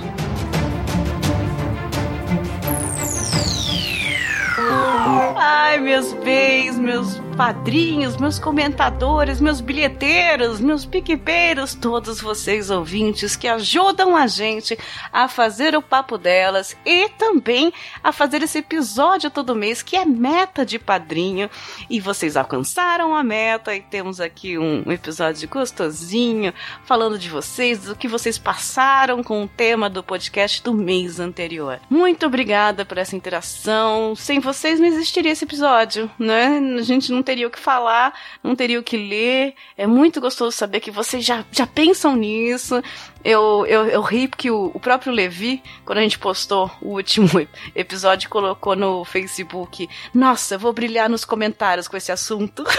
Ai, 5.38 5.80
meus 5.80 6.14
bens, 6.14 6.78
meus 6.78 7.20
padrinhos, 7.36 8.16
meus 8.16 8.40
comentadores, 8.40 9.42
meus 9.42 9.60
bilheteiros, 9.60 10.62
meus 10.62 10.86
piquepeiros, 10.86 11.76
todos 11.76 12.22
vocês 12.22 12.70
ouvintes 12.70 13.36
que 13.36 13.46
ajudam 13.46 14.16
a 14.16 14.26
gente 14.26 14.78
a 15.12 15.28
fazer 15.28 15.76
o 15.76 15.82
papo 15.82 16.18
delas 16.18 16.78
e 16.86 17.10
também 17.10 17.74
a 18.02 18.14
fazer 18.14 18.42
esse 18.42 18.60
episódio 18.60 19.30
todo 19.30 19.54
mês 19.54 19.84
que 19.84 19.98
é 19.98 20.06
meta 20.06 20.66
de 20.66 20.80
padrinho. 20.80 21.50
E 21.90 22.00
vocês 22.00 22.38
alcançaram 22.38 23.14
a 23.14 23.22
meta 23.22 23.76
e 23.76 23.82
temos 23.82 24.22
aqui 24.22 24.58
um 24.58 24.90
episódio 24.90 25.50
gostosinho 25.50 26.54
falando 26.86 27.20
de 27.20 27.30
vocês, 27.30 27.80
do 27.80 27.96
que 27.98 28.08
vocês 28.08 28.38
passaram 28.38 29.22
com 29.22 29.44
o 29.44 29.48
tema 29.48 29.90
do 29.90 30.02
podcast 30.02 30.64
do 30.64 30.74
mês 30.74 31.20
anterior. 31.20 31.82
Muito 31.90 32.26
obrigada 32.26 32.86
por 32.86 32.98
essa 32.98 33.16
interação. 33.16 34.16
Sem 34.16 34.40
vocês 34.40 34.80
não 34.80 34.88
existiria 34.88 35.34
esse 35.34 35.44
episódio, 35.44 36.10
né? 36.18 36.62
A 36.80 36.82
gente 36.82 37.12
não 37.12 37.25
teria 37.26 37.48
o 37.48 37.52
que 37.52 37.60
falar, 37.60 38.18
não 38.42 38.56
teria 38.56 38.80
o 38.80 38.84
que 38.84 38.96
ler. 38.96 39.54
É 39.78 39.86
muito 39.86 40.22
gostoso 40.22 40.56
saber 40.56 40.80
que 40.80 40.90
vocês 40.90 41.26
já, 41.26 41.44
já 41.52 41.68
pensam 41.68 42.16
nisso. 42.16 42.82
Eu, 43.24 43.66
eu, 43.68 43.88
eu 43.88 44.02
ri 44.02 44.30
porque 44.30 44.50
o, 44.50 44.72
o 44.74 44.80
próprio 44.80 45.12
Levi, 45.12 45.62
quando 45.84 45.98
a 45.98 46.02
gente 46.02 46.18
postou 46.18 46.72
o 46.82 46.94
último 46.94 47.28
episódio, 47.76 48.30
colocou 48.30 48.76
no 48.76 49.04
Facebook: 49.04 49.90
Nossa, 50.14 50.56
eu 50.56 50.60
vou 50.60 50.72
brilhar 50.72 51.10
nos 51.10 51.26
comentários 51.26 51.90
com 51.90 51.98
esse 51.98 52.12
assunto. 52.12 52.64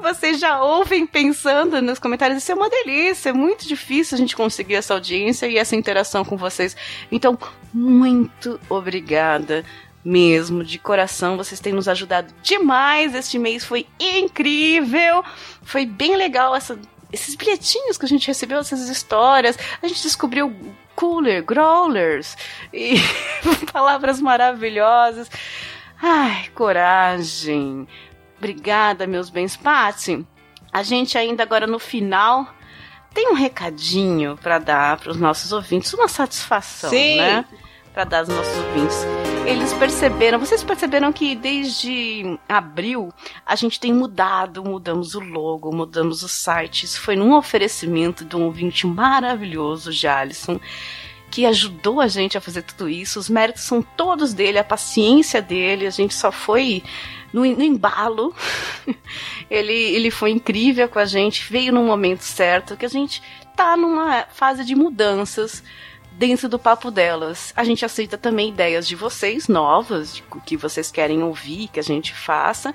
Vocês 0.00 0.38
já 0.38 0.62
ouvem 0.62 1.06
pensando 1.06 1.80
nos 1.80 1.98
comentários, 1.98 2.42
isso 2.42 2.52
é 2.52 2.54
uma 2.54 2.68
delícia, 2.68 3.30
é 3.30 3.32
muito 3.32 3.66
difícil 3.66 4.14
a 4.14 4.18
gente 4.18 4.36
conseguir 4.36 4.74
essa 4.74 4.94
audiência 4.94 5.46
e 5.46 5.56
essa 5.56 5.74
interação 5.76 6.24
com 6.24 6.36
vocês. 6.36 6.76
Então, 7.10 7.38
muito 7.72 8.60
obrigada 8.68 9.64
mesmo, 10.04 10.64
de 10.64 10.78
coração, 10.78 11.36
vocês 11.36 11.60
têm 11.60 11.72
nos 11.72 11.88
ajudado 11.88 12.32
demais. 12.42 13.14
Este 13.14 13.38
mês 13.38 13.64
foi 13.64 13.86
incrível, 14.00 15.24
foi 15.62 15.86
bem 15.86 16.16
legal 16.16 16.54
essa, 16.54 16.78
esses 17.12 17.34
bilhetinhos 17.34 17.96
que 17.96 18.04
a 18.04 18.08
gente 18.08 18.26
recebeu, 18.26 18.58
essas 18.58 18.88
histórias. 18.88 19.58
A 19.80 19.86
gente 19.86 20.02
descobriu 20.02 20.54
cooler, 20.94 21.44
growlers 21.44 22.36
e 22.72 22.96
palavras 23.72 24.20
maravilhosas. 24.20 25.30
Ai, 26.00 26.48
coragem. 26.54 27.86
Obrigada, 28.38 29.06
meus 29.06 29.30
bens. 29.30 29.56
Patsy, 29.56 30.26
a 30.72 30.82
gente 30.82 31.16
ainda 31.16 31.44
agora 31.44 31.66
no 31.66 31.78
final 31.78 32.52
tem 33.14 33.28
um 33.28 33.34
recadinho 33.34 34.36
para 34.42 34.58
dar 34.58 34.96
para 34.98 35.10
os 35.10 35.16
nossos 35.16 35.52
ouvintes, 35.52 35.92
uma 35.92 36.08
satisfação, 36.08 36.90
Sim. 36.90 37.18
né? 37.18 37.44
Para 37.92 38.04
dar 38.04 38.18
aos 38.20 38.28
nossos 38.28 38.56
ouvintes. 38.56 38.96
Eles 39.46 39.72
perceberam, 39.74 40.38
vocês 40.38 40.62
perceberam 40.62 41.12
que 41.12 41.34
desde 41.34 42.38
abril 42.48 43.12
a 43.44 43.56
gente 43.56 43.78
tem 43.78 43.92
mudado, 43.92 44.64
mudamos 44.64 45.14
o 45.14 45.20
logo, 45.20 45.74
mudamos 45.74 46.22
o 46.22 46.28
site. 46.28 46.84
Isso 46.84 47.00
foi 47.00 47.16
num 47.16 47.34
oferecimento 47.34 48.24
de 48.24 48.36
um 48.36 48.44
ouvinte 48.44 48.86
maravilhoso, 48.86 49.92
Jalisson 49.92 50.60
que 51.32 51.46
ajudou 51.46 51.98
a 51.98 52.08
gente 52.08 52.36
a 52.36 52.42
fazer 52.42 52.60
tudo 52.60 52.90
isso. 52.90 53.18
Os 53.18 53.30
méritos 53.30 53.62
são 53.62 53.80
todos 53.80 54.34
dele, 54.34 54.58
a 54.58 54.64
paciência 54.64 55.40
dele. 55.40 55.86
A 55.86 55.90
gente 55.90 56.12
só 56.12 56.30
foi 56.30 56.82
no, 57.32 57.40
no 57.40 57.62
embalo. 57.62 58.34
ele, 59.50 59.72
ele 59.72 60.10
foi 60.10 60.30
incrível 60.30 60.86
com 60.90 60.98
a 60.98 61.06
gente, 61.06 61.50
veio 61.50 61.72
no 61.72 61.82
momento 61.82 62.20
certo, 62.20 62.76
que 62.76 62.84
a 62.84 62.88
gente 62.88 63.22
tá 63.56 63.78
numa 63.78 64.26
fase 64.30 64.62
de 64.62 64.74
mudanças 64.74 65.64
dentro 66.22 66.48
do 66.48 66.56
papo 66.56 66.88
delas. 66.88 67.52
A 67.56 67.64
gente 67.64 67.84
aceita 67.84 68.16
também 68.16 68.50
ideias 68.50 68.86
de 68.86 68.94
vocês 68.94 69.48
novas, 69.48 70.14
de 70.14 70.22
que 70.46 70.56
vocês 70.56 70.88
querem 70.88 71.20
ouvir 71.20 71.66
que 71.66 71.80
a 71.80 71.82
gente 71.82 72.14
faça. 72.14 72.72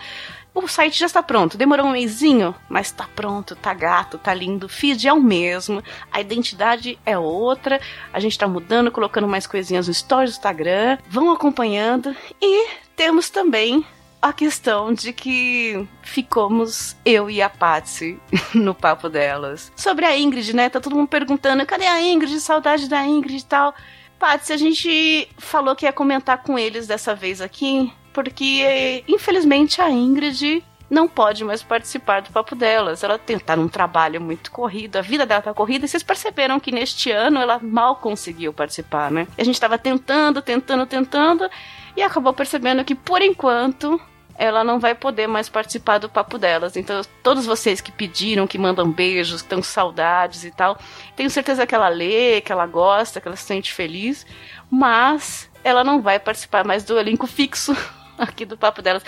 O 0.54 0.68
site 0.68 1.00
já 1.00 1.06
está 1.06 1.24
pronto. 1.24 1.58
Demorou 1.58 1.86
um 1.86 1.94
mêsinho, 1.94 2.54
mas 2.68 2.92
tá 2.92 3.08
pronto, 3.16 3.56
tá 3.56 3.74
gato, 3.74 4.18
tá 4.18 4.34
lindo. 4.34 4.66
O 4.66 4.70
feed 4.70 5.08
é 5.08 5.14
o 5.14 5.22
mesmo, 5.22 5.82
a 6.12 6.20
identidade 6.20 7.00
é 7.06 7.18
outra. 7.18 7.80
A 8.12 8.20
gente 8.20 8.38
tá 8.38 8.50
mudando, 8.50 8.92
colocando 8.92 9.30
mais 9.30 9.48
coisinhas 9.48 9.88
no 9.88 9.94
stories 9.94 10.32
do 10.32 10.40
Instagram. 10.40 10.98
Vão 11.08 11.32
acompanhando 11.32 12.14
e 12.42 12.68
temos 12.98 13.30
também 13.30 13.86
a 14.22 14.34
questão 14.34 14.94
de 14.94 15.14
que 15.14 15.88
ficamos 16.02 16.96
eu 17.06 17.30
e 17.30 17.42
a 17.42 17.50
Patsy 17.50 18.20
no 18.54 18.74
papo 18.74 19.10
delas. 19.10 19.72
Sobre 19.76 20.06
a 20.06 20.18
Ingrid, 20.18 20.56
né? 20.56 20.70
Tá 20.70 20.80
todo 20.80 20.96
mundo 20.96 21.08
perguntando: 21.08 21.66
cadê 21.66 21.86
a 21.86 22.02
Ingrid? 22.02 22.40
Saudade 22.40 22.88
da 22.88 23.06
Ingrid 23.06 23.42
e 23.42 23.46
tal. 23.46 23.74
Patsy, 24.20 24.54
a 24.54 24.58
gente 24.58 25.30
falou 25.38 25.76
que 25.76 25.86
ia 25.86 25.94
comentar 25.94 26.42
com 26.42 26.58
eles 26.58 26.88
dessa 26.88 27.14
vez 27.14 27.40
aqui, 27.40 27.94
porque 28.12 29.04
infelizmente 29.08 29.80
a 29.80 29.92
Ingrid 29.92 30.64
não 30.90 31.08
pode 31.08 31.44
mais 31.44 31.62
participar 31.62 32.22
do 32.22 32.32
papo 32.32 32.56
delas. 32.56 33.04
Ela 33.04 33.18
tem, 33.18 33.38
tá 33.38 33.56
num 33.56 33.68
trabalho 33.68 34.20
muito 34.22 34.52
corrido, 34.52 34.98
a 34.98 35.02
vida 35.02 35.26
dela 35.26 35.42
tá 35.42 35.54
corrida, 35.54 35.86
e 35.86 35.88
vocês 35.88 36.04
perceberam 36.04 36.60
que 36.60 36.72
neste 36.72 37.12
ano 37.12 37.40
ela 37.40 37.60
mal 37.62 37.98
conseguiu 37.98 38.54
participar, 38.54 39.12
né? 39.12 39.28
A 39.38 39.44
gente 39.44 39.60
tava 39.60 39.78
tentando, 39.78 40.42
tentando, 40.42 40.86
tentando, 40.86 41.50
e 41.98 42.04
acabou 42.04 42.32
percebendo 42.32 42.86
que 42.86 42.96
por 42.96 43.22
enquanto 43.22 44.00
ela 44.38 44.64
não 44.64 44.80
vai 44.80 44.94
poder 44.94 45.26
mais 45.26 45.50
participar 45.50 45.98
do 45.98 46.08
papo 46.08 46.38
delas. 46.38 46.78
Então, 46.78 47.02
todos 47.24 47.46
vocês 47.46 47.82
que 47.82 47.92
pediram, 47.92 48.46
que 48.46 48.58
mandam 48.58 48.92
beijos, 48.92 49.42
que 49.42 49.48
estão 49.48 49.64
saudades 49.64 50.44
e 50.44 50.52
tal, 50.52 50.78
tenho 51.16 51.30
certeza 51.30 51.66
que 51.66 51.74
ela 51.74 51.90
lê, 51.90 52.40
que 52.40 52.52
ela 52.52 52.68
gosta, 52.68 53.20
que 53.20 53.28
ela 53.28 53.36
se 53.36 53.46
sente 53.46 53.74
feliz, 53.74 54.26
mas 54.70 55.50
ela 55.64 55.84
não 55.84 56.02
vai 56.02 56.20
participar 56.20 56.64
mais 56.64 56.84
do 56.84 57.00
elenco 57.00 57.26
fixo 57.26 57.76
aqui 58.16 58.46
do 58.46 58.56
papo 58.56 58.82
delas. 58.82 59.04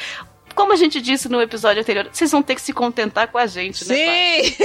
Como 0.56 0.74
a 0.74 0.76
gente 0.76 1.00
disse 1.00 1.30
no 1.30 1.40
episódio 1.40 1.82
anterior, 1.82 2.10
vocês 2.12 2.32
vão 2.32 2.42
ter 2.42 2.56
que 2.56 2.62
se 2.62 2.74
contentar 2.74 3.28
com 3.28 3.38
a 3.38 3.46
gente, 3.46 3.88
né? 3.88 3.96
Sim! 3.96 4.56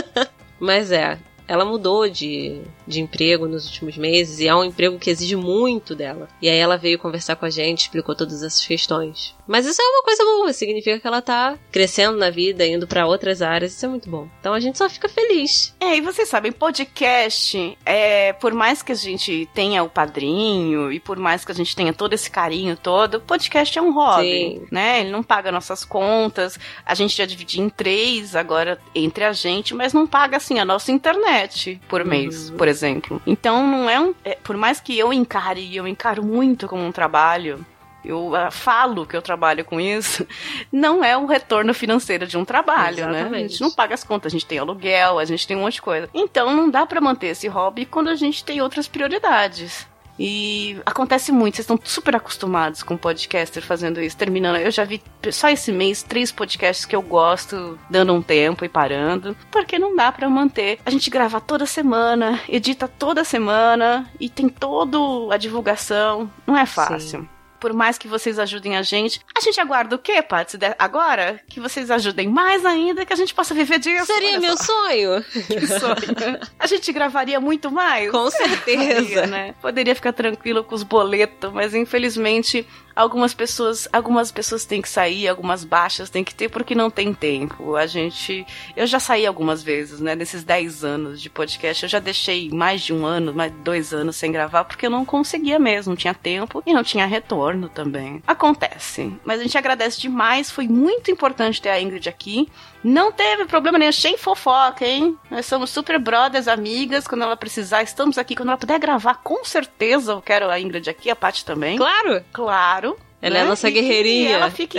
Mas 0.58 0.90
é, 0.90 1.18
ela 1.46 1.66
mudou 1.66 2.08
de, 2.08 2.62
de 2.86 3.00
emprego 3.00 3.46
nos 3.46 3.66
últimos 3.66 3.96
meses 3.96 4.40
e 4.40 4.48
é 4.48 4.54
um 4.54 4.64
emprego 4.64 4.98
que 4.98 5.10
exige 5.10 5.36
muito 5.36 5.94
dela. 5.94 6.28
E 6.40 6.48
aí 6.48 6.58
ela 6.58 6.76
veio 6.76 6.98
conversar 6.98 7.36
com 7.36 7.46
a 7.46 7.50
gente, 7.50 7.82
explicou 7.82 8.14
todas 8.14 8.42
essas 8.42 8.64
questões. 8.64 9.34
Mas 9.46 9.66
isso 9.66 9.80
é 9.80 9.84
uma 9.84 10.02
coisa 10.02 10.24
boa, 10.24 10.52
significa 10.52 10.98
que 10.98 11.06
ela 11.06 11.20
tá 11.20 11.58
crescendo 11.70 12.16
na 12.16 12.30
vida, 12.30 12.66
indo 12.66 12.86
pra 12.86 13.06
outras 13.06 13.42
áreas, 13.42 13.72
isso 13.72 13.84
é 13.84 13.88
muito 13.88 14.08
bom. 14.08 14.28
Então 14.40 14.54
a 14.54 14.60
gente 14.60 14.78
só 14.78 14.88
fica 14.88 15.08
feliz. 15.08 15.74
É, 15.80 15.96
e 15.96 16.00
vocês 16.00 16.28
sabem, 16.28 16.52
podcast, 16.52 17.76
é, 17.84 18.32
por 18.34 18.54
mais 18.54 18.82
que 18.82 18.92
a 18.92 18.94
gente 18.94 19.48
tenha 19.54 19.82
o 19.82 19.88
padrinho 19.88 20.90
e 20.90 20.98
por 20.98 21.18
mais 21.18 21.44
que 21.44 21.52
a 21.52 21.54
gente 21.54 21.76
tenha 21.76 21.92
todo 21.92 22.14
esse 22.14 22.30
carinho 22.30 22.76
todo, 22.76 23.20
podcast 23.20 23.78
é 23.78 23.82
um 23.82 23.92
hobby, 23.92 24.22
Sim. 24.22 24.66
né? 24.70 25.00
Ele 25.00 25.10
não 25.10 25.22
paga 25.22 25.52
nossas 25.52 25.84
contas, 25.84 26.58
a 26.84 26.94
gente 26.94 27.16
já 27.16 27.26
dividia 27.26 27.62
em 27.62 27.68
três 27.68 28.34
agora 28.34 28.78
entre 28.94 29.24
a 29.24 29.32
gente, 29.32 29.74
mas 29.74 29.92
não 29.92 30.06
paga, 30.06 30.36
assim, 30.36 30.58
a 30.58 30.64
nossa 30.64 30.90
internet 30.90 31.80
por 31.88 32.04
mês, 32.04 32.50
por 32.50 32.66
exemplo. 32.66 32.73
Então 33.26 33.66
não 33.66 33.88
é 33.88 34.00
um... 34.00 34.14
é, 34.24 34.36
por 34.42 34.56
mais 34.56 34.80
que 34.80 34.98
eu 34.98 35.12
encare, 35.12 35.60
e 35.60 35.76
eu 35.76 35.86
encaro 35.86 36.24
muito 36.24 36.66
como 36.68 36.84
um 36.84 36.92
trabalho, 36.92 37.64
eu 38.04 38.34
ah, 38.36 38.50
falo 38.50 39.06
que 39.06 39.16
eu 39.16 39.22
trabalho 39.22 39.64
com 39.64 39.80
isso, 39.80 40.26
não 40.70 41.02
é 41.02 41.16
o 41.16 41.26
retorno 41.26 41.72
financeiro 41.72 42.26
de 42.26 42.36
um 42.36 42.44
trabalho, 42.44 43.06
né? 43.06 43.18
A 43.18 43.20
Exatamente. 43.20 43.48
gente 43.52 43.60
não 43.60 43.70
paga 43.70 43.94
as 43.94 44.04
contas, 44.04 44.30
a 44.30 44.34
gente 44.34 44.46
tem 44.46 44.58
aluguel, 44.58 45.18
a 45.18 45.24
gente 45.24 45.46
tem 45.46 45.56
um 45.56 45.60
monte 45.60 45.74
de 45.74 45.82
coisa. 45.82 46.08
Então 46.12 46.54
não 46.54 46.70
dá 46.70 46.84
pra 46.84 47.00
manter 47.00 47.28
esse 47.28 47.48
hobby 47.48 47.86
quando 47.86 48.08
a 48.08 48.14
gente 48.14 48.44
tem 48.44 48.60
outras 48.60 48.86
prioridades. 48.86 49.86
E 50.18 50.80
acontece 50.86 51.32
muito, 51.32 51.56
vocês 51.56 51.64
estão 51.64 51.78
super 51.82 52.16
acostumados 52.16 52.82
com 52.82 52.96
podcaster 52.96 53.62
fazendo 53.62 54.00
isso, 54.00 54.16
terminando. 54.16 54.56
Eu 54.56 54.70
já 54.70 54.84
vi 54.84 55.02
só 55.30 55.48
esse 55.48 55.72
mês 55.72 56.02
três 56.02 56.30
podcasts 56.30 56.86
que 56.86 56.94
eu 56.94 57.02
gosto, 57.02 57.78
dando 57.90 58.14
um 58.14 58.22
tempo 58.22 58.64
e 58.64 58.68
parando, 58.68 59.36
porque 59.50 59.78
não 59.78 59.94
dá 59.96 60.12
pra 60.12 60.28
manter. 60.30 60.78
A 60.84 60.90
gente 60.90 61.10
grava 61.10 61.40
toda 61.40 61.66
semana, 61.66 62.40
edita 62.48 62.86
toda 62.86 63.24
semana 63.24 64.08
e 64.20 64.28
tem 64.28 64.48
toda 64.48 64.98
a 65.32 65.36
divulgação. 65.36 66.30
Não 66.46 66.56
é 66.56 66.66
fácil. 66.66 67.28
Por 67.64 67.72
mais 67.72 67.96
que 67.96 68.06
vocês 68.06 68.38
ajudem 68.38 68.76
a 68.76 68.82
gente, 68.82 69.22
a 69.34 69.40
gente 69.40 69.58
aguarda 69.58 69.96
o 69.96 69.98
quê, 69.98 70.20
Patsy? 70.20 70.58
De- 70.58 70.74
Agora? 70.78 71.40
Que 71.48 71.58
vocês 71.60 71.90
ajudem 71.90 72.28
mais 72.28 72.62
ainda, 72.62 73.06
que 73.06 73.12
a 73.14 73.16
gente 73.16 73.32
possa 73.32 73.54
viver 73.54 73.78
disso. 73.78 74.04
Seria 74.04 74.38
meu 74.38 74.54
sonho? 74.54 75.24
Que 75.48 75.66
sonho. 75.66 76.38
A 76.58 76.66
gente 76.66 76.92
gravaria 76.92 77.40
muito 77.40 77.70
mais. 77.70 78.10
Com 78.10 78.30
certeza. 78.30 78.94
Poderia, 79.00 79.26
né? 79.26 79.54
Poderia 79.62 79.94
ficar 79.94 80.12
tranquilo 80.12 80.62
com 80.62 80.74
os 80.74 80.82
boletos, 80.82 81.50
mas 81.54 81.74
infelizmente 81.74 82.66
algumas 82.94 83.34
pessoas, 83.34 83.88
algumas 83.92 84.30
pessoas 84.30 84.64
têm 84.64 84.82
que 84.82 84.88
sair, 84.88 85.28
algumas 85.28 85.64
baixas 85.64 86.10
têm 86.10 86.24
que 86.24 86.34
ter 86.34 86.48
porque 86.48 86.74
não 86.74 86.90
tem 86.90 87.12
tempo. 87.12 87.76
A 87.76 87.86
gente, 87.86 88.46
eu 88.76 88.86
já 88.86 89.00
saí 89.00 89.26
algumas 89.26 89.62
vezes, 89.62 90.00
né? 90.00 90.14
Nesses 90.14 90.44
10 90.44 90.84
anos 90.84 91.20
de 91.20 91.30
podcast, 91.30 91.82
eu 91.82 91.88
já 91.88 91.98
deixei 91.98 92.50
mais 92.50 92.82
de 92.82 92.92
um 92.92 93.04
ano, 93.04 93.34
mais 93.34 93.52
de 93.52 93.58
dois 93.58 93.92
anos 93.92 94.16
sem 94.16 94.30
gravar 94.32 94.64
porque 94.64 94.86
eu 94.86 94.90
não 94.90 95.04
conseguia 95.04 95.58
mesmo, 95.58 95.90
não 95.90 95.96
tinha 95.96 96.14
tempo 96.14 96.62
e 96.66 96.72
não 96.72 96.82
tinha 96.82 97.06
retorno 97.06 97.68
também. 97.68 98.22
Acontece, 98.26 99.12
mas 99.24 99.40
a 99.40 99.42
gente 99.42 99.58
agradece 99.58 100.00
demais, 100.00 100.50
foi 100.50 100.68
muito 100.68 101.10
importante 101.10 101.60
ter 101.60 101.70
a 101.70 101.80
Ingrid 101.80 102.08
aqui. 102.08 102.48
Não 102.84 103.10
teve 103.10 103.46
problema 103.46 103.78
nenhum, 103.78 103.88
achei 103.88 104.18
fofoca, 104.18 104.84
hein? 104.84 105.16
Nós 105.30 105.46
somos 105.46 105.70
super 105.70 105.98
brothers, 105.98 106.46
amigas. 106.46 107.08
Quando 107.08 107.22
ela 107.22 107.34
precisar, 107.34 107.82
estamos 107.82 108.18
aqui. 108.18 108.36
Quando 108.36 108.50
ela 108.50 108.58
puder 108.58 108.78
gravar, 108.78 109.14
com 109.22 109.42
certeza 109.42 110.12
eu 110.12 110.20
quero 110.20 110.50
a 110.50 110.60
Ingrid 110.60 110.90
aqui, 110.90 111.08
a 111.08 111.16
Paty 111.16 111.46
também. 111.46 111.78
Claro! 111.78 112.22
Claro. 112.30 112.83
Ela 113.26 113.38
é 113.38 113.40
a 113.42 113.44
nossa 113.46 113.68
E 113.68 113.72
que 113.72 113.80
guerreirinha. 113.80 114.30
ela 114.36 114.50
fique... 114.50 114.78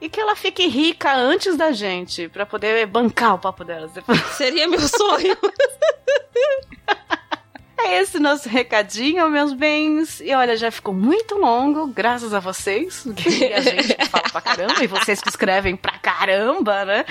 e 0.00 0.08
que 0.08 0.20
ela 0.20 0.36
fique 0.36 0.66
rica 0.68 1.12
antes 1.14 1.56
da 1.56 1.72
gente, 1.72 2.28
pra 2.28 2.46
poder 2.46 2.86
bancar 2.86 3.34
o 3.34 3.38
papo 3.38 3.64
delas. 3.64 3.90
depois. 3.94 4.20
Seria 4.36 4.68
meu 4.68 4.80
sonho. 4.80 5.36
É 7.76 8.00
esse 8.00 8.18
nosso 8.18 8.48
recadinho, 8.48 9.28
meus 9.28 9.52
bens. 9.52 10.18
E 10.20 10.32
olha, 10.32 10.56
já 10.56 10.70
ficou 10.70 10.94
muito 10.94 11.36
longo, 11.36 11.86
graças 11.88 12.32
a 12.32 12.40
vocês. 12.40 13.04
E 13.04 13.52
a 13.52 13.60
gente 13.60 13.94
que 13.94 14.06
fala 14.08 14.24
pra 14.30 14.40
caramba, 14.40 14.82
e 14.82 14.86
vocês 14.86 15.20
que 15.20 15.28
escrevem 15.28 15.76
pra 15.76 15.98
caramba, 15.98 16.86
né? 16.86 17.04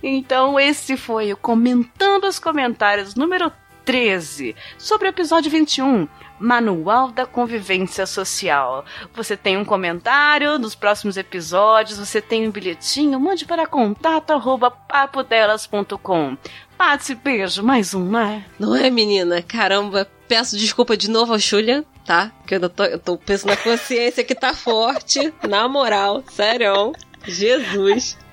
Então, 0.00 0.60
esse 0.60 0.96
foi 0.96 1.32
o 1.32 1.36
Comentando 1.36 2.24
os 2.28 2.38
Comentários 2.38 3.16
número 3.16 3.50
13, 3.84 4.54
sobre 4.78 5.08
o 5.08 5.10
episódio 5.10 5.50
21. 5.50 6.06
Manual 6.42 7.12
da 7.12 7.24
Convivência 7.24 8.04
Social. 8.04 8.84
Você 9.14 9.36
tem 9.36 9.56
um 9.56 9.64
comentário 9.64 10.58
nos 10.58 10.74
próximos 10.74 11.16
episódios, 11.16 11.98
você 11.98 12.20
tem 12.20 12.48
um 12.48 12.50
bilhetinho, 12.50 13.20
mande 13.20 13.46
para 13.46 13.66
contato 13.66 14.32
arroba 14.32 14.70
papodelas.com. 14.70 16.36
Patsy, 16.76 17.14
beijo, 17.14 17.62
mais 17.62 17.94
um, 17.94 18.10
né? 18.10 18.44
Não 18.58 18.74
é, 18.74 18.90
menina? 18.90 19.40
Caramba, 19.40 20.08
peço 20.26 20.56
desculpa 20.56 20.96
de 20.96 21.08
novo 21.08 21.32
ao 21.32 21.38
Julian, 21.38 21.84
tá? 22.04 22.32
Porque 22.38 22.54
eu 22.54 22.56
ainda 22.56 22.68
tô, 22.68 22.84
eu 22.84 22.98
tô 22.98 23.16
peso 23.16 23.46
na 23.46 23.56
consciência 23.56 24.24
que 24.24 24.34
tá 24.34 24.52
forte. 24.52 25.32
Na 25.48 25.68
moral, 25.68 26.24
sério. 26.28 26.92
Jesus. 27.24 28.18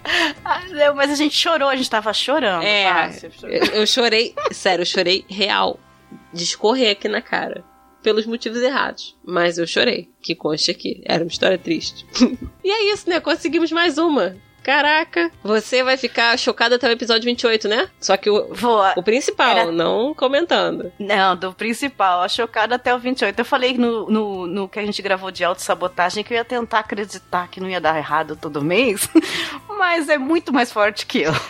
Ah, 0.45 0.61
mas 0.95 1.11
a 1.11 1.15
gente 1.15 1.35
chorou, 1.35 1.67
a 1.67 1.75
gente 1.75 1.89
tava 1.89 2.11
chorando. 2.13 2.63
É, 2.63 3.11
eu, 3.43 3.81
eu 3.81 3.85
chorei, 3.85 4.33
sério, 4.49 4.81
eu 4.81 4.85
chorei 4.85 5.25
real. 5.29 5.77
De 6.33 6.43
escorrer 6.43 6.93
aqui 6.93 7.07
na 7.07 7.21
cara. 7.21 7.63
Pelos 8.01 8.25
motivos 8.25 8.61
errados. 8.61 9.15
Mas 9.25 9.57
eu 9.57 9.67
chorei. 9.67 10.09
Que 10.21 10.33
conste 10.35 10.71
aqui. 10.71 11.01
Era 11.05 11.23
uma 11.23 11.29
história 11.29 11.57
triste. 11.57 12.05
e 12.63 12.69
é 12.71 12.93
isso, 12.93 13.09
né? 13.09 13.19
Conseguimos 13.19 13.71
mais 13.71 13.97
uma. 13.97 14.35
Caraca. 14.61 15.31
Você 15.43 15.83
vai 15.83 15.97
ficar 15.97 16.37
chocada 16.37 16.75
até 16.75 16.87
o 16.87 16.91
episódio 16.91 17.23
28, 17.25 17.67
né? 17.67 17.89
Só 17.99 18.15
que 18.17 18.29
o, 18.29 18.51
o 18.95 19.01
principal, 19.03 19.49
Era- 19.57 19.71
não 19.71 20.13
comentando. 20.13 20.91
Não, 20.99 21.35
do 21.35 21.53
principal, 21.53 22.21
a 22.21 22.27
chocada 22.27 22.75
até 22.75 22.93
o 22.93 22.99
28. 22.99 23.39
Eu 23.39 23.45
falei 23.45 23.77
no, 23.77 24.09
no, 24.09 24.45
no 24.47 24.69
que 24.69 24.77
a 24.77 24.85
gente 24.85 25.01
gravou 25.01 25.31
de 25.31 25.43
autossabotagem 25.43 26.23
que 26.23 26.33
eu 26.33 26.37
ia 26.37 26.45
tentar 26.45 26.79
acreditar 26.79 27.47
que 27.47 27.59
não 27.61 27.69
ia 27.69 27.79
dar 27.81 27.97
errado 27.97 28.35
todo 28.35 28.61
mês, 28.61 29.09
mas 29.77 30.09
é 30.09 30.17
muito 30.17 30.53
mais 30.53 30.71
forte 30.71 31.05
que 31.05 31.21
eu. 31.21 31.31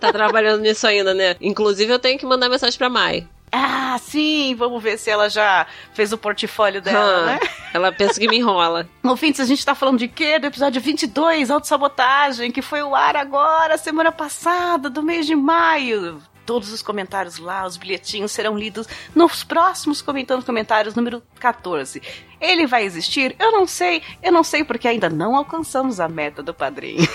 Tá 0.00 0.12
trabalhando 0.12 0.60
nisso 0.60 0.86
ainda, 0.86 1.14
né? 1.14 1.36
Inclusive, 1.40 1.90
eu 1.90 1.98
tenho 1.98 2.18
que 2.18 2.26
mandar 2.26 2.48
mensagem 2.48 2.76
pra 2.76 2.90
Mai. 2.90 3.26
Ah, 3.56 3.96
sim, 4.00 4.56
vamos 4.56 4.82
ver 4.82 4.98
se 4.98 5.08
ela 5.08 5.30
já 5.30 5.64
fez 5.92 6.12
o 6.12 6.18
portfólio 6.18 6.82
dela, 6.82 6.98
Hã, 6.98 7.26
né? 7.26 7.40
Ela 7.72 7.92
pensa 7.92 8.18
que 8.18 8.26
me 8.26 8.38
enrola. 8.38 8.88
Ouvintes, 9.04 9.40
a 9.40 9.44
gente 9.44 9.64
tá 9.64 9.76
falando 9.76 10.00
de 10.00 10.08
quê? 10.08 10.40
Do 10.40 10.48
episódio 10.48 10.82
22, 10.82 11.52
autossabotagem, 11.52 12.50
que 12.50 12.60
foi 12.60 12.82
o 12.82 12.96
ar 12.96 13.16
agora, 13.16 13.78
semana 13.78 14.10
passada, 14.10 14.90
do 14.90 15.04
mês 15.04 15.24
de 15.24 15.36
maio. 15.36 16.20
Todos 16.44 16.72
os 16.72 16.82
comentários 16.82 17.38
lá, 17.38 17.64
os 17.64 17.76
bilhetinhos 17.76 18.32
serão 18.32 18.58
lidos 18.58 18.88
nos 19.14 19.44
próximos 19.44 20.02
Comentando 20.02 20.44
Comentários 20.44 20.96
número 20.96 21.22
14. 21.38 22.02
Ele 22.44 22.66
vai 22.66 22.84
existir? 22.84 23.34
Eu 23.38 23.50
não 23.52 23.66
sei, 23.66 24.02
eu 24.22 24.30
não 24.30 24.44
sei 24.44 24.62
porque 24.62 24.86
ainda 24.86 25.08
não 25.08 25.34
alcançamos 25.34 25.98
a 25.98 26.06
meta 26.06 26.42
do 26.42 26.52
padrinho. 26.52 27.08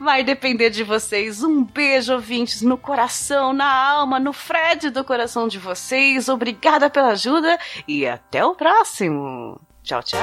Vai 0.00 0.24
depender 0.24 0.70
de 0.70 0.82
vocês. 0.82 1.42
Um 1.42 1.62
beijo, 1.62 2.14
ouvintes, 2.14 2.62
no 2.62 2.76
coração, 2.76 3.52
na 3.52 3.72
alma, 3.72 4.18
no 4.18 4.32
Fred 4.32 4.90
do 4.90 5.04
coração 5.04 5.46
de 5.46 5.58
vocês. 5.58 6.28
Obrigada 6.28 6.90
pela 6.90 7.08
ajuda 7.08 7.58
e 7.86 8.06
até 8.06 8.44
o 8.44 8.54
próximo. 8.54 9.60
Tchau, 9.84 10.02
tchau. 10.02 10.18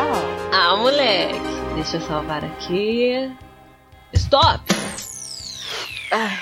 ah, 0.51 0.75
moleque. 0.75 1.39
Deixa 1.75 1.97
eu 1.97 2.01
salvar 2.01 2.43
aqui. 2.43 3.31
Stop! 4.13 4.63
Ai, 6.11 6.37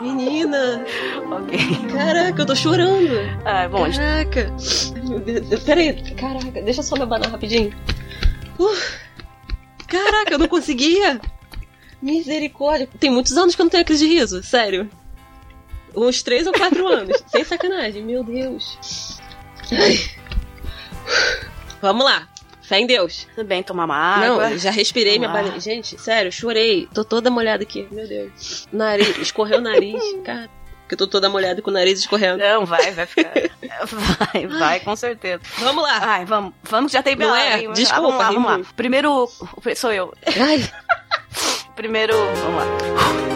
Menina! 0.00 0.84
ok. 1.30 1.58
Caraca, 1.92 2.42
eu 2.42 2.46
tô 2.46 2.56
chorando. 2.56 3.12
Ah, 3.44 3.68
bom, 3.68 3.84
Caraca! 3.90 4.50
Meu 5.08 5.20
Deus. 5.20 5.62
Peraí, 5.62 6.14
caraca, 6.14 6.62
deixa 6.62 6.80
eu 6.80 6.84
só 6.84 6.96
me 6.96 7.02
abanar 7.02 7.30
rapidinho. 7.30 7.72
Uh, 8.58 8.76
caraca, 9.86 10.32
eu 10.34 10.38
não 10.38 10.48
conseguia! 10.48 11.20
Misericórdia. 12.00 12.88
Tem 12.98 13.10
muitos 13.10 13.36
anos 13.36 13.54
que 13.54 13.60
eu 13.60 13.64
não 13.64 13.70
tenho 13.70 13.84
crise 13.84 14.06
de 14.06 14.14
riso, 14.14 14.42
sério. 14.42 14.90
Uns 15.96 16.22
três 16.22 16.46
ou 16.46 16.52
quatro 16.52 16.86
anos. 16.86 17.22
Sem 17.28 17.44
sacanagem, 17.44 18.02
meu 18.02 18.22
Deus. 18.22 19.20
Ai. 19.72 19.98
Vamos 21.80 22.04
lá. 22.04 22.28
Fé 22.62 22.80
em 22.80 22.86
Deus. 22.86 23.26
tudo 23.34 23.46
bem 23.46 23.62
tomar 23.62 23.84
uma 23.84 23.96
água. 23.96 24.50
Não, 24.50 24.58
já 24.58 24.70
respirei 24.70 25.18
minha 25.18 25.28
Vamos 25.30 25.44
lá. 25.44 25.48
barriga. 25.50 25.60
Gente, 25.60 26.00
sério, 26.00 26.32
chorei. 26.32 26.88
Tô 26.92 27.04
toda 27.04 27.30
molhada 27.30 27.62
aqui. 27.62 27.86
Meu 27.90 28.08
Deus. 28.08 28.66
Nariz, 28.72 29.18
escorreu 29.18 29.58
o 29.58 29.62
nariz. 29.62 30.02
Cara. 30.24 30.48
Que 30.88 30.94
eu 30.94 30.98
tô 30.98 31.06
toda 31.06 31.28
molhada 31.28 31.62
com 31.62 31.70
o 31.70 31.72
nariz 31.72 31.98
escorrendo. 32.00 32.38
Não, 32.38 32.66
vai, 32.66 32.90
vai 32.92 33.06
ficar. 33.06 33.32
Vai, 34.32 34.46
vai, 34.46 34.80
com 34.80 34.94
certeza. 34.94 35.40
Vamos 35.58 35.82
lá. 35.82 35.98
Ai, 36.00 36.24
vamos, 36.24 36.52
vamos 36.62 36.92
que 36.92 36.96
já 36.96 37.02
tem 37.02 37.16
Não 37.16 37.34
é? 37.34 37.58
Desculpa, 37.72 37.92
Ah, 37.92 38.00
vamos 38.00 38.18
lá, 38.18 38.30
vamos 38.30 38.50
lá. 38.50 38.56
ri 38.58 38.66
Primeiro, 38.76 39.28
sou 39.76 39.92
eu. 39.92 40.14
Ai. 40.40 40.70
Primeiro, 41.74 42.14
vamos 42.14 42.56
lá. 42.62 43.33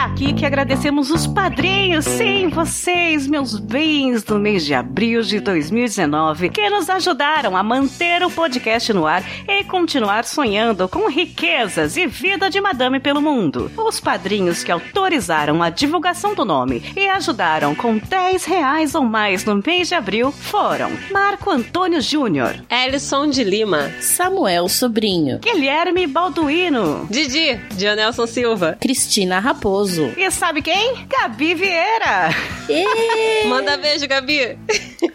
Aqui 0.00 0.32
que 0.32 0.46
agradecemos 0.46 1.10
os 1.10 1.26
padrinhos, 1.26 2.06
sim, 2.06 2.48
vocês, 2.48 3.26
meus 3.26 3.58
bens 3.58 4.22
do 4.22 4.38
mês 4.38 4.64
de 4.64 4.72
abril 4.72 5.20
de 5.20 5.40
2019, 5.40 6.48
que 6.48 6.70
nos 6.70 6.88
ajudaram 6.88 7.54
a 7.54 7.62
manter 7.62 8.22
o 8.22 8.30
podcast 8.30 8.94
no 8.94 9.06
ar 9.06 9.22
e 9.46 9.62
continuar 9.64 10.24
sonhando 10.24 10.88
com 10.88 11.06
riquezas 11.06 11.98
e 11.98 12.06
vida 12.06 12.48
de 12.48 12.62
madame 12.62 12.98
pelo 12.98 13.20
mundo. 13.20 13.70
Os 13.76 14.00
padrinhos 14.00 14.64
que 14.64 14.72
autorizaram 14.72 15.62
a 15.62 15.68
divulgação 15.68 16.34
do 16.34 16.46
nome 16.46 16.82
e 16.96 17.06
ajudaram 17.06 17.74
com 17.74 17.98
10 17.98 18.46
reais 18.46 18.94
ou 18.94 19.04
mais 19.04 19.44
no 19.44 19.62
mês 19.64 19.88
de 19.88 19.94
abril 19.94 20.32
foram 20.32 20.90
Marco 21.10 21.50
Antônio 21.50 22.00
Júnior, 22.00 22.54
Ellison 22.70 23.28
de 23.28 23.44
Lima. 23.44 23.90
Samuel 24.00 24.66
Sobrinho. 24.66 25.40
Guilherme 25.40 26.06
Balduino, 26.06 27.06
Didi, 27.10 27.60
Dionelson 27.76 28.26
Silva. 28.26 28.78
Cristina 28.80 29.38
Raposo. 29.38 29.89
E 30.16 30.30
sabe 30.30 30.62
quem? 30.62 31.06
Gabi 31.06 31.54
Vieira. 31.54 32.30
Manda 33.48 33.76
beijo, 33.76 34.06
Gabi. 34.06 34.56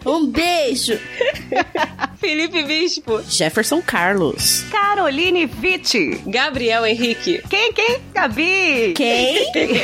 um 0.05 0.25
beijo. 0.27 0.99
Felipe 2.19 2.63
Bispo. 2.63 3.21
Jefferson 3.29 3.81
Carlos. 3.81 4.63
Caroline 4.71 5.45
Vitti. 5.45 6.21
Gabriel 6.25 6.85
Henrique. 6.85 7.41
Quem, 7.49 7.71
quem? 7.73 8.01
Gabi. 8.13 8.93
Quem? 8.95 9.51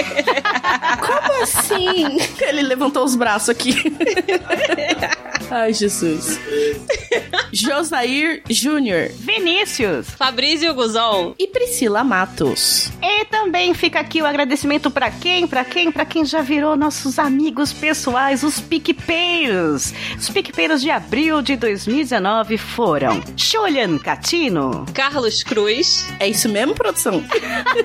Como 1.00 1.44
assim? 1.44 2.18
Ele 2.42 2.64
levantou 2.64 3.04
os 3.04 3.16
braços 3.16 3.50
aqui. 3.50 3.76
Ai, 5.52 5.74
Jesus. 5.74 6.40
Josair 7.52 8.42
Júnior 8.50 9.10
Vinícius. 9.16 10.10
Fabrício 10.12 10.74
Guzon. 10.74 11.36
e 11.38 11.48
Priscila 11.48 12.04
Matos. 12.04 12.90
E 13.04 13.26
também 13.26 13.74
fica 13.74 14.00
aqui 14.00 14.22
o 14.22 14.26
agradecimento 14.26 14.81
pra 14.90 15.12
quem? 15.12 15.46
Pra 15.46 15.64
quem? 15.64 15.92
Pra 15.92 16.06
quem 16.06 16.26
já 16.26 16.42
virou 16.42 16.76
nossos 16.76 17.20
amigos 17.20 17.72
pessoais, 17.74 18.42
os 18.42 18.60
PicPeiros. 18.60 19.94
Os 20.18 20.30
PicPeiros 20.30 20.82
de 20.82 20.90
abril 20.90 21.42
de 21.42 21.56
2019 21.56 22.58
foram 22.58 23.22
Julian 23.36 23.98
Catino, 23.98 24.86
Carlos 24.94 25.44
Cruz. 25.44 26.08
É 26.20 26.28
isso 26.28 26.48
mesmo, 26.50 26.74
produção? 26.74 27.24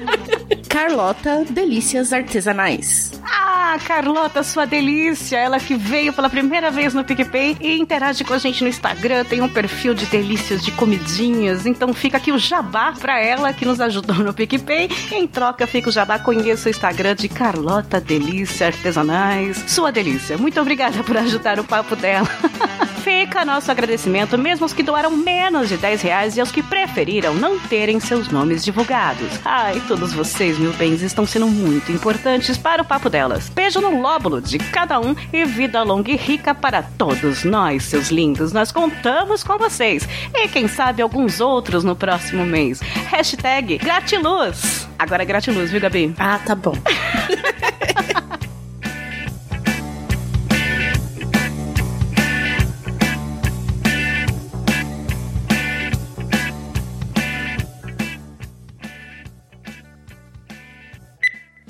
Carlota 0.68 1.44
Delícias 1.50 2.12
Artesanais. 2.12 3.10
Ah, 3.24 3.45
Carlota, 3.78 4.42
sua 4.42 4.64
delícia! 4.64 5.36
Ela 5.36 5.58
que 5.58 5.74
veio 5.74 6.12
pela 6.12 6.28
primeira 6.28 6.70
vez 6.70 6.94
no 6.94 7.04
PicPay 7.04 7.56
e 7.60 7.78
interage 7.78 8.24
com 8.24 8.34
a 8.34 8.38
gente 8.38 8.62
no 8.62 8.68
Instagram, 8.68 9.24
tem 9.24 9.40
um 9.40 9.48
perfil 9.48 9.94
de 9.94 10.06
delícias 10.06 10.64
de 10.64 10.70
comidinhas. 10.72 11.66
Então 11.66 11.92
fica 11.92 12.16
aqui 12.16 12.32
o 12.32 12.38
jabá 12.38 12.92
pra 12.92 13.20
ela 13.20 13.52
que 13.52 13.64
nos 13.64 13.80
ajudou 13.80 14.16
no 14.16 14.32
PicPay. 14.32 14.88
Em 15.12 15.26
troca, 15.26 15.66
fica 15.66 15.88
o 15.88 15.92
jabá. 15.92 16.18
Conheça 16.18 16.68
o 16.68 16.70
Instagram 16.70 17.14
de 17.14 17.28
Carlota 17.28 18.00
Delícia 18.00 18.68
Artesanais. 18.68 19.64
Sua 19.66 19.90
delícia. 19.90 20.38
Muito 20.38 20.60
obrigada 20.60 21.02
por 21.02 21.16
ajudar 21.16 21.58
o 21.58 21.64
papo 21.64 21.96
dela. 21.96 22.28
Fica 23.06 23.44
nosso 23.44 23.70
agradecimento, 23.70 24.36
mesmo 24.36 24.64
aos 24.64 24.72
que 24.72 24.82
doaram 24.82 25.12
menos 25.12 25.68
de 25.68 25.76
10 25.76 26.02
reais 26.02 26.36
e 26.36 26.40
aos 26.40 26.50
que 26.50 26.60
preferiram 26.60 27.34
não 27.34 27.56
terem 27.56 28.00
seus 28.00 28.30
nomes 28.30 28.64
divulgados. 28.64 29.28
Ai, 29.44 29.80
todos 29.86 30.12
vocês, 30.12 30.58
meus 30.58 30.74
bens, 30.74 31.02
estão 31.02 31.24
sendo 31.24 31.46
muito 31.46 31.92
importantes 31.92 32.58
para 32.58 32.82
o 32.82 32.84
papo 32.84 33.08
delas. 33.08 33.48
Beijo 33.48 33.80
no 33.80 34.00
lóbulo 34.00 34.40
de 34.40 34.58
cada 34.58 34.98
um 34.98 35.14
e 35.32 35.44
vida 35.44 35.84
longa 35.84 36.10
e 36.10 36.16
rica 36.16 36.52
para 36.52 36.82
todos 36.82 37.44
nós, 37.44 37.84
seus 37.84 38.10
lindos. 38.10 38.52
Nós 38.52 38.72
contamos 38.72 39.44
com 39.44 39.56
vocês 39.56 40.02
e 40.34 40.48
quem 40.48 40.66
sabe 40.66 41.00
alguns 41.00 41.40
outros 41.40 41.84
no 41.84 41.94
próximo 41.94 42.44
mês. 42.44 42.80
Hashtag 42.80 43.78
gratiluz. 43.78 44.88
Agora 44.98 45.22
é 45.22 45.26
gratiluz, 45.26 45.70
viu, 45.70 45.80
Gabi? 45.80 46.12
Ah, 46.18 46.40
tá 46.44 46.56
bom. 46.56 46.74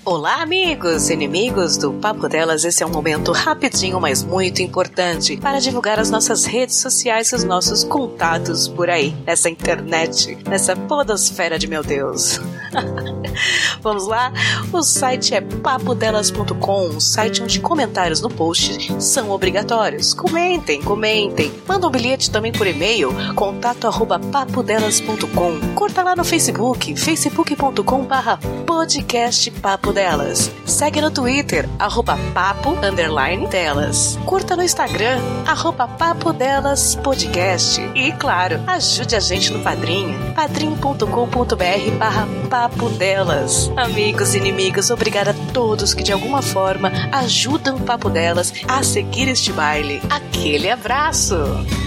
Olá, 0.09 0.41
amigos, 0.41 1.11
inimigos 1.11 1.77
do 1.77 1.93
Papo 1.95 2.28
Delas. 2.28 2.65
Esse 2.65 2.81
é 2.81 2.87
um 2.87 2.91
momento 2.91 3.33
rapidinho, 3.33 4.01
mas 4.01 4.23
muito 4.23 4.62
importante 4.62 5.37
para 5.37 5.59
divulgar 5.59 5.99
as 5.99 6.12
nossas 6.12 6.45
redes 6.45 6.77
sociais 6.77 7.33
e 7.33 7.35
os 7.35 7.43
nossos 7.43 7.83
contatos 7.83 8.69
por 8.69 8.89
aí, 8.89 9.11
nessa 9.27 9.51
internet, 9.51 10.39
nessa 10.49 10.77
podosfera 10.77 11.59
de 11.59 11.66
meu 11.66 11.83
Deus. 11.83 12.41
Vamos 13.83 14.07
lá? 14.07 14.33
O 14.73 14.81
site 14.81 15.35
é 15.35 15.41
papodelas.com, 15.41 16.87
um 16.87 17.01
site 17.01 17.43
onde 17.43 17.61
comentários 17.61 18.20
no 18.20 18.31
post 18.31 18.95
são 19.03 19.31
obrigatórios. 19.31 20.15
Comentem, 20.15 20.81
comentem. 20.83 21.53
Manda 21.66 21.89
um 21.89 21.91
bilhete 21.91 22.31
também 22.31 22.53
por 22.53 22.69
e-mail, 22.69 23.11
contato 23.35 23.89
arroba 23.89 24.20
papodelas.com. 24.20 25.74
Curta 25.74 26.05
lá 26.05 26.15
no 26.15 26.24
Facebook, 26.24 26.95
facebook.com 26.95 28.05
barra 28.05 28.39
podcast 28.65 29.51
Papo 29.51 29.95
Delas. 29.97 30.51
Segue 30.66 31.01
no 31.01 31.10
Twitter, 31.10 31.66
arroba 31.78 32.18
papo, 32.35 32.77
underline 32.85 33.47
delas. 33.47 34.18
Curta 34.27 34.55
no 34.55 34.62
Instagram, 34.62 35.18
arroba 35.47 35.89
papo 35.89 36.35
delas 36.35 36.94
podcast. 36.97 37.81
E, 37.94 38.12
claro, 38.12 38.60
ajude 38.66 39.16
a 39.16 39.20
gente 39.20 39.51
no 39.51 39.60
Padrinho, 39.60 40.35
padrim.com.br 40.35 41.90
barra 41.98 42.28
papo 42.51 42.90
delas. 42.90 43.73
Amigos 43.74 44.35
e 44.35 44.39
inimigos, 44.39 44.90
obrigada 44.90 45.31
a 45.31 45.52
todos 45.55 45.94
que 45.94 46.02
de 46.02 46.12
alguma 46.12 46.43
forma 46.43 46.93
ajudam 47.10 47.77
o 47.77 47.81
Papo 47.81 48.10
Delas 48.10 48.52
a 48.68 48.82
seguir 48.82 49.28
este 49.28 49.51
baile. 49.51 50.02
Aquele 50.10 50.70
abraço! 50.70 51.86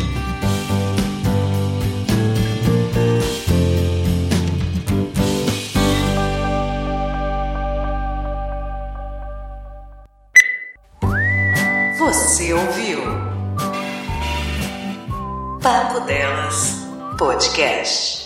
Papo 15.69 15.99
Delas 15.99 16.81
Podcast. 17.15 18.18